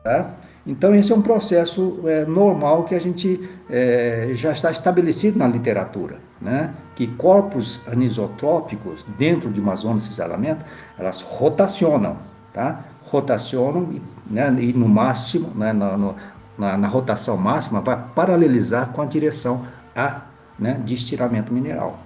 Tá? 0.03 0.31
Então, 0.65 0.95
esse 0.95 1.11
é 1.11 1.15
um 1.15 1.21
processo 1.21 1.99
é, 2.05 2.25
normal 2.25 2.83
que 2.85 2.95
a 2.95 2.99
gente 2.99 3.49
é, 3.69 4.31
já 4.33 4.51
está 4.51 4.71
estabelecido 4.71 5.37
na 5.37 5.47
literatura 5.47 6.19
né, 6.43 6.73
que 6.93 7.07
corpos 7.07 7.87
anisotrópicos 7.87 9.07
dentro 9.17 9.49
de 9.49 9.61
uma 9.61 9.75
zona 9.75 9.97
de 9.97 10.03
cisalamento, 10.03 10.65
elas 10.99 11.21
rotacionam, 11.21 12.17
tá? 12.51 12.83
Rotacionam 13.05 14.01
né, 14.29 14.53
e 14.59 14.73
no 14.73 14.87
máximo, 14.89 15.51
né, 15.55 15.71
na, 15.71 15.97
no, 15.97 16.15
na, 16.57 16.77
na, 16.77 16.87
rotação 16.87 17.37
máxima, 17.37 17.79
vai 17.79 17.97
paralelizar 18.13 18.89
com 18.89 19.01
a 19.01 19.05
direção 19.05 19.65
A 19.95 20.23
né, 20.59 20.81
de 20.83 20.93
estiramento 20.93 21.53
mineral. 21.53 21.99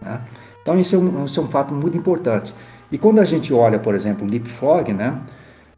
Né? 0.00 0.20
Então 0.62 0.78
isso 0.78 0.94
é, 0.94 0.98
um, 0.98 1.24
isso 1.24 1.40
é 1.40 1.42
um 1.42 1.48
fato 1.48 1.74
muito 1.74 1.96
importante. 1.96 2.54
E 2.92 2.98
quando 2.98 3.18
a 3.18 3.24
gente 3.24 3.52
olha, 3.52 3.78
por 3.78 3.94
exemplo, 3.94 4.26
o 4.26 4.30
leapfrog, 4.30 4.92
né, 4.92 5.18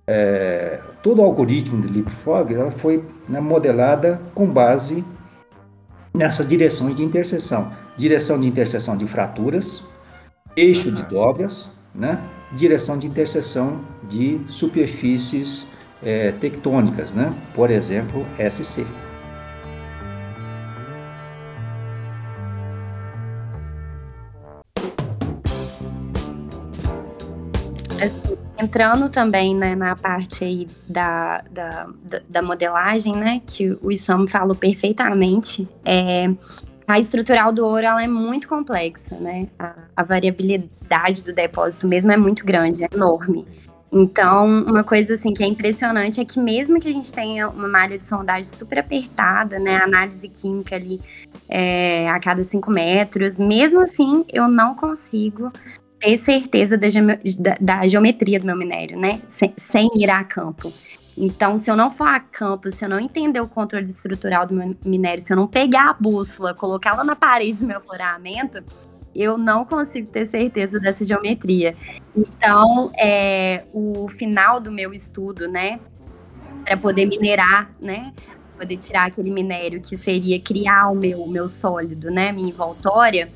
é, 0.07 0.81
todo 1.03 1.21
o 1.21 1.25
algoritmo 1.25 1.81
de 1.83 1.89
leapfrog 1.89 2.55
ela 2.55 2.71
foi 2.71 3.05
né, 3.29 3.41
modelada 3.41 4.21
com 4.35 4.47
base 4.47 5.05
nessas 6.15 6.47
direções 6.47 6.95
de 6.95 7.03
interseção 7.03 7.83
direção 7.97 8.41
de 8.41 8.47
interseção 8.47 8.97
de 8.97 9.07
fraturas, 9.07 9.85
eixo 10.57 10.91
de 10.91 11.03
dobras, 11.03 11.71
né? 11.95 12.21
direção 12.53 12.99
de 12.99 13.07
interseção 13.07 13.81
de 14.09 14.41
superfícies 14.49 15.69
é, 16.03 16.33
tectônicas, 16.33 17.13
né? 17.13 17.33
por 17.55 17.71
exemplo, 17.71 18.27
SC. 18.39 18.87
Entrando 28.59 29.09
também 29.09 29.55
né, 29.55 29.75
na 29.75 29.97
parte 29.97 30.45
aí 30.45 30.69
da, 30.89 31.43
da, 31.51 31.89
da, 32.29 32.43
modelagem, 32.43 33.15
né, 33.17 33.41
que 33.47 33.77
o 33.83 33.91
Isam 33.91 34.27
falou 34.27 34.55
perfeitamente, 34.55 35.69
é, 35.85 36.31
a 36.87 36.99
estrutural 36.99 37.53
do 37.53 37.65
ouro 37.65 37.85
ela 37.85 38.03
é 38.03 38.09
muito 38.09 38.49
complexa, 38.49 39.17
né? 39.17 39.49
A, 39.59 39.75
a, 39.97 40.03
variabilidade 40.03 41.25
do 41.25 41.33
depósito 41.33 41.87
mesmo 41.87 42.13
é 42.13 42.17
muito 42.17 42.45
grande, 42.45 42.85
é 42.85 42.89
enorme. 42.93 43.47
Então, 43.91 44.47
uma 44.47 44.83
coisa 44.83 45.15
assim 45.15 45.35
que 45.35 45.45
é 45.45 45.47
impressionante 45.47 46.21
é 46.21 46.25
que 46.25 46.41
mesmo 46.41 46.81
que 46.81 46.89
a 46.89 46.93
gente 46.93 47.13
tenha 47.13 47.49
uma 47.49 47.69
malha 47.69 47.99
de 47.99 48.05
sondagem 48.05 48.45
super 48.45 48.79
apertada, 48.79 49.59
né, 49.59 49.77
análise 49.77 50.27
química 50.29 50.77
ali 50.77 50.99
é, 51.49 52.09
a 52.09 52.19
cada 52.19 52.43
5 52.43 52.71
metros, 52.71 53.39
mesmo 53.39 53.81
assim 53.81 54.25
eu 54.33 54.49
não 54.49 54.75
consigo 54.75 55.53
ter 56.03 56.19
certeza 56.19 56.77
da, 56.77 56.89
da, 57.39 57.57
da 57.61 57.87
geometria 57.87 58.41
do 58.41 58.45
meu 58.45 58.57
minério, 58.57 58.99
né, 58.99 59.23
sem, 59.29 59.55
sem 59.57 59.89
ir 59.97 60.11
a 60.11 60.25
campo. 60.25 60.73
Então, 61.17 61.57
se 61.57 61.71
eu 61.71 61.77
não 61.77 61.91
for 61.91 62.09
a 62.09 62.19
campo, 62.19 62.71
se 62.71 62.85
eu 62.85 62.89
não 62.89 62.99
entender 62.99 63.41
o 63.41 63.47
controle 63.47 63.85
estrutural 63.85 64.47
do 64.47 64.55
meu 64.55 64.77
minério, 64.85 65.25
se 65.25 65.33
eu 65.33 65.37
não 65.37 65.47
pegar 65.47 65.91
a 65.91 65.93
bússola, 65.93 66.55
colocá-la 66.55 67.05
na 67.05 67.15
parede 67.15 67.61
do 67.61 67.67
meu 67.67 67.81
floramento, 67.81 68.65
eu 69.15 69.39
não 69.39 69.65
consigo 69.65 70.11
ter 70.11 70.27
certeza 70.27 70.81
dessa 70.81 71.05
geometria. 71.05 71.77
Então, 72.17 72.91
é, 72.99 73.65
o 73.73 74.09
final 74.09 74.59
do 74.59 74.73
meu 74.73 74.93
estudo, 74.93 75.47
né, 75.49 75.79
para 76.65 76.77
poder 76.77 77.07
minerar, 77.07 77.71
né, 77.81 78.13
poder 78.59 78.77
tirar 78.77 79.07
aquele 79.07 79.31
minério 79.31 79.81
que 79.81 79.97
seria 79.97 80.41
criar 80.41 80.91
o 80.91 80.97
meu, 80.97 81.27
meu 81.29 81.47
sólido, 81.47 82.11
né, 82.11 82.33
minha 82.33 82.49
envoltória, 82.49 83.31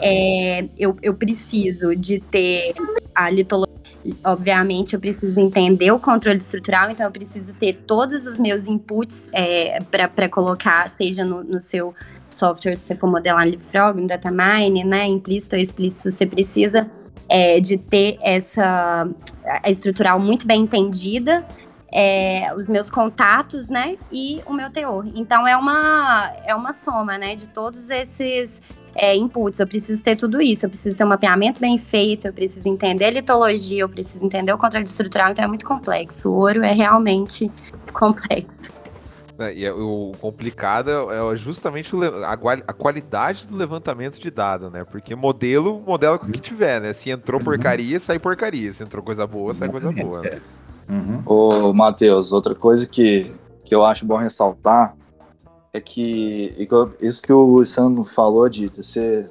é, 0.00 0.68
eu, 0.78 0.96
eu 1.02 1.14
preciso 1.14 1.94
de 1.94 2.20
ter 2.20 2.74
a 3.14 3.30
litologia 3.30 3.68
obviamente, 4.24 4.94
eu 4.94 5.00
preciso 5.00 5.38
entender 5.38 5.90
o 5.90 5.98
controle 5.98 6.38
estrutural, 6.38 6.90
então 6.90 7.04
eu 7.04 7.12
preciso 7.12 7.52
ter 7.54 7.74
todos 7.86 8.26
os 8.26 8.38
meus 8.38 8.66
inputs 8.66 9.28
é, 9.32 9.80
para 9.80 10.28
colocar, 10.28 10.88
seja 10.88 11.24
no, 11.24 11.42
no, 11.42 11.60
seu 11.60 11.94
software, 12.30 12.76
se 12.76 12.84
você 12.84 12.96
for 12.96 13.10
modelar 13.10 13.44
no 13.44 13.50
LeapFrog, 13.50 14.00
no 14.00 14.06
Datamine, 14.06 14.84
né, 14.84 15.06
implícito 15.06 15.56
ou 15.56 15.60
explícito, 15.60 16.10
você 16.10 16.26
precisa 16.26 16.88
é, 17.28 17.60
de 17.60 17.76
ter 17.76 18.18
essa 18.22 19.08
estrutural 19.66 20.18
muito 20.18 20.46
bem 20.46 20.62
entendida 20.62 21.44
é, 21.92 22.52
os 22.54 22.68
meus 22.68 22.90
contatos, 22.90 23.68
né, 23.68 23.96
e 24.12 24.40
o 24.46 24.52
meu 24.52 24.70
teor. 24.70 25.06
Então 25.14 25.46
é 25.46 25.56
uma 25.56 26.32
é 26.44 26.54
uma 26.54 26.72
soma, 26.72 27.18
né, 27.18 27.34
de 27.34 27.48
todos 27.48 27.90
esses 27.90 28.62
é, 28.94 29.16
inputs. 29.16 29.60
Eu 29.60 29.66
preciso 29.66 30.02
ter 30.02 30.16
tudo 30.16 30.42
isso. 30.42 30.66
Eu 30.66 30.70
preciso 30.70 30.98
ter 30.98 31.04
um 31.04 31.08
mapeamento 31.08 31.60
bem 31.60 31.78
feito. 31.78 32.26
Eu 32.26 32.32
preciso 32.32 32.68
entender 32.68 33.06
a 33.06 33.10
litologia. 33.10 33.82
Eu 33.82 33.88
preciso 33.88 34.24
entender 34.24 34.52
o 34.52 34.58
controle 34.58 34.84
estrutural. 34.84 35.30
Então 35.30 35.44
é 35.44 35.48
muito 35.48 35.64
complexo. 35.64 36.28
O 36.28 36.34
ouro 36.34 36.64
é 36.64 36.72
realmente 36.72 37.50
complexo. 37.92 38.72
É, 39.38 39.54
e 39.54 39.64
é, 39.64 39.72
o 39.72 40.12
complicado 40.20 40.90
é 41.12 41.36
justamente 41.36 41.92
a, 42.26 42.72
qualidade 42.72 43.46
do 43.46 43.56
levantamento 43.56 44.18
de 44.18 44.32
dados, 44.32 44.72
né? 44.72 44.84
Porque 44.84 45.14
modelo, 45.14 45.80
modelo 45.86 46.18
com 46.18 46.26
o 46.26 46.32
que 46.32 46.40
tiver, 46.40 46.80
né? 46.80 46.92
Se 46.92 47.08
entrou 47.08 47.40
porcaria, 47.40 48.00
sai 48.00 48.18
porcaria. 48.18 48.72
Se 48.72 48.82
entrou 48.82 49.02
coisa 49.02 49.24
boa, 49.28 49.54
sai 49.54 49.68
coisa 49.68 49.92
boa. 49.92 50.22
Né? 50.22 50.40
Uhum. 50.88 51.22
Ô, 51.26 51.72
Matheus, 51.72 52.32
outra 52.32 52.54
coisa 52.54 52.86
que, 52.86 53.32
que 53.64 53.74
eu 53.74 53.84
acho 53.84 54.06
bom 54.06 54.16
ressaltar 54.16 54.96
é 55.72 55.80
que 55.80 56.54
isso 57.00 57.22
que 57.22 57.32
o 57.32 57.62
Sandro 57.64 58.04
falou 58.04 58.48
de 58.48 58.68
você 58.68 59.28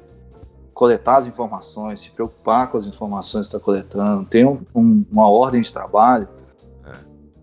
coletar 0.73 1.17
as 1.17 1.25
informações, 1.25 2.01
se 2.01 2.11
preocupar 2.11 2.69
com 2.69 2.77
as 2.77 2.85
informações 2.85 3.49
que 3.49 3.55
está 3.55 3.59
coletando, 3.59 4.25
tem 4.25 4.45
um, 4.45 4.59
um, 4.75 5.03
uma 5.11 5.27
ordem 5.27 5.61
de 5.61 5.73
trabalho. 5.73 6.27
É. 6.85 6.93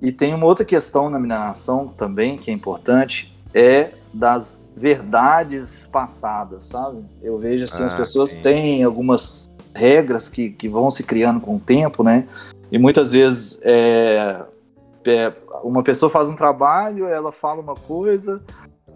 E 0.01 0.13
tem 0.13 0.33
uma 0.33 0.47
outra 0.47 0.65
questão 0.65 1.11
na 1.11 1.19
mineração 1.19 1.89
também 1.89 2.39
que 2.39 2.53
é 2.53 2.55
importante, 2.55 3.37
é 3.53 3.91
das 4.13 4.73
verdades 4.77 5.89
passadas, 5.89 6.65
sabe? 6.65 7.05
Eu 7.21 7.37
vejo 7.37 7.65
assim, 7.65 7.83
ah, 7.83 7.87
as 7.87 7.95
pessoas 7.95 8.31
sim. 8.31 8.43
têm 8.43 8.85
algumas 8.85 9.47
regras 9.75 10.29
que, 10.29 10.51
que 10.51 10.69
vão 10.69 10.89
se 10.89 11.03
criando 11.03 11.41
com 11.41 11.57
o 11.57 11.61
tempo, 11.61 12.05
né? 12.05 12.29
E 12.75 12.79
muitas 12.79 13.13
vezes 13.13 13.61
é, 13.63 14.43
é, 15.05 15.33
uma 15.63 15.81
pessoa 15.85 16.11
faz 16.11 16.29
um 16.29 16.35
trabalho, 16.35 17.07
ela 17.07 17.31
fala 17.31 17.61
uma 17.61 17.77
coisa, 17.77 18.43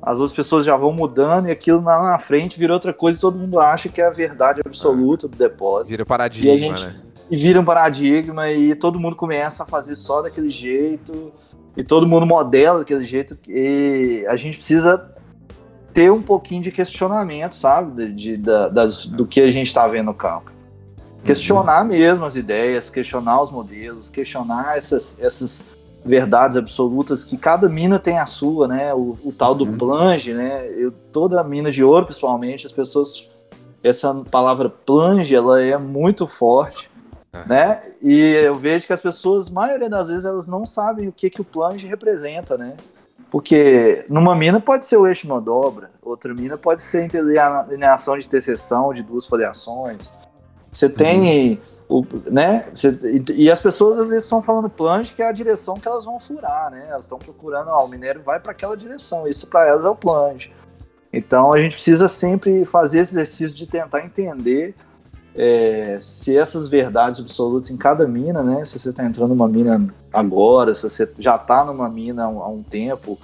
as 0.02 0.18
outras 0.18 0.34
pessoas 0.34 0.66
já 0.66 0.76
vão 0.76 0.92
mudando 0.92 1.46
e 1.46 1.52
aquilo 1.52 1.80
lá 1.80 2.10
na 2.10 2.18
frente 2.18 2.58
vira 2.58 2.72
outra 2.72 2.92
coisa 2.92 3.18
e 3.18 3.20
todo 3.20 3.38
mundo 3.38 3.60
acha 3.60 3.88
que 3.88 4.00
é 4.00 4.08
a 4.08 4.10
verdade 4.10 4.60
absoluta 4.66 5.28
do 5.28 5.36
depósito. 5.36 5.90
Vira 5.90 6.04
paradigma, 6.04 6.54
e 6.54 6.58
gente, 6.58 6.86
né? 6.86 7.00
E 7.30 7.36
vira 7.36 7.60
um 7.60 7.64
paradigma 7.64 8.50
e 8.50 8.74
todo 8.74 8.98
mundo 8.98 9.14
começa 9.14 9.62
a 9.62 9.66
fazer 9.66 9.94
só 9.94 10.22
daquele 10.22 10.50
jeito 10.50 11.32
e 11.76 11.84
todo 11.84 12.04
mundo 12.04 12.26
modela 12.26 12.80
daquele 12.80 13.04
jeito 13.04 13.38
e 13.46 14.26
a 14.28 14.34
gente 14.34 14.56
precisa 14.56 15.08
ter 15.94 16.10
um 16.10 16.20
pouquinho 16.20 16.62
de 16.62 16.72
questionamento, 16.72 17.54
sabe? 17.54 18.08
De, 18.08 18.36
de 18.36 18.36
das, 18.38 19.06
do 19.06 19.24
que 19.24 19.40
a 19.40 19.52
gente 19.52 19.68
está 19.68 19.86
vendo 19.86 20.06
no 20.06 20.14
campo 20.14 20.57
questionar 21.24 21.84
mesmo 21.84 22.24
as 22.24 22.36
ideias, 22.36 22.90
questionar 22.90 23.40
os 23.40 23.50
modelos, 23.50 24.08
questionar 24.10 24.76
essas, 24.76 25.16
essas 25.20 25.66
verdades 26.04 26.56
absolutas 26.56 27.24
que 27.24 27.36
cada 27.36 27.68
mina 27.68 27.98
tem 27.98 28.18
a 28.18 28.26
sua, 28.26 28.68
né? 28.68 28.94
O, 28.94 29.18
o 29.24 29.32
tal 29.32 29.54
do 29.54 29.64
uhum. 29.64 29.76
plunge, 29.76 30.32
né? 30.32 30.68
Eu, 30.68 30.92
toda 31.12 31.42
mina 31.44 31.70
de 31.70 31.84
ouro, 31.84 32.06
principalmente, 32.06 32.66
as 32.66 32.72
pessoas 32.72 33.28
essa 33.82 34.12
palavra 34.30 34.68
plunge, 34.68 35.34
ela 35.34 35.62
é 35.62 35.76
muito 35.76 36.26
forte, 36.26 36.90
uhum. 37.32 37.42
né? 37.46 37.80
E 38.02 38.20
eu 38.20 38.56
vejo 38.56 38.86
que 38.86 38.92
as 38.92 39.00
pessoas, 39.00 39.48
maioria 39.48 39.88
das 39.88 40.08
vezes, 40.08 40.24
elas 40.24 40.48
não 40.48 40.66
sabem 40.66 41.08
o 41.08 41.12
que 41.12 41.30
que 41.30 41.40
o 41.40 41.44
plunge 41.44 41.86
representa, 41.86 42.56
né? 42.56 42.76
Porque 43.30 44.04
numa 44.08 44.34
mina 44.34 44.58
pode 44.58 44.86
ser 44.86 44.96
o 44.96 45.06
eixo 45.06 45.26
de 45.26 45.32
uma 45.32 45.40
dobra, 45.40 45.90
outra 46.02 46.32
mina 46.32 46.56
pode 46.56 46.82
ser 46.82 47.08
alineação 47.38 48.16
de 48.16 48.26
interseção 48.26 48.92
de 48.92 49.02
duas 49.02 49.26
foliações, 49.26 50.10
você 50.78 50.88
tem. 50.88 51.52
Uhum. 51.52 51.58
O, 51.88 52.04
né? 52.30 52.68
Você, 52.72 52.98
e 53.34 53.50
as 53.50 53.62
pessoas 53.62 53.96
às 53.96 54.10
vezes 54.10 54.24
estão 54.24 54.42
falando 54.42 54.68
plunge, 54.68 55.14
que 55.14 55.22
é 55.22 55.26
a 55.26 55.32
direção 55.32 55.80
que 55.80 55.88
elas 55.88 56.04
vão 56.04 56.20
furar, 56.20 56.70
né? 56.70 56.86
Elas 56.90 57.04
estão 57.04 57.18
procurando, 57.18 57.68
ó, 57.68 57.84
o 57.84 57.88
minério 57.88 58.22
vai 58.22 58.38
para 58.38 58.52
aquela 58.52 58.76
direção, 58.76 59.26
isso 59.26 59.46
para 59.46 59.66
elas 59.66 59.86
é 59.86 59.88
o 59.88 59.96
plunge. 59.96 60.52
Então 61.10 61.50
a 61.50 61.58
gente 61.58 61.72
precisa 61.72 62.06
sempre 62.06 62.66
fazer 62.66 62.98
esse 62.98 63.14
exercício 63.14 63.56
de 63.56 63.66
tentar 63.66 64.04
entender 64.04 64.74
é, 65.34 65.98
se 66.00 66.36
essas 66.36 66.68
verdades 66.68 67.20
absolutas 67.20 67.70
em 67.70 67.76
cada 67.76 68.06
mina, 68.06 68.42
né? 68.42 68.64
Se 68.66 68.78
você 68.78 68.90
está 68.90 69.04
entrando 69.04 69.30
numa 69.30 69.48
mina 69.48 69.88
agora, 70.12 70.74
se 70.74 70.82
você 70.82 71.08
já 71.18 71.36
está 71.36 71.64
numa 71.64 71.88
mina 71.88 72.24
há 72.24 72.48
um 72.48 72.62
tempo 72.62 73.18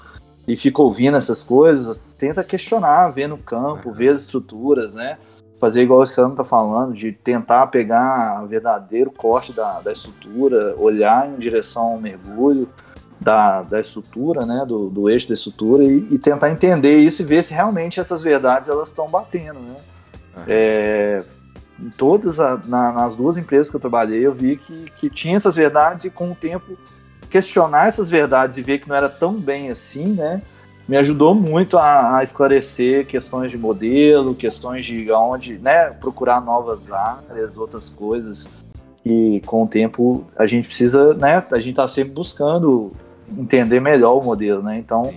e 0.49 0.57
fica 0.57 0.81
ouvindo 0.81 1.17
essas 1.17 1.43
coisas, 1.43 2.03
tenta 2.17 2.43
questionar, 2.43 3.11
ver 3.11 3.27
no 3.27 3.37
campo, 3.37 3.93
ver 3.93 4.09
as 4.09 4.21
estruturas, 4.21 4.95
né? 4.95 5.19
Fazer 5.61 5.83
igual 5.83 6.01
o 6.01 6.07
Sandro 6.07 6.37
tá 6.37 6.45
falando, 6.45 6.93
de 6.93 7.13
tentar 7.13 7.67
pegar 7.69 8.43
o 8.45 8.47
verdadeiro 8.47 9.11
corte 9.11 9.53
da, 9.53 9.81
da 9.81 9.93
estrutura, 9.93 10.75
olhar 10.77 11.29
em 11.29 11.37
direção 11.37 11.85
ao 11.85 12.01
mergulho 12.01 12.69
da, 13.21 13.63
da 13.63 13.81
estrutura, 13.81 14.45
né, 14.45 14.65
do, 14.67 14.91
do 14.91 15.09
eixo 15.09 15.29
da 15.29 15.35
estrutura 15.35 15.85
e, 15.85 16.07
e 16.11 16.19
tentar 16.19 16.51
entender 16.51 16.97
isso 16.97 17.23
e 17.23 17.25
ver 17.25 17.43
se 17.43 17.55
realmente 17.55 17.99
essas 17.99 18.23
verdades 18.23 18.69
elas 18.69 18.89
estão 18.89 19.09
batendo, 19.09 19.61
né. 19.61 19.77
Uhum. 20.37 20.43
É, 20.49 21.25
em 21.81 21.91
todas, 21.91 22.39
a, 22.41 22.61
na, 22.67 22.93
nas 22.93 23.17
duas 23.17 23.37
empresas 23.37 23.71
que 23.71 23.77
eu 23.77 23.81
trabalhei, 23.81 24.27
eu 24.27 24.33
vi 24.33 24.57
que, 24.57 24.91
que 24.99 25.09
tinha 25.11 25.37
essas 25.37 25.57
verdades 25.57 26.05
e 26.05 26.11
com 26.11 26.31
o 26.31 26.35
tempo 26.35 26.77
questionar 27.31 27.89
essas 27.89 28.11
verdades 28.11 28.57
e 28.57 28.63
ver 28.63 28.79
que 28.79 28.89
não 28.89 28.95
era 28.95 29.09
tão 29.09 29.35
bem 29.35 29.71
assim, 29.71 30.15
né, 30.15 30.43
me 30.87 30.97
ajudou 30.97 31.35
muito 31.35 31.78
a, 31.78 32.18
a, 32.18 32.22
esclarecer 32.22 33.07
questões 33.07 33.51
de 33.51 33.59
modelo, 33.59 34.35
questões 34.35 34.85
de 34.85 35.11
onde, 35.11 35.59
né, 35.59 35.91
procurar 35.91 36.41
novas 36.41 36.93
áreas, 36.93 37.57
outras 37.57 37.89
coisas. 37.91 38.49
E 39.05 39.43
com 39.47 39.64
o 39.64 39.68
tempo 39.68 40.24
a 40.37 40.47
gente 40.47 40.66
precisa, 40.66 41.14
né, 41.14 41.45
a 41.51 41.57
gente 41.57 41.70
está 41.70 41.89
sempre 41.89 42.12
buscando 42.12 42.93
entender 43.37 43.80
melhor 43.80 44.20
o 44.20 44.24
modelo, 44.24 44.62
né? 44.62 44.78
Então 44.78 45.12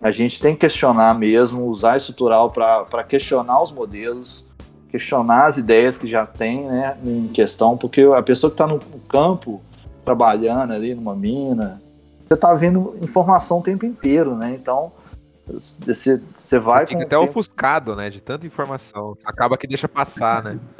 a 0.00 0.10
gente 0.10 0.40
tem 0.40 0.54
que 0.54 0.60
questionar 0.60 1.14
mesmo, 1.14 1.66
usar 1.66 1.96
estrutural 1.98 2.50
para 2.50 3.04
questionar 3.04 3.62
os 3.62 3.70
modelos, 3.70 4.46
questionar 4.88 5.46
as 5.46 5.58
ideias 5.58 5.98
que 5.98 6.08
já 6.08 6.24
tem, 6.24 6.64
né, 6.64 6.96
em 7.04 7.28
questão, 7.28 7.76
porque 7.76 8.02
a 8.02 8.22
pessoa 8.22 8.50
que 8.50 8.54
está 8.54 8.66
no 8.66 8.80
campo 9.08 9.60
trabalhando 10.04 10.72
ali 10.72 10.94
numa 10.94 11.14
mina, 11.14 11.80
você 12.30 12.36
tá 12.36 12.54
vendo 12.54 12.96
informação 13.02 13.58
o 13.58 13.62
tempo 13.62 13.84
inteiro, 13.84 14.36
né? 14.36 14.52
Então, 14.54 14.92
você, 15.44 16.22
você 16.32 16.58
vai. 16.60 16.86
Você 16.86 16.92
fica 16.92 17.02
até 17.02 17.18
tempo... 17.18 17.28
ofuscado, 17.28 17.96
né? 17.96 18.08
De 18.08 18.22
tanta 18.22 18.46
informação. 18.46 19.16
Acaba 19.24 19.58
que 19.58 19.66
deixa 19.66 19.88
passar, 19.88 20.44
né? 20.44 20.58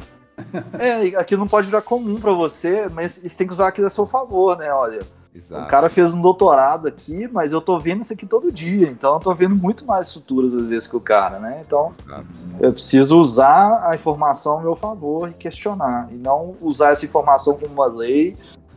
É, 0.79 1.03
aquilo 1.19 1.41
não 1.41 1.49
pode 1.49 1.67
virar 1.67 1.83
comum 1.83 2.19
para 2.19 2.33
você, 2.33 2.89
mas 2.89 3.21
você 3.23 3.37
tem 3.37 3.47
que 3.47 3.53
usar 3.53 3.69
aquilo 3.69 3.87
a 3.87 3.91
seu 3.91 4.07
favor, 4.07 4.57
né? 4.57 4.73
Olha, 4.73 5.01
Exato. 5.35 5.65
o 5.65 5.67
cara 5.67 5.91
fez 5.91 6.15
um 6.15 6.23
doutorado 6.23 6.89
aqui, 6.89 7.29
mas 7.31 7.53
eu 7.53 7.61
tô 7.61 7.79
vendo 7.79 8.01
isso 8.01 8.15
aqui 8.15 8.25
todo 8.25 8.51
dia, 8.51 8.89
então 8.89 9.13
eu 9.13 9.21
tô 9.21 9.35
vendo 9.35 9.55
muito 9.55 9.85
mais 9.85 10.07
estruturas 10.07 10.55
às 10.55 10.71
vezes 10.71 10.89
que 10.89 10.97
o 10.97 11.01
cara, 11.01 11.39
né? 11.39 11.63
Então 11.67 11.91
Exato. 11.91 12.25
eu 12.59 12.73
preciso 12.73 13.21
usar 13.21 13.87
a 13.87 13.95
informação 13.95 14.61
a 14.61 14.63
meu 14.63 14.75
favor 14.75 15.29
e 15.29 15.35
questionar, 15.35 16.09
e 16.11 16.17
não 16.17 16.57
usar 16.59 16.93
essa 16.93 17.05
informação 17.05 17.59
como 17.59 17.75
uma 17.75 17.87
lei 17.87 18.35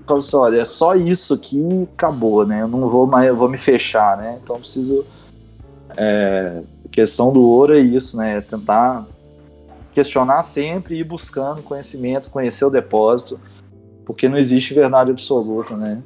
assim, 0.08 0.36
olha, 0.36 0.62
é 0.62 0.66
só 0.66 0.96
isso 0.96 1.34
aqui 1.34 1.88
acabou, 1.94 2.46
né? 2.46 2.62
Eu 2.62 2.68
não 2.68 2.88
vou 2.88 3.08
mais, 3.08 3.28
eu 3.28 3.36
vou 3.36 3.50
me 3.50 3.58
fechar, 3.58 4.18
né? 4.18 4.40
Então 4.44 4.60
preciso. 4.60 5.06
É, 5.96 6.62
questão 6.92 7.32
do 7.32 7.42
ouro 7.42 7.76
é 7.76 7.80
isso, 7.80 8.18
né? 8.18 8.38
É 8.38 8.42
tentar 8.42 9.06
questionar 9.94 10.44
sempre 10.44 10.96
e 10.96 11.00
ir 11.00 11.04
buscando 11.04 11.62
conhecimento, 11.62 12.30
conhecer 12.30 12.66
o 12.66 12.70
depósito, 12.70 13.40
porque 14.06 14.28
não 14.28 14.38
existe 14.38 14.74
verdade 14.74 15.12
absoluta, 15.12 15.76
né? 15.78 16.02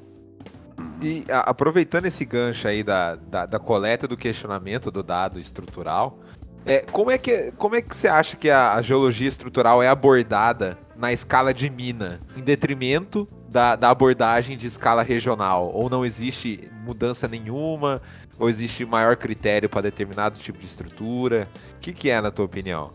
E 1.02 1.26
a, 1.30 1.50
aproveitando 1.50 2.06
esse 2.06 2.26
gancho 2.26 2.68
aí 2.68 2.84
da, 2.84 3.16
da, 3.16 3.46
da, 3.46 3.60
coleta 3.60 4.08
do 4.08 4.18
questionamento 4.18 4.92
do 4.92 5.04
dado 5.04 5.40
estrutural, 5.40 6.20
é, 6.66 6.80
como, 6.80 7.12
é 7.12 7.18
que, 7.18 7.52
como 7.58 7.76
é 7.76 7.82
que 7.82 7.96
você 7.96 8.08
acha 8.08 8.36
que 8.36 8.50
a, 8.50 8.74
a 8.74 8.82
geologia 8.82 9.28
estrutural 9.28 9.82
é 9.82 9.88
abordada 9.88 10.78
na 10.96 11.14
escala 11.14 11.54
de 11.54 11.70
mina, 11.70 12.20
em 12.36 12.42
detrimento 12.42 13.28
da, 13.58 13.76
da 13.76 13.90
abordagem 13.90 14.56
de 14.56 14.68
escala 14.68 15.02
regional? 15.02 15.72
Ou 15.74 15.90
não 15.90 16.06
existe 16.06 16.70
mudança 16.86 17.28
nenhuma? 17.28 18.00
Ou 18.38 18.48
existe 18.48 18.86
maior 18.86 19.16
critério 19.16 19.68
para 19.68 19.82
determinado 19.82 20.38
tipo 20.38 20.60
de 20.60 20.66
estrutura? 20.68 21.48
O 21.76 21.80
que, 21.80 21.92
que 21.92 22.08
é, 22.08 22.22
na 22.22 22.30
tua 22.30 22.46
opinião? 22.46 22.92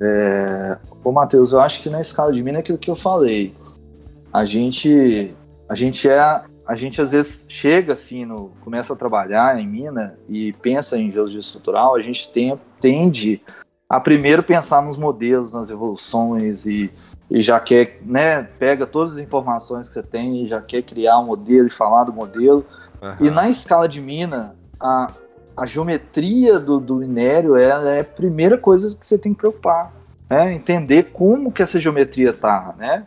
É... 0.00 0.78
Ô, 1.02 1.10
Matheus, 1.10 1.50
eu 1.50 1.58
acho 1.58 1.82
que 1.82 1.90
na 1.90 2.00
escala 2.00 2.32
de 2.32 2.40
mina 2.44 2.58
é 2.58 2.60
aquilo 2.60 2.78
que 2.78 2.88
eu 2.88 2.94
falei. 2.94 3.56
A 4.32 4.44
gente, 4.44 5.34
a 5.68 5.74
gente 5.74 6.08
é. 6.08 6.44
A 6.64 6.74
gente 6.74 7.00
às 7.00 7.12
vezes 7.12 7.44
chega 7.48 7.92
assim, 7.92 8.24
no, 8.24 8.50
começa 8.60 8.92
a 8.92 8.96
trabalhar 8.96 9.58
em 9.58 9.66
mina 9.66 10.18
e 10.28 10.52
pensa 10.54 10.98
em 10.98 11.12
geologia 11.12 11.38
estrutural, 11.38 11.94
a 11.94 12.00
gente 12.00 12.28
tem, 12.32 12.60
tende 12.80 13.40
a 13.88 14.00
primeiro 14.00 14.42
pensar 14.42 14.82
nos 14.82 14.96
modelos, 14.96 15.52
nas 15.52 15.70
evoluções 15.70 16.66
e 16.66 16.90
e 17.30 17.42
já 17.42 17.58
quer, 17.58 18.00
né, 18.02 18.42
pega 18.42 18.86
todas 18.86 19.14
as 19.14 19.18
informações 19.18 19.88
que 19.88 19.94
você 19.94 20.02
tem 20.02 20.44
e 20.44 20.48
já 20.48 20.60
quer 20.60 20.82
criar 20.82 21.18
um 21.18 21.26
modelo 21.26 21.66
e 21.66 21.70
falar 21.70 22.04
do 22.04 22.12
modelo. 22.12 22.64
Uhum. 23.02 23.26
E 23.26 23.30
na 23.30 23.48
escala 23.48 23.88
de 23.88 24.00
mina, 24.00 24.54
a, 24.80 25.12
a 25.56 25.66
geometria 25.66 26.60
do, 26.60 26.78
do 26.78 26.96
minério 26.96 27.56
é, 27.56 27.98
é 27.98 28.00
a 28.00 28.04
primeira 28.04 28.56
coisa 28.56 28.96
que 28.96 29.04
você 29.04 29.18
tem 29.18 29.32
que 29.32 29.38
preocupar. 29.38 29.92
Né? 30.30 30.52
Entender 30.52 31.04
como 31.12 31.50
que 31.50 31.62
essa 31.62 31.80
geometria 31.80 32.32
tá, 32.32 32.74
né? 32.78 33.04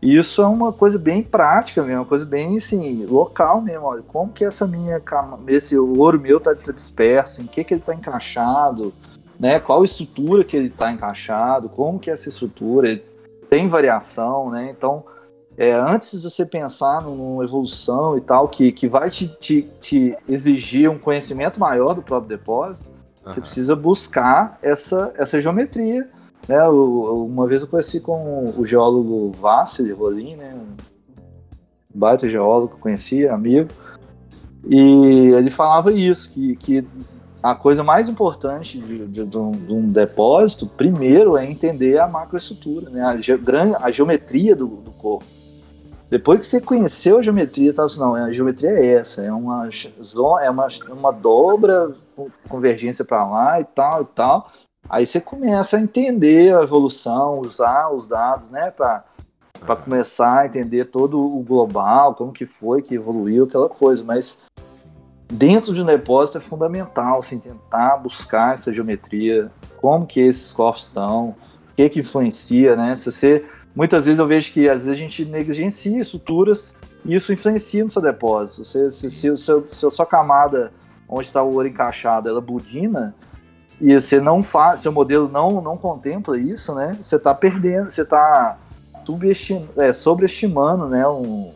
isso 0.00 0.40
é 0.40 0.46
uma 0.46 0.72
coisa 0.72 0.96
bem 0.96 1.22
prática 1.22 1.82
mesmo, 1.82 2.00
uma 2.00 2.06
coisa 2.06 2.24
bem 2.24 2.56
assim, 2.56 3.04
local 3.04 3.60
mesmo. 3.60 3.84
Olha, 3.84 4.02
como 4.02 4.32
que 4.32 4.44
essa 4.44 4.66
minha 4.66 5.02
esse 5.48 5.76
ouro 5.76 6.20
meu 6.20 6.38
tá, 6.38 6.54
tá 6.54 6.72
disperso, 6.72 7.42
em 7.42 7.46
que 7.46 7.64
que 7.64 7.74
ele 7.74 7.80
tá 7.80 7.94
encaixado, 7.94 8.94
né? 9.38 9.58
Qual 9.58 9.84
estrutura 9.84 10.44
que 10.44 10.56
ele 10.56 10.70
tá 10.70 10.92
encaixado, 10.92 11.68
como 11.68 11.98
que 11.98 12.10
é 12.10 12.12
essa 12.12 12.28
estrutura, 12.28 13.00
tem 13.48 13.68
variação, 13.68 14.50
né? 14.50 14.74
Então, 14.76 15.04
é, 15.56 15.72
antes 15.72 16.20
de 16.20 16.30
você 16.30 16.46
pensar 16.46 17.02
numa 17.02 17.44
evolução 17.44 18.16
e 18.16 18.20
tal, 18.20 18.48
que, 18.48 18.70
que 18.70 18.86
vai 18.86 19.10
te, 19.10 19.28
te, 19.28 19.62
te 19.80 20.16
exigir 20.28 20.90
um 20.90 20.98
conhecimento 20.98 21.58
maior 21.58 21.94
do 21.94 22.02
próprio 22.02 22.36
depósito, 22.36 22.88
uhum. 22.88 23.32
você 23.32 23.40
precisa 23.40 23.74
buscar 23.74 24.58
essa, 24.62 25.12
essa 25.16 25.40
geometria 25.40 26.08
né, 26.48 26.66
uma 26.66 27.46
vez 27.46 27.60
eu 27.60 27.68
conheci 27.68 28.00
com 28.00 28.54
o 28.56 28.64
geólogo 28.64 29.32
Vassili 29.32 29.92
Rolim, 29.92 30.34
né, 30.36 30.54
um 30.54 30.76
baita 31.94 32.26
geólogo 32.26 32.68
que 32.68 32.74
eu 32.76 32.80
conhecia, 32.80 33.34
amigo, 33.34 33.68
e 34.66 35.30
ele 35.34 35.50
falava 35.50 35.92
isso, 35.92 36.30
que, 36.30 36.56
que 36.56 36.86
a 37.42 37.54
coisa 37.54 37.84
mais 37.84 38.08
importante 38.08 38.78
de, 38.78 39.06
de, 39.06 39.26
de, 39.26 39.38
um, 39.38 39.52
de 39.52 39.72
um, 39.72 39.88
depósito, 39.88 40.66
primeiro, 40.66 41.36
é 41.36 41.48
entender 41.48 41.98
a 41.98 42.08
macroestrutura, 42.08 42.90
né, 42.90 43.02
a, 43.02 43.16
ge, 43.16 43.38
a 43.80 43.90
geometria 43.90 44.56
do, 44.56 44.66
do, 44.66 44.90
corpo. 44.92 45.24
Depois 46.10 46.40
que 46.40 46.46
você 46.46 46.60
conheceu 46.60 47.18
a 47.18 47.22
geometria, 47.22 47.72
tá, 47.72 47.84
assim, 47.84 48.00
não, 48.00 48.14
a 48.14 48.32
geometria 48.32 48.70
é 48.70 48.86
essa, 48.94 49.22
é 49.22 49.30
uma, 49.30 49.68
é 50.42 50.50
uma, 50.50 50.68
uma 50.90 51.12
dobra, 51.12 51.92
convergência 52.48 53.04
para 53.04 53.24
lá 53.26 53.60
e 53.60 53.64
tal 53.64 54.02
e 54.02 54.06
tal. 54.06 54.50
Aí 54.88 55.06
você 55.06 55.20
começa 55.20 55.76
a 55.76 55.80
entender 55.80 56.56
a 56.56 56.62
evolução, 56.62 57.40
usar 57.40 57.90
os 57.90 58.08
dados, 58.08 58.48
né, 58.48 58.70
para 58.70 59.04
para 59.60 59.76
começar 59.76 60.42
a 60.42 60.46
entender 60.46 60.84
todo 60.84 61.20
o 61.20 61.42
global, 61.42 62.14
como 62.14 62.32
que 62.32 62.46
foi 62.46 62.80
que 62.80 62.94
evoluiu 62.94 63.44
aquela 63.44 63.68
coisa, 63.68 64.04
mas 64.04 64.42
dentro 65.30 65.74
de 65.74 65.82
um 65.82 65.84
depósito 65.84 66.38
é 66.38 66.40
fundamental 66.40 67.18
assim, 67.18 67.38
tentar 67.38 67.96
buscar 67.98 68.54
essa 68.54 68.72
geometria, 68.72 69.50
como 69.80 70.06
que 70.06 70.20
esses 70.20 70.50
corpos 70.52 70.84
estão, 70.84 71.28
o 71.28 71.74
que 71.76 71.88
que 71.88 72.00
influencia, 72.00 72.74
né? 72.74 72.94
Se 72.94 73.10
você 73.10 73.44
muitas 73.74 74.06
vezes 74.06 74.18
eu 74.18 74.26
vejo 74.26 74.52
que 74.52 74.68
às 74.68 74.84
vezes 74.84 74.98
a 74.98 75.00
gente 75.00 75.24
negligencia 75.24 76.00
estruturas 76.00 76.74
e 77.04 77.14
isso 77.14 77.32
influencia 77.32 77.84
no 77.84 77.90
seu 77.90 78.02
depósito. 78.02 78.64
Se, 78.64 78.90
se, 78.90 79.10
se, 79.10 79.36
se, 79.36 79.62
se 79.68 79.86
a 79.86 79.90
sua 79.90 80.06
camada 80.06 80.72
onde 81.08 81.26
está 81.26 81.42
o 81.42 81.54
ouro 81.54 81.68
encaixado, 81.68 82.28
ela 82.28 82.40
budina, 82.40 83.14
e 83.80 83.98
você 83.98 84.20
não 84.20 84.42
faz, 84.42 84.80
seu 84.80 84.92
modelo 84.92 85.28
não, 85.28 85.60
não 85.62 85.76
contempla 85.76 86.38
isso, 86.38 86.74
né? 86.74 86.96
Você 87.00 87.16
está 87.16 87.34
perdendo, 87.34 87.90
você 87.90 88.02
está 88.02 88.58
é, 89.76 89.92
sobreestimando, 89.92 90.86
né, 90.86 91.06
um, 91.08 91.52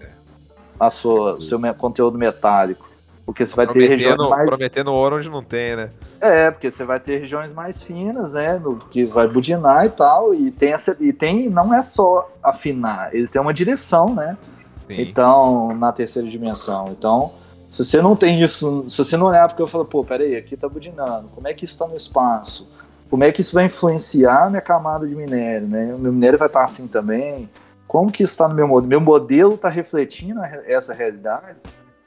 a 0.79 0.89
sua, 0.89 1.35
o 1.35 1.41
seu 1.41 1.59
conteúdo 1.75 2.17
metálico. 2.17 2.92
Porque 3.25 3.47
você 3.47 3.55
vai 3.55 3.67
ter 3.67 3.87
regiões 3.87 4.29
mais. 4.29 4.49
Prometendo 4.49 4.93
ouro 4.93 5.17
onde 5.17 5.31
não 5.31 5.43
tem, 5.43 5.77
né? 5.77 5.91
É, 6.21 6.51
porque 6.51 6.71
você 6.71 6.85
vai 6.85 6.99
ter 6.99 7.19
regiões 7.19 7.53
mais 7.53 7.81
finas, 7.81 8.35
né? 8.35 8.59
No, 8.59 8.77
que 8.77 9.05
vai 9.05 9.29
budinar 9.29 9.87
e 9.87 9.91
tal. 9.91 10.35
E 10.35 10.51
tem, 10.51 10.73
essa, 10.73 10.97
e 11.01 11.13
tem. 11.13 11.49
Não 11.49 11.73
é 11.73 11.83
só 11.83 12.29
afinar, 12.43 13.15
ele 13.15 13.29
tem 13.29 13.41
uma 13.41 13.55
direção, 13.55 14.15
né? 14.15 14.37
Sim. 14.79 15.01
Então, 15.01 15.75
na 15.77 15.93
terceira 15.93 16.29
dimensão. 16.29 16.87
Então, 16.89 17.33
se 17.71 17.85
você 17.85 18.03
não 18.03 18.17
tem 18.17 18.43
isso, 18.43 18.85
se 18.89 18.99
você 18.99 19.17
não 19.17 19.29
olhar 19.29 19.49
porque 19.49 19.63
eu 19.63 19.67
falo, 19.67 19.85
pô, 19.85 20.05
peraí, 20.05 20.37
aqui 20.37 20.57
tá 20.57 20.69
budinando, 20.69 21.29
como 21.35 21.49
é 21.49 21.55
que 21.55 21.65
isso 21.65 21.75
está 21.75 21.87
no 21.87 21.97
espaço? 21.97 22.69
Como 23.09 23.25
é 23.25 23.31
que 23.31 23.41
isso 23.41 23.55
vai 23.55 23.67
influenciar 23.67 24.47
a 24.47 24.51
minha 24.51 24.61
camada 24.61 25.07
de 25.07 25.15
minério, 25.15 25.69
né? 25.69 25.95
O 25.95 25.99
meu 25.99 26.13
minério 26.13 26.39
vai 26.39 26.49
estar 26.49 26.61
tá 26.61 26.65
assim 26.65 26.89
também? 26.89 27.49
Como 27.87 28.11
que 28.11 28.23
isso 28.23 28.33
está 28.33 28.49
no 28.49 28.55
meu 28.55 28.67
modelo? 28.67 28.89
Meu 28.89 29.01
modelo 29.01 29.55
está 29.55 29.69
refletindo 29.69 30.41
essa 30.67 30.93
realidade? 30.93 31.57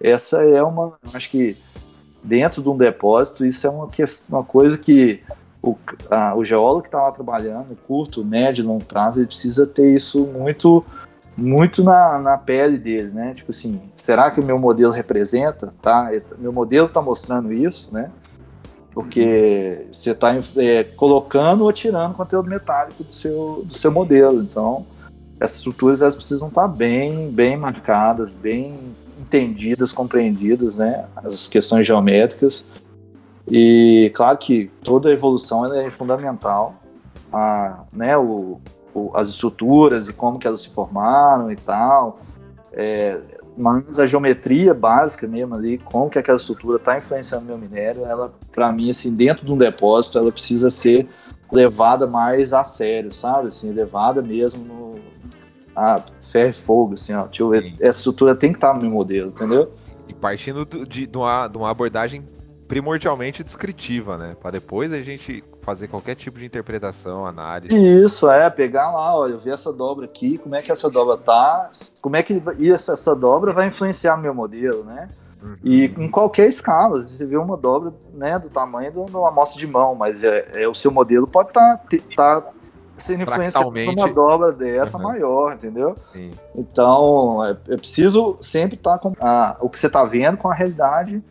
Essa 0.05 0.43
é 0.43 0.61
uma, 0.61 0.93
acho 1.15 1.31
que 1.31 1.57
dentro 2.23 2.61
de 2.61 2.69
um 2.69 2.77
depósito, 2.77 3.43
isso 3.43 3.65
é 3.65 3.69
uma, 3.71 3.87
questão, 3.87 4.37
uma 4.37 4.45
coisa 4.45 4.77
que 4.77 5.23
o, 5.63 5.75
a, 6.11 6.35
o 6.35 6.45
geólogo 6.45 6.83
que 6.83 6.89
está 6.89 7.01
lá 7.01 7.11
trabalhando, 7.11 7.75
curto, 7.87 8.23
médio, 8.23 8.67
longo 8.67 8.85
prazo, 8.85 9.19
ele 9.19 9.25
precisa 9.25 9.65
ter 9.65 9.95
isso 9.95 10.27
muito 10.27 10.85
muito 11.35 11.83
na, 11.83 12.19
na 12.19 12.37
pele 12.37 12.77
dele, 12.77 13.11
né? 13.11 13.33
Tipo 13.33 13.49
assim, 13.49 13.81
será 13.95 14.29
que 14.29 14.39
o 14.39 14.45
meu 14.45 14.59
modelo 14.59 14.93
representa? 14.93 15.73
Tá? 15.81 16.09
Meu 16.37 16.53
modelo 16.53 16.85
está 16.85 17.01
mostrando 17.01 17.51
isso, 17.51 17.91
né? 17.91 18.11
Porque 18.93 19.87
você 19.91 20.11
está 20.11 20.33
é, 20.57 20.83
colocando 20.83 21.63
ou 21.65 21.73
tirando 21.73 22.13
conteúdo 22.13 22.47
metálico 22.47 23.03
do 23.03 23.11
seu, 23.11 23.63
do 23.65 23.73
seu 23.73 23.91
modelo. 23.91 24.41
Então, 24.41 24.85
essas 25.39 25.57
estruturas 25.57 26.01
elas 26.01 26.15
precisam 26.15 26.47
estar 26.47 26.61
tá 26.61 26.67
bem, 26.67 27.29
bem 27.31 27.57
marcadas, 27.57 28.35
bem 28.35 28.79
entendidas, 29.25 29.91
compreendidas, 29.91 30.77
né? 30.77 31.05
As 31.15 31.47
questões 31.47 31.85
geométricas. 31.85 32.65
E 33.49 34.11
claro 34.15 34.37
que 34.37 34.71
toda 34.83 35.11
evolução 35.11 35.73
é 35.73 35.89
fundamental. 35.89 36.75
A, 37.33 37.83
né, 37.91 38.17
o, 38.17 38.59
as 39.13 39.29
estruturas 39.29 40.07
e 40.07 40.13
como 40.13 40.39
que 40.39 40.47
elas 40.47 40.61
se 40.61 40.69
formaram 40.69 41.51
e 41.51 41.55
tal. 41.55 42.19
É, 42.71 43.19
mas 43.57 43.99
a 43.99 44.07
geometria 44.07 44.73
básica 44.73 45.27
mesmo 45.27 45.55
ali, 45.55 45.77
como 45.77 46.09
que 46.09 46.19
aquela 46.19 46.37
estrutura 46.37 46.77
está 46.77 46.97
influenciando 46.97 47.45
meu 47.45 47.57
minério, 47.57 48.05
ela, 48.05 48.33
para 48.51 48.71
mim, 48.71 48.89
assim, 48.89 49.13
dentro 49.13 49.45
de 49.45 49.51
um 49.51 49.57
depósito, 49.57 50.17
ela 50.17 50.31
precisa 50.31 50.69
ser 50.69 51.07
levada 51.51 52.05
mais 52.05 52.53
a 52.53 52.63
sério, 52.63 53.13
sabe? 53.13 53.47
Assim, 53.47 53.71
levada 53.71 54.21
mesmo 54.21 54.63
no 54.63 54.94
a 55.75 56.01
ferro 56.21 56.49
e 56.49 56.53
fogo, 56.53 56.93
assim, 56.93 57.13
ó. 57.13 57.25
Deixa 57.25 57.43
eu 57.43 57.49
ver, 57.49 57.73
essa 57.79 57.99
estrutura 57.99 58.35
tem 58.35 58.51
que 58.51 58.57
estar 58.57 58.69
tá 58.69 58.73
no 58.75 58.81
meu 58.81 58.91
modelo, 58.91 59.29
entendeu? 59.29 59.71
E 60.07 60.13
partindo 60.13 60.65
de, 60.65 61.07
de, 61.07 61.17
uma, 61.17 61.47
de 61.47 61.57
uma 61.57 61.69
abordagem 61.69 62.27
primordialmente 62.67 63.43
descritiva, 63.43 64.17
né? 64.17 64.35
Para 64.39 64.51
depois 64.51 64.91
a 64.93 65.01
gente 65.01 65.43
fazer 65.61 65.87
qualquer 65.87 66.15
tipo 66.15 66.37
de 66.37 66.45
interpretação, 66.45 67.25
análise. 67.25 67.75
Isso, 67.75 68.29
é, 68.29 68.49
pegar 68.49 68.91
lá, 68.91 69.15
olha, 69.15 69.33
eu 69.33 69.39
vi 69.39 69.51
essa 69.51 69.73
dobra 69.73 70.05
aqui, 70.05 70.37
como 70.37 70.55
é 70.55 70.61
que 70.61 70.71
essa 70.71 70.89
dobra 70.89 71.17
tá, 71.17 71.71
como 72.01 72.15
é 72.15 72.23
que 72.23 72.41
essa, 72.71 72.93
essa 72.93 73.15
dobra 73.15 73.51
vai 73.51 73.67
influenciar 73.67 74.15
meu 74.17 74.33
modelo, 74.33 74.83
né? 74.83 75.09
Uhum. 75.41 75.55
E 75.63 75.85
em 75.85 76.09
qualquer 76.09 76.47
escala, 76.47 77.01
você 77.01 77.25
vê 77.25 77.37
uma 77.37 77.57
dobra 77.57 77.93
né, 78.13 78.37
do 78.39 78.49
tamanho 78.49 78.91
de 78.91 78.97
uma 78.97 79.29
amostra 79.29 79.59
de 79.59 79.67
mão, 79.67 79.93
mas 79.93 80.23
é, 80.23 80.63
é 80.63 80.67
o 80.67 80.73
seu 80.73 80.91
modelo 80.91 81.27
pode 81.27 81.49
estar 81.49 81.77
tá, 81.77 82.41
tá 82.41 82.51
sendo 82.97 83.23
influenciado 83.23 83.71
por 83.71 83.89
uma 83.89 84.13
dobra 84.13 84.51
dessa 84.51 84.97
uhum. 84.97 85.03
maior, 85.03 85.53
entendeu? 85.53 85.95
Sim. 86.11 86.31
Então, 86.55 87.43
é, 87.43 87.77
preciso 87.77 88.37
sempre 88.41 88.75
estar 88.75 88.97
tá 88.97 88.99
com 88.99 89.13
a, 89.19 89.57
o 89.59 89.69
que 89.69 89.79
você 89.79 89.87
está 89.87 90.03
vendo 90.03 90.37
com 90.37 90.49
a 90.49 90.53
realidade 90.53 91.21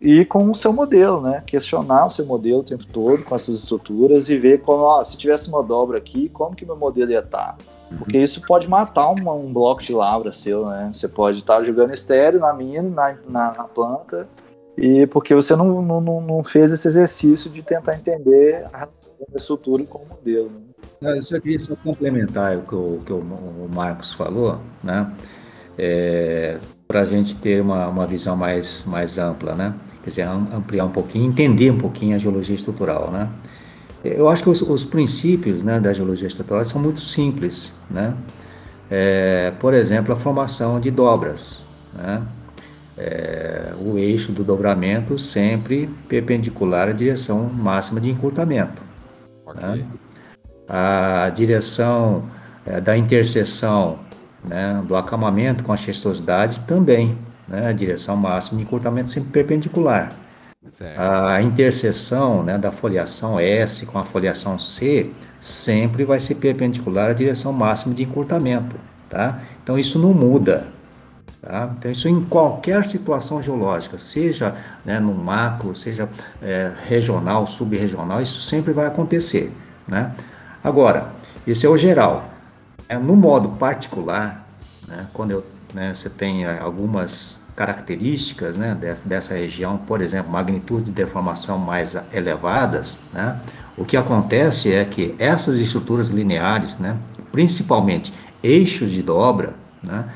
e 0.00 0.24
com 0.24 0.50
o 0.50 0.54
seu 0.54 0.72
modelo, 0.72 1.20
né? 1.20 1.42
Questionar 1.46 2.06
o 2.06 2.10
seu 2.10 2.26
modelo 2.26 2.58
o 2.60 2.64
tempo 2.64 2.84
todo 2.86 3.24
com 3.24 3.34
essas 3.34 3.54
estruturas 3.54 4.28
e 4.28 4.36
ver 4.36 4.60
como, 4.60 4.82
ó, 4.82 5.02
se 5.02 5.16
tivesse 5.16 5.48
uma 5.48 5.62
dobra 5.62 5.96
aqui, 5.96 6.28
como 6.28 6.54
que 6.54 6.66
meu 6.66 6.76
modelo 6.76 7.10
ia 7.10 7.20
estar? 7.20 7.56
Tá? 7.56 7.56
Uhum. 7.90 7.98
Porque 7.98 8.18
isso 8.18 8.42
pode 8.42 8.68
matar 8.68 9.08
uma, 9.10 9.32
um 9.32 9.50
bloco 9.52 9.82
de 9.82 9.94
lavra 9.94 10.30
seu, 10.30 10.66
né? 10.66 10.90
Você 10.92 11.08
pode 11.08 11.38
estar 11.38 11.56
tá 11.56 11.64
jogando 11.64 11.94
estéreo 11.94 12.38
na 12.38 12.52
mina, 12.52 12.90
na, 12.90 13.16
na, 13.26 13.52
na, 13.52 13.64
planta, 13.64 14.28
e 14.76 15.06
porque 15.06 15.34
você 15.34 15.56
não, 15.56 15.80
não, 15.80 16.00
não 16.20 16.44
fez 16.44 16.70
esse 16.70 16.86
exercício 16.86 17.50
de 17.50 17.62
tentar 17.62 17.94
entender 17.94 18.66
a 18.72 18.86
estrutura 19.34 19.84
com 19.84 19.98
o 19.98 20.06
modelo. 20.06 20.50
Né? 20.50 20.63
Eu 21.00 21.22
só 21.22 21.40
queria 21.40 21.60
só 21.60 21.76
complementar 21.76 22.56
o 22.56 22.62
que 22.62 22.74
o, 22.74 23.00
que 23.04 23.12
o 23.12 23.68
Marcos 23.72 24.14
falou, 24.14 24.60
né? 24.82 25.10
É, 25.76 26.58
para 26.86 27.00
a 27.00 27.04
gente 27.04 27.34
ter 27.36 27.60
uma, 27.60 27.88
uma 27.88 28.06
visão 28.06 28.36
mais, 28.36 28.84
mais 28.84 29.18
ampla, 29.18 29.54
né? 29.54 29.74
quer 30.04 30.10
dizer, 30.10 30.22
ampliar 30.22 30.84
um 30.84 30.90
pouquinho, 30.90 31.26
entender 31.26 31.70
um 31.70 31.78
pouquinho 31.78 32.14
a 32.14 32.18
geologia 32.18 32.54
estrutural, 32.54 33.10
né? 33.10 33.28
Eu 34.04 34.28
acho 34.28 34.42
que 34.42 34.50
os, 34.50 34.60
os 34.60 34.84
princípios 34.84 35.62
né, 35.62 35.80
da 35.80 35.94
geologia 35.94 36.28
estrutural 36.28 36.62
são 36.66 36.80
muito 36.80 37.00
simples, 37.00 37.72
né? 37.90 38.14
É, 38.90 39.50
por 39.58 39.72
exemplo, 39.72 40.12
a 40.12 40.16
formação 40.16 40.78
de 40.78 40.90
dobras, 40.90 41.62
né? 41.94 42.22
É, 42.96 43.72
o 43.80 43.98
eixo 43.98 44.30
do 44.30 44.44
dobramento 44.44 45.18
sempre 45.18 45.88
perpendicular 46.06 46.88
à 46.88 46.92
direção 46.92 47.44
máxima 47.44 47.98
de 47.98 48.10
encurtamento. 48.10 48.82
Okay. 49.46 49.62
Né? 49.62 49.86
A 50.68 51.30
direção 51.34 52.24
é, 52.66 52.80
da 52.80 52.96
interseção 52.96 53.98
né, 54.44 54.82
do 54.86 54.96
acamamento 54.96 55.64
com 55.64 55.72
a 55.72 55.76
chestosidade 55.76 56.60
também 56.60 57.18
né, 57.48 57.68
a 57.68 57.72
direção 57.72 58.16
máxima 58.16 58.58
de 58.58 58.64
encurtamento 58.64 59.10
sempre 59.10 59.30
perpendicular. 59.30 60.12
Certo. 60.70 60.98
A 60.98 61.42
interseção 61.42 62.42
né, 62.42 62.56
da 62.56 62.72
foliação 62.72 63.38
S 63.38 63.84
com 63.84 63.98
a 63.98 64.04
foliação 64.04 64.58
C 64.58 65.10
sempre 65.40 66.04
vai 66.04 66.18
ser 66.18 66.36
perpendicular 66.36 67.10
à 67.10 67.12
direção 67.12 67.52
máxima 67.52 67.94
de 67.94 68.02
encurtamento. 68.02 68.76
Tá? 69.08 69.42
Então 69.62 69.78
isso 69.78 69.98
não 69.98 70.14
muda. 70.14 70.68
Tá? 71.42 71.70
Então 71.78 71.90
isso 71.90 72.08
em 72.08 72.24
qualquer 72.24 72.86
situação 72.86 73.42
geológica, 73.42 73.98
seja 73.98 74.56
né, 74.84 74.98
no 74.98 75.12
macro, 75.12 75.76
seja 75.76 76.08
é, 76.42 76.72
regional, 76.86 77.46
subregional, 77.46 78.22
isso 78.22 78.40
sempre 78.40 78.72
vai 78.72 78.86
acontecer. 78.86 79.52
Né? 79.86 80.12
Agora, 80.64 81.12
isso 81.46 81.66
é 81.66 81.68
o 81.68 81.76
geral. 81.76 82.24
É, 82.88 82.98
no 82.98 83.14
modo 83.14 83.50
particular, 83.50 84.48
né, 84.88 85.06
quando 85.12 85.32
eu, 85.32 85.46
né, 85.74 85.92
você 85.94 86.08
tem 86.08 86.46
algumas 86.46 87.44
características 87.54 88.56
né, 88.56 88.74
dessa, 88.74 89.06
dessa 89.06 89.34
região, 89.34 89.76
por 89.76 90.00
exemplo, 90.00 90.32
magnitude 90.32 90.84
de 90.84 90.92
deformação 90.92 91.58
mais 91.58 91.94
elevadas, 92.14 92.98
né, 93.12 93.38
o 93.76 93.84
que 93.84 93.94
acontece 93.94 94.72
é 94.72 94.86
que 94.86 95.14
essas 95.18 95.58
estruturas 95.58 96.08
lineares, 96.08 96.78
né, 96.78 96.96
principalmente 97.30 98.10
eixos 98.42 98.90
de 98.90 99.02
dobra, 99.02 99.52
né, 99.82 100.06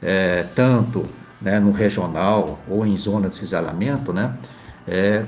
é, 0.00 0.46
tanto 0.54 1.04
né, 1.42 1.60
no 1.60 1.72
regional 1.72 2.58
ou 2.66 2.86
em 2.86 2.96
zona 2.96 3.28
de 3.28 3.34
cisalhamento, 3.34 4.14
né, 4.14 4.32
é, 4.88 5.26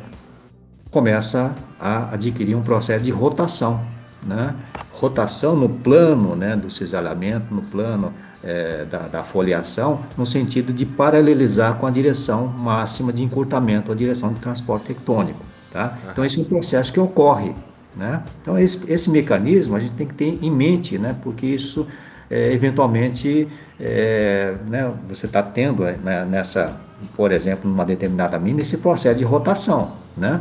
começa 0.91 1.55
a 1.79 2.15
adquirir 2.15 2.55
um 2.55 2.63
processo 2.63 3.05
de 3.05 3.11
rotação. 3.11 3.92
Né? 4.25 4.55
Rotação 4.93 5.57
no 5.57 5.69
plano 5.69 6.37
né, 6.37 6.57
do 6.57 6.71
cisalhamento, 6.71 7.53
no 7.53 7.63
plano 7.63 8.13
é, 8.43 8.85
da, 8.85 9.01
da 9.01 9.25
foliação, 9.25 10.01
no 10.17 10.27
sentido 10.27 10.73
de 10.73 10.85
paralelizar 10.85 11.77
com 11.77 11.87
a 11.87 11.91
direção 11.91 12.47
máxima 12.47 13.13
de 13.13 13.23
encurtamento, 13.23 13.93
a 13.93 13.95
direção 13.95 14.33
de 14.33 14.41
transporte 14.41 14.87
tectônico. 14.87 15.41
Tá? 15.73 15.97
Então, 16.11 16.25
esse 16.25 16.39
é 16.39 16.43
um 16.43 16.45
processo 16.45 16.93
que 16.93 17.01
ocorre. 17.01 17.55
Né? 17.97 18.23
Então, 18.41 18.59
esse, 18.59 18.81
esse 18.91 19.11
mecanismo 19.11 19.77
a 19.77 19.81
gente 19.81 19.95
tem 19.95 20.07
que 20.07 20.15
ter 20.15 20.39
em 20.43 20.51
mente, 20.51 20.99
né? 20.99 21.17
porque 21.23 21.47
isso 21.47 21.87
é, 22.31 22.53
eventualmente 22.53 23.49
é, 23.79 24.55
né, 24.69 24.91
você 25.09 25.27
está 25.27 25.43
tendo 25.43 25.83
né, 25.83 26.25
nessa, 26.25 26.77
por 27.17 27.31
exemplo, 27.31 27.71
numa 27.71 27.85
determinada 27.85 28.39
mina, 28.39 28.63
esse 28.63 28.79
processo 28.79 29.19
de 29.19 29.25
rotação. 29.25 29.93
Né? 30.17 30.41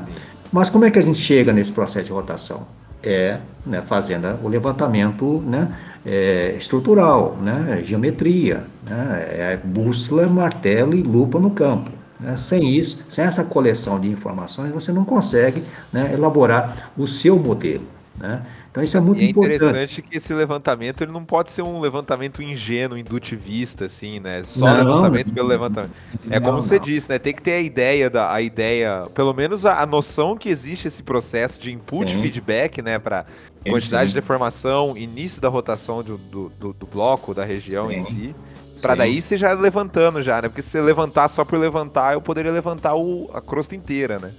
Mas 0.52 0.70
como 0.70 0.86
é 0.86 0.92
que 0.92 1.00
a 1.00 1.02
gente 1.02 1.20
chega 1.20 1.54
nesse 1.54 1.72
processo 1.72 2.06
de 2.06 2.12
rotação? 2.12 2.66
É 3.04 3.40
né, 3.66 3.82
fazendo 3.82 4.40
o 4.44 4.48
levantamento 4.48 5.44
né, 5.46 5.76
é, 6.06 6.56
estrutural, 6.58 7.38
né, 7.42 7.82
geometria, 7.84 8.64
né, 8.88 9.28
é 9.30 9.60
bússola, 9.64 10.28
martelo 10.28 10.96
e 10.96 11.02
lupa 11.02 11.40
no 11.40 11.52
campo. 11.52 11.92
Né? 12.20 12.36
Sem 12.38 12.70
isso, 12.70 13.06
sem 13.08 13.26
essa 13.26 13.44
coleção 13.44 14.00
de 14.00 14.10
informações, 14.10 14.72
você 14.72 14.92
não 14.92 15.06
consegue 15.06 15.64
né, 15.92 16.12
elaborar 16.14 16.92
o 16.98 17.06
seu 17.06 17.38
modelo. 17.38 17.86
Né? 18.18 18.42
Então 18.72 18.82
isso 18.82 18.98
é 18.98 19.02
muito 19.02 19.22
e 19.22 19.26
é 19.26 19.30
importante. 19.30 19.52
É 19.52 19.56
interessante 19.58 20.02
que 20.02 20.18
esse 20.18 20.34
levantamento 20.34 21.04
ele 21.04 21.12
não 21.12 21.26
pode 21.26 21.52
ser 21.52 21.62
um 21.62 21.82
levantamento 21.82 22.42
ingênuo, 22.42 22.98
indutivista, 22.98 23.86
assim, 23.86 24.22
né? 24.22 24.42
Só 24.44 24.66
não, 24.66 24.78
levantamento 24.78 25.34
pelo 25.34 25.48
levantamento. 25.50 25.92
É 26.30 26.40
não, 26.40 26.46
como 26.46 26.54
não. 26.54 26.62
você 26.62 26.80
disse, 26.80 27.10
né? 27.10 27.20
Tem 27.20 27.34
que 27.34 27.42
ter 27.42 27.52
a 27.52 27.60
ideia 27.60 28.10
da 28.10 28.32
a 28.32 28.42
ideia, 28.42 29.08
pelo 29.14 29.34
menos 29.34 29.66
a, 29.66 29.82
a 29.82 29.86
noção 29.86 30.38
que 30.38 30.48
existe 30.48 30.88
esse 30.88 31.04
processo 31.04 31.60
de 31.60 31.70
input 31.70 32.16
e 32.16 32.22
feedback, 32.22 32.82
né? 32.82 32.98
Para 32.98 33.26
quantidade 33.70 34.10
sim. 34.10 34.16
de 34.16 34.22
deformação, 34.22 34.96
início 34.96 35.42
da 35.42 35.50
rotação 35.50 36.02
do, 36.02 36.18
do, 36.18 36.50
do, 36.58 36.74
do 36.74 36.88
bloco, 36.88 37.34
da 37.34 37.44
região 37.44 37.90
sim. 37.90 37.96
em 37.96 38.00
si. 38.00 38.36
Para 38.82 38.96
daí 38.96 39.22
você 39.22 39.38
já 39.38 39.52
levantando 39.52 40.22
já, 40.22 40.42
né? 40.42 40.48
Porque 40.48 40.62
se 40.62 40.70
você 40.70 40.82
levantar 40.82 41.28
só 41.28 41.44
por 41.44 41.60
levantar, 41.60 42.14
eu 42.14 42.22
poderia 42.22 42.52
levantar 42.52 42.96
o, 42.96 43.30
a 43.34 43.42
crosta 43.42 43.76
inteira, 43.76 44.18
né? 44.18 44.32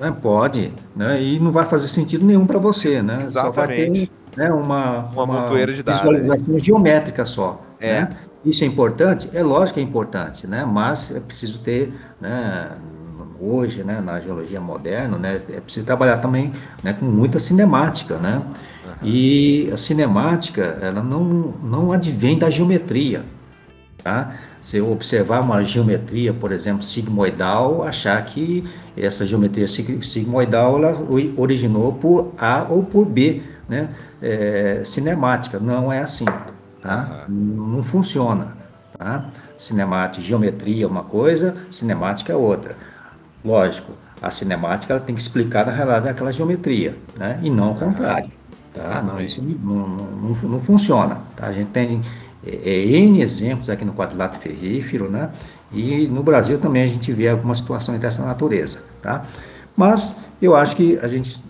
É, 0.00 0.10
pode, 0.10 0.72
né? 0.96 1.22
E 1.22 1.38
não 1.38 1.52
vai 1.52 1.66
fazer 1.66 1.86
sentido 1.86 2.24
nenhum 2.24 2.46
para 2.46 2.58
você, 2.58 3.02
né? 3.02 3.18
Exatamente. 3.20 3.32
Só 3.32 3.52
vai 3.52 3.68
ter 3.68 4.10
né, 4.36 4.50
uma, 4.50 5.10
uma, 5.12 5.24
uma 5.24 5.66
de 5.66 5.82
dados. 5.82 6.00
visualização 6.00 6.58
geométrica 6.58 7.26
só. 7.26 7.60
É. 7.78 8.00
Né? 8.00 8.10
Isso 8.44 8.64
é 8.64 8.66
importante? 8.66 9.28
É 9.34 9.42
lógico 9.42 9.74
que 9.74 9.80
é 9.80 9.82
importante, 9.82 10.46
né? 10.46 10.64
Mas 10.64 11.14
é 11.14 11.20
preciso 11.20 11.60
ter, 11.60 11.92
né? 12.20 12.70
Hoje, 13.42 13.82
né, 13.82 14.02
na 14.02 14.20
geologia 14.20 14.60
moderna, 14.60 15.16
né, 15.16 15.40
é 15.48 15.60
preciso 15.62 15.86
trabalhar 15.86 16.18
também 16.18 16.52
né, 16.82 16.92
com 16.92 17.06
muita 17.06 17.38
cinemática, 17.38 18.18
né? 18.18 18.42
Uhum. 18.84 18.92
E 19.02 19.70
a 19.72 19.78
cinemática, 19.78 20.78
ela 20.82 21.02
não, 21.02 21.54
não 21.62 21.90
advém 21.90 22.38
da 22.38 22.50
geometria, 22.50 23.24
tá? 24.04 24.34
Se 24.60 24.76
eu 24.76 24.92
observar 24.92 25.40
uma 25.40 25.64
geometria, 25.64 26.34
por 26.34 26.52
exemplo, 26.52 26.82
sigmoidal, 26.82 27.82
achar 27.82 28.22
que 28.24 28.62
essa 28.96 29.26
geometria 29.26 29.66
sigmoidal 29.66 30.76
ela 30.76 31.06
originou 31.36 31.94
por 31.94 32.34
A 32.36 32.66
ou 32.68 32.82
por 32.82 33.06
B, 33.06 33.42
né? 33.68 33.88
É, 34.20 34.82
cinemática. 34.84 35.58
Não 35.58 35.90
é 35.90 36.00
assim, 36.00 36.26
tá? 36.82 37.24
Uhum. 37.28 37.74
Não 37.76 37.82
funciona, 37.82 38.56
tá? 38.98 39.26
Cinemática, 39.56 40.22
geometria 40.22 40.84
é 40.84 40.86
uma 40.86 41.04
coisa, 41.04 41.56
cinemática 41.70 42.32
é 42.32 42.36
outra. 42.36 42.76
Lógico, 43.42 43.92
a 44.20 44.30
cinemática 44.30 44.92
ela 44.92 45.02
tem 45.02 45.14
que 45.14 45.22
explicar 45.22 45.64
na 45.64 45.72
realidade 45.72 46.08
aquela 46.08 46.32
geometria, 46.32 46.96
né? 47.16 47.40
E 47.42 47.48
não 47.48 47.72
o 47.72 47.74
contrário, 47.74 48.28
tá? 48.74 49.02
Não, 49.02 49.18
isso 49.18 49.42
não, 49.42 49.88
não, 49.88 49.88
não, 49.88 50.48
não 50.50 50.60
funciona, 50.60 51.22
tá? 51.34 51.46
A 51.46 51.52
gente 51.52 51.70
tem 51.70 52.02
é, 52.46 52.50
é, 52.50 52.86
N 52.86 53.20
exemplos 53.20 53.68
aqui 53.68 53.84
no 53.84 53.92
quadrilátero 53.92 54.40
ferrífero, 54.40 55.10
né? 55.10 55.30
E 55.72 56.08
no 56.08 56.22
Brasil 56.22 56.58
também 56.58 56.82
a 56.82 56.88
gente 56.88 57.12
vê 57.12 57.28
algumas 57.28 57.58
situações 57.58 58.00
dessa 58.00 58.24
natureza, 58.24 58.82
tá? 59.02 59.24
Mas 59.76 60.14
eu 60.40 60.56
acho 60.56 60.74
que 60.74 60.98
a 61.00 61.06
gente, 61.06 61.42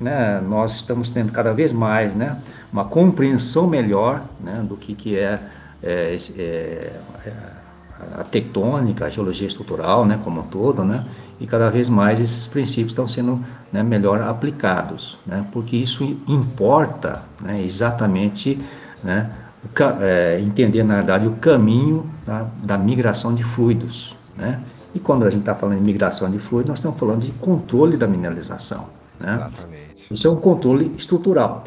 né, 0.00 0.40
nós 0.40 0.76
estamos 0.76 1.10
tendo 1.10 1.30
cada 1.30 1.52
vez 1.52 1.72
mais, 1.72 2.14
né, 2.14 2.40
uma 2.72 2.84
compreensão 2.84 3.66
melhor, 3.66 4.22
né, 4.40 4.64
do 4.66 4.76
que 4.76 4.94
que 4.94 5.18
é, 5.18 5.40
é, 5.82 6.16
é 6.38 6.92
a 8.14 8.24
tectônica, 8.24 9.04
a 9.04 9.08
geologia 9.08 9.46
estrutural, 9.46 10.04
né, 10.04 10.20
como 10.22 10.40
um 10.40 10.44
todo, 10.44 10.84
né? 10.84 11.04
E 11.40 11.46
cada 11.46 11.70
vez 11.70 11.88
mais 11.88 12.20
esses 12.20 12.46
princípios 12.46 12.92
estão 12.92 13.08
sendo 13.08 13.44
né, 13.72 13.82
melhor 13.82 14.22
aplicados, 14.22 15.18
né? 15.26 15.44
Porque 15.52 15.76
isso 15.76 16.04
importa, 16.26 17.22
né, 17.42 17.62
exatamente, 17.62 18.58
né? 19.02 19.30
É, 20.00 20.40
entender, 20.40 20.82
na 20.82 20.96
verdade, 20.96 21.26
o 21.26 21.32
caminho 21.32 22.08
da, 22.26 22.46
da 22.62 22.78
migração 22.78 23.34
de 23.34 23.42
fluidos. 23.42 24.16
Né? 24.36 24.60
E 24.94 24.98
quando 24.98 25.24
a 25.24 25.30
gente 25.30 25.40
está 25.40 25.54
falando 25.54 25.78
de 25.78 25.84
migração 25.84 26.30
de 26.30 26.38
fluidos, 26.38 26.70
nós 26.70 26.78
estamos 26.78 26.98
falando 26.98 27.20
de 27.20 27.32
controle 27.32 27.96
da 27.96 28.06
mineralização. 28.06 28.88
Né? 29.20 29.34
Exatamente. 29.34 30.06
Isso 30.10 30.26
é 30.26 30.30
um 30.30 30.36
controle 30.36 30.94
estrutural. 30.96 31.64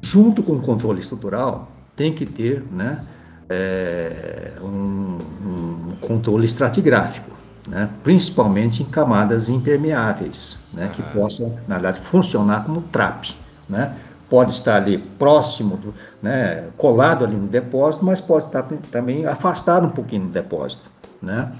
Junto 0.00 0.42
com 0.42 0.52
o 0.52 0.60
controle 0.60 1.00
estrutural, 1.00 1.70
tem 1.94 2.12
que 2.12 2.26
ter 2.26 2.62
né, 2.70 3.00
é, 3.48 4.52
um, 4.62 5.18
um, 5.44 5.96
controle 6.00 6.44
estratigráfico, 6.44 7.30
né, 7.66 7.88
principalmente 8.04 8.82
em 8.82 8.86
camadas 8.86 9.48
impermeáveis, 9.48 10.58
né, 10.72 10.86
uhum. 10.86 10.90
que 10.90 11.02
possa, 11.02 11.58
na 11.66 11.76
verdade, 11.76 12.00
funcionar 12.00 12.64
como 12.64 12.82
trap. 12.82 13.34
Né? 13.68 13.94
Pode 14.28 14.52
estar 14.52 14.76
ali 14.76 14.98
próximo, 14.98 15.76
do, 15.76 15.94
né, 16.22 16.64
colado 16.76 17.24
ali 17.24 17.36
no 17.36 17.46
depósito, 17.46 18.04
mas 18.04 18.20
pode 18.20 18.44
estar 18.44 18.62
também 18.90 19.26
afastado 19.26 19.86
um 19.86 19.90
pouquinho 19.90 20.24
do 20.24 20.30
depósito, 20.30 20.90
né? 21.22 21.52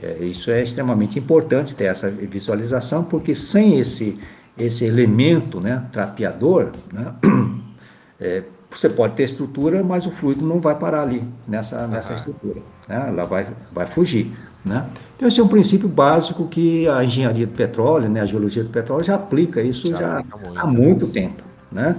É, 0.00 0.24
isso 0.24 0.50
é 0.50 0.62
extremamente 0.62 1.18
importante 1.18 1.74
ter 1.74 1.84
essa 1.84 2.10
visualização, 2.10 3.04
porque 3.04 3.34
sem 3.34 3.78
esse 3.78 4.18
esse 4.56 4.84
elemento, 4.84 5.60
né, 5.60 5.84
trapeador, 5.92 6.72
né, 6.92 7.14
é, 8.20 8.42
você 8.68 8.88
pode 8.88 9.14
ter 9.14 9.22
estrutura, 9.22 9.84
mas 9.84 10.04
o 10.04 10.10
fluido 10.10 10.44
não 10.44 10.60
vai 10.60 10.74
parar 10.74 11.02
ali 11.02 11.22
nessa 11.46 11.86
nessa 11.86 12.10
uhum. 12.10 12.16
estrutura, 12.16 12.60
né? 12.88 13.06
Ela 13.08 13.24
vai 13.24 13.46
vai 13.72 13.86
fugir, 13.86 14.32
né? 14.64 14.86
Então 15.16 15.28
esse 15.28 15.40
é 15.40 15.42
um 15.42 15.48
princípio 15.48 15.88
básico 15.88 16.46
que 16.48 16.88
a 16.88 17.02
engenharia 17.04 17.46
do 17.46 17.52
petróleo, 17.52 18.08
né, 18.08 18.20
a 18.20 18.26
geologia 18.26 18.64
do 18.64 18.70
petróleo 18.70 19.04
já 19.04 19.14
aplica 19.14 19.62
isso 19.62 19.86
já, 19.86 19.96
já 19.96 20.24
há 20.56 20.66
muito 20.66 21.06
tempo. 21.06 21.47
Né? 21.70 21.96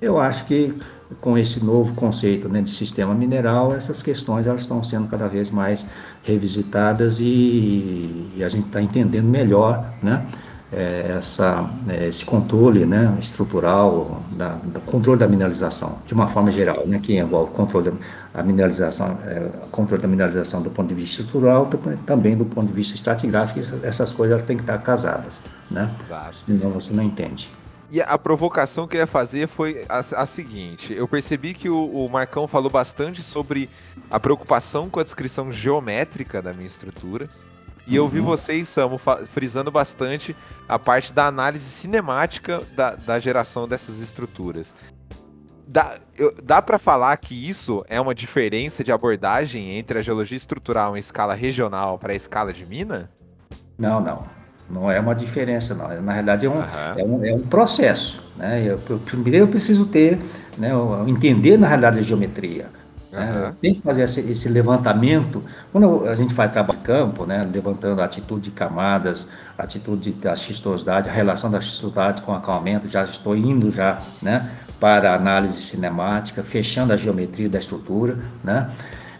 Eu 0.00 0.20
acho 0.20 0.44
que 0.46 0.74
com 1.20 1.38
esse 1.38 1.64
novo 1.64 1.94
conceito 1.94 2.48
né, 2.48 2.60
de 2.60 2.70
sistema 2.70 3.14
mineral, 3.14 3.72
essas 3.72 4.02
questões 4.02 4.46
elas 4.46 4.62
estão 4.62 4.82
sendo 4.82 5.08
cada 5.08 5.26
vez 5.26 5.50
mais 5.50 5.86
revisitadas 6.22 7.18
e, 7.18 8.30
e 8.36 8.44
a 8.44 8.48
gente 8.48 8.66
está 8.66 8.82
entendendo 8.82 9.24
melhor 9.24 9.84
né, 10.02 10.26
é, 10.70 11.14
essa, 11.16 11.68
é, 11.88 12.08
esse 12.08 12.24
controle 12.24 12.84
né, 12.84 13.16
estrutural, 13.20 14.22
da, 14.32 14.50
do 14.50 14.80
controle 14.80 15.18
da 15.18 15.26
mineralização, 15.26 15.98
de 16.06 16.12
uma 16.12 16.26
forma 16.26 16.52
geral, 16.52 16.86
né, 16.86 17.00
que 17.02 17.16
envolve 17.16 17.52
controle 17.52 17.92
da 18.34 18.42
mineralização, 18.42 19.18
é, 19.24 19.48
controle 19.70 20.02
da 20.02 20.08
mineralização 20.08 20.60
do 20.60 20.70
ponto 20.70 20.88
de 20.88 20.94
vista 20.94 21.22
estrutural, 21.22 21.70
também 22.04 22.36
do 22.36 22.44
ponto 22.44 22.66
de 22.66 22.72
vista 22.74 22.94
estratigráfico, 22.94 23.60
essas 23.82 24.12
coisas 24.12 24.42
têm 24.42 24.56
que 24.56 24.62
estar 24.62 24.76
casadas, 24.78 25.40
né? 25.70 25.90
senão 26.32 26.70
você 26.70 26.92
não 26.92 27.02
entende. 27.02 27.50
E 27.90 28.02
a 28.02 28.18
provocação 28.18 28.86
que 28.86 28.96
eu 28.96 29.00
ia 29.00 29.06
fazer 29.06 29.48
foi 29.48 29.86
a, 29.88 29.98
a 29.98 30.26
seguinte: 30.26 30.92
eu 30.92 31.08
percebi 31.08 31.54
que 31.54 31.70
o, 31.70 32.04
o, 32.04 32.08
Marcão 32.08 32.46
falou 32.46 32.70
bastante 32.70 33.22
sobre 33.22 33.70
a 34.10 34.20
preocupação 34.20 34.90
com 34.90 35.00
a 35.00 35.02
descrição 35.02 35.50
geométrica 35.50 36.42
da 36.42 36.52
minha 36.52 36.66
estrutura. 36.66 37.28
E 37.86 37.96
eu 37.96 38.06
vi 38.06 38.18
uhum. 38.18 38.26
vocês, 38.26 38.68
Samu, 38.68 39.00
frisando 39.32 39.70
bastante 39.70 40.36
a 40.68 40.78
parte 40.78 41.10
da 41.10 41.26
análise 41.26 41.64
cinemática 41.64 42.62
da, 42.76 42.94
da 42.94 43.18
geração 43.18 43.66
dessas 43.66 44.00
estruturas. 44.00 44.74
Dá, 45.66 45.98
dá 46.42 46.60
para 46.60 46.78
falar 46.78 47.16
que 47.16 47.48
isso 47.48 47.82
é 47.88 47.98
uma 47.98 48.14
diferença 48.14 48.84
de 48.84 48.92
abordagem 48.92 49.78
entre 49.78 49.98
a 49.98 50.02
geologia 50.02 50.36
estrutural 50.36 50.96
em 50.96 51.00
escala 51.00 51.34
regional 51.34 51.98
para 51.98 52.12
a 52.12 52.16
escala 52.16 52.52
de 52.52 52.66
mina? 52.66 53.10
Não, 53.78 54.00
não. 54.00 54.37
Não 54.70 54.90
é 54.90 55.00
uma 55.00 55.14
diferença, 55.14 55.74
não. 55.74 55.88
Na 56.02 56.12
realidade, 56.12 56.44
é 56.44 56.48
um, 56.48 56.54
uhum. 56.54 56.64
é 56.96 57.04
um, 57.04 57.24
é 57.24 57.32
um 57.34 57.40
processo. 57.40 58.22
Né? 58.36 58.64
Eu, 58.66 58.78
eu, 58.88 58.98
primeiro, 58.98 59.44
eu 59.44 59.48
preciso 59.48 59.86
ter, 59.86 60.20
né, 60.58 60.70
entender 61.06 61.56
na 61.56 61.66
realidade 61.66 61.98
a 61.98 62.02
geometria. 62.02 62.66
Uhum. 63.10 63.18
Né? 63.18 63.54
Tem 63.62 63.74
que 63.74 63.80
fazer 63.80 64.02
esse, 64.02 64.20
esse, 64.20 64.48
levantamento. 64.50 65.42
Quando 65.72 66.06
a 66.06 66.14
gente 66.14 66.34
faz 66.34 66.52
trabalho 66.52 66.78
de 66.78 66.84
campo, 66.84 67.24
né, 67.24 67.48
levantando 67.50 68.02
a 68.02 68.04
atitude 68.04 68.42
de 68.42 68.50
camadas, 68.50 69.30
a 69.56 69.62
atitude 69.62 70.12
da 70.12 70.36
xistosidade, 70.36 71.08
a 71.08 71.12
relação 71.12 71.50
da 71.50 71.60
xistosidade 71.60 72.20
com 72.20 72.32
o 72.32 72.34
acalmamento, 72.34 72.88
já 72.88 73.04
estou 73.04 73.34
indo 73.34 73.70
já 73.70 74.00
né, 74.20 74.50
para 74.78 75.12
a 75.12 75.14
análise 75.14 75.62
cinemática, 75.62 76.42
fechando 76.42 76.92
a 76.92 76.96
geometria 76.96 77.48
da 77.48 77.58
estrutura. 77.58 78.18
Né? 78.44 78.68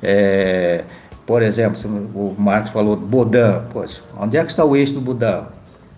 É, 0.03 0.84
por 1.29 1.43
exemplo, 1.43 1.79
o 2.14 2.35
Marcos 2.39 2.70
falou 2.70 2.97
Bodan, 2.97 3.64
pois, 3.70 4.03
onde 4.18 4.39
é 4.39 4.43
que 4.43 4.51
está 4.51 4.64
o 4.64 4.74
eixo 4.74 4.95
do 4.95 5.03
Bodan? 5.03 5.45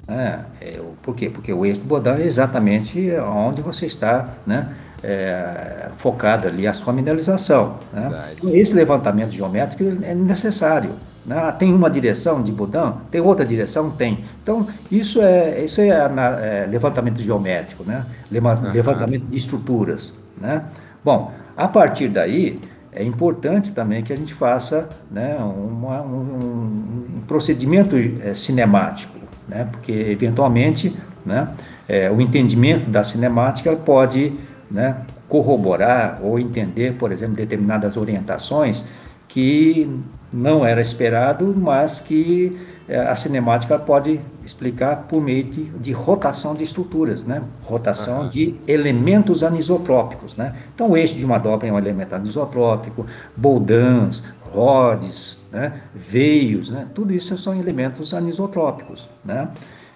É, 0.09 0.41
é, 0.61 0.81
por 1.01 1.15
quê? 1.15 1.31
Porque 1.31 1.53
o 1.53 1.65
eixo 1.65 1.83
do 1.83 1.87
Bodan 1.87 2.17
é 2.17 2.27
exatamente 2.27 3.13
onde 3.21 3.63
você 3.63 3.87
está, 3.87 4.31
né? 4.45 4.75
é, 5.05 5.89
focada 5.99 6.49
ali 6.49 6.67
a 6.67 6.73
sua 6.73 6.93
mineralização. 6.93 7.77
Né? 7.93 8.33
Então, 8.37 8.51
esse 8.53 8.75
levantamento 8.75 9.31
geométrico 9.31 10.05
é 10.05 10.13
necessário. 10.17 10.95
Né? 11.25 11.55
Tem 11.61 11.73
uma 11.73 11.89
direção 11.89 12.43
de 12.43 12.51
Bodan, 12.51 12.95
tem 13.09 13.21
outra 13.21 13.47
direção? 13.47 13.89
Tem. 13.89 14.25
Então, 14.43 14.67
isso 14.91 15.23
é, 15.23 15.65
isso 15.65 15.81
é, 15.81 15.91
é 15.91 16.67
levantamento 16.69 17.23
geométrico, 17.23 17.85
né? 17.85 18.05
levantamento 18.33 19.27
de 19.27 19.37
estruturas. 19.37 20.13
Né? 20.37 20.65
Bom, 21.05 21.33
a 21.57 21.69
partir 21.69 22.09
daí, 22.09 22.61
é 22.93 23.05
importante 23.05 23.73
também 23.73 24.03
que 24.03 24.13
a 24.13 24.17
gente 24.17 24.35
faça 24.35 24.89
né, 25.11 25.37
uma, 25.37 26.03
um, 26.03 27.17
um, 27.19 27.21
procedimento 27.27 27.97
é, 27.97 28.35
cinemático, 28.35 29.17
né? 29.49 29.69
porque, 29.71 29.93
eventualmente, 29.93 30.97
né, 31.25 31.49
é, 31.89 32.11
o 32.11 32.21
entendimento 32.21 32.91
da 32.91 33.05
cinemática 33.05 33.75
pode 33.77 34.33
né, 34.71 34.97
corroborar 35.29 36.21
ou 36.23 36.39
entender, 36.39 36.95
por 36.95 37.13
exemplo, 37.13 37.37
determinadas 37.37 37.97
orientações 37.97 38.85
que 39.29 39.89
não 40.33 40.67
era 40.67 40.81
esperado, 40.81 41.55
mas 41.57 42.01
que 42.01 42.59
a 42.97 43.15
cinemática 43.15 43.79
pode 43.79 44.21
explicar 44.45 45.05
por 45.09 45.23
meio 45.23 45.45
de, 45.45 45.65
de 45.65 45.93
rotação 45.93 46.55
de 46.55 46.65
estruturas, 46.65 47.25
né? 47.25 47.43
rotação 47.63 48.23
uhum. 48.23 48.29
de 48.29 48.57
elementos 48.67 49.45
anisotrópicos. 49.45 50.37
Né? 50.37 50.55
Então, 50.75 50.91
o 50.91 50.97
eixo 50.97 51.15
de 51.15 51.25
uma 51.25 51.39
dobra 51.39 51.69
é 51.69 51.73
um 51.73 51.79
elemento 51.79 52.15
anisotrópico, 52.15 53.07
boldans, 53.37 54.25
rods, 54.53 55.41
né? 55.53 55.83
veios, 55.95 56.71
né? 56.71 56.89
tudo 56.93 57.13
isso 57.13 57.37
são 57.39 57.55
elementos 57.55 58.13
anisotrópicos, 58.13 59.09
né? 59.25 59.49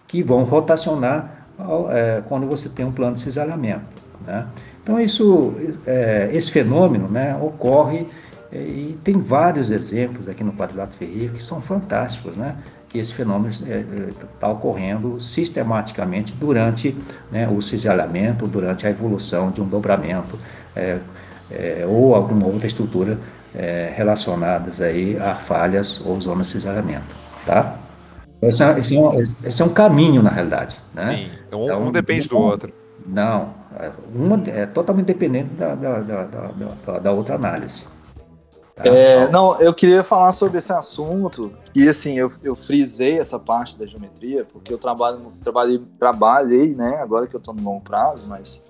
que 0.07 0.23
vão 0.23 0.45
rotacionar 0.45 1.49
é, 1.91 2.23
quando 2.29 2.47
você 2.47 2.69
tem 2.69 2.85
um 2.85 2.93
plano 2.93 3.15
de 3.15 3.21
cisalhamento. 3.21 4.05
Né? 4.25 4.47
Então, 4.83 5.01
isso, 5.01 5.55
é, 5.87 6.29
esse 6.33 6.51
fenômeno 6.51 7.09
né, 7.09 7.37
ocorre 7.41 8.07
é, 8.55 8.59
e 8.59 8.99
tem 9.03 9.21
vários 9.21 9.73
exemplos 9.73 10.29
aqui 10.29 10.45
no 10.45 10.53
quadrilátero 10.53 10.97
ferrível 10.97 11.35
que 11.35 11.43
são 11.43 11.61
fantásticos, 11.61 12.37
né? 12.37 12.57
Que 12.95 13.01
esse 13.01 13.13
fenômeno 13.13 13.49
está 13.51 14.47
é, 14.47 14.51
é, 14.51 14.53
ocorrendo 14.53 15.19
sistematicamente 15.19 16.33
durante 16.33 16.97
né, 17.29 17.49
o 17.49 17.61
cisalhamento, 17.61 18.47
durante 18.47 18.87
a 18.87 18.91
evolução 18.91 19.51
de 19.51 19.61
um 19.61 19.67
dobramento 19.67 20.39
é, 20.77 21.01
é, 21.51 21.85
ou 21.89 22.15
alguma 22.15 22.47
outra 22.47 22.69
estrutura 22.69 23.19
é, 23.53 23.93
relacionadas 23.97 24.81
aí 24.81 25.19
a 25.19 25.35
falhas 25.35 26.01
ou 26.07 26.21
zonas 26.21 26.47
de 26.47 26.53
cisalhamento. 26.53 27.17
Tá? 27.45 27.79
Esse 28.41 28.63
é, 28.63 28.79
esse, 28.79 28.97
é 28.97 29.01
um, 29.01 29.21
esse 29.21 29.61
é 29.61 29.65
um 29.65 29.71
caminho, 29.71 30.23
na 30.23 30.31
realidade. 30.31 30.77
Né? 30.95 31.03
Sim, 31.03 31.57
um, 31.57 31.65
então, 31.65 31.87
um 31.89 31.91
depende 31.91 32.29
do 32.29 32.39
outro. 32.39 32.73
Não, 33.05 33.55
uma 34.15 34.41
é 34.47 34.67
totalmente 34.67 35.07
dependente 35.07 35.49
da, 35.59 35.75
da, 35.75 35.99
da, 35.99 36.25
da, 36.25 36.99
da 37.01 37.11
outra 37.11 37.35
análise. 37.35 37.87
Tá? 38.75 38.83
É, 38.85 39.29
não, 39.29 39.61
eu 39.61 39.73
queria 39.73 40.03
falar 40.03 40.33
sobre 40.33 40.59
esse 40.59 40.73
assunto, 40.73 41.53
e 41.75 41.89
assim, 41.89 42.19
eu, 42.19 42.33
eu 42.43 42.57
frisei 42.57 43.19
essa 43.19 43.39
parte 43.39 43.79
da 43.79 43.87
geometria, 43.87 44.45
porque 44.45 44.73
eu 44.73 44.79
trabalho, 44.79 45.33
trabalhei, 45.45 45.81
trabalhei, 45.97 46.75
né, 46.75 46.97
agora 47.01 47.29
que 47.29 47.37
eu 47.37 47.39
estou 47.39 47.55
no 47.55 47.63
longo 47.63 47.83
prazo, 47.83 48.25
mas 48.27 48.65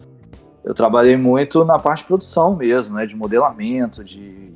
eu 0.62 0.74
trabalhei 0.74 1.16
muito 1.16 1.64
na 1.64 1.78
parte 1.78 2.00
de 2.00 2.07
produção 2.07 2.55
mesmo, 2.55 2.96
né, 2.96 3.07
de 3.07 3.16
modelamento, 3.16 4.05
de, 4.05 4.52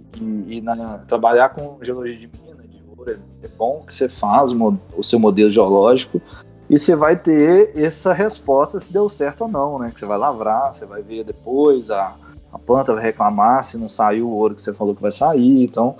na, 0.62 0.98
trabalhar 1.08 1.48
com 1.48 1.78
geologia 1.80 2.18
de 2.18 2.30
mina, 2.42 2.62
de 2.64 2.82
ouro, 2.86 3.18
é 3.42 3.48
bom 3.48 3.84
que 3.86 3.94
você 3.94 4.06
faz 4.06 4.52
o, 4.52 4.78
o 4.98 5.02
seu 5.02 5.18
modelo 5.18 5.50
geológico, 5.50 6.20
e 6.68 6.78
você 6.78 6.94
vai 6.94 7.16
ter 7.16 7.72
essa 7.74 8.12
resposta 8.12 8.78
se 8.78 8.92
deu 8.92 9.08
certo 9.08 9.44
ou 9.44 9.48
não, 9.48 9.78
né? 9.78 9.90
Que 9.90 9.98
você 9.98 10.04
vai 10.04 10.18
lavrar, 10.18 10.74
você 10.74 10.84
vai 10.84 11.02
ver 11.02 11.24
depois, 11.24 11.90
a, 11.90 12.14
a 12.52 12.58
planta 12.58 12.94
vai 12.94 13.02
reclamar 13.02 13.64
se 13.64 13.76
não 13.76 13.88
saiu 13.88 14.28
o 14.28 14.32
ouro 14.32 14.54
que 14.54 14.62
você 14.62 14.72
falou 14.72 14.94
que 14.94 15.02
vai 15.02 15.12
sair. 15.12 15.64
Então, 15.64 15.96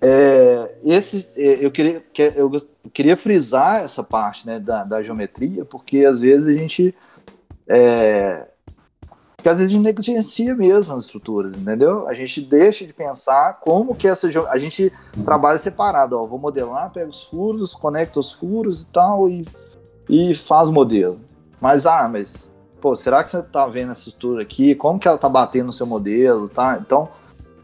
é, 0.00 0.76
esse, 0.84 1.28
é, 1.36 1.64
eu, 1.64 1.70
queria, 1.70 2.02
eu 2.36 2.50
queria 2.92 3.16
frisar 3.16 3.82
essa 3.82 4.02
parte 4.02 4.46
né, 4.46 4.60
da, 4.60 4.84
da 4.84 5.02
geometria, 5.02 5.64
porque 5.64 6.04
às 6.04 6.20
vezes 6.20 6.46
a 6.46 6.58
gente. 6.58 6.94
É, 7.66 8.48
porque 9.36 9.48
às 9.48 9.58
vezes 9.58 9.70
a 9.70 9.74
gente 9.74 9.84
negligencia 9.84 10.54
mesmo 10.54 10.96
as 10.96 11.04
estruturas, 11.04 11.56
entendeu? 11.56 12.08
A 12.08 12.14
gente 12.14 12.40
deixa 12.40 12.84
de 12.84 12.92
pensar 12.92 13.60
como 13.60 13.94
que 13.94 14.08
essa. 14.08 14.28
A 14.50 14.58
gente 14.58 14.92
trabalha 15.24 15.58
separado, 15.58 16.18
ó. 16.18 16.26
Vou 16.26 16.38
modelar, 16.38 16.90
pego 16.92 17.10
os 17.10 17.22
furos, 17.22 17.74
conecto 17.74 18.18
os 18.18 18.32
furos 18.32 18.82
e 18.82 18.86
tal, 18.86 19.28
e 19.28 19.46
e 20.08 20.34
faz 20.34 20.68
o 20.68 20.72
modelo. 20.72 21.20
Mas, 21.60 21.84
ah, 21.84 22.08
mas, 22.08 22.54
pô, 22.80 22.94
será 22.94 23.22
que 23.22 23.30
você 23.30 23.42
tá 23.42 23.66
vendo 23.66 23.92
essa 23.92 24.08
estrutura 24.08 24.42
aqui? 24.42 24.74
Como 24.74 24.98
que 24.98 25.08
ela 25.08 25.18
tá 25.18 25.28
batendo 25.28 25.66
no 25.66 25.72
seu 25.72 25.86
modelo, 25.86 26.48
tá? 26.48 26.78
Então, 26.80 27.08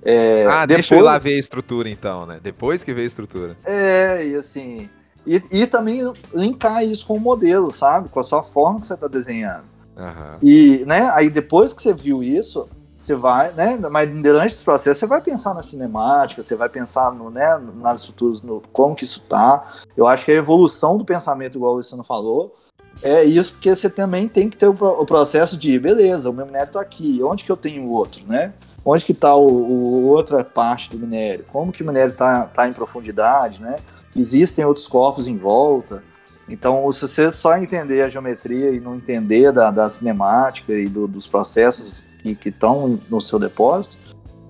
é, 0.03 0.45
ah, 0.45 0.67
depois... 0.67 0.69
deixa 0.69 0.95
eu 0.95 0.99
ir 0.99 1.03
lá 1.03 1.19
ver 1.19 1.35
a 1.35 1.39
estrutura 1.39 1.89
então, 1.89 2.27
né? 2.27 2.39
Depois 2.43 2.83
que 2.83 2.93
vê 2.93 3.03
a 3.03 3.07
estrutura. 3.07 3.57
É, 3.65 4.27
e 4.27 4.37
assim... 4.37 4.89
E, 5.27 5.43
e 5.51 5.67
também 5.67 6.01
linkar 6.35 6.85
isso 6.85 7.07
com 7.07 7.17
o 7.17 7.21
modelo, 7.21 7.73
sabe? 7.73 8.11
Com 8.11 8.21
a 8.21 8.25
sua 8.25 8.43
forma 8.43 8.81
que 8.81 8.87
você 8.87 8.95
tá 8.95 9.09
desenhando. 9.09 9.65
Uhum. 9.97 10.39
E, 10.43 10.85
né, 10.87 11.11
aí 11.15 11.31
depois 11.31 11.73
que 11.73 11.83
você 11.83 11.95
viu 11.95 12.23
isso, 12.23 12.69
você 12.99 13.15
vai, 13.15 13.53
né? 13.53 13.79
Mas 13.91 14.09
durante 14.09 14.53
esse 14.53 14.65
processo 14.65 15.01
você 15.01 15.07
vai 15.07 15.21
pensar 15.21 15.55
na 15.55 15.63
cinemática, 15.63 16.43
você 16.43 16.55
vai 16.55 16.69
pensar 16.69 17.13
no, 17.13 17.31
né, 17.31 17.59
nas 17.77 18.01
estruturas, 18.01 18.43
no 18.43 18.63
como 18.73 18.95
que 18.95 19.05
isso 19.05 19.21
tá. 19.23 19.67
Eu 19.97 20.07
acho 20.07 20.25
que 20.25 20.33
a 20.33 20.35
evolução 20.35 20.99
do 20.99 21.05
pensamento, 21.05 21.57
igual 21.57 21.77
você 21.77 21.97
não 21.97 22.05
falou, 22.05 22.55
é 23.03 23.25
isso 23.25 23.53
porque 23.53 23.75
você 23.75 23.91
também 23.91 24.29
tem 24.29 24.49
que 24.49 24.57
ter 24.57 24.69
o, 24.69 25.07
processo 25.07 25.57
de, 25.57 25.79
beleza, 25.79 26.31
o 26.31 26.33
meu 26.33 26.47
minério 26.47 26.73
tá 26.73 26.81
aqui, 26.81 27.21
onde 27.23 27.45
que 27.45 27.53
eu 27.53 27.57
tenho 27.57 27.85
o 27.85 27.91
outro, 27.91 28.23
né? 28.27 28.53
Onde 28.85 29.05
que 29.05 29.15
tá 29.15 29.35
o, 29.35 29.47
o, 29.47 30.07
outra 30.07 30.45
parte 30.45 30.91
do 30.91 30.99
minério? 30.99 31.45
Como 31.51 31.73
que 31.73 31.83
o 31.83 31.87
minério 31.87 32.15
tá, 32.15 32.45
tá 32.47 32.69
em 32.69 32.73
profundidade, 32.73 33.61
né? 33.61 33.77
Existem 34.15 34.65
outros 34.65 34.87
corpos 34.87 35.27
em 35.27 35.37
volta. 35.37 36.03
Então, 36.49 36.91
se 36.93 37.01
você 37.01 37.33
só 37.33 37.57
entender 37.57 38.03
a 38.03 38.09
geometria 38.09 38.71
e 38.71 38.81
não 38.81 38.95
entender 38.95 39.51
da, 39.51 39.71
da 39.71 39.89
cinemática 39.89 40.75
e 40.75 40.89
do, 40.89 41.09
dos 41.09 41.27
processos 41.27 42.03
que 42.23 42.49
estão 42.49 43.01
no 43.09 43.21
seu 43.21 43.39
depósito, 43.39 43.99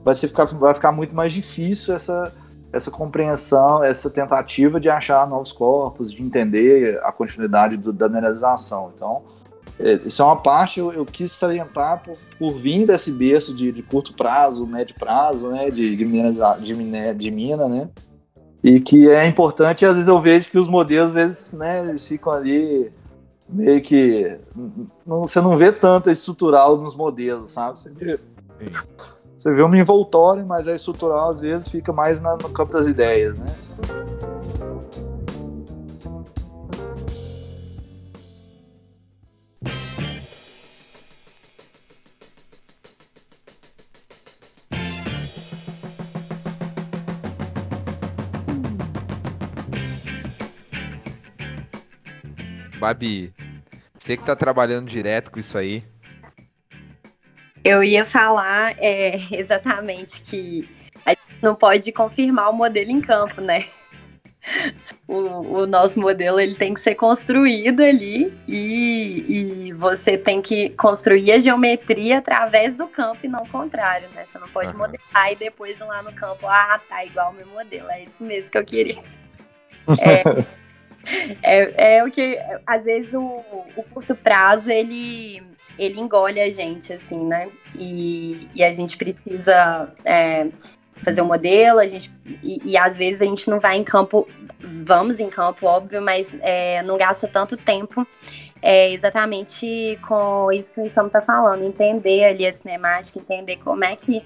vai, 0.04 0.14
ser 0.14 0.28
ficar, 0.28 0.44
vai 0.44 0.74
ficar 0.74 0.92
muito 0.92 1.14
mais 1.14 1.32
difícil 1.32 1.94
essa, 1.94 2.32
essa 2.74 2.90
compreensão, 2.90 3.84
essa 3.84 4.10
tentativa 4.10 4.80
de 4.80 4.90
achar 4.90 5.28
novos 5.28 5.52
corpos, 5.52 6.12
de 6.12 6.22
entender 6.22 7.00
a 7.04 7.12
continuidade 7.12 7.76
do, 7.76 7.92
da 7.92 8.08
mineralização. 8.08 8.92
Então, 8.94 9.22
é, 9.78 9.94
isso 10.04 10.20
é 10.20 10.24
uma 10.24 10.36
parte 10.36 10.80
eu, 10.80 10.92
eu 10.92 11.06
quis 11.06 11.30
salientar 11.30 12.02
por, 12.02 12.16
por 12.36 12.52
vir 12.52 12.84
desse 12.84 13.12
berço 13.12 13.54
de, 13.54 13.70
de, 13.70 13.82
curto 13.82 14.12
prazo, 14.12 14.66
médio 14.66 14.94
prazo, 14.98 15.48
né, 15.48 15.70
de, 15.70 15.94
de, 15.96 16.04
de, 16.04 17.14
de 17.14 17.30
mina, 17.30 17.68
né, 17.68 17.88
e 18.62 18.80
que 18.80 19.08
é 19.08 19.24
importante, 19.24 19.84
às 19.84 19.94
vezes 19.94 20.08
eu 20.08 20.20
vejo 20.20 20.50
que 20.50 20.58
os 20.58 20.68
modelos, 20.68 21.08
às 21.08 21.14
vezes, 21.14 21.52
né, 21.52 21.88
eles 21.88 22.06
ficam 22.06 22.32
ali 22.32 22.92
meio 23.48 23.80
que 23.82 24.36
não, 25.06 25.20
você 25.20 25.40
não 25.40 25.56
vê 25.56 25.70
tanta 25.70 26.10
estrutural 26.10 26.76
nos 26.76 26.96
modelos, 26.96 27.52
sabe? 27.52 27.78
Você 27.78 27.90
vê, 27.90 28.18
você 29.44 29.52
vê 29.52 29.60
uma 29.60 29.76
envoltória, 29.76 30.42
mas 30.42 30.66
a 30.66 30.74
estrutural 30.74 31.28
às 31.28 31.38
vezes 31.38 31.68
fica 31.68 31.92
mais 31.92 32.18
na, 32.18 32.34
no 32.34 32.48
campo 32.48 32.72
das 32.72 32.86
ideias, 32.86 33.38
né? 33.38 33.54
Babi, 52.78 53.34
você 53.94 54.16
que 54.16 54.22
está 54.22 54.34
trabalhando 54.34 54.88
direto 54.88 55.30
com 55.30 55.38
isso 55.38 55.58
aí. 55.58 55.84
Eu 57.64 57.82
ia 57.82 58.04
falar 58.04 58.76
é, 58.78 59.18
exatamente 59.32 60.20
que 60.22 60.68
a 61.04 61.10
gente 61.10 61.42
não 61.42 61.54
pode 61.54 61.90
confirmar 61.92 62.50
o 62.50 62.52
modelo 62.52 62.90
em 62.90 63.00
campo, 63.00 63.40
né? 63.40 63.64
O, 65.08 65.60
o, 65.60 65.66
nosso 65.66 65.98
modelo 65.98 66.38
ele 66.38 66.54
tem 66.54 66.74
que 66.74 66.80
ser 66.80 66.94
construído 66.94 67.82
ali 67.82 68.30
e, 68.46 69.68
e 69.68 69.72
você 69.72 70.18
tem 70.18 70.42
que 70.42 70.68
construir 70.70 71.32
a 71.32 71.38
geometria 71.38 72.18
através 72.18 72.74
do 72.74 72.86
campo 72.86 73.20
e 73.24 73.28
não 73.28 73.42
o 73.42 73.48
contrário, 73.48 74.06
né? 74.10 74.26
Você 74.26 74.38
não 74.38 74.48
pode 74.48 74.72
uhum. 74.72 74.78
modelar 74.78 75.32
e 75.32 75.36
depois 75.36 75.78
lá 75.78 76.02
no 76.02 76.12
campo, 76.12 76.46
ah, 76.46 76.78
tá 76.88 77.02
igual 77.04 77.30
o 77.30 77.34
meu 77.34 77.46
modelo. 77.46 77.90
É 77.90 78.02
isso 78.02 78.22
mesmo 78.22 78.50
que 78.50 78.58
eu 78.58 78.64
queria. 78.64 79.02
É, 81.42 81.42
é, 81.42 81.96
é, 81.96 82.04
o 82.04 82.10
que, 82.10 82.38
às 82.66 82.84
vezes, 82.84 83.12
o, 83.12 83.44
o 83.76 83.82
curto 83.92 84.14
prazo, 84.14 84.70
ele, 84.70 85.42
ele 85.78 86.00
engole 86.00 86.40
a 86.40 86.50
gente, 86.50 86.92
assim, 86.92 87.18
né? 87.24 87.48
E, 87.74 88.48
e 88.54 88.62
a 88.62 88.72
gente 88.72 88.96
precisa 88.96 89.92
é, 90.04 90.48
fazer 91.02 91.20
o 91.20 91.24
um 91.24 91.28
modelo, 91.28 91.78
a 91.78 91.86
gente, 91.86 92.12
e, 92.42 92.60
e, 92.64 92.76
às 92.76 92.96
vezes 92.96 93.22
a 93.22 93.24
gente 93.24 93.48
não 93.48 93.60
vai 93.60 93.76
em 93.76 93.84
campo, 93.84 94.28
vamos 94.60 95.20
em 95.20 95.28
campo, 95.28 95.66
óbvio, 95.66 96.00
mas 96.00 96.34
é, 96.40 96.82
não 96.82 96.96
gasta 96.96 97.26
tanto 97.26 97.56
tempo 97.56 98.06
é 98.66 98.90
exatamente 98.92 99.98
com 100.08 100.50
isso 100.50 100.72
que 100.72 100.80
o 100.80 100.90
Sam 100.90 101.08
está 101.08 101.20
falando, 101.20 101.62
entender 101.62 102.24
ali 102.24 102.46
a 102.46 102.52
cinemática, 102.52 103.18
entender 103.18 103.58
como 103.58 103.84
é 103.84 103.94
que 103.94 104.22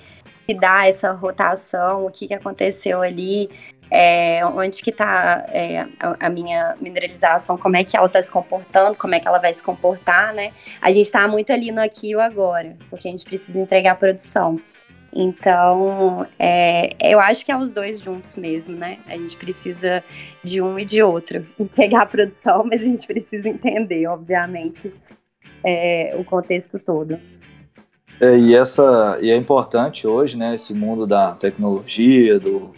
se 0.47 0.55
dá 0.55 0.87
essa 0.87 1.11
rotação, 1.11 2.07
o 2.07 2.11
que, 2.11 2.29
que 2.29 2.35
aconteceu 2.35 3.03
ali, 3.03 3.51
é, 3.91 4.45
onde 4.45 4.83
que 4.83 4.91
está 4.91 5.45
é, 5.49 5.87
a, 5.99 6.27
a, 6.27 6.31
minha 6.31 6.77
mineralização, 6.81 7.57
como 7.57 7.77
é 7.77 7.85
que 7.85 7.97
ela 7.97 8.07
está 8.07 8.21
se 8.21 8.31
comportando, 8.31 8.97
como 8.97 9.15
é 9.15 9.21
que 9.21 9.27
ela 9.27 9.39
vai 9.39 9.53
se 9.53 9.63
comportar, 9.63 10.35
né? 10.35 10.53
A 10.81 10.91
gente 10.91 11.07
está 11.07 11.27
muito 11.27 11.53
ali 11.53 11.73
no 11.73 11.81
aqui 11.81 12.11
e 12.11 12.15
agora, 12.15 12.77
porque 12.91 13.09
a 13.09 13.11
gente 13.11 13.25
precisa 13.25 13.59
entregar 13.59 13.93
a 13.93 13.97
produção. 13.97 14.61
Então, 15.13 16.27
é, 16.39 16.91
eu 17.03 17.19
acho 17.19 17.45
que 17.45 17.51
é 17.51 17.57
os 17.57 17.73
dois 17.73 17.99
juntos 17.99 18.37
mesmo, 18.37 18.77
né? 18.77 18.99
A 19.07 19.17
gente 19.17 19.37
precisa 19.37 20.05
de 20.45 20.61
um 20.61 20.79
e 20.79 20.85
de 20.85 21.03
outro. 21.03 21.47
Pegar 21.75 22.03
a 22.03 22.07
produção, 22.07 22.65
mas 22.65 22.83
a 22.83 22.85
gente 22.85 23.07
precisa 23.07 23.49
entender, 23.49 24.07
obviamente, 24.07 24.93
é, 25.65 26.15
o 26.19 26.25
contexto 26.25 26.79
todo. 26.79 27.19
É, 28.21 28.37
e, 28.37 28.55
essa, 28.55 29.19
e 29.23 29.31
é 29.31 29.37
importante 29.37 30.07
hoje, 30.07 30.37
né? 30.37 30.55
Esse 30.55 30.75
mundo 30.75 31.07
da 31.07 31.33
tecnologia, 31.33 32.39
do 32.39 32.75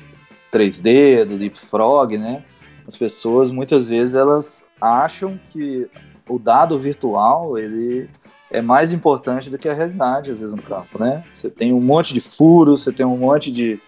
3D, 0.52 1.24
do 1.24 1.36
leapfrog, 1.36 2.16
né? 2.18 2.44
As 2.86 2.96
pessoas, 2.96 3.50
muitas 3.50 3.88
vezes, 3.88 4.14
elas 4.14 4.66
acham 4.80 5.38
que 5.50 5.88
o 6.28 6.38
dado 6.38 6.78
virtual, 6.78 7.58
ele 7.58 8.08
é 8.50 8.60
mais 8.60 8.92
importante 8.92 9.48
do 9.48 9.58
que 9.58 9.68
a 9.68 9.74
realidade, 9.74 10.30
às 10.30 10.40
vezes, 10.40 10.54
no 10.54 10.62
campo, 10.62 10.98
né? 10.98 11.24
Você 11.32 11.48
tem 11.48 11.72
um 11.72 11.80
monte 11.80 12.12
de 12.12 12.20
furos, 12.20 12.82
você 12.82 12.92
tem 12.92 13.06
um 13.06 13.16
monte 13.16 13.52
de, 13.52 13.80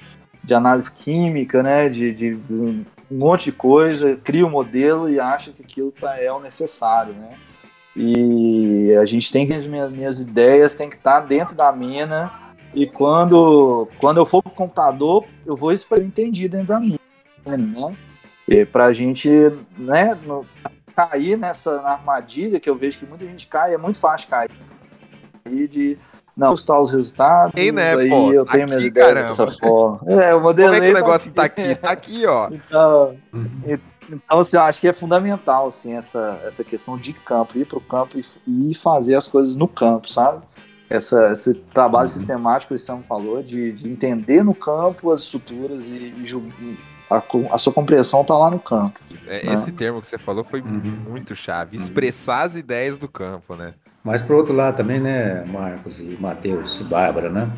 de 0.43 0.55
análise 0.55 0.91
química, 0.91 1.63
né? 1.63 1.89
De, 1.89 2.13
de 2.13 2.39
um 2.51 2.85
monte 3.11 3.47
de 3.47 3.53
coisa, 3.53 4.17
cria 4.23 4.47
um 4.47 4.51
modelo 4.51 5.09
e 5.09 5.19
acha 5.19 5.51
que 5.51 5.63
aquilo 5.63 5.93
tá, 5.93 6.17
é 6.17 6.33
o 6.33 6.41
necessário, 6.41 7.13
né? 7.15 7.31
E 7.95 8.97
a 9.01 9.05
gente 9.05 9.31
tem 9.31 9.47
que, 9.47 9.53
as 9.53 9.65
minhas, 9.65 9.91
minhas 9.91 10.21
ideias 10.21 10.75
tem 10.75 10.89
que 10.89 10.97
estar 10.97 11.21
tá 11.21 11.27
dentro 11.27 11.55
da 11.55 11.73
mina 11.73 12.42
e 12.75 12.87
quando, 12.87 13.89
quando 13.99 14.19
eu 14.19 14.27
for 14.27 14.43
pro 14.43 14.53
computador, 14.53 15.25
eu 15.45 15.57
vou 15.57 15.73
entender 15.73 16.49
dentro 16.49 16.69
da 16.69 16.81
mina, 16.81 16.99
né? 17.47 17.97
E 18.49 18.65
pra 18.65 18.93
gente, 18.93 19.29
né, 19.77 20.15
no, 20.27 20.47
cair 20.93 21.37
nessa 21.37 21.81
armadilha 21.83 22.61
que 22.61 22.69
eu 22.69 22.77
vejo 22.77 22.99
que 22.99 23.07
muita 23.07 23.27
gente 23.27 23.47
cai, 23.47 23.75
é 23.75 23.79
muito 23.79 23.99
fácil 23.99 24.29
cair. 24.29 24.51
De 25.45 25.99
não 26.37 26.51
postar 26.51 26.81
os 26.81 26.93
resultados, 26.93 27.53
Ei, 27.57 27.71
né, 27.71 27.95
aí 27.95 28.09
pô, 28.09 28.33
eu 28.33 28.45
tenho 28.45 28.67
minhas 28.67 28.85
ideias 28.85 29.09
caramba. 29.09 29.29
dessa 29.29 29.47
forma. 29.47 30.01
É, 30.09 30.35
o 30.35 30.41
modelo 30.41 30.73
Como 30.73 30.83
é 30.83 30.87
que 30.87 30.93
o 30.93 30.97
negócio 30.97 31.33
tá 31.33 31.45
aqui? 31.45 31.75
Tá 31.75 31.91
aqui, 31.91 32.27
ó. 32.27 32.49
Então, 32.53 33.17
então 34.11 34.39
assim, 34.39 34.57
eu 34.57 34.63
acho 34.63 34.81
que 34.81 34.89
é 34.89 34.93
fundamental, 34.93 35.69
assim, 35.69 35.95
essa, 35.95 36.41
essa 36.45 36.65
questão 36.65 36.97
de 36.97 37.13
campo, 37.13 37.59
ir 37.59 37.67
pro 37.67 37.81
campo 37.81 38.19
e, 38.19 38.71
e 38.71 38.75
fazer 38.75 39.15
as 39.15 39.29
coisas 39.29 39.55
no 39.55 39.69
campo, 39.69 40.09
sabe? 40.09 40.43
Essa, 40.93 41.33
esse 41.33 41.55
trabalho 41.73 42.07
uhum. 42.07 42.13
sistemático 42.13 42.69
que 42.69 42.75
o 42.75 42.79
Sam 42.79 43.03
falou, 43.09 43.43
de, 43.43 43.73
de, 43.73 43.89
entender 43.89 44.43
no 44.43 44.55
campo 44.55 45.11
as 45.11 45.23
estruturas 45.23 45.89
e, 45.89 45.93
e, 45.93 46.79
a, 47.11 47.23
a 47.55 47.59
sua 47.59 47.73
compreensão 47.73 48.21
está 48.21 48.37
lá 48.37 48.51
no 48.51 48.59
campo. 48.59 49.01
É, 49.27 49.47
né? 49.47 49.55
Esse 49.55 49.73
termo 49.73 50.03
que 50.03 50.07
você 50.07 50.19
falou 50.19 50.45
foi 50.45 50.61
uhum. 50.61 50.97
muito 51.09 51.35
chave, 51.35 51.79
uhum. 51.79 51.83
expressar 51.83 52.43
as 52.43 52.57
ideias 52.57 52.99
do 52.99 53.09
campo, 53.09 53.57
né? 53.57 53.73
Mas 54.05 54.21
por 54.21 54.37
outro 54.37 54.55
lado 54.55 54.77
também, 54.77 55.01
né, 55.01 55.45
Marcos 55.47 55.99
e 55.99 56.19
Matheus 56.21 56.79
e 56.81 56.85
Bárbara, 56.85 57.31
né? 57.31 57.51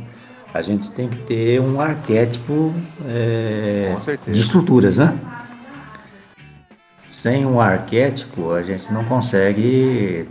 A 0.52 0.62
gente 0.62 0.88
tem 0.92 1.08
que 1.08 1.18
ter 1.18 1.60
um 1.60 1.80
arquétipo 1.80 2.72
é, 3.08 3.96
de 4.28 4.38
estruturas, 4.38 4.98
né? 4.98 5.18
Sem 7.04 7.44
um 7.44 7.60
arquétipo, 7.60 8.52
a 8.52 8.62
gente 8.62 8.92
não 8.92 9.04
consegue 9.04 10.28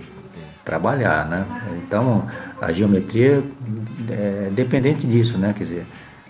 trabalhar, 0.64 1.28
né? 1.28 1.46
Então, 1.84 2.26
a 2.66 2.72
geometria 2.72 3.44
é 4.10 4.50
dependente 4.52 5.06
disso, 5.08 5.38
né? 5.38 5.54
Quer 5.58 5.64
dizer, 5.64 5.86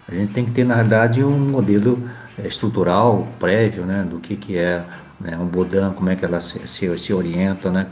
a 0.08 0.14
gente 0.14 0.34
tem 0.34 0.46
que 0.46 0.52
ter, 0.52 0.64
na 0.64 0.76
verdade, 0.76 1.24
um 1.24 1.38
modelo 1.38 2.02
é, 2.38 2.48
estrutural 2.48 3.28
prévio, 3.40 3.86
né, 3.86 4.06
do 4.10 4.20
que, 4.20 4.36
que 4.36 4.58
é 4.58 4.84
né, 5.20 5.38
um 5.38 5.46
bodan, 5.46 5.92
como 5.92 6.10
é 6.10 6.16
que 6.16 6.26
ela 6.26 6.40
se, 6.40 6.68
se, 6.68 6.98
se 6.98 7.14
orienta, 7.14 7.72
né, 7.72 7.88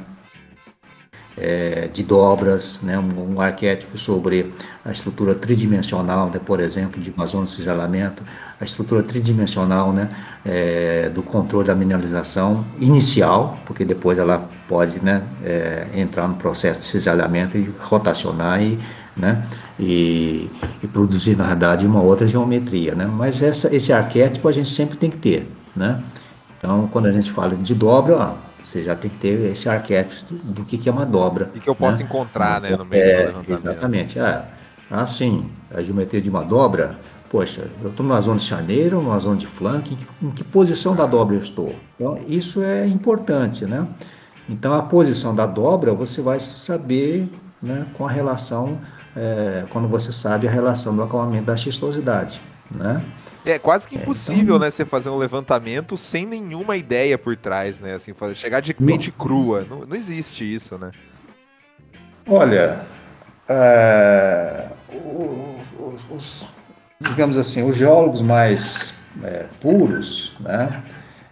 é, 1.38 1.90
de 1.92 2.04
dobras, 2.04 2.80
né, 2.84 2.98
um, 3.00 3.36
um, 3.36 3.42
arquétipo 3.42 3.98
sobre 3.98 4.54
a 4.84 4.92
estrutura 4.92 5.34
tridimensional, 5.34 6.30
né, 6.30 6.40
por 6.46 6.60
exemplo, 6.60 7.02
de 7.02 7.12
uma 7.12 7.26
zona 7.26 7.46
de 7.46 7.52
cisalamento, 7.52 8.24
a 8.60 8.64
estrutura 8.64 9.02
tridimensional 9.02 9.92
né, 9.94 10.10
é, 10.46 11.10
do 11.10 11.24
controle 11.24 11.68
da 11.68 11.76
mineralização 11.76 12.66
inicial, 12.80 13.60
porque 13.66 13.86
depois 13.86 14.18
ela 14.18 14.50
pode 14.68 15.04
né, 15.04 15.24
é, 15.44 15.88
entrar 15.96 16.28
no 16.28 16.36
processo 16.36 16.82
de 16.82 16.88
cisalhamento 16.88 17.58
e 17.58 17.72
rotacionar 17.80 18.62
e 18.62 18.78
né? 19.16 19.44
E, 19.80 20.50
e, 20.82 20.88
produzir, 20.88 21.36
na 21.36 21.44
verdade, 21.46 21.86
uma 21.86 22.02
outra 22.02 22.28
geometria. 22.28 22.96
Né? 22.96 23.06
Mas 23.06 23.42
essa, 23.42 23.74
esse 23.76 23.92
arquétipo 23.92 24.48
a 24.48 24.52
gente 24.52 24.70
sempre 24.70 24.98
tem 24.98 25.10
que 25.10 25.18
ter. 25.18 25.52
Né? 25.76 26.02
Então, 26.58 26.88
quando 26.92 27.08
a 27.08 27.12
gente 27.12 27.32
fala 27.32 27.56
de 27.56 27.74
dobra, 27.74 28.36
você 28.64 28.82
já 28.84 28.96
tem 28.96 29.10
que 29.10 29.18
ter 29.18 29.52
esse 29.52 29.68
arquétipo 29.68 30.34
do 30.44 30.64
que, 30.66 30.78
que 30.78 30.88
é 30.88 30.92
uma 30.92 31.06
dobra. 31.06 31.52
E 31.56 31.60
que 31.60 31.70
eu 31.70 31.76
posso 31.76 32.00
né? 32.00 32.06
encontrar 32.06 32.62
né, 32.62 32.76
no 32.76 32.86
meio 32.86 33.04
é, 33.04 33.32
do 33.32 33.38
levantamento. 33.40 33.68
Exatamente. 33.68 34.20
É, 34.20 34.46
assim, 34.90 35.50
a 35.74 35.82
geometria 35.82 36.22
de 36.22 36.30
uma 36.30 36.44
dobra, 36.44 37.00
poxa, 37.30 37.68
eu 37.82 37.90
estou 37.90 38.06
numa 38.06 38.20
zona 38.20 38.38
de 38.38 38.46
charneira, 38.46 38.96
numa 38.96 39.18
zona 39.20 39.38
de 39.38 39.48
que, 39.48 39.98
em 40.22 40.32
que 40.32 40.44
posição 40.44 40.96
da 40.96 41.06
dobra 41.06 41.36
eu 41.36 41.42
estou? 41.42 41.76
Então, 41.96 42.20
isso 42.28 42.62
é 42.62 42.86
importante, 42.88 43.66
né? 43.66 43.88
Então, 44.50 44.74
a 44.74 44.82
posição 44.82 45.34
da 45.34 45.46
dobra 45.46 45.94
você 45.94 46.22
vai 46.22 46.40
saber 46.40 47.30
né, 47.62 47.86
com 47.94 48.06
a 48.06 48.12
relação 48.12 48.80
é, 49.16 49.66
quando 49.70 49.88
você 49.88 50.12
sabe 50.12 50.48
a 50.48 50.52
relação 50.52 50.96
do 50.96 51.04
acalmamento 51.04 51.46
da 51.46 51.56
xistosidade, 51.56 52.42
né? 52.74 53.04
É 53.46 53.58
quase 53.58 53.88
que 53.88 53.96
impossível, 53.96 54.40
é, 54.40 54.44
então... 54.44 54.60
né, 54.60 54.70
você 54.70 54.86
fazer 54.86 55.10
um 55.10 55.18
levantamento 55.18 55.98
sem 55.98 56.26
nenhuma 56.26 56.78
ideia 56.78 57.18
por 57.18 57.36
trás, 57.36 57.82
né? 57.82 57.94
Assim, 57.96 58.14
chegar 58.36 58.60
de 58.60 58.76
mente 58.80 59.12
crua. 59.12 59.66
Não, 59.70 59.80
não 59.80 59.96
existe 59.96 60.44
isso, 60.44 60.78
né? 60.78 60.92
Olha, 62.28 62.82
é, 63.50 64.68
os, 64.90 66.02
os, 66.10 66.50
digamos 67.00 67.38
assim, 67.38 67.68
os 67.68 67.76
geólogos 67.76 68.22
mais 68.22 68.94
é, 69.24 69.46
puros, 69.60 70.34
né? 70.40 70.84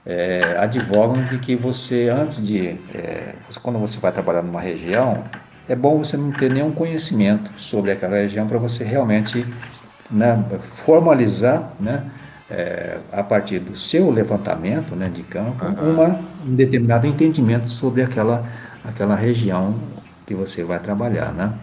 É, 0.05 0.57
advogam 0.57 1.23
de 1.25 1.37
que 1.37 1.55
você, 1.55 2.09
antes 2.09 2.45
de. 2.45 2.69
É, 2.93 3.35
quando 3.61 3.77
você 3.77 3.99
vai 3.99 4.11
trabalhar 4.11 4.41
numa 4.41 4.59
região, 4.59 5.23
é 5.67 5.75
bom 5.75 5.99
você 5.99 6.17
não 6.17 6.31
ter 6.31 6.51
nenhum 6.51 6.71
conhecimento 6.71 7.51
sobre 7.57 7.91
aquela 7.91 8.15
região 8.15 8.47
para 8.47 8.57
você 8.57 8.83
realmente 8.83 9.45
né, 10.09 10.43
formalizar, 10.77 11.71
né, 11.79 12.03
é, 12.49 12.97
a 13.11 13.21
partir 13.21 13.59
do 13.59 13.77
seu 13.77 14.09
levantamento 14.09 14.95
né, 14.95 15.09
de 15.09 15.21
campo, 15.23 15.63
uhum. 15.63 15.93
uma, 15.93 16.19
um 16.47 16.55
determinado 16.55 17.05
entendimento 17.05 17.69
sobre 17.69 18.01
aquela, 18.01 18.45
aquela 18.83 19.15
região 19.15 19.75
que 20.25 20.33
você 20.33 20.63
vai 20.63 20.79
trabalhar. 20.79 21.31
Né? 21.31 21.53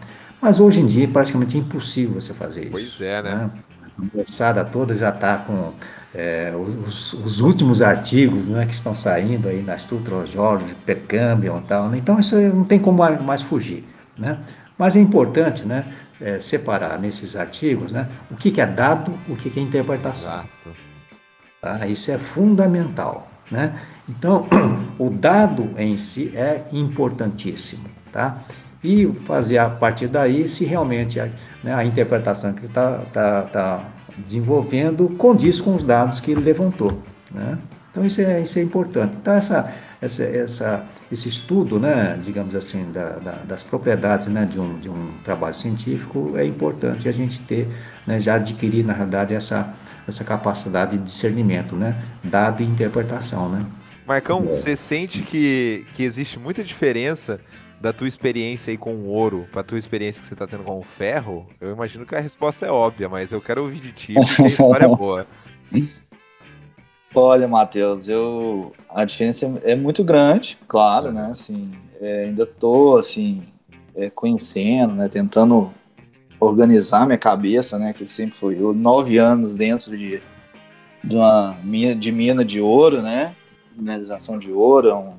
Mas 0.41 0.61
hoje 0.61 0.81
em 0.81 0.87
dia 0.87 1.05
é 1.05 1.09
praticamente 1.09 1.59
impossível 1.59 2.21
você 2.21 2.33
fazer 2.33 2.63
isso. 2.63 2.71
Pois 2.71 3.01
é, 3.01 3.23
né? 3.23 3.35
né? 3.35 3.51
A 3.99 4.19
moçada 4.19 4.65
toda 4.65 4.95
já 4.95 5.09
está 5.09 5.39
com 5.39 5.73
é, 6.15 6.53
os, 6.85 7.15
os, 7.15 7.41
últimos 7.41 7.83
artigos 7.83 8.49
né, 8.49 8.65
que 8.67 8.75
estão 8.75 8.95
saindo 8.95 9.49
aí 9.49 9.63
na 9.63 9.75
Structural 9.77 10.25
Geology, 10.25 10.75
Precambium 10.85 11.59
e 11.59 11.63
tal. 11.63 11.89
Né? 11.89 11.99
Então 11.99 12.19
isso 12.19 12.37
não 12.37 12.65
tem 12.65 12.79
como 12.79 13.03
mais 13.23 13.43
fugir. 13.43 13.85
Né? 14.17 14.39
Mas 14.79 14.95
é 14.97 15.01
importante 15.01 15.65
né, 15.65 15.85
é, 16.21 16.41
separar 16.41 16.99
nesses 16.99 17.37
artigos 17.37 17.93
né, 17.93 18.09
o 18.31 18.37
que, 18.37 18.51
que 18.51 18.61
é 18.61 18.67
dado, 18.67 19.13
o 19.29 19.37
que, 19.37 19.51
que 19.51 19.61
é 19.61 19.63
interpretação. 19.63 20.33
Exato. 20.33 20.77
Tá? 21.61 21.87
Isso 21.87 22.11
é 22.11 22.19
fundamental. 22.19 23.31
Né? 23.51 23.79
Então, 24.09 24.47
o 24.99 25.11
dado 25.11 25.71
em 25.77 25.97
si 25.99 26.33
é 26.35 26.63
importantíssimo. 26.73 27.89
Tá? 28.13 28.39
E 28.83 29.07
fazer 29.27 29.59
a 29.59 29.69
partir 29.69 30.07
daí 30.07 30.49
se 30.49 30.65
realmente 30.65 31.19
a, 31.19 31.29
né, 31.63 31.75
a 31.75 31.85
interpretação 31.85 32.53
que 32.53 32.65
está 32.65 32.99
tá, 33.13 33.43
tá 33.43 33.85
desenvolvendo 34.17 35.09
condiz 35.17 35.61
com 35.61 35.75
os 35.75 35.85
dados 35.85 36.21
que 36.21 36.31
ele 36.31 36.41
levantou. 36.41 37.03
Né? 37.31 37.59
Então, 37.91 38.05
isso 38.05 38.21
é, 38.21 38.41
isso 38.41 38.59
é 38.59 38.63
importante. 38.63 39.17
Então, 39.17 39.35
essa, 39.35 39.73
essa, 40.01 40.23
essa, 40.23 40.85
esse 41.11 41.29
estudo, 41.29 41.79
né, 41.79 42.19
digamos 42.25 42.55
assim, 42.55 42.91
da, 42.91 43.11
da, 43.19 43.33
das 43.45 43.63
propriedades 43.63 44.27
né, 44.27 44.45
de, 44.45 44.59
um, 44.59 44.79
de 44.79 44.89
um 44.89 45.13
trabalho 45.25 45.55
científico 45.55 46.33
é 46.37 46.45
importante 46.45 47.09
a 47.09 47.13
gente 47.13 47.41
ter, 47.43 47.69
né, 48.07 48.21
já 48.21 48.35
adquirir, 48.35 48.85
na 48.85 48.93
realidade, 48.93 49.35
essa, 49.35 49.75
essa 50.07 50.25
capacidade 50.25 50.99
de 50.99 51.05
discernimento, 51.05 51.77
né, 51.77 52.03
dado 52.25 52.63
e 52.63 52.67
interpretação, 52.67 53.49
né. 53.49 53.65
Marcão, 54.07 54.45
é. 54.51 54.55
você 54.55 54.77
sente 54.77 55.23
que, 55.23 55.85
que 55.95 56.03
existe 56.03 56.39
muita 56.39 56.63
diferença 56.63 57.41
da 57.81 57.93
tua 57.93 58.09
experiência 58.09 58.71
aí 58.71 58.77
com 58.77 58.95
o 58.95 59.07
ouro 59.07 59.47
para 59.53 59.63
tua 59.63 59.79
experiência 59.79 60.23
que 60.23 60.29
você 60.29 60.35
está 60.35 60.47
tendo 60.47 60.63
com 60.63 60.79
o 60.79 60.83
ferro? 60.83 61.47
Eu 61.61 61.73
imagino 61.73 62.07
que 62.07 62.15
a 62.15 62.21
resposta 62.21 62.67
é 62.67 62.71
óbvia, 62.71 63.09
mas 63.09 63.33
eu 63.33 63.41
quero 63.41 63.63
ouvir 63.63 63.81
de 63.81 63.93
ti, 63.93 64.15
porque 64.15 64.43
a 64.43 64.47
história 64.47 64.85
é 64.85 64.89
boa. 64.89 65.27
Olha, 67.19 67.49
Matheus, 67.49 68.09
eu 68.09 68.75
a 68.91 69.03
diferença 69.07 69.59
é 69.65 69.75
muito 69.75 70.05
grande, 70.05 70.59
claro, 70.69 71.11
né? 71.11 71.31
Assim, 71.31 71.73
é, 71.99 72.25
ainda 72.25 72.45
tô 72.45 72.95
assim 72.97 73.43
é, 73.97 74.11
conhecendo, 74.11 74.93
né? 74.93 75.09
Tentando 75.09 75.73
organizar 76.39 77.07
minha 77.07 77.17
cabeça, 77.17 77.79
né? 77.79 77.95
Que 77.95 78.07
sempre 78.07 78.37
foi 78.37 78.61
eu, 78.61 78.75
nove 78.75 79.17
anos 79.17 79.57
dentro 79.57 79.97
de, 79.97 80.21
de 81.03 81.17
uma 81.17 81.57
mina 81.65 81.95
de 81.95 82.13
mina 82.13 82.45
de 82.45 82.61
ouro, 82.61 83.01
né? 83.01 83.35
Mineralização 83.75 84.39
de 84.39 84.53
ouro, 84.53 84.89
é 84.91 84.95
um, 84.95 85.15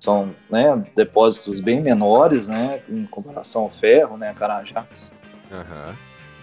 são 0.00 0.34
né, 0.50 0.84
depósitos 0.96 1.60
bem 1.60 1.80
menores, 1.80 2.48
né? 2.48 2.80
Em 2.88 3.06
comparação 3.06 3.62
ao 3.62 3.70
ferro, 3.70 4.16
né? 4.16 4.34
Carajás. 4.34 5.12
Uhum. 5.52 5.94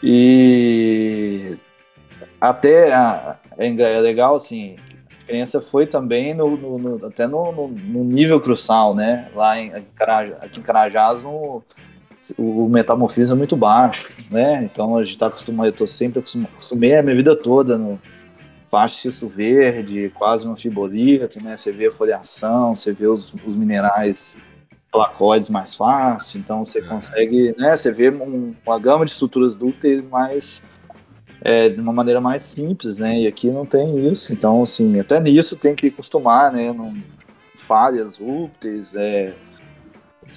E 0.02 1.58
até 2.40 2.94
a, 2.94 3.38
é, 3.58 3.68
é 3.68 4.00
legal 4.00 4.36
assim 4.36 4.78
diferença 5.24 5.62
foi 5.62 5.88
também 5.88 6.34
no, 6.34 6.58
no, 6.58 6.78
no 6.78 7.06
até 7.08 7.26
no, 7.28 7.52
no, 7.52 8.04
nível 8.04 8.40
crucial, 8.42 8.94
né? 8.94 9.30
Lá 9.34 9.58
em, 9.60 9.74
aqui 9.74 10.60
em 10.60 10.62
Carajás, 10.62 11.24
no, 11.24 11.64
o 12.38 12.70
metamorfismo 12.70 13.36
é 13.36 13.38
muito 13.38 13.56
baixo, 13.56 14.12
né? 14.30 14.64
Então 14.64 14.98
a 14.98 15.04
gente 15.04 15.14
está 15.14 15.28
acostumado, 15.28 15.68
eu 15.68 15.74
tô 15.74 15.88
sempre 15.88 16.20
acostumado, 16.20 16.52
acostumei 16.54 16.96
a 16.96 17.02
minha 17.02 17.16
vida 17.16 17.36
toda 17.36 17.78
no 17.78 18.00
fastiço 18.70 19.28
verde, 19.28 20.12
quase 20.16 20.48
um 20.48 20.56
fibolito, 20.56 21.42
né? 21.42 21.56
Você 21.56 21.72
vê 21.72 21.88
a 21.88 21.92
foliação, 21.92 22.76
você 22.76 22.92
vê 22.92 23.08
os, 23.08 23.34
os 23.46 23.56
minerais 23.56 24.38
placóides 24.92 25.50
mais 25.50 25.74
fácil, 25.74 26.40
então 26.40 26.64
você 26.64 26.80
é. 26.80 26.82
consegue, 26.84 27.56
né? 27.58 27.76
Você 27.76 27.92
vê 27.92 28.10
um, 28.10 28.54
uma 28.66 28.80
gama 28.80 29.06
de 29.06 29.12
estruturas 29.12 29.56
dúcteis 29.56 30.02
mais 30.02 30.64
é, 31.44 31.68
de 31.68 31.80
uma 31.80 31.92
maneira 31.92 32.22
mais 32.22 32.42
simples, 32.42 33.00
né? 33.00 33.20
E 33.20 33.28
aqui 33.28 33.50
não 33.50 33.66
tem 33.66 34.10
isso. 34.10 34.32
Então, 34.32 34.62
assim, 34.62 34.98
até 35.00 35.20
nisso 35.20 35.58
tem 35.58 35.76
que 35.76 35.88
acostumar, 35.88 36.52
né? 36.54 36.72
Não, 36.72 36.96
falhas, 37.56 38.18
ruptes, 38.18 38.96
é... 38.96 39.36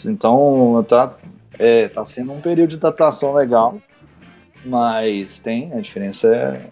Então, 0.05 0.85
tá, 0.89 1.17
é, 1.59 1.87
tá 1.89 2.05
sendo 2.05 2.33
um 2.33 2.41
período 2.41 2.71
de 2.71 2.77
adaptação 2.77 3.35
legal, 3.35 3.81
mas 4.65 5.39
tem, 5.39 5.73
a 5.73 5.81
diferença 5.81 6.27
é, 6.27 6.71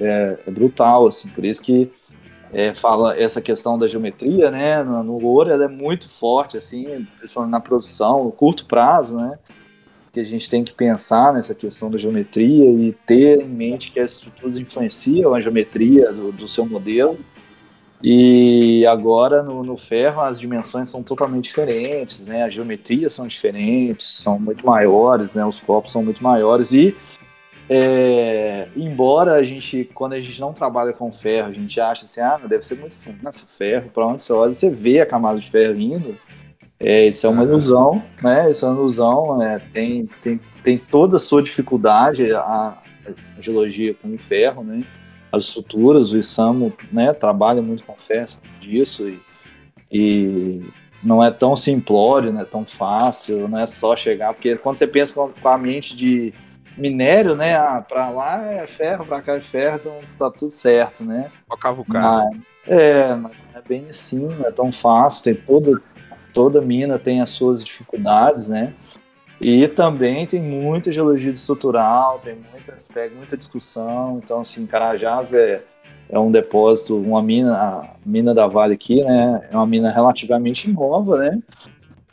é, 0.00 0.38
é 0.46 0.50
brutal, 0.50 1.08
assim, 1.08 1.28
por 1.30 1.44
isso 1.44 1.60
que 1.60 1.90
é, 2.52 2.72
fala 2.72 3.18
essa 3.18 3.40
questão 3.40 3.76
da 3.76 3.88
geometria, 3.88 4.48
né, 4.48 4.80
no, 4.84 5.02
no 5.02 5.24
ouro 5.24 5.50
ela 5.50 5.64
é 5.64 5.68
muito 5.68 6.08
forte, 6.08 6.56
assim, 6.56 7.04
principalmente 7.18 7.50
na 7.50 7.60
produção, 7.60 8.22
no 8.24 8.30
curto 8.30 8.64
prazo, 8.66 9.16
né, 9.16 9.36
que 10.12 10.20
a 10.20 10.24
gente 10.24 10.48
tem 10.50 10.62
que 10.62 10.74
pensar 10.74 11.32
nessa 11.32 11.54
questão 11.54 11.90
da 11.90 11.96
geometria 11.96 12.70
e 12.70 12.92
ter 13.06 13.40
em 13.40 13.48
mente 13.48 13.90
que 13.90 13.98
as 13.98 14.12
estruturas 14.12 14.58
influenciam 14.58 15.32
a 15.32 15.40
geometria 15.40 16.12
do, 16.12 16.30
do 16.30 16.46
seu 16.46 16.66
modelo. 16.66 17.18
E 18.02 18.84
agora 18.86 19.42
no, 19.42 19.62
no, 19.62 19.76
ferro 19.76 20.20
as 20.20 20.38
dimensões 20.38 20.88
são 20.88 21.02
totalmente 21.02 21.44
diferentes, 21.44 22.26
né? 22.26 22.42
As 22.42 22.52
geometrias 22.52 23.12
são 23.12 23.26
diferentes, 23.26 24.06
são 24.06 24.38
muito 24.38 24.66
maiores, 24.66 25.36
né? 25.36 25.46
Os 25.46 25.60
corpos 25.60 25.92
são 25.92 26.04
muito 26.04 26.22
maiores 26.22 26.72
e 26.72 26.96
é, 27.70 28.68
embora 28.76 29.34
a 29.34 29.42
gente, 29.42 29.88
quando 29.94 30.14
a 30.14 30.20
gente 30.20 30.38
não 30.40 30.52
trabalha 30.52 30.92
com 30.92 31.12
ferro, 31.12 31.48
a 31.48 31.52
gente 31.52 31.80
acha 31.80 32.04
assim, 32.04 32.20
ah, 32.20 32.38
deve 32.46 32.66
ser 32.66 32.76
muito 32.76 32.94
fundo 32.94 33.26
esse 33.28 33.46
ferro, 33.46 33.88
para 33.88 34.06
onde 34.06 34.22
você 34.22 34.32
olha, 34.32 34.52
você 34.52 34.68
vê 34.68 35.00
a 35.00 35.06
camada 35.06 35.38
de 35.38 35.48
ferro 35.48 35.78
indo, 35.78 36.18
é, 36.82 37.06
isso 37.06 37.26
é 37.26 37.30
uma 37.30 37.44
ilusão, 37.44 38.02
né? 38.20 38.50
Isso 38.50 38.66
é 38.66 38.68
uma 38.68 38.78
ilusão. 38.78 39.40
É, 39.40 39.60
tem, 39.72 40.08
tem, 40.20 40.40
tem 40.64 40.76
toda 40.76 41.16
a 41.16 41.20
sua 41.20 41.40
dificuldade 41.40 42.32
a, 42.34 42.42
a 43.06 43.40
geologia 43.40 43.94
com 43.94 44.12
o 44.12 44.18
ferro, 44.18 44.64
né? 44.64 44.84
As 45.30 45.44
estruturas, 45.44 46.12
o 46.12 46.18
ISAMO, 46.18 46.72
né? 46.92 47.12
Trabalha 47.12 47.62
muito 47.62 47.84
com 47.84 47.96
ferro 47.96 48.26
disso 48.60 49.08
e, 49.08 49.20
e 49.90 50.60
não 51.04 51.22
é 51.22 51.30
tão 51.30 51.54
simplório, 51.54 52.32
não 52.32 52.40
é 52.40 52.44
tão 52.44 52.66
fácil, 52.66 53.48
não 53.48 53.60
é 53.60 53.66
só 53.66 53.94
chegar, 53.94 54.34
porque 54.34 54.56
quando 54.56 54.76
você 54.76 54.86
pensa 54.86 55.14
com 55.14 55.48
a 55.48 55.58
mente 55.58 55.96
de 55.96 56.34
minério, 56.76 57.36
né? 57.36 57.54
Ah, 57.54 57.80
para 57.80 58.10
lá 58.10 58.44
é 58.44 58.66
ferro, 58.66 59.06
para 59.06 59.22
cá 59.22 59.34
é 59.34 59.40
ferro, 59.40 59.76
então 59.80 60.00
tá 60.18 60.30
tudo 60.32 60.50
certo, 60.50 61.04
né? 61.04 61.30
Só 61.48 61.56
cavucar. 61.56 62.24
É, 62.66 63.14
mas 63.14 63.32
não 63.52 63.60
é 63.60 63.62
bem 63.62 63.86
assim, 63.88 64.18
não 64.18 64.46
é 64.46 64.50
tão 64.50 64.72
fácil, 64.72 65.24
tem 65.24 65.34
todo 65.34 65.80
toda 66.32 66.60
mina 66.60 66.98
tem 66.98 67.20
as 67.20 67.30
suas 67.30 67.64
dificuldades, 67.64 68.48
né? 68.48 68.72
E 69.40 69.66
também 69.66 70.24
tem 70.24 70.40
muita 70.40 70.92
geologia 70.92 71.30
estrutural, 71.30 72.20
tem 72.20 72.36
muitas, 72.52 72.86
pega 72.86 73.14
muita 73.14 73.36
discussão. 73.36 74.20
Então, 74.22 74.40
assim, 74.40 74.64
Carajás 74.66 75.34
é, 75.34 75.64
é 76.08 76.18
um 76.18 76.30
depósito, 76.30 76.96
uma 76.96 77.20
mina, 77.20 77.56
a 77.56 77.96
mina 78.06 78.32
da 78.32 78.46
Vale 78.46 78.74
aqui, 78.74 79.02
né? 79.02 79.48
É 79.50 79.56
uma 79.56 79.66
mina 79.66 79.90
relativamente 79.90 80.70
nova, 80.70 81.18
né? 81.18 81.40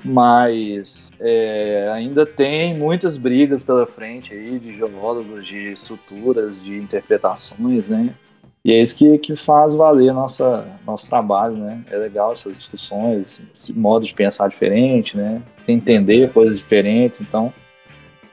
Mas 0.04 1.12
é, 1.20 1.92
ainda 1.94 2.26
tem 2.26 2.76
muitas 2.76 3.18
brigas 3.18 3.62
pela 3.62 3.86
frente 3.86 4.34
aí 4.34 4.58
de 4.58 4.74
geólogos, 4.74 5.46
de 5.46 5.74
estruturas, 5.74 6.64
de 6.64 6.80
interpretações, 6.80 7.90
né? 7.90 8.16
E 8.64 8.74
é 8.74 8.82
isso 8.82 8.98
que, 8.98 9.18
que 9.18 9.36
faz 9.36 9.74
valer 9.74 10.14
nossa, 10.14 10.68
nosso 10.86 11.10
trabalho, 11.10 11.56
né? 11.56 11.84
É 11.90 11.96
legal 11.96 12.32
essas 12.32 12.56
discussões, 12.58 13.42
esse, 13.54 13.74
modo 13.74 14.06
de 14.06 14.14
pensar 14.14 14.50
diferente, 14.50 15.16
né? 15.16 15.42
Entender 15.68 16.32
coisas 16.34 16.60
diferentes. 16.60 17.22
Então, 17.22 17.54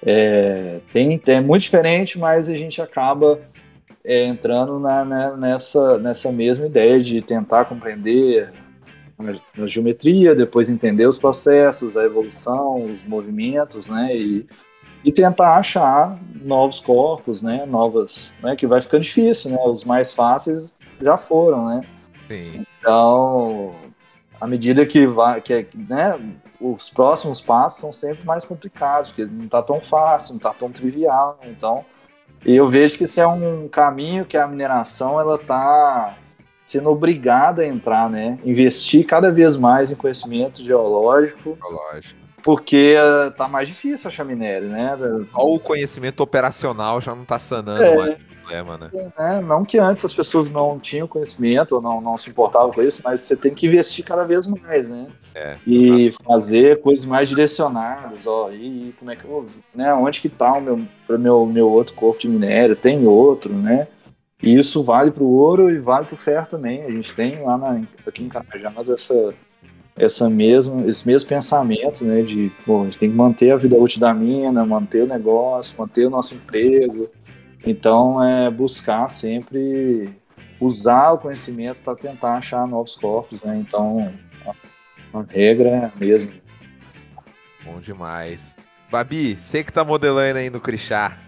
é, 0.05 0.81
tem, 0.93 1.21
é 1.27 1.41
muito 1.41 1.63
diferente, 1.63 2.19
mas 2.19 2.49
a 2.49 2.55
gente 2.55 2.83
acaba 2.83 3.41
é, 4.05 4.25
entrando 4.25 4.81
na, 4.81 5.05
né, 5.05 5.35
nessa, 5.37 5.99
nessa 5.99 6.31
mesma 6.33 6.67
ideia 6.67 7.01
de 7.01 7.23
tentar 7.23 7.65
compreender 7.65 8.53
a, 9.19 9.67
geometria, 9.67 10.35
depois 10.35 10.69
entender 10.69 11.07
os 11.07 11.19
processos, 11.19 11.97
a 11.97 12.05
evolução, 12.05 12.85
os 12.85 13.03
movimentos, 13.03 13.89
né? 13.89 14.15
E 14.15 14.47
e 15.07 15.13
tentar 15.13 15.59
achar 15.59 16.19
novos 16.43 16.81
corpos, 16.81 17.41
né? 17.41 17.65
Novas, 17.65 18.35
né? 18.43 18.57
Que 18.57 18.67
vai 18.67 18.83
ficando 18.83 19.03
difícil, 19.03 19.53
né? 19.53 19.59
Os 19.65 19.85
mais 19.85 20.13
fáceis 20.13 20.75
já 21.01 21.17
foram, 21.17 21.69
né? 21.69 21.87
Sim. 22.27 22.67
Então, 22.81 23.73
à 24.41 24.49
medida 24.49 24.85
que 24.85 25.07
vai, 25.07 25.41
que 25.41 25.69
né? 25.77 26.19
Os 26.61 26.91
próximos 26.91 27.41
passos 27.41 27.81
são 27.81 27.93
sempre 27.93 28.27
mais 28.27 28.45
complicados, 28.45 29.11
porque 29.11 29.27
não 29.27 29.45
está 29.45 29.63
tão 29.63 29.81
fácil, 29.81 30.33
não 30.33 30.39
está 30.39 30.53
tão 30.53 30.73
trivial. 30.73 31.39
Então, 31.45 31.85
eu 32.45 32.67
vejo 32.67 32.99
que 32.99 33.05
isso 33.05 33.21
é 33.21 33.27
um 33.29 33.69
caminho 33.69 34.25
que 34.25 34.37
a 34.37 34.49
mineração 34.49 35.21
ela 35.21 35.37
está 35.37 36.17
sendo 36.65 36.91
obrigada 36.91 37.63
a 37.63 37.67
entrar, 37.67 38.11
né? 38.11 38.41
Investir 38.45 39.07
cada 39.07 39.31
vez 39.31 39.57
mais 39.57 39.93
em 39.93 39.95
conhecimento 39.95 40.65
geológico. 40.65 41.57
Geológico 41.63 42.26
porque 42.47 42.95
uh, 42.95 43.33
tá 43.33 43.49
mais 43.49 43.67
difícil 43.67 44.07
achar 44.07 44.25
minério, 44.25 44.69
né? 44.69 44.97
Só 45.33 45.39
o 45.39 45.59
conhecimento 45.59 46.21
operacional 46.21 47.01
já 47.01 47.13
não 47.13 47.25
tá 47.25 47.41
sanando 47.41 47.83
é, 47.83 47.97
mais 47.97 48.15
o 48.15 48.37
problema, 48.37 48.79
né? 48.79 48.91
É, 49.19 49.41
não 49.41 49.65
que 49.65 49.81
antes 49.81 50.05
as 50.05 50.15
pessoas 50.15 50.49
não 50.49 50.79
tinham 50.79 51.09
conhecimento 51.09 51.75
ou 51.75 51.83
não, 51.83 52.01
não 52.01 52.17
se 52.17 52.31
importavam 52.31 52.71
com 52.71 52.81
isso, 52.81 53.03
mas 53.05 53.23
você 53.23 53.37
tem 53.37 53.53
que 53.53 53.67
investir 53.67 54.05
cada 54.05 54.23
vez 54.23 54.47
mais, 54.47 54.89
né? 54.89 55.09
É, 55.35 55.57
e 55.67 56.11
tá. 56.11 56.25
fazer 56.25 56.81
coisas 56.81 57.05
mais 57.05 57.29
direcionadas, 57.29 58.29
ó, 58.29 58.53
e 58.53 58.95
como 58.97 59.11
é 59.11 59.17
que 59.17 59.25
eu, 59.25 59.49
né, 59.75 59.93
onde 59.93 60.21
que 60.21 60.29
tá 60.29 60.53
o 60.53 60.61
meu, 60.61 60.81
meu, 61.19 61.47
meu 61.47 61.69
outro 61.69 61.97
corpo 61.97 62.21
de 62.21 62.29
minério, 62.29 62.77
tem 62.77 63.09
outro, 63.09 63.53
né? 63.53 63.89
E 64.41 64.57
isso 64.57 64.85
vale 64.85 65.11
para 65.11 65.25
o 65.25 65.33
ouro 65.33 65.69
e 65.69 65.81
vale 65.81 66.07
para 66.07 66.15
o 66.15 66.19
ferro 66.19 66.47
também. 66.47 66.85
A 66.85 66.91
gente 66.93 67.13
tem 67.13 67.43
lá 67.43 67.59
na, 67.59 67.83
aqui 68.07 68.23
em 68.23 68.29
Carajás 68.29 68.89
essa 68.89 69.35
essa 69.97 70.29
mesma, 70.29 70.85
esse 70.87 71.07
mesmo 71.07 71.29
pensamento, 71.29 72.05
né, 72.05 72.23
de, 72.23 72.53
pô, 72.65 72.83
a 72.83 72.85
gente 72.85 72.99
tem 72.99 73.11
que 73.11 73.17
manter 73.17 73.51
a 73.51 73.57
vida 73.57 73.77
útil 73.77 73.99
da 73.99 74.13
mina, 74.13 74.65
manter 74.67 75.05
o 75.05 75.07
negócio, 75.07 75.79
manter 75.79 76.07
o 76.07 76.11
nosso 76.11 76.35
emprego. 76.35 77.09
Então, 77.65 78.23
é 78.23 78.51
buscar 78.51 79.09
sempre 79.09 80.11
usar 80.61 81.13
o 81.13 81.19
conhecimento 81.19 81.81
para 81.81 81.97
tentar 81.97 82.37
achar 82.37 82.67
novos 82.67 82.95
corpos, 82.95 83.43
né? 83.43 83.57
Então, 83.57 84.13
a, 85.15 85.23
regra 85.29 85.69
é 85.69 85.85
a 85.87 85.93
mesma. 85.99 86.31
Bom 87.65 87.81
demais. 87.81 88.55
Babi, 88.91 89.35
você 89.35 89.65
que 89.65 89.73
tá 89.73 89.83
modelando 89.83 90.39
aí 90.39 90.51
no 90.51 90.61
Crixá, 90.61 91.19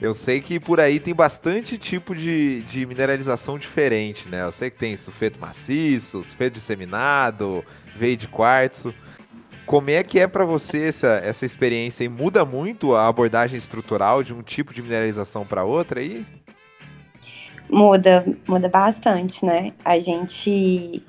Eu 0.00 0.12
sei 0.12 0.40
que 0.40 0.60
por 0.60 0.78
aí 0.78 1.00
tem 1.00 1.14
bastante 1.14 1.78
tipo 1.78 2.14
de, 2.14 2.62
de 2.62 2.84
mineralização 2.84 3.58
diferente, 3.58 4.28
né? 4.28 4.42
Eu 4.42 4.52
sei 4.52 4.70
que 4.70 4.76
tem 4.76 4.94
sulfeto 4.96 5.40
maciço, 5.40 6.22
sulfeto 6.22 6.54
disseminado, 6.54 7.64
veio 7.94 8.16
de 8.16 8.28
quartzo. 8.28 8.94
Como 9.64 9.90
é 9.90 10.02
que 10.04 10.18
é 10.18 10.26
para 10.28 10.44
você 10.44 10.88
essa, 10.88 11.20
essa 11.24 11.46
experiência 11.46 12.04
e 12.04 12.08
muda 12.08 12.44
muito 12.44 12.94
a 12.94 13.08
abordagem 13.08 13.58
estrutural 13.58 14.22
de 14.22 14.34
um 14.34 14.42
tipo 14.42 14.72
de 14.72 14.82
mineralização 14.82 15.46
para 15.46 15.64
outra 15.64 16.00
aí? 16.00 16.24
Muda, 17.68 18.24
muda 18.46 18.68
bastante, 18.68 19.44
né? 19.44 19.72
A 19.84 19.98
gente 19.98 21.02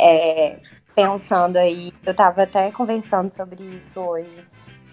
é, 0.00 0.58
pensando 0.94 1.56
aí, 1.56 1.92
eu 2.04 2.12
estava 2.12 2.42
até 2.42 2.70
conversando 2.70 3.32
sobre 3.32 3.62
isso 3.62 4.00
hoje 4.00 4.42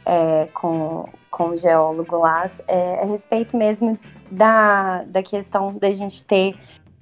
é, 0.06 0.48
com, 0.54 1.10
com 1.32 1.52
o 1.52 1.58
geólogo 1.58 2.18
lá, 2.18 2.46
é, 2.68 3.02
a 3.02 3.06
respeito 3.06 3.56
mesmo 3.56 3.98
da, 4.30 5.04
da 5.04 5.24
questão 5.24 5.74
da 5.78 5.92
gente 5.94 6.26
ter 6.26 6.56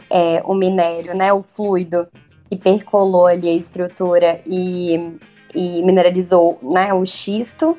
é, 0.09 0.41
o 0.45 0.53
minério, 0.53 1.15
né, 1.15 1.33
o 1.33 1.41
fluido 1.41 2.07
que 2.49 2.55
percolou 2.55 3.25
ali 3.25 3.49
a 3.49 3.53
estrutura 3.53 4.39
e, 4.45 5.17
e 5.53 5.83
mineralizou 5.83 6.59
né, 6.61 6.93
o 6.93 7.05
xisto, 7.05 7.75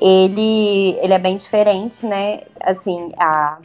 ele, 0.00 0.96
ele 1.02 1.12
é 1.12 1.18
bem 1.18 1.36
diferente, 1.36 2.06
né? 2.06 2.42
Assim, 2.60 3.10
a, 3.18 3.58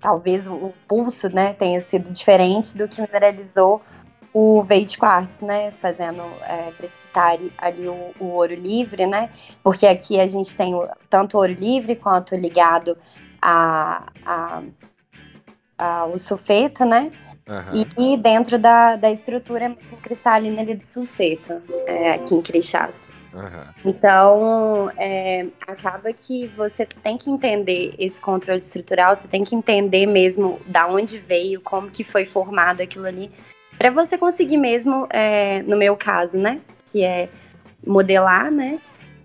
talvez 0.00 0.46
o 0.48 0.72
pulso 0.88 1.28
né, 1.28 1.54
tenha 1.54 1.80
sido 1.80 2.10
diferente 2.10 2.76
do 2.76 2.88
que 2.88 3.00
mineralizou 3.00 3.80
o 4.32 4.62
veio 4.62 4.86
de 4.86 4.96
quartzo, 4.96 5.44
né, 5.44 5.72
fazendo 5.72 6.22
é, 6.42 6.70
precipitar 6.72 7.36
ali 7.58 7.88
o, 7.88 8.12
o, 8.20 8.26
ouro 8.26 8.54
livre, 8.54 9.06
né, 9.06 9.30
porque 9.62 9.86
aqui 9.86 10.20
a 10.20 10.26
gente 10.26 10.56
tem 10.56 10.72
tanto 11.08 11.36
ouro 11.36 11.52
livre 11.52 11.96
quanto 11.96 12.34
ligado 12.36 12.96
a, 13.42 14.04
a, 14.24 14.62
a 15.76 16.04
o 16.06 16.18
sulfeto, 16.18 16.84
né, 16.84 17.10
uhum. 17.48 17.84
e, 17.98 18.12
e, 18.12 18.16
dentro 18.16 18.58
da, 18.58 18.96
da 18.96 19.10
estrutura 19.10 19.76
cristalina 20.02 20.62
ali 20.62 20.74
do 20.74 20.86
sulfeto, 20.86 21.60
é, 21.86 22.12
aqui 22.12 22.34
em 22.34 22.42
Crixás. 22.42 23.08
Uhum. 23.32 23.90
Então, 23.90 24.90
é, 24.96 25.46
acaba 25.66 26.12
que 26.12 26.48
você 26.48 26.84
tem 26.84 27.16
que 27.16 27.30
entender 27.30 27.94
esse 27.98 28.20
controle 28.20 28.60
estrutural, 28.60 29.14
você 29.14 29.28
tem 29.28 29.44
que 29.44 29.54
entender 29.54 30.06
mesmo 30.06 30.60
da 30.66 30.88
onde 30.88 31.18
veio, 31.18 31.60
como 31.60 31.90
que 31.90 32.02
foi 32.02 32.24
formado 32.24 32.80
aquilo 32.80 33.06
ali, 33.06 33.30
para 33.80 33.90
você 33.90 34.18
conseguir 34.18 34.58
mesmo, 34.58 35.06
é, 35.08 35.62
no 35.62 35.74
meu 35.74 35.96
caso, 35.96 36.38
né, 36.38 36.60
que 36.84 37.02
é 37.02 37.30
modelar, 37.86 38.50
né, 38.50 38.78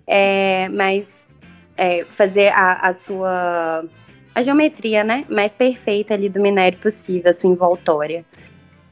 é, 0.07 0.69
mas 0.69 1.27
é, 1.75 2.05
fazer 2.05 2.53
a, 2.53 2.87
a 2.87 2.93
sua 2.93 3.83
a 4.33 4.41
geometria, 4.41 5.03
né, 5.03 5.25
mais 5.29 5.53
perfeita 5.53 6.13
ali 6.13 6.29
do 6.29 6.39
minério 6.39 6.79
possível, 6.79 7.29
a 7.29 7.33
sua 7.33 7.49
envoltória. 7.49 8.25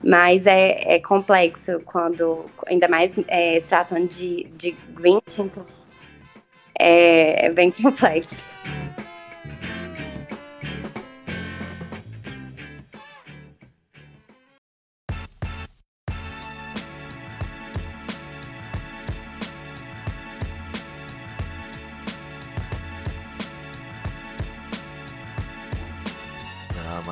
Mas 0.03 0.47
é, 0.47 0.95
é 0.95 0.99
complexo 0.99 1.79
quando, 1.85 2.45
ainda 2.67 2.89
mais 2.89 3.15
é, 3.29 3.57
se 3.57 3.69
tratando 3.69 4.07
de, 4.07 4.49
de 4.57 4.71
Grinch, 4.93 5.49
é, 6.77 7.45
é 7.45 7.49
bem 7.49 7.71
complexo. 7.81 8.45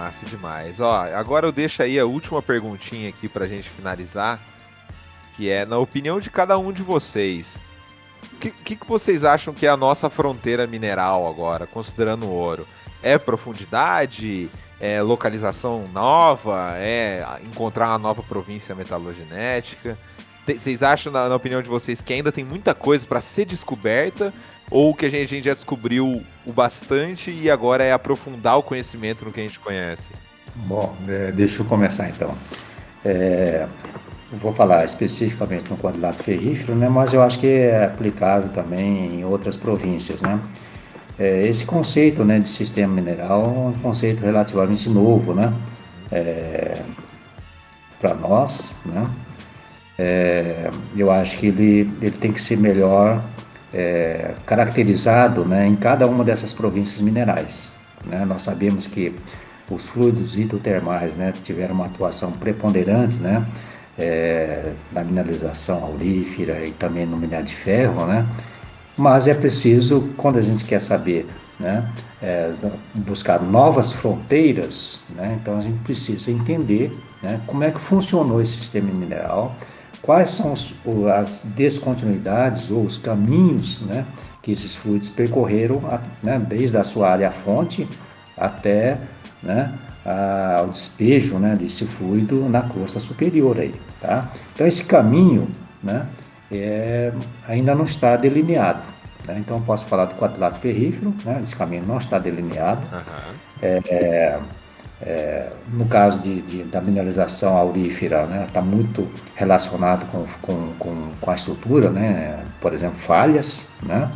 Massa 0.02 0.26
demais. 0.26 0.80
Ó, 0.80 1.04
agora 1.14 1.46
eu 1.46 1.52
deixo 1.52 1.84
aí 1.84 2.00
a 2.00 2.06
última 2.08 2.42
perguntinha 2.42 3.08
aqui 3.08 3.30
pra 3.30 3.46
gente 3.46 3.70
finalizar, 3.70 4.42
que 5.36 5.48
é, 5.48 5.64
na 5.64 5.78
opinião 5.78 6.20
de 6.20 6.28
cada 6.28 6.58
um 6.58 6.74
de 6.74 6.82
vocês, 6.82 7.62
o 8.34 8.38
que, 8.38 8.50
que, 8.50 8.76
que 8.78 8.88
vocês 8.88 9.24
acham 9.24 9.54
que 9.54 9.68
é 9.68 9.70
a 9.70 9.78
nossa 9.78 10.10
fronteira 10.10 10.66
mineral 10.66 11.30
agora, 11.30 11.68
considerando 11.68 12.26
o 12.26 12.32
ouro? 12.32 12.68
É 13.04 13.16
profundidade? 13.20 14.50
É 14.80 15.04
localização 15.04 15.84
nova? 15.94 16.74
É 16.78 17.24
encontrar 17.44 17.90
uma 17.90 18.00
nova 18.00 18.24
província 18.24 18.74
metalogenética? 18.74 20.00
Vocês 20.48 20.82
acham, 20.82 21.14
na, 21.14 21.30
na, 21.30 21.36
opinião 21.36 21.62
de 21.62 21.70
vocês, 21.70 22.02
que 22.02 22.12
ainda 22.12 22.32
tem 22.32 22.44
muita 22.44 22.74
coisa 22.74 23.06
para 23.06 23.22
ser 23.22 23.46
descoberta? 23.46 24.34
Ou 24.72 24.96
que 24.96 25.06
a 25.06 25.10
gente, 25.10 25.24
a 25.24 25.28
gente, 25.28 25.46
já 25.46 25.54
descobriu 25.54 26.24
o 26.46 26.54
bastante 26.54 27.30
e 27.30 27.52
agora 27.52 27.84
é 27.84 27.92
aprofundar 27.92 28.58
o 28.58 28.64
conhecimento 28.64 29.26
no 29.26 29.32
que 29.32 29.40
a 29.40 29.44
gente 29.44 29.60
conhece? 29.60 30.12
Bom, 30.56 30.96
é, 31.08 31.32
deixa 31.32 31.62
eu 31.62 31.66
começar 31.66 32.10
então. 32.10 32.34
É, 33.06 33.68
vou 34.32 34.54
falar 34.54 34.86
especificamente 34.86 35.70
no 35.70 35.78
quadrilátero 35.78 36.24
ferrífero, 36.24 36.74
né, 36.74 36.88
mas 36.88 37.14
eu 37.14 37.22
acho 37.22 37.38
que 37.38 37.48
é 37.48 37.86
aplicável 37.86 38.50
também 38.50 39.20
em 39.20 39.26
outras 39.26 39.58
províncias. 39.58 40.22
Né? 40.22 40.40
É, 41.20 41.46
esse 41.46 41.66
conceito 41.66 42.24
né, 42.24 42.40
de 42.40 42.48
sistema 42.48 42.94
mineral 42.94 43.44
é 43.44 43.78
um 43.78 43.82
conceito 43.82 44.22
relativamente 44.22 44.90
novo 44.90 45.34
né, 45.34 45.54
é, 46.12 46.82
para 48.00 48.14
nós. 48.14 48.74
Né? 48.86 49.06
é, 50.02 50.70
eu 50.98 51.12
acho 51.12 51.38
que 51.38 51.48
ele, 51.48 51.92
ele 52.02 52.18
tem 52.18 52.34
que 52.34 52.42
ser 52.42 52.58
melhor 52.58 53.24
é, 53.74 54.34
caracterizado 54.46 55.46
né, 55.46 55.66
em 55.68 55.76
cada 55.76 56.08
uma 56.08 56.24
dessas 56.24 56.54
províncias 56.54 57.02
minerais. 57.02 57.72
Né? 58.06 58.26
Nós 58.26 58.42
sabemos 58.42 58.88
que 58.88 59.16
os 59.70 59.88
fluidos 59.88 60.38
hidrotermais 60.38 61.16
né, 61.16 61.32
tiveram 61.44 61.76
uma 61.76 61.86
atuação 61.86 62.32
preponderante 62.32 63.18
né, 63.18 63.46
é, 63.98 64.74
na 64.92 65.04
mineralização 65.04 65.84
aurífera 65.84 66.66
e 66.66 66.72
também 66.72 67.06
no 67.06 67.18
minério 67.18 67.46
de 67.46 67.56
ferro, 67.56 68.06
né? 68.06 68.26
mas 68.98 69.28
é 69.28 69.34
preciso, 69.34 70.10
quando 70.18 70.38
a 70.38 70.42
gente 70.42 70.66
quer 70.66 70.82
saber, 70.82 71.28
né, 71.60 71.88
é, 72.22 72.52
buscar 72.96 73.42
novas 73.42 73.92
fronteiras, 73.92 75.02
então 75.42 75.58
a 75.58 75.62
gente 75.62 75.80
precisa 75.80 76.32
entender 76.32 76.92
como 77.46 77.64
é 77.64 77.72
que 77.72 77.80
funcionou 77.80 78.42
esse 78.42 78.54
sistema 78.54 78.92
mineral, 78.92 79.56
quais 80.02 80.32
são 80.32 80.54
as 81.14 81.44
descontinuidades 81.56 82.72
ou 82.72 82.84
os 82.84 82.98
caminhos 82.98 83.82
né, 83.82 84.06
que 84.42 84.52
esses 84.52 84.76
fluidos 84.76 85.10
percorreram 85.10 85.82
né, 86.24 86.40
desde 86.40 86.78
a 86.78 86.84
sua 86.84 87.10
área 87.10 87.32
fonte 87.32 87.88
até 88.36 88.98
né, 89.44 89.74
a, 90.06 90.64
o 90.66 90.70
despejo 90.70 91.38
né, 91.38 91.56
desse 91.56 91.86
fluido 91.86 92.50
na 92.50 92.64
crosta 92.64 93.00
superior. 93.00 93.60
Aí, 93.60 93.76
tá? 94.00 94.32
Então 94.54 94.66
esse 94.66 94.84
caminho 94.84 95.48
né, 95.84 96.08
é, 96.52 97.14
ainda 97.48 97.76
não 97.76 97.86
está 97.86 98.16
delineado. 98.16 98.82
Né? 99.28 99.38
Então 99.40 99.62
posso 99.62 99.86
falar 99.86 100.06
do 100.06 100.16
quadrilátero 100.16 100.62
ferrífero, 100.62 101.14
né, 101.24 101.40
esse 101.44 101.56
caminho 101.56 101.86
não 101.86 101.98
está 101.98 102.18
delineado. 102.18 102.82
Uhum. 102.92 103.36
É, 103.62 103.82
é, 103.90 104.40
é, 105.04 105.50
no 105.74 105.86
caso 105.86 106.20
de, 106.20 106.42
de, 106.42 106.64
da 106.64 106.80
mineralização 106.80 107.58
aurífera, 107.58 108.24
está 108.24 108.28
né, 108.28 108.48
tá 108.54 108.62
muito 108.62 109.08
relacionado 109.36 110.06
com, 110.12 110.26
com, 110.42 110.74
com, 110.78 111.12
com, 111.20 111.32
a 111.32 111.36
estrutura, 111.36 111.90
né, 111.90 112.44
por 112.60 112.74
exemplo, 112.74 112.98
falhas, 112.98 113.68
né, 113.84 114.12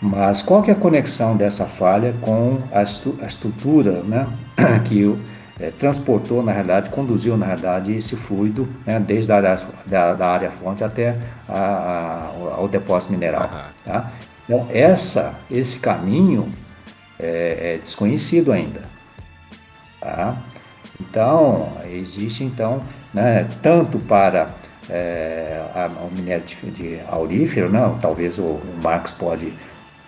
mas 0.00 0.42
qual 0.42 0.62
que 0.62 0.70
é 0.70 0.74
a 0.74 0.76
conexão 0.76 1.36
dessa 1.36 1.64
falha 1.64 2.14
com 2.20 2.58
a, 2.72 2.82
estru 2.82 3.18
a 3.22 3.26
estrutura 3.26 4.02
né, 4.02 4.26
que 4.84 5.18
é, 5.58 5.70
transportou, 5.70 6.42
na 6.42 6.52
realidade, 6.52 6.90
conduziu, 6.90 7.36
na 7.36 7.46
realidade, 7.46 7.94
esse 7.94 8.14
fluido 8.16 8.68
né, 8.86 9.00
desde 9.00 9.32
a 9.32 9.36
área, 9.36 9.58
da, 9.86 10.12
da 10.12 10.28
área 10.28 10.50
fonte 10.50 10.84
até 10.84 11.16
a, 11.48 11.58
a, 11.58 12.30
ao 12.56 12.68
depósito 12.68 13.12
mineral. 13.12 13.48
Tá? 13.84 14.12
Então, 14.44 14.66
essa, 14.70 15.34
esse 15.50 15.78
caminho 15.78 16.50
é, 17.18 17.74
é 17.74 17.78
desconhecido 17.78 18.52
ainda. 18.52 18.93
Tá? 20.04 20.36
Então, 21.00 21.72
existe 21.90 22.44
então, 22.44 22.82
né, 23.12 23.48
tanto 23.62 23.98
para 23.98 24.48
é, 24.90 25.62
a, 25.74 25.86
o 25.86 26.14
minério 26.14 26.44
de, 26.44 26.70
de 26.70 27.00
aurífero, 27.08 27.70
né, 27.70 27.90
talvez 28.02 28.38
o, 28.38 28.42
o 28.42 28.78
Marx 28.82 29.10
pode 29.10 29.54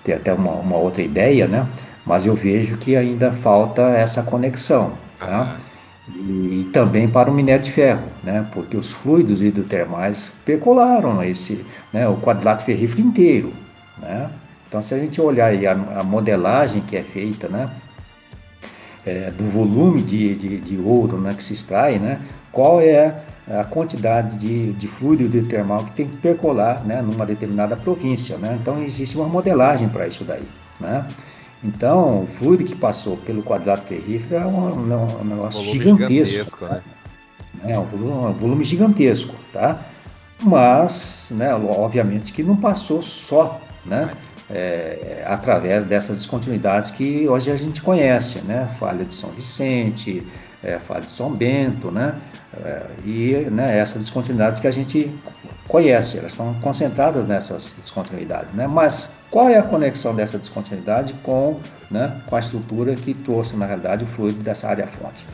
ter 0.04 0.12
até 0.12 0.34
uma, 0.34 0.52
uma, 0.52 0.76
outra 0.76 1.02
ideia, 1.02 1.48
né, 1.48 1.66
mas 2.04 2.26
eu 2.26 2.34
vejo 2.34 2.76
que 2.76 2.94
ainda 2.94 3.32
falta 3.32 3.82
essa 3.88 4.22
conexão. 4.22 4.92
Tá? 5.18 5.56
E, 6.14 6.60
e, 6.60 6.70
também 6.74 7.08
para 7.08 7.30
o 7.30 7.34
minério 7.34 7.64
de 7.64 7.72
ferro, 7.72 8.04
né, 8.22 8.46
porque 8.52 8.76
os 8.76 8.92
fluidos 8.92 9.40
hidrotermais 9.40 10.30
percolaram 10.44 11.22
esse, 11.22 11.64
né, 11.90 12.06
o 12.06 12.18
quadrilátero 12.18 12.66
ferrífero 12.66 13.00
inteiro. 13.00 13.54
Né? 13.98 14.28
Então, 14.68 14.82
se 14.82 14.94
a 14.94 14.98
gente 14.98 15.18
olhar 15.22 15.50
a, 15.54 16.00
a 16.00 16.02
modelagem 16.02 16.82
que 16.82 16.98
é 16.98 17.02
feita, 17.02 17.48
né, 17.48 17.66
é, 19.06 19.30
do 19.30 19.44
volume 19.44 20.02
de, 20.02 20.34
de, 20.34 20.60
de, 20.60 20.76
ouro 20.78 21.18
né, 21.18 21.32
que 21.32 21.42
se 21.42 21.54
extrai, 21.54 21.98
né, 21.98 22.20
qual 22.50 22.80
é 22.80 23.22
a 23.48 23.62
quantidade 23.62 24.36
de, 24.36 24.72
de 24.72 24.88
fluido 24.88 25.22
hidrotermal 25.22 25.84
que 25.84 25.92
tem 25.92 26.08
que 26.08 26.16
percolar 26.16 26.84
né, 26.84 27.00
numa 27.00 27.24
determinada 27.24 27.76
província. 27.76 28.36
Né? 28.36 28.58
Então 28.60 28.82
existe 28.82 29.16
uma 29.16 29.28
modelagem 29.28 29.88
para 29.88 30.08
isso 30.08 30.24
daí. 30.24 30.42
Né? 30.80 31.06
Então, 31.62 32.24
o 32.24 32.26
fluido 32.26 32.64
que 32.64 32.74
passou 32.74 33.16
pelo 33.16 33.42
quadrado 33.42 33.82
ferrífero 33.82 34.42
é 34.42 34.46
um, 34.46 34.74
um, 34.74 35.20
um 35.20 35.24
negócio 35.24 35.62
gigantesco. 35.64 36.06
gigantesco 36.06 36.64
né? 36.64 36.82
É 37.64 37.78
um 37.78 37.84
volume, 37.84 38.12
um 38.12 38.32
volume 38.32 38.64
gigantesco, 38.64 39.34
tá? 39.52 39.80
Mas, 40.42 41.32
né, 41.34 41.54
obviamente 41.54 42.32
que 42.32 42.42
não 42.42 42.56
passou 42.56 43.00
só, 43.00 43.60
né? 43.84 44.12
É, 44.48 45.24
através 45.26 45.86
dessas 45.86 46.18
descontinuidades 46.18 46.92
que 46.92 47.28
hoje 47.28 47.50
a 47.50 47.56
gente 47.56 47.82
conhece, 47.82 48.40
né? 48.42 48.68
Falha 48.78 49.04
de 49.04 49.14
São 49.14 49.30
Vicente, 49.30 50.24
é, 50.62 50.78
falha 50.78 51.00
de 51.00 51.10
São 51.10 51.32
Bento, 51.32 51.90
né? 51.90 52.14
É, 52.64 52.86
e 53.04 53.32
né, 53.50 53.76
essas 53.76 54.02
descontinuidades 54.02 54.60
que 54.60 54.66
a 54.66 54.70
gente 54.70 55.12
conhece, 55.68 56.18
elas 56.18 56.32
estão 56.32 56.54
concentradas 56.54 57.26
nessas 57.26 57.74
descontinuidades, 57.74 58.54
né? 58.54 58.66
Mas 58.66 59.14
qual 59.30 59.48
é 59.48 59.58
a 59.58 59.62
conexão 59.62 60.14
dessa 60.14 60.38
descontinuidade 60.38 61.12
com, 61.22 61.60
né, 61.90 62.20
com 62.26 62.36
a 62.36 62.40
estrutura 62.40 62.94
que 62.94 63.12
trouxe, 63.14 63.56
na 63.56 63.66
realidade, 63.66 64.04
o 64.04 64.06
fluido 64.06 64.42
dessa 64.42 64.68
área 64.68 64.86
fonte? 64.86 65.26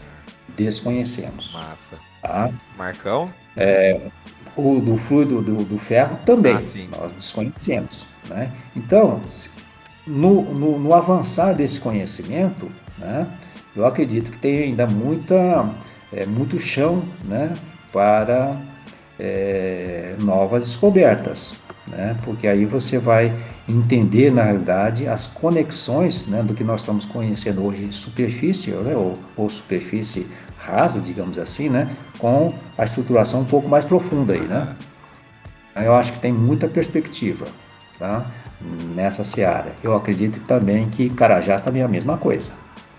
Desconhecemos. 0.56 1.52
Massa. 1.52 1.96
Tá? 2.22 2.50
Marcão? 2.76 3.32
É, 3.56 4.00
o 4.56 4.80
do 4.80 4.96
fluido 4.96 5.42
do, 5.42 5.64
do 5.64 5.78
ferro 5.78 6.18
também, 6.24 6.56
ah, 6.56 6.96
nós 6.98 7.12
desconhecemos. 7.12 8.06
Né? 8.32 8.52
Então, 8.74 9.20
no, 10.06 10.42
no, 10.42 10.78
no, 10.78 10.94
avançar 10.94 11.54
desse 11.54 11.78
conhecimento, 11.78 12.70
né, 12.98 13.26
eu 13.76 13.86
acredito 13.86 14.30
que 14.30 14.38
tem 14.38 14.64
ainda 14.64 14.86
muita, 14.86 15.70
é, 16.12 16.26
muito 16.26 16.58
chão 16.58 17.02
né, 17.24 17.52
para 17.92 18.60
é, 19.18 20.16
novas 20.20 20.64
descobertas, 20.64 21.54
né? 21.86 22.16
porque 22.24 22.46
aí 22.46 22.64
você 22.64 22.98
vai 22.98 23.32
entender, 23.68 24.32
na 24.32 24.42
realidade, 24.42 25.06
as 25.06 25.26
conexões 25.26 26.26
né, 26.26 26.42
do 26.42 26.54
que 26.54 26.64
nós 26.64 26.80
estamos 26.80 27.04
conhecendo 27.04 27.64
hoje 27.64 27.84
em 27.84 27.92
superfície, 27.92 28.70
né, 28.70 28.96
ou, 28.96 29.14
ou 29.36 29.48
superfície 29.48 30.26
rasa, 30.58 31.00
digamos 31.00 31.38
assim, 31.38 31.68
né, 31.68 31.88
com 32.18 32.52
a 32.78 32.84
estruturação 32.84 33.40
um 33.40 33.44
pouco 33.44 33.68
mais 33.68 33.84
profunda 33.84 34.32
aí, 34.34 34.40
né? 34.40 34.76
Eu 35.74 35.94
acho 35.94 36.12
que 36.12 36.20
tem 36.20 36.32
muita 36.32 36.68
perspectiva, 36.68 37.46
tá? 37.98 38.26
Nessa 38.94 39.24
seara. 39.24 39.72
Eu 39.82 39.94
acredito 39.94 40.40
também 40.40 40.88
que 40.88 41.10
Carajás 41.10 41.60
também 41.60 41.82
é 41.82 41.84
a 41.84 41.88
mesma 41.88 42.16
coisa, 42.16 42.50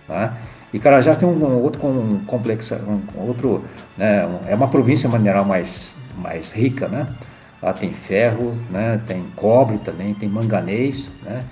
tá? 0.08 0.38
E 0.74 0.80
Carajás 0.80 1.18
tem 1.18 1.28
um, 1.28 1.62
outro 1.62 1.86
um 1.86 2.24
complexo, 2.26 2.76
um, 2.76 3.02
outro, 3.28 3.64
né, 3.98 4.26
um, 4.26 4.40
é 4.48 4.56
uma 4.56 4.68
província 4.68 5.08
mineral 5.10 5.46
mais 5.46 5.96
mais 6.18 6.52
rica, 6.52 6.88
né? 6.88 7.08
Lá 7.62 7.74
tem 7.74 7.94
ferro, 7.94 8.58
né? 8.70 9.02
Tem 9.06 9.24
cobre 9.36 9.78
também, 9.78 10.14
tem 10.14 10.28
manganês, 10.28 11.10
né? 11.24 11.44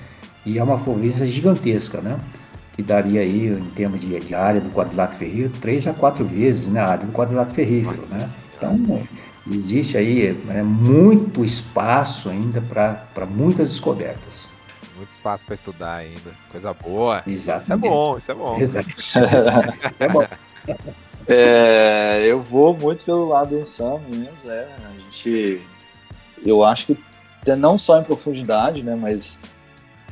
E 0.45 0.57
é 0.59 0.63
uma 0.63 0.77
província 0.79 1.25
gigantesca, 1.25 2.01
né? 2.01 2.19
que 2.73 2.81
daria 2.81 3.21
aí, 3.21 3.47
em 3.47 3.69
termos 3.75 3.99
de, 3.99 4.19
de 4.19 4.33
área 4.35 4.61
do 4.61 4.69
quadrilátero 4.69 5.19
ferrífero, 5.19 5.53
três 5.61 5.87
a 5.87 5.93
quatro 5.93 6.25
vezes 6.25 6.67
né, 6.67 6.79
a 6.79 6.87
área 6.87 7.05
do 7.05 7.11
quadrilátero 7.11 7.55
ferrífero. 7.55 8.01
Né? 8.09 8.29
Então, 8.57 9.03
existe 9.49 9.97
aí 9.97 10.37
é, 10.49 10.61
muito 10.61 11.43
espaço 11.43 12.29
ainda 12.29 12.61
para 12.61 13.25
muitas 13.25 13.69
descobertas. 13.69 14.49
Muito 14.95 15.09
espaço 15.09 15.45
para 15.45 15.55
estudar 15.55 15.95
ainda. 15.95 16.31
Coisa 16.51 16.73
boa. 16.73 17.23
Exatamente. 17.25 17.87
Isso 17.87 17.87
é 17.87 17.89
bom, 17.89 18.17
isso 18.17 18.31
é 18.31 18.35
bom. 18.35 18.57
isso 19.93 20.03
é 20.03 20.07
bom. 20.09 20.27
É, 21.27 22.23
eu 22.25 22.41
vou 22.41 22.77
muito 22.77 23.05
pelo 23.05 23.27
lado 23.27 23.55
insano 23.57 24.03
mesmo, 24.09 24.51
é. 24.51 24.67
A 24.85 24.99
gente. 24.99 25.61
Eu 26.45 26.63
acho 26.63 26.87
que 26.87 27.55
não 27.55 27.77
só 27.77 27.99
em 27.99 28.03
profundidade, 28.03 28.83
né? 28.83 28.95
Mas 28.95 29.39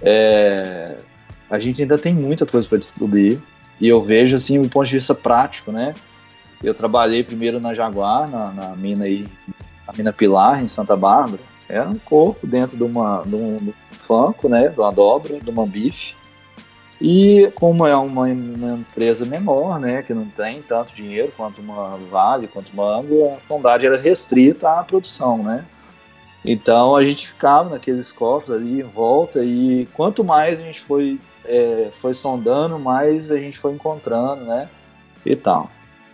é, 0.02 0.98
a 1.50 1.60
gente 1.60 1.82
ainda 1.82 1.98
tem 1.98 2.14
muita 2.14 2.46
coisa 2.46 2.68
para 2.68 2.78
descobrir. 2.78 3.42
E 3.80 3.88
eu 3.88 4.04
vejo, 4.04 4.36
assim, 4.36 4.62
do 4.62 4.70
ponto 4.70 4.88
de 4.88 4.96
vista 4.96 5.16
prático, 5.16 5.72
né? 5.72 5.94
Eu 6.64 6.74
trabalhei 6.74 7.24
primeiro 7.24 7.60
na 7.60 7.74
Jaguar, 7.74 8.30
na, 8.30 8.52
na 8.52 8.76
mina 8.76 9.06
aí, 9.06 9.28
a 9.88 9.96
mina 9.96 10.12
Pilar, 10.12 10.64
em 10.64 10.68
Santa 10.68 10.96
Bárbara. 10.96 11.42
Era 11.68 11.88
um 11.88 11.98
corpo 11.98 12.46
dentro 12.46 12.76
de, 12.76 12.84
uma, 12.84 13.24
de, 13.26 13.36
um, 13.36 13.58
de 13.58 13.70
um 13.70 13.74
fanco, 13.92 14.50
né? 14.50 14.70
De 14.70 14.80
uma 14.80 14.92
dobra, 14.92 15.40
de 15.40 15.50
uma 15.50 15.66
bife. 15.66 16.16
E 17.02 17.50
como 17.56 17.88
é 17.88 17.96
uma, 17.96 18.24
uma, 18.24 18.72
empresa 18.74 19.26
menor, 19.26 19.80
né, 19.80 20.02
que 20.04 20.14
não 20.14 20.26
tem 20.26 20.62
tanto 20.62 20.94
dinheiro 20.94 21.32
quanto 21.36 21.62
uma 21.62 21.98
Vale, 22.12 22.48
quanto 22.48 22.74
uma 22.74 22.98
Anglo, 22.98 23.34
a 23.34 23.40
sondagem 23.48 23.88
era 23.88 23.98
restrita 23.98 24.70
à 24.70 24.84
produção, 24.84 25.38
né? 25.42 25.66
Então 26.44 26.96
a 26.96 27.04
gente 27.04 27.28
ficava 27.28 27.70
naqueles 27.70 28.12
copos 28.12 28.52
ali 28.52 28.82
em 28.82 28.84
volta 28.84 29.44
e 29.44 29.88
quanto 29.94 30.26
mais 30.26 30.60
a 30.60 30.64
gente 30.64 30.82
foi 30.82 31.20
é, 31.46 31.88
foi 31.92 32.14
sondando, 32.14 32.78
mais 32.78 33.32
a 33.32 33.38
gente 33.38 33.58
foi 33.58 33.74
encontrando, 33.74 34.44
né? 34.44 34.70
E 35.26 35.36
tal. 35.36 35.70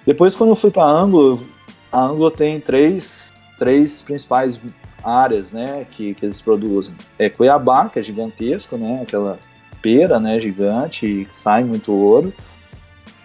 Depois, 0.06 0.36
quando 0.36 0.52
eu 0.52 0.56
fui 0.56 0.72
para 0.72 0.84
Anglo, 0.84 1.48
a 1.92 2.02
Anglo 2.02 2.30
tem 2.30 2.60
três, 2.60 3.32
três 3.58 4.02
principais 4.02 4.60
áreas, 5.04 5.52
né, 5.52 5.86
que, 5.92 6.14
que 6.14 6.26
eles 6.26 6.42
produzem. 6.42 6.96
É 7.18 7.30
Cuiabá, 7.30 7.90
que 7.90 8.00
é 8.00 8.04
gigantesco, 8.04 8.78
né, 8.78 9.02
aquela 9.02 9.40
pera, 9.82 10.20
né, 10.20 10.40
gigante, 10.40 11.28
que 11.30 11.38
sai 11.38 11.64
muito 11.64 11.94
ouro. 11.94 12.34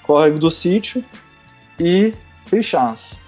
Córrego 0.03 0.39
do 0.39 0.51
Sítio 0.51 1.05
e 1.79 2.15
Crixás. 2.49 3.19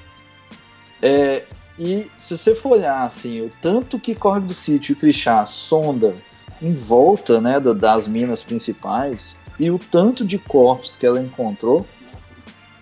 É, 1.01 1.45
e 1.79 2.11
se 2.17 2.37
você 2.37 2.55
for 2.55 2.73
olhar 2.73 3.03
assim, 3.03 3.41
o 3.41 3.51
tanto 3.61 3.99
que 3.99 4.15
Córrego 4.15 4.47
do 4.47 4.55
Sítio 4.55 4.93
e 4.93 4.97
Crixás 4.97 5.49
sonda 5.49 6.15
em 6.61 6.73
volta 6.73 7.41
né, 7.41 7.59
das 7.59 8.07
minas 8.07 8.43
principais 8.43 9.39
e 9.59 9.71
o 9.71 9.79
tanto 9.79 10.25
de 10.25 10.39
corpos 10.39 10.97
que 10.97 11.07
ela 11.07 11.21
encontrou. 11.21 11.87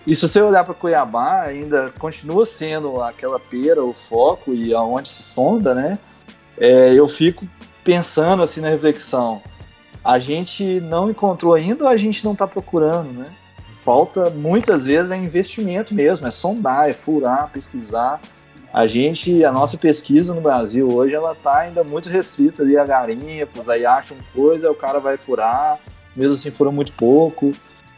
E 0.07 0.17
se 0.17 0.27
você 0.27 0.41
olhar 0.41 0.65
para 0.65 0.75
Cuiabá, 0.75 1.43
ainda 1.43 1.93
continua 1.99 2.47
sendo 2.47 3.01
aquela 3.01 3.39
pera, 3.39 3.85
o 3.85 3.93
foco 3.93 4.53
e 4.53 4.75
aonde 4.75 5.09
se 5.09 5.23
sonda, 5.23 5.75
né? 5.75 5.99
É, 6.59 6.93
eu 6.93 7.07
fico 7.07 7.47
pensando 7.85 8.43
assim 8.43 8.61
na 8.61 8.69
reflexão: 8.69 9.43
a 10.03 10.19
gente 10.19 10.81
não 10.81 11.11
encontrou 11.11 11.55
ainda 11.55 11.85
ou 11.85 11.91
a 11.91 11.97
gente 11.97 12.25
não 12.25 12.33
está 12.33 12.47
procurando, 12.47 13.13
né? 13.13 13.27
Falta 13.83 14.31
muitas 14.31 14.85
vezes 14.85 15.11
é 15.11 15.17
investimento 15.17 15.95
mesmo, 15.95 16.27
é 16.27 16.31
sondar, 16.31 16.89
é 16.89 16.93
furar, 16.93 17.51
pesquisar 17.51 18.21
a 18.73 18.87
gente, 18.87 19.45
a 19.45 19.51
nossa 19.51 19.77
pesquisa 19.77 20.33
no 20.33 20.41
Brasil 20.41 20.89
hoje, 20.89 21.13
ela 21.13 21.35
tá 21.35 21.59
ainda 21.59 21.83
muito 21.83 22.09
restrita 22.09 22.63
ali 22.63 22.77
a 22.77 22.85
garimpos, 22.85 23.69
aí 23.69 23.85
acham 23.85 24.17
coisa, 24.33 24.71
o 24.71 24.75
cara 24.77 25.01
vai 25.01 25.17
furar, 25.17 25.79
mesmo 26.15 26.35
assim 26.35 26.53
fura 26.53 26.71
muito 26.71 26.93
pouco. 26.93 27.51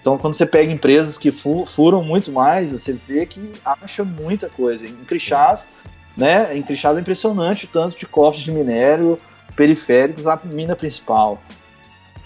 Então, 0.03 0.19
quando 0.19 0.35
você 0.35 0.45
pega 0.45 0.71
empresas 0.71 1.17
que 1.17 1.31
furam 1.31 2.03
muito 2.03 2.33
mais, 2.33 2.73
você 2.73 2.93
vê 3.07 3.25
que 3.25 3.53
acha 3.65 4.03
muita 4.03 4.49
coisa. 4.49 4.85
Em 4.85 5.05
Crixás, 5.05 5.71
né, 6.17 6.57
em 6.57 6.61
Crixás 6.61 6.99
é 6.99 7.01
impressionante 7.01 7.67
o 7.67 7.69
tanto 7.69 7.97
de 7.97 8.05
corpos 8.05 8.41
de 8.41 8.51
minério 8.51 9.17
periféricos 9.55 10.27
à 10.27 10.41
mina 10.45 10.75
principal. 10.75 11.41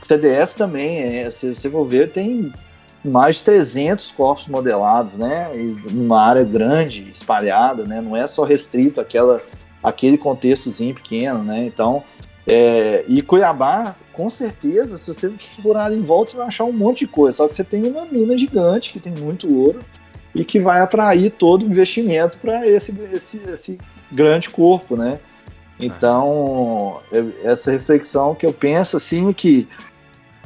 CDS 0.01 0.55
também, 0.55 0.98
é, 0.98 1.31
se 1.31 1.55
você 1.55 1.69
for 1.69 1.85
ver, 1.85 2.12
tem 2.12 2.51
mais 3.05 3.36
de 3.36 3.43
300 3.43 4.11
corpos 4.12 4.48
modelados, 4.48 5.19
né? 5.19 5.51
E 5.55 5.62
numa 5.90 6.23
área 6.23 6.44
grande, 6.44 7.11
espalhada, 7.12 7.85
né? 7.85 8.01
Não 8.01 8.16
é 8.16 8.27
só 8.27 8.44
restrito 8.44 9.01
àquela, 9.01 9.43
aquele 9.82 10.16
contextozinho 10.16 10.94
pequeno, 10.94 11.44
né? 11.44 11.65
Então, 11.65 12.03
é, 12.47 13.05
e 13.09 13.23
Cuiabá, 13.23 13.97
com 14.12 14.31
certeza, 14.31 14.97
se 14.97 15.12
você 15.12 15.31
furar 15.31 15.93
em 15.93 16.01
volta, 16.01 16.31
você 16.31 16.36
vai 16.36 16.47
achar 16.47 16.64
um 16.64 16.73
monte 16.73 17.01
de 17.01 17.09
coisa. 17.09 17.39
Só 17.39 17.48
que 17.48 17.55
você 17.56 17.64
tem 17.64 17.85
uma 17.85 18.05
mina 18.05 18.39
gigante 18.39 18.93
que 18.93 19.01
tem 19.01 19.12
muito 19.12 19.52
ouro 19.52 19.81
e 20.35 20.44
que 20.44 20.60
vai 20.60 20.81
atrair 20.81 21.31
todo 21.31 21.62
o 21.62 21.66
investimento 21.66 22.39
para 22.39 22.66
esse, 22.68 22.97
esse, 23.12 23.39
esse 23.48 23.78
grande 24.12 24.48
corpo, 24.48 24.97
né? 24.97 25.18
Então, 25.78 27.01
essa 27.43 27.70
reflexão 27.70 28.35
que 28.35 28.47
eu 28.47 28.52
penso 28.52 28.97
assim 28.97 29.28
é 29.28 29.32
que 29.35 29.68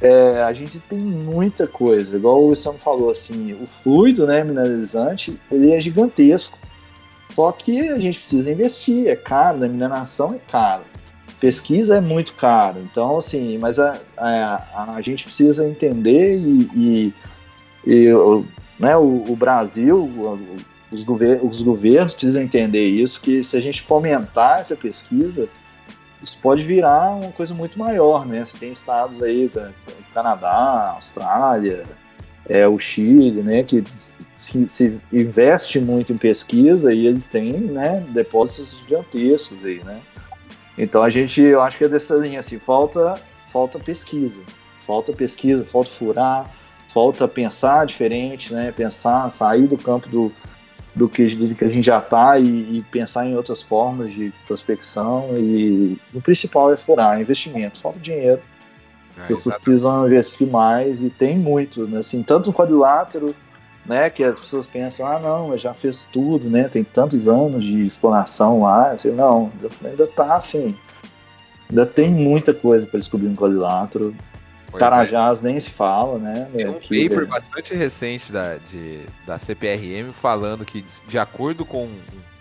é, 0.00 0.42
a 0.42 0.52
gente 0.52 0.80
tem 0.80 0.98
muita 0.98 1.66
coisa, 1.66 2.16
igual 2.16 2.42
o 2.42 2.48
Luciano 2.48 2.78
falou, 2.78 3.10
assim, 3.10 3.52
o 3.62 3.66
fluido, 3.66 4.26
né, 4.26 4.42
mineralizante, 4.42 5.38
ele 5.52 5.72
é 5.72 5.80
gigantesco. 5.80 6.58
Só 7.28 7.52
que 7.52 7.78
a 7.90 7.98
gente 7.98 8.18
precisa 8.18 8.50
investir, 8.50 9.06
é 9.06 9.14
caro, 9.14 9.58
né? 9.58 9.68
Mineração 9.68 10.34
é 10.34 10.38
caro. 10.50 10.82
Pesquisa 11.40 11.96
é 11.96 12.00
muito 12.00 12.34
caro. 12.34 12.80
Então, 12.80 13.16
assim, 13.16 13.56
mas 13.58 13.78
a, 13.78 13.98
a, 14.16 14.94
a 14.94 15.00
gente 15.00 15.24
precisa 15.24 15.66
entender 15.66 16.38
e, 16.38 16.70
e, 16.74 17.14
e 17.86 18.06
né, 18.78 18.96
o, 18.96 19.24
o 19.26 19.34
Brasil, 19.34 20.10
os, 20.92 21.02
gover 21.02 21.44
os 21.44 21.62
governos 21.62 22.12
precisam 22.12 22.42
entender 22.42 22.86
isso, 22.86 23.20
que 23.20 23.42
se 23.42 23.56
a 23.56 23.60
gente 23.60 23.80
fomentar 23.80 24.60
essa 24.60 24.76
pesquisa, 24.76 25.48
isso 26.22 26.38
pode 26.42 26.62
virar 26.62 27.12
uma 27.12 27.32
coisa 27.32 27.54
muito 27.54 27.78
maior, 27.78 28.26
né? 28.26 28.44
Você 28.44 28.58
tem 28.58 28.72
estados 28.72 29.22
aí, 29.22 29.50
Canadá, 30.12 30.92
Austrália, 30.94 31.86
é, 32.46 32.66
o 32.66 32.78
Chile, 32.78 33.42
né, 33.42 33.62
que 33.62 33.82
se, 34.36 34.66
se, 34.68 35.00
investe 35.12 35.78
muito 35.78 36.12
em 36.12 36.18
pesquisa 36.18 36.92
e 36.92 37.06
eles 37.06 37.28
têm, 37.28 37.52
né, 37.52 38.04
depósitos 38.08 38.78
gigantescos 38.82 39.64
aí, 39.64 39.82
né? 39.84 40.00
Então 40.82 41.02
a 41.02 41.10
gente, 41.10 41.42
eu 41.42 41.60
acho 41.60 41.76
que 41.76 41.84
é 41.84 41.88
dessa 41.88 42.14
linha 42.14 42.40
assim, 42.40 42.58
falta, 42.58 43.20
falta 43.46 43.78
pesquisa, 43.78 44.40
falta 44.86 45.12
pesquisa, 45.12 45.62
falta 45.62 45.90
furar, 45.90 46.50
falta 46.88 47.28
pensar 47.28 47.84
diferente, 47.84 48.54
né? 48.54 48.72
Pensar, 48.72 49.28
sair 49.28 49.66
do 49.66 49.76
campo 49.76 50.08
do, 50.08 50.32
do, 50.94 51.06
que, 51.06 51.34
do 51.36 51.54
que 51.54 51.66
a 51.66 51.68
gente 51.68 51.84
já 51.84 51.98
está 51.98 52.38
e, 52.38 52.78
e, 52.78 52.82
pensar 52.90 53.26
em 53.26 53.36
outras 53.36 53.62
formas 53.62 54.10
de 54.10 54.32
prospecção. 54.46 55.36
E 55.36 55.98
o 56.14 56.22
principal 56.22 56.72
é 56.72 56.78
furar, 56.78 57.20
investimento, 57.20 57.78
falta 57.78 57.98
dinheiro. 57.98 58.40
É, 59.18 59.26
Pessoas 59.26 59.58
precisam 59.58 60.06
investir 60.06 60.46
mais 60.46 61.02
e 61.02 61.10
tem 61.10 61.36
muito, 61.36 61.86
né? 61.86 61.98
assim, 61.98 62.22
tanto 62.22 62.46
no 62.46 62.54
quadrilátero, 62.54 63.34
né, 63.84 64.10
que 64.10 64.22
as 64.22 64.38
pessoas 64.38 64.66
pensam, 64.66 65.06
ah, 65.06 65.18
não, 65.18 65.56
já 65.56 65.74
fez 65.74 66.04
tudo, 66.04 66.48
né, 66.48 66.68
tem 66.68 66.84
tantos 66.84 67.26
anos 67.26 67.64
de 67.64 67.86
exploração 67.86 68.62
lá, 68.62 68.92
assim, 68.92 69.10
não, 69.10 69.50
ainda 69.84 70.04
está 70.04 70.36
assim, 70.36 70.76
ainda 71.68 71.86
tem 71.86 72.10
muita 72.10 72.52
coisa 72.54 72.86
para 72.86 72.98
descobrir 72.98 73.28
no 73.28 73.36
quadrilátero, 73.36 74.14
Pois 74.70 74.80
Carajás 74.80 75.42
é. 75.42 75.48
nem 75.48 75.58
se 75.58 75.70
fala, 75.70 76.18
né? 76.18 76.48
Tem 76.54 76.68
um 76.68 76.76
Aqui, 76.76 77.08
paper 77.08 77.24
é. 77.24 77.26
bastante 77.26 77.74
recente 77.74 78.30
da, 78.30 78.56
de, 78.56 79.00
da 79.26 79.38
CPRM 79.38 80.12
falando 80.12 80.64
que, 80.64 80.84
de 81.06 81.18
acordo 81.18 81.64
com, 81.64 81.90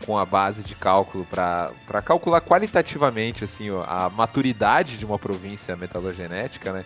com 0.06 0.18
a 0.18 0.26
base 0.26 0.64
de 0.64 0.76
cálculo 0.76 1.26
para 1.26 2.02
calcular 2.04 2.40
qualitativamente 2.42 3.44
assim, 3.44 3.70
a 3.86 4.10
maturidade 4.10 4.98
de 4.98 5.06
uma 5.06 5.18
província 5.18 5.76
metalogenética, 5.76 6.72
né? 6.72 6.86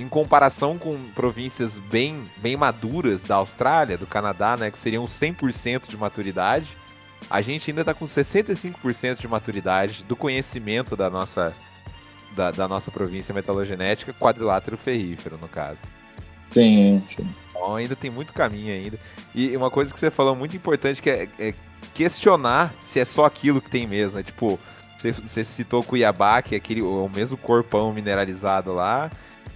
Em 0.00 0.08
comparação 0.08 0.78
com 0.78 0.98
províncias 1.10 1.78
bem, 1.78 2.24
bem 2.38 2.56
maduras 2.56 3.24
da 3.24 3.36
Austrália, 3.36 3.98
do 3.98 4.06
Canadá, 4.06 4.56
né? 4.56 4.70
Que 4.70 4.78
seriam 4.78 5.04
100% 5.04 5.86
de 5.86 5.94
maturidade, 5.94 6.74
a 7.28 7.42
gente 7.42 7.70
ainda 7.70 7.82
está 7.82 7.92
com 7.92 8.06
65% 8.06 9.20
de 9.20 9.28
maturidade 9.28 10.02
do 10.04 10.16
conhecimento 10.16 10.96
da 10.96 11.10
nossa 11.10 11.52
da, 12.34 12.50
da 12.50 12.66
nossa 12.66 12.90
província 12.90 13.34
metalogenética, 13.34 14.14
quadrilátero 14.14 14.78
ferrífero, 14.78 15.36
no 15.36 15.48
caso. 15.48 15.82
Sim, 16.50 17.02
sim. 17.06 17.28
Então 17.50 17.76
ainda 17.76 17.94
tem 17.94 18.10
muito 18.10 18.32
caminho 18.32 18.72
ainda. 18.72 18.98
E 19.34 19.54
uma 19.54 19.70
coisa 19.70 19.92
que 19.92 20.00
você 20.00 20.10
falou 20.10 20.34
muito 20.34 20.56
importante 20.56 21.02
que 21.02 21.10
é, 21.10 21.28
é 21.38 21.54
questionar 21.92 22.74
se 22.80 23.00
é 23.00 23.04
só 23.04 23.26
aquilo 23.26 23.60
que 23.60 23.68
tem 23.68 23.86
mesmo, 23.86 24.16
né? 24.16 24.22
Tipo, 24.22 24.58
você, 24.96 25.12
você 25.12 25.44
citou 25.44 25.82
Cuiabá, 25.82 26.40
que 26.40 26.54
é 26.54 26.58
aquele, 26.58 26.80
o 26.80 27.10
mesmo 27.14 27.36
corpão 27.36 27.92
mineralizado 27.92 28.72
lá, 28.72 29.10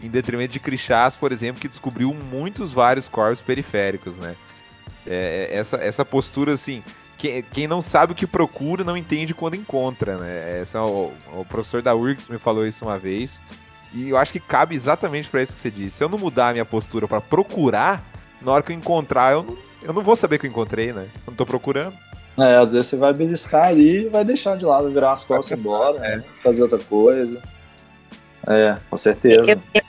em 0.04 0.10
detrimento 0.10 0.52
de 0.52 0.60
Crixás, 0.60 1.16
por 1.16 1.32
exemplo, 1.32 1.60
que 1.60 1.68
descobriu 1.68 2.12
muitos 2.12 2.72
vários 2.72 3.08
corpos 3.08 3.40
periféricos, 3.40 4.18
né? 4.18 4.36
É, 5.06 5.48
é 5.50 5.56
essa, 5.56 5.76
essa 5.76 6.04
postura, 6.04 6.52
assim, 6.52 6.82
quem, 7.16 7.42
quem 7.42 7.66
não 7.66 7.80
sabe 7.80 8.12
o 8.12 8.14
que 8.14 8.26
procura 8.26 8.84
não 8.84 8.96
entende 8.96 9.34
quando 9.34 9.54
encontra, 9.54 10.18
né? 10.18 10.60
Esse 10.62 10.76
é 10.76 10.80
o, 10.80 11.10
o 11.32 11.44
professor 11.44 11.80
da 11.80 11.94
URGS 11.94 12.28
me 12.28 12.38
falou 12.38 12.66
isso 12.66 12.84
uma 12.84 12.98
vez. 12.98 13.40
E 13.92 14.10
eu 14.10 14.16
acho 14.16 14.32
que 14.32 14.40
cabe 14.40 14.74
exatamente 14.74 15.28
para 15.28 15.42
isso 15.42 15.54
que 15.54 15.60
você 15.60 15.70
disse. 15.70 15.98
Se 15.98 16.04
eu 16.04 16.08
não 16.08 16.18
mudar 16.18 16.48
a 16.48 16.52
minha 16.52 16.64
postura 16.64 17.06
para 17.06 17.20
procurar, 17.20 18.04
na 18.42 18.52
hora 18.52 18.62
que 18.62 18.72
eu 18.72 18.76
encontrar, 18.76 19.32
eu 19.32 19.42
não, 19.42 19.56
eu 19.82 19.92
não 19.92 20.02
vou 20.02 20.16
saber 20.16 20.38
que 20.38 20.46
eu 20.46 20.50
encontrei, 20.50 20.92
né? 20.92 21.08
Eu 21.26 21.30
não 21.30 21.34
tô 21.34 21.46
procurando. 21.46 21.96
É, 22.36 22.56
às 22.56 22.72
vezes 22.72 22.88
você 22.88 22.96
vai 22.96 23.12
beliscar 23.12 23.68
ali 23.68 24.06
e 24.06 24.08
vai 24.08 24.24
deixar 24.24 24.56
de 24.56 24.64
lado, 24.64 24.90
virar 24.90 25.12
as 25.12 25.24
costas 25.24 25.56
e 25.56 25.60
embora, 25.60 26.04
é. 26.04 26.16
né? 26.16 26.24
fazer 26.42 26.62
outra 26.62 26.78
coisa. 26.78 27.40
É, 28.48 28.76
com 28.90 28.96
certeza. 28.96 29.50
Eu, 29.50 29.60
eu, 29.72 29.82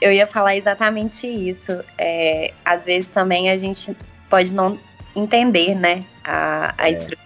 eu 0.00 0.12
ia 0.12 0.26
falar 0.26 0.56
exatamente 0.56 1.26
isso. 1.26 1.82
É, 1.98 2.52
às 2.64 2.84
vezes 2.84 3.10
também 3.10 3.50
a 3.50 3.56
gente 3.56 3.96
pode 4.28 4.54
não 4.54 4.78
entender, 5.14 5.74
né, 5.74 6.00
a, 6.24 6.74
a 6.78 6.88
é. 6.88 6.92
estrutura. 6.92 7.20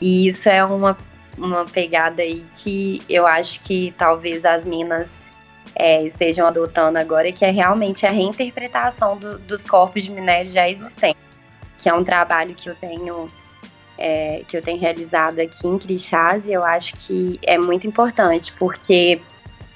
E 0.00 0.26
isso 0.26 0.48
é 0.48 0.64
uma, 0.64 0.96
uma 1.38 1.64
pegada 1.64 2.22
aí 2.22 2.44
que 2.52 3.00
eu 3.08 3.26
acho 3.26 3.60
que 3.60 3.94
talvez 3.96 4.44
as 4.44 4.64
minas 4.64 5.20
é, 5.74 6.02
estejam 6.02 6.46
adotando 6.46 6.98
agora, 6.98 7.32
que 7.32 7.44
é 7.44 7.50
realmente 7.50 8.06
a 8.06 8.10
reinterpretação 8.10 9.16
do, 9.16 9.38
dos 9.38 9.66
corpos 9.66 10.04
de 10.04 10.10
minério 10.10 10.50
já 10.50 10.68
existentes, 10.68 11.22
que 11.78 11.88
é 11.88 11.94
um 11.94 12.04
trabalho 12.04 12.54
que 12.54 12.68
eu 12.68 12.74
tenho 12.74 13.28
é, 13.96 14.42
que 14.48 14.56
eu 14.56 14.62
tenho 14.62 14.80
realizado 14.80 15.38
aqui 15.38 15.66
em 15.66 15.78
Crixás 15.78 16.46
e 16.46 16.52
eu 16.52 16.64
acho 16.64 16.96
que 16.96 17.38
é 17.42 17.56
muito 17.56 17.86
importante, 17.86 18.52
porque 18.58 19.20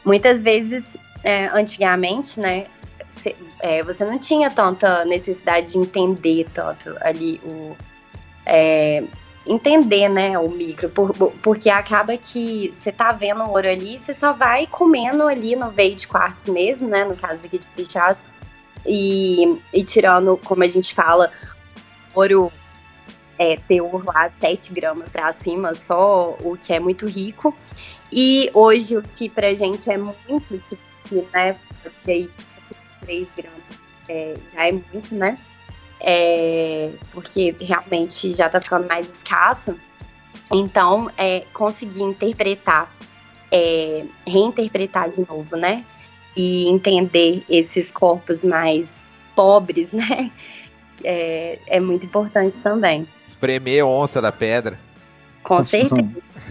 muitas 0.05 0.43
vezes, 0.43 0.97
é, 1.29 1.51
antigamente, 1.53 2.41
né, 2.41 2.67
é, 3.61 3.83
você 3.83 4.03
não 4.03 4.19
tinha 4.19 4.51
tanta 4.51 5.05
necessidade 5.05 5.73
de 5.73 5.79
entender 5.79 6.47
tanto 6.55 6.97
ali 7.03 7.39
o. 7.45 7.77
É, 8.47 9.05
entender, 9.47 10.09
né, 10.09 10.39
o 10.39 10.49
micro, 10.49 10.89
por, 10.89 11.13
porque 11.43 11.69
acaba 11.69 12.17
que 12.17 12.71
você 12.73 12.91
tá 12.91 13.13
vendo 13.13 13.43
o 13.43 13.51
ouro 13.51 13.69
ali, 13.69 13.99
você 13.99 14.15
só 14.15 14.33
vai 14.33 14.67
comendo 14.67 15.25
ali 15.25 15.55
no 15.55 15.71
veio 15.71 15.95
de 15.97 16.09
quartos 16.09 16.47
mesmo, 16.47 16.89
né, 16.89 17.05
no 17.05 17.15
caso 17.15 17.41
daqui 17.43 17.59
de 17.59 17.67
pichás, 17.69 18.25
e, 18.87 19.59
e 19.73 19.85
tirando, 19.85 20.39
como 20.45 20.65
a 20.65 20.69
gente 20.69 20.95
fala, 20.95 21.31
ouro 22.15 22.51
é, 23.39 23.57
teor 23.69 24.03
lá 24.07 24.31
7 24.31 24.73
gramas 24.73 25.11
para 25.11 25.31
cima, 25.33 25.75
só 25.75 26.37
o 26.43 26.57
que 26.57 26.73
é 26.73 26.81
muito 26.81 27.07
rico, 27.07 27.55
e 28.13 28.51
hoje 28.55 28.97
o 28.97 29.03
que 29.03 29.29
pra 29.29 29.55
gente 29.55 29.91
é 29.91 29.97
muito, 29.97 30.63
que, 31.09 31.27
né, 31.33 31.57
pode 31.83 31.95
ser 32.05 32.31
3 33.01 33.29
gramas 33.37 33.79
é, 34.09 34.37
já 34.53 34.69
é 34.69 34.73
muito, 34.73 35.15
né? 35.15 35.37
É, 36.01 36.91
porque 37.13 37.55
realmente 37.61 38.33
já 38.33 38.49
tá 38.49 38.61
ficando 38.61 38.89
mais 38.89 39.09
escasso. 39.09 39.79
Então, 40.53 41.11
é, 41.17 41.45
conseguir 41.53 42.03
interpretar, 42.03 42.93
é, 43.53 44.05
reinterpretar 44.27 45.11
de 45.11 45.27
novo, 45.29 45.57
né? 45.57 45.85
E 46.37 46.69
entender 46.69 47.45
esses 47.49 47.91
corpos 47.91 48.45
mais 48.45 49.05
pobres, 49.35 49.93
né? 49.93 50.31
É, 51.05 51.59
é 51.67 51.81
muito 51.81 52.07
importante 52.07 52.61
também. 52.61 53.07
Espremer 53.27 53.85
onça 53.87 54.21
da 54.21 54.33
pedra. 54.33 54.79
Com 55.43 55.63
certeza. 55.63 55.97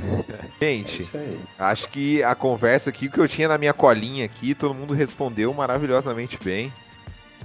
Gente, 0.62 1.18
é 1.18 1.38
acho 1.58 1.90
que 1.90 2.24
a 2.24 2.34
conversa 2.36 2.90
aqui, 2.90 3.10
que 3.10 3.20
eu 3.20 3.28
tinha 3.28 3.48
na 3.48 3.58
minha 3.58 3.74
colinha 3.74 4.26
aqui, 4.26 4.54
todo 4.54 4.74
mundo 4.74 4.94
respondeu 4.94 5.54
maravilhosamente 5.54 6.38
bem. 6.44 6.74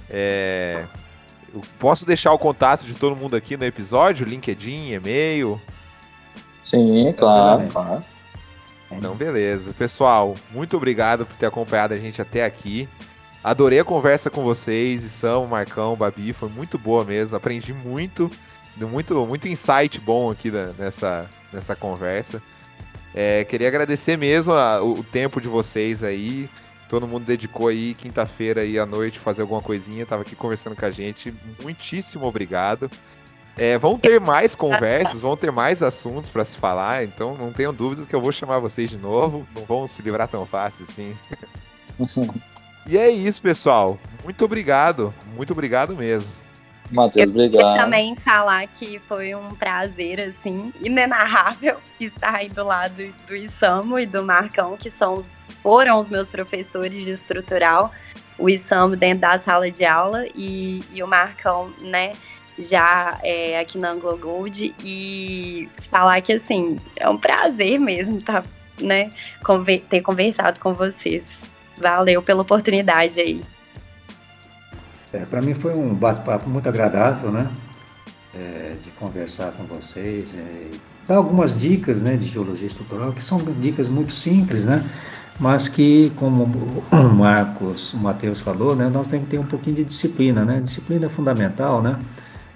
É... 0.09 0.85
Eu 1.53 1.61
posso 1.77 2.05
deixar 2.05 2.33
o 2.33 2.39
contato 2.39 2.83
de 2.83 2.95
todo 2.95 3.15
mundo 3.15 3.35
aqui 3.35 3.55
no 3.55 3.63
episódio? 3.63 4.25
LinkedIn, 4.25 4.93
e-mail? 4.93 5.61
Sim, 6.63 7.13
claro, 7.15 7.67
claro. 7.69 8.01
Então, 8.89 9.15
beleza. 9.15 9.73
Pessoal, 9.73 10.33
muito 10.51 10.77
obrigado 10.77 11.25
por 11.25 11.35
ter 11.35 11.45
acompanhado 11.45 11.93
a 11.93 11.97
gente 11.97 12.21
até 12.21 12.43
aqui. 12.43 12.89
Adorei 13.43 13.79
a 13.79 13.83
conversa 13.83 14.29
com 14.29 14.41
vocês, 14.41 15.01
São, 15.03 15.45
Marcão, 15.45 15.95
Babi, 15.95 16.31
foi 16.31 16.49
muito 16.49 16.77
boa 16.77 17.03
mesmo. 17.03 17.35
Aprendi 17.35 17.73
muito, 17.73 18.29
muito, 18.77 19.25
muito 19.25 19.47
insight 19.47 19.99
bom 20.01 20.31
aqui 20.31 20.51
nessa, 20.77 21.29
nessa 21.51 21.75
conversa. 21.75 22.41
É, 23.13 23.43
queria 23.43 23.67
agradecer 23.67 24.17
mesmo 24.17 24.53
a, 24.53 24.83
o 24.83 25.03
tempo 25.03 25.39
de 25.39 25.47
vocês 25.47 26.03
aí. 26.03 26.49
Todo 26.89 27.07
mundo 27.07 27.25
dedicou 27.25 27.67
aí 27.67 27.93
quinta-feira 27.93 28.61
aí 28.61 28.77
à 28.77 28.85
noite 28.85 29.19
fazer 29.19 29.43
alguma 29.43 29.61
coisinha, 29.61 30.05
tava 30.05 30.23
aqui 30.23 30.35
conversando 30.35 30.75
com 30.75 30.85
a 30.85 30.91
gente. 30.91 31.33
Muitíssimo 31.61 32.25
obrigado. 32.25 32.89
É, 33.55 33.77
vão 33.77 33.99
ter 33.99 34.19
mais 34.19 34.55
conversas, 34.55 35.21
vão 35.21 35.37
ter 35.37 35.51
mais 35.51 35.83
assuntos 35.83 36.27
para 36.27 36.43
se 36.43 36.57
falar, 36.57 37.03
então 37.03 37.37
não 37.37 37.53
tenham 37.53 37.71
dúvidas 37.71 38.07
que 38.07 38.15
eu 38.15 38.21
vou 38.21 38.31
chamar 38.31 38.57
vocês 38.57 38.89
de 38.89 38.97
novo. 38.97 39.47
Não 39.55 39.63
vão 39.63 39.85
se 39.85 40.01
livrar 40.01 40.27
tão 40.27 40.45
fácil 40.45 40.85
assim. 40.89 41.15
e 42.87 42.97
é 42.97 43.09
isso, 43.09 43.41
pessoal. 43.41 43.99
Muito 44.23 44.43
obrigado. 44.43 45.13
Muito 45.35 45.53
obrigado 45.53 45.95
mesmo. 45.95 46.31
Matheus, 46.91 47.29
obrigado. 47.29 47.77
também 47.77 48.15
falar 48.15 48.67
que 48.67 48.99
foi 48.99 49.33
um 49.33 49.51
prazer, 49.55 50.19
assim, 50.21 50.73
inenarrável 50.81 51.77
estar 51.99 52.35
aí 52.35 52.49
do 52.49 52.63
lado 52.63 53.13
do 53.25 53.35
Isamo 53.35 53.99
e 53.99 54.05
do 54.05 54.23
Marcão, 54.23 54.77
que 54.77 54.91
são 54.91 55.13
os, 55.13 55.47
foram 55.61 55.97
os 55.97 56.09
meus 56.09 56.27
professores 56.27 57.05
de 57.05 57.11
estrutural. 57.11 57.91
O 58.37 58.49
Isamo 58.49 58.95
dentro 58.95 59.21
da 59.21 59.37
sala 59.37 59.69
de 59.71 59.85
aula 59.85 60.25
e, 60.35 60.81
e 60.93 61.01
o 61.01 61.07
Marcão, 61.07 61.71
né, 61.81 62.11
já 62.57 63.19
é, 63.23 63.59
aqui 63.59 63.77
na 63.77 63.91
Anglo 63.91 64.17
Gold. 64.17 64.73
E 64.83 65.69
falar 65.89 66.21
que, 66.21 66.33
assim, 66.33 66.77
é 66.95 67.07
um 67.07 67.17
prazer 67.17 67.79
mesmo 67.79 68.21
tá, 68.21 68.43
né, 68.79 69.11
ter 69.89 70.01
conversado 70.01 70.59
com 70.59 70.73
vocês. 70.73 71.49
Valeu 71.77 72.21
pela 72.21 72.41
oportunidade 72.41 73.19
aí. 73.19 73.41
É, 75.13 75.19
Para 75.19 75.41
mim 75.41 75.53
foi 75.53 75.75
um 75.75 75.93
bate-papo 75.93 76.49
muito 76.49 76.67
agradável, 76.67 77.31
né? 77.31 77.49
É, 78.33 78.73
de 78.83 78.89
conversar 78.91 79.51
com 79.51 79.63
vocês, 79.63 80.33
é, 80.35 80.71
dar 81.07 81.17
algumas 81.17 81.57
dicas, 81.57 82.01
né, 82.01 82.17
de 82.17 82.25
geologia 82.25 82.65
estrutural, 82.65 83.11
que 83.13 83.23
são 83.23 83.37
dicas 83.59 83.87
muito 83.87 84.11
simples, 84.11 84.65
né? 84.65 84.83
Mas 85.39 85.69
que, 85.69 86.11
como 86.15 86.45
o 86.45 86.83
Marcos, 87.13 87.93
o 87.93 87.97
Matheus 87.97 88.39
falou, 88.39 88.75
né, 88.75 88.89
nós 88.89 89.05
temos 89.05 89.25
que 89.25 89.31
ter 89.31 89.39
um 89.39 89.45
pouquinho 89.45 89.75
de 89.75 89.83
disciplina, 89.83 90.43
né? 90.43 90.59
Disciplina 90.61 91.05
é 91.05 91.09
fundamental, 91.09 91.81
né? 91.81 91.99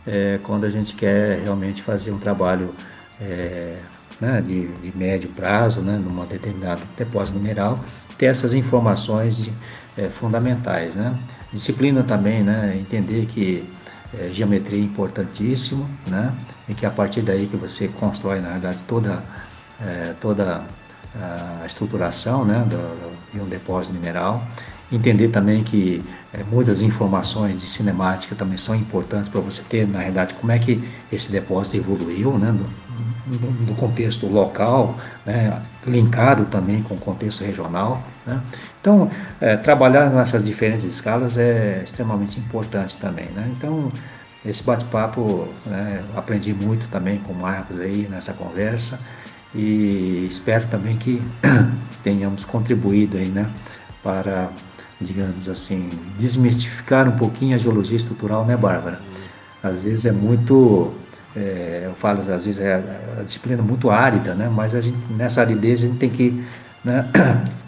É, 0.05 0.39
quando 0.41 0.63
a 0.65 0.69
gente 0.69 0.95
quer 0.95 1.39
realmente 1.43 1.83
fazer 1.83 2.11
um 2.11 2.17
trabalho 2.17 2.73
é, 3.21 3.77
né, 4.19 4.41
de, 4.41 4.67
de 4.67 4.97
médio 4.97 5.29
prazo, 5.29 5.81
né, 5.81 5.97
numa 5.97 6.25
determinada 6.25 6.81
depósito 6.95 7.37
mineral, 7.37 7.79
ter 8.17 8.27
essas 8.27 8.53
informações 8.55 9.37
de, 9.37 9.53
é, 9.95 10.07
fundamentais, 10.07 10.95
né? 10.95 11.15
Disciplina 11.51 12.03
também, 12.03 12.43
né, 12.43 12.75
entender 12.77 13.25
que 13.25 13.67
é, 14.13 14.29
geometria 14.31 14.79
é 14.79 14.83
importantíssimo, 14.83 15.89
né, 16.07 16.33
e 16.67 16.73
que 16.73 16.85
a 16.85 16.91
partir 16.91 17.21
daí 17.21 17.47
que 17.47 17.55
você 17.55 17.87
constrói, 17.87 18.39
na 18.39 18.49
verdade, 18.49 18.83
toda, 18.83 19.23
é, 19.81 20.13
toda 20.19 20.63
a 21.61 21.65
estruturação, 21.65 22.45
né, 22.45 22.65
do, 22.69 23.17
de 23.33 23.41
um 23.41 23.47
depósito 23.47 23.93
mineral, 23.93 24.43
entender 24.91 25.29
também 25.29 25.63
que 25.63 26.03
é, 26.33 26.43
muitas 26.43 26.81
informações 26.81 27.61
de 27.61 27.69
cinemática 27.69 28.35
também 28.35 28.57
são 28.57 28.75
importantes 28.75 29.29
para 29.29 29.41
você 29.41 29.63
ter, 29.63 29.87
na 29.87 29.99
realidade, 29.99 30.33
como 30.35 30.51
é 30.51 30.59
que 30.59 30.83
esse 31.11 31.31
depósito 31.31 31.77
evoluiu, 31.77 32.37
né, 32.37 32.51
do, 32.51 32.65
do 33.65 33.75
contexto 33.75 34.27
local, 34.27 34.95
né, 35.25 35.61
linkado 35.85 36.45
também 36.45 36.81
com 36.81 36.95
o 36.95 36.97
contexto 36.97 37.43
regional. 37.43 38.01
Né. 38.25 38.41
Então, 38.87 39.11
é, 39.41 39.57
trabalhar 39.57 40.09
nessas 40.09 40.41
diferentes 40.41 40.85
escalas 40.85 41.37
é 41.37 41.81
extremamente 41.83 42.39
importante 42.39 42.97
também. 42.97 43.25
Né. 43.35 43.51
Então, 43.57 43.91
esse 44.45 44.63
bate-papo, 44.63 45.49
né, 45.65 46.01
aprendi 46.15 46.53
muito 46.53 46.87
também 46.87 47.17
com 47.17 47.33
o 47.33 47.35
Marcos 47.35 47.81
aí 47.81 48.07
nessa 48.09 48.31
conversa 48.31 49.01
e 49.53 50.25
espero 50.31 50.67
também 50.67 50.95
que 50.95 51.21
tenhamos 52.01 52.45
contribuído 52.45 53.17
aí, 53.17 53.27
né, 53.27 53.49
para 54.01 54.51
digamos 55.01 55.49
assim, 55.49 55.89
desmistificar 56.17 57.09
um 57.09 57.17
pouquinho 57.17 57.55
a 57.55 57.59
geologia 57.59 57.97
estrutural, 57.97 58.45
né, 58.45 58.55
Bárbara? 58.55 59.01
Às 59.61 59.83
vezes 59.83 60.05
é 60.05 60.13
muito, 60.13 60.93
é, 61.35 61.83
eu 61.83 61.93
falo, 61.93 62.21
às 62.21 62.45
vezes 62.45 62.59
é 62.59 62.81
a 63.19 63.21
disciplina 63.21 63.61
muito 63.61 63.89
árida, 63.89 64.33
né? 64.33 64.49
Mas 64.49 64.73
a 64.73 64.79
gente, 64.79 64.97
nessa 65.11 65.41
aridez 65.41 65.83
a 65.83 65.87
gente 65.87 65.97
tem 65.97 66.09
que 66.09 66.43
né, 66.83 67.05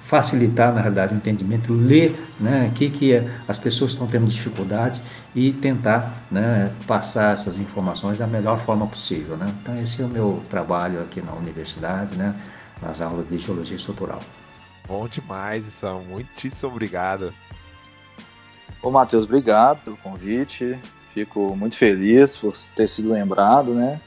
facilitar, 0.10 0.74
na 0.74 0.82
realidade, 0.82 1.14
o 1.14 1.18
entendimento, 1.18 1.72
ler 1.72 2.20
né, 2.40 2.68
o 2.72 2.74
que, 2.74 2.90
que 2.90 3.14
as 3.48 3.60
pessoas 3.60 3.92
estão 3.92 4.08
tendo 4.08 4.26
dificuldade 4.26 5.00
e 5.36 5.54
tentar 5.54 6.24
né, 6.32 6.74
passar 6.88 7.32
essas 7.34 7.60
informações 7.60 8.18
da 8.18 8.26
melhor 8.26 8.60
forma 8.60 8.88
possível. 8.88 9.38
Né? 9.38 9.46
Então, 9.62 9.80
esse 9.80 10.02
é 10.02 10.06
o 10.06 10.08
meu 10.10 10.42
trabalho 10.50 11.00
aqui 11.00 11.22
na 11.22 11.32
universidade, 11.34 12.16
né, 12.16 12.34
nas 12.82 13.02
aulas 13.02 13.30
de 13.30 13.38
geologia 13.38 13.76
estrutural. 13.76 14.18
Bom 14.88 15.08
demais, 15.08 15.68
Isão. 15.68 16.04
Muitíssimo 16.04 16.72
obrigado. 16.72 17.32
Ô, 18.82 18.90
Matheus, 18.90 19.26
obrigado 19.26 19.84
pelo 19.84 19.98
convite. 19.98 20.80
Fico 21.14 21.56
muito 21.56 21.78
feliz 21.78 22.36
por 22.36 22.54
ter 22.76 22.90
sido 22.90 23.12
lembrado, 23.12 23.76
né? 23.76 24.02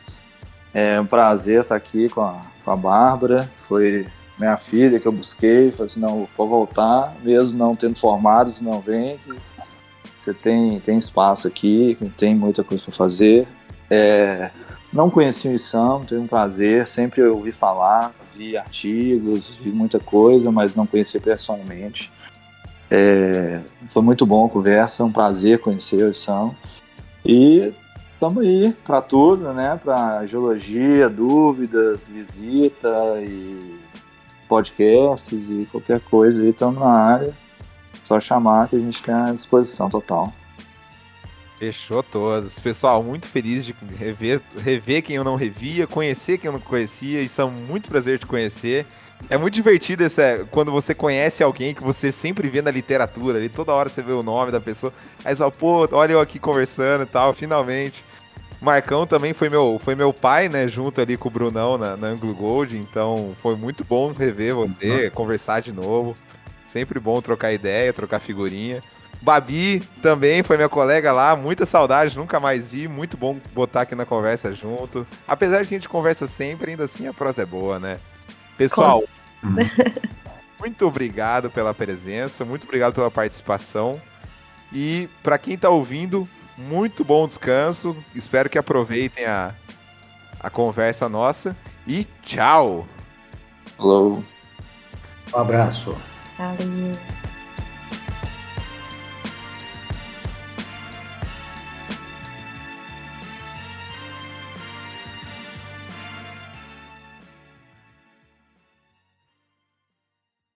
É 0.74 1.01
um 1.01 1.07
prazer 1.07 1.61
estar 1.61 1.77
aqui 1.77 2.09
com 2.09 2.23
a, 2.23 2.41
com 2.65 2.70
a 2.73 2.77
Bárbara. 2.77 3.49
Foi 3.57 4.09
minha 4.38 4.56
filha 4.56 4.98
que 4.98 5.06
eu 5.06 5.12
busquei. 5.12 5.70
Falei 5.72 5.86
assim, 5.86 6.00
não, 6.00 6.28
vou 6.36 6.48
voltar, 6.48 7.14
mesmo 7.22 7.59
não 7.59 7.74
tendo 7.74 7.98
formado, 7.98 8.50
se 8.50 8.64
não 8.64 8.80
vem. 8.80 9.18
Você 10.16 10.32
tem, 10.32 10.78
tem 10.80 10.96
espaço 10.96 11.48
aqui, 11.48 11.98
tem 12.16 12.34
muita 12.34 12.62
coisa 12.62 12.82
para 12.84 12.92
fazer. 12.92 13.46
É, 13.90 14.50
não 14.92 15.10
conheci 15.10 15.48
o 15.48 15.52
Isam, 15.52 16.04
tenho 16.04 16.22
um 16.22 16.26
prazer, 16.26 16.86
sempre 16.86 17.22
ouvi 17.22 17.50
falar, 17.50 18.14
vi 18.34 18.56
artigos, 18.56 19.56
vi 19.56 19.72
muita 19.72 19.98
coisa, 19.98 20.50
mas 20.50 20.74
não 20.74 20.86
conheci 20.86 21.18
pessoalmente. 21.18 22.10
É, 22.90 23.60
foi 23.88 24.02
muito 24.02 24.24
bom 24.24 24.46
a 24.46 24.48
conversa, 24.48 25.02
um 25.02 25.10
prazer 25.10 25.59
conhecer 25.59 26.04
o 26.04 26.10
Isam. 26.10 26.54
E 27.24 27.72
estamos 28.14 28.44
aí 28.44 28.72
para 28.84 29.02
tudo, 29.02 29.52
né? 29.52 29.80
Para 29.82 30.24
geologia, 30.26 31.09
dúvidas, 31.09 32.06
visita 32.06 33.18
e 33.20 33.81
podcasts 34.53 35.49
e 35.49 35.66
qualquer 35.73 35.99
coisa 36.01 36.43
aí, 36.43 36.51
estamos 36.51 36.79
na 36.79 36.93
área. 36.93 37.35
Só 38.05 38.20
chamar 38.20 38.69
que 38.69 38.77
a 38.77 38.79
gente 38.79 39.03
tem 39.03 39.15
à 39.15 39.33
disposição 39.33 39.89
total. 39.89 40.31
Fechou 41.59 42.03
todas. 42.03 42.61
Pessoal, 42.61 43.03
muito 43.03 43.27
feliz 43.27 43.65
de 43.65 43.74
rever, 43.97 44.43
rever 44.59 45.03
quem 45.03 45.16
eu 45.16 45.24
não 45.24 45.37
revia, 45.37 45.87
conhecer 45.87 46.37
quem 46.37 46.49
eu 46.49 46.53
não 46.53 46.61
conhecia, 46.61 47.23
e 47.23 47.29
são 47.31 47.51
muito 47.51 47.89
prazer 47.89 48.19
de 48.19 48.27
conhecer. 48.27 48.85
É 49.31 49.39
muito 49.39 49.55
divertido 49.55 50.05
essa, 50.05 50.47
quando 50.51 50.70
você 50.70 50.95
conhece 50.95 51.43
alguém 51.43 51.73
que 51.73 51.83
você 51.83 52.12
sempre 52.12 52.51
vê 52.51 52.61
na 52.61 52.70
literatura, 52.70 53.39
ali 53.39 53.49
toda 53.49 53.73
hora 53.73 53.89
você 53.89 54.03
vê 54.03 54.12
o 54.12 54.23
nome 54.23 54.53
da 54.53 54.61
pessoa, 54.61 54.93
aí 55.24 55.35
fala, 55.35 55.51
pô, 55.51 55.89
olha 55.93 56.12
eu 56.12 56.20
aqui 56.20 56.39
conversando 56.39 57.05
e 57.05 57.07
tal, 57.07 57.33
finalmente. 57.33 58.05
Marcão 58.62 59.05
também 59.05 59.34
foi 59.34 59.48
meu, 59.48 59.80
foi 59.82 59.97
meu 59.97 60.12
pai, 60.12 60.48
né, 60.48 60.68
junto 60.68 61.01
ali 61.01 61.16
com 61.16 61.28
o 61.28 61.30
Brunão 61.32 61.76
na, 61.76 61.97
na 61.97 62.06
Anglo 62.06 62.32
Gold, 62.32 62.78
então 62.78 63.34
foi 63.43 63.56
muito 63.56 63.84
bom 63.84 64.12
rever 64.12 64.55
você, 64.55 65.06
uhum. 65.06 65.10
conversar 65.10 65.60
de 65.60 65.72
novo. 65.72 66.14
Sempre 66.64 67.01
bom 67.01 67.20
trocar 67.20 67.52
ideia, 67.52 67.93
trocar 67.93 68.20
figurinha. 68.20 68.80
Babi 69.20 69.80
também 70.01 70.43
foi 70.44 70.56
minha 70.56 70.68
colega 70.68 71.12
lá, 71.12 71.34
muita 71.34 71.66
saudade, 71.66 72.16
nunca 72.16 72.39
mais 72.39 72.72
vi, 72.72 72.86
muito 72.86 73.16
bom 73.16 73.39
botar 73.52 73.82
aqui 73.82 73.97
na 73.97 74.06
conversa 74.06 74.52
junto. 74.52 75.05
Apesar 75.26 75.62
de 75.62 75.68
que 75.68 75.74
a 75.74 75.78
gente 75.78 75.89
conversa 75.89 76.28
sempre, 76.28 76.70
ainda 76.70 76.84
assim 76.84 77.09
a 77.09 77.12
prosa 77.12 77.43
é 77.43 77.47
boa, 77.47 77.80
né? 77.80 77.98
Pessoal, 78.56 79.02
muito 80.60 80.86
obrigado 80.86 81.51
pela 81.51 81.74
presença, 81.74 82.44
muito 82.44 82.62
obrigado 82.64 82.94
pela 82.94 83.10
participação. 83.10 84.01
E 84.72 85.09
para 85.22 85.36
quem 85.36 85.55
está 85.55 85.68
ouvindo, 85.68 86.28
muito 86.57 87.05
bom 87.05 87.27
descanso. 87.27 87.97
Espero 88.15 88.49
que 88.49 88.59
aproveitem 88.59 89.24
a, 89.24 89.55
a 90.41 90.51
conversa 90.51 91.09
nossa. 91.09 91.57
E 91.87 92.05
tchau! 92.23 92.87
Hello. 93.79 94.23
Um 95.35 95.39
abraço. 95.39 95.97
Valeu. 96.39 96.93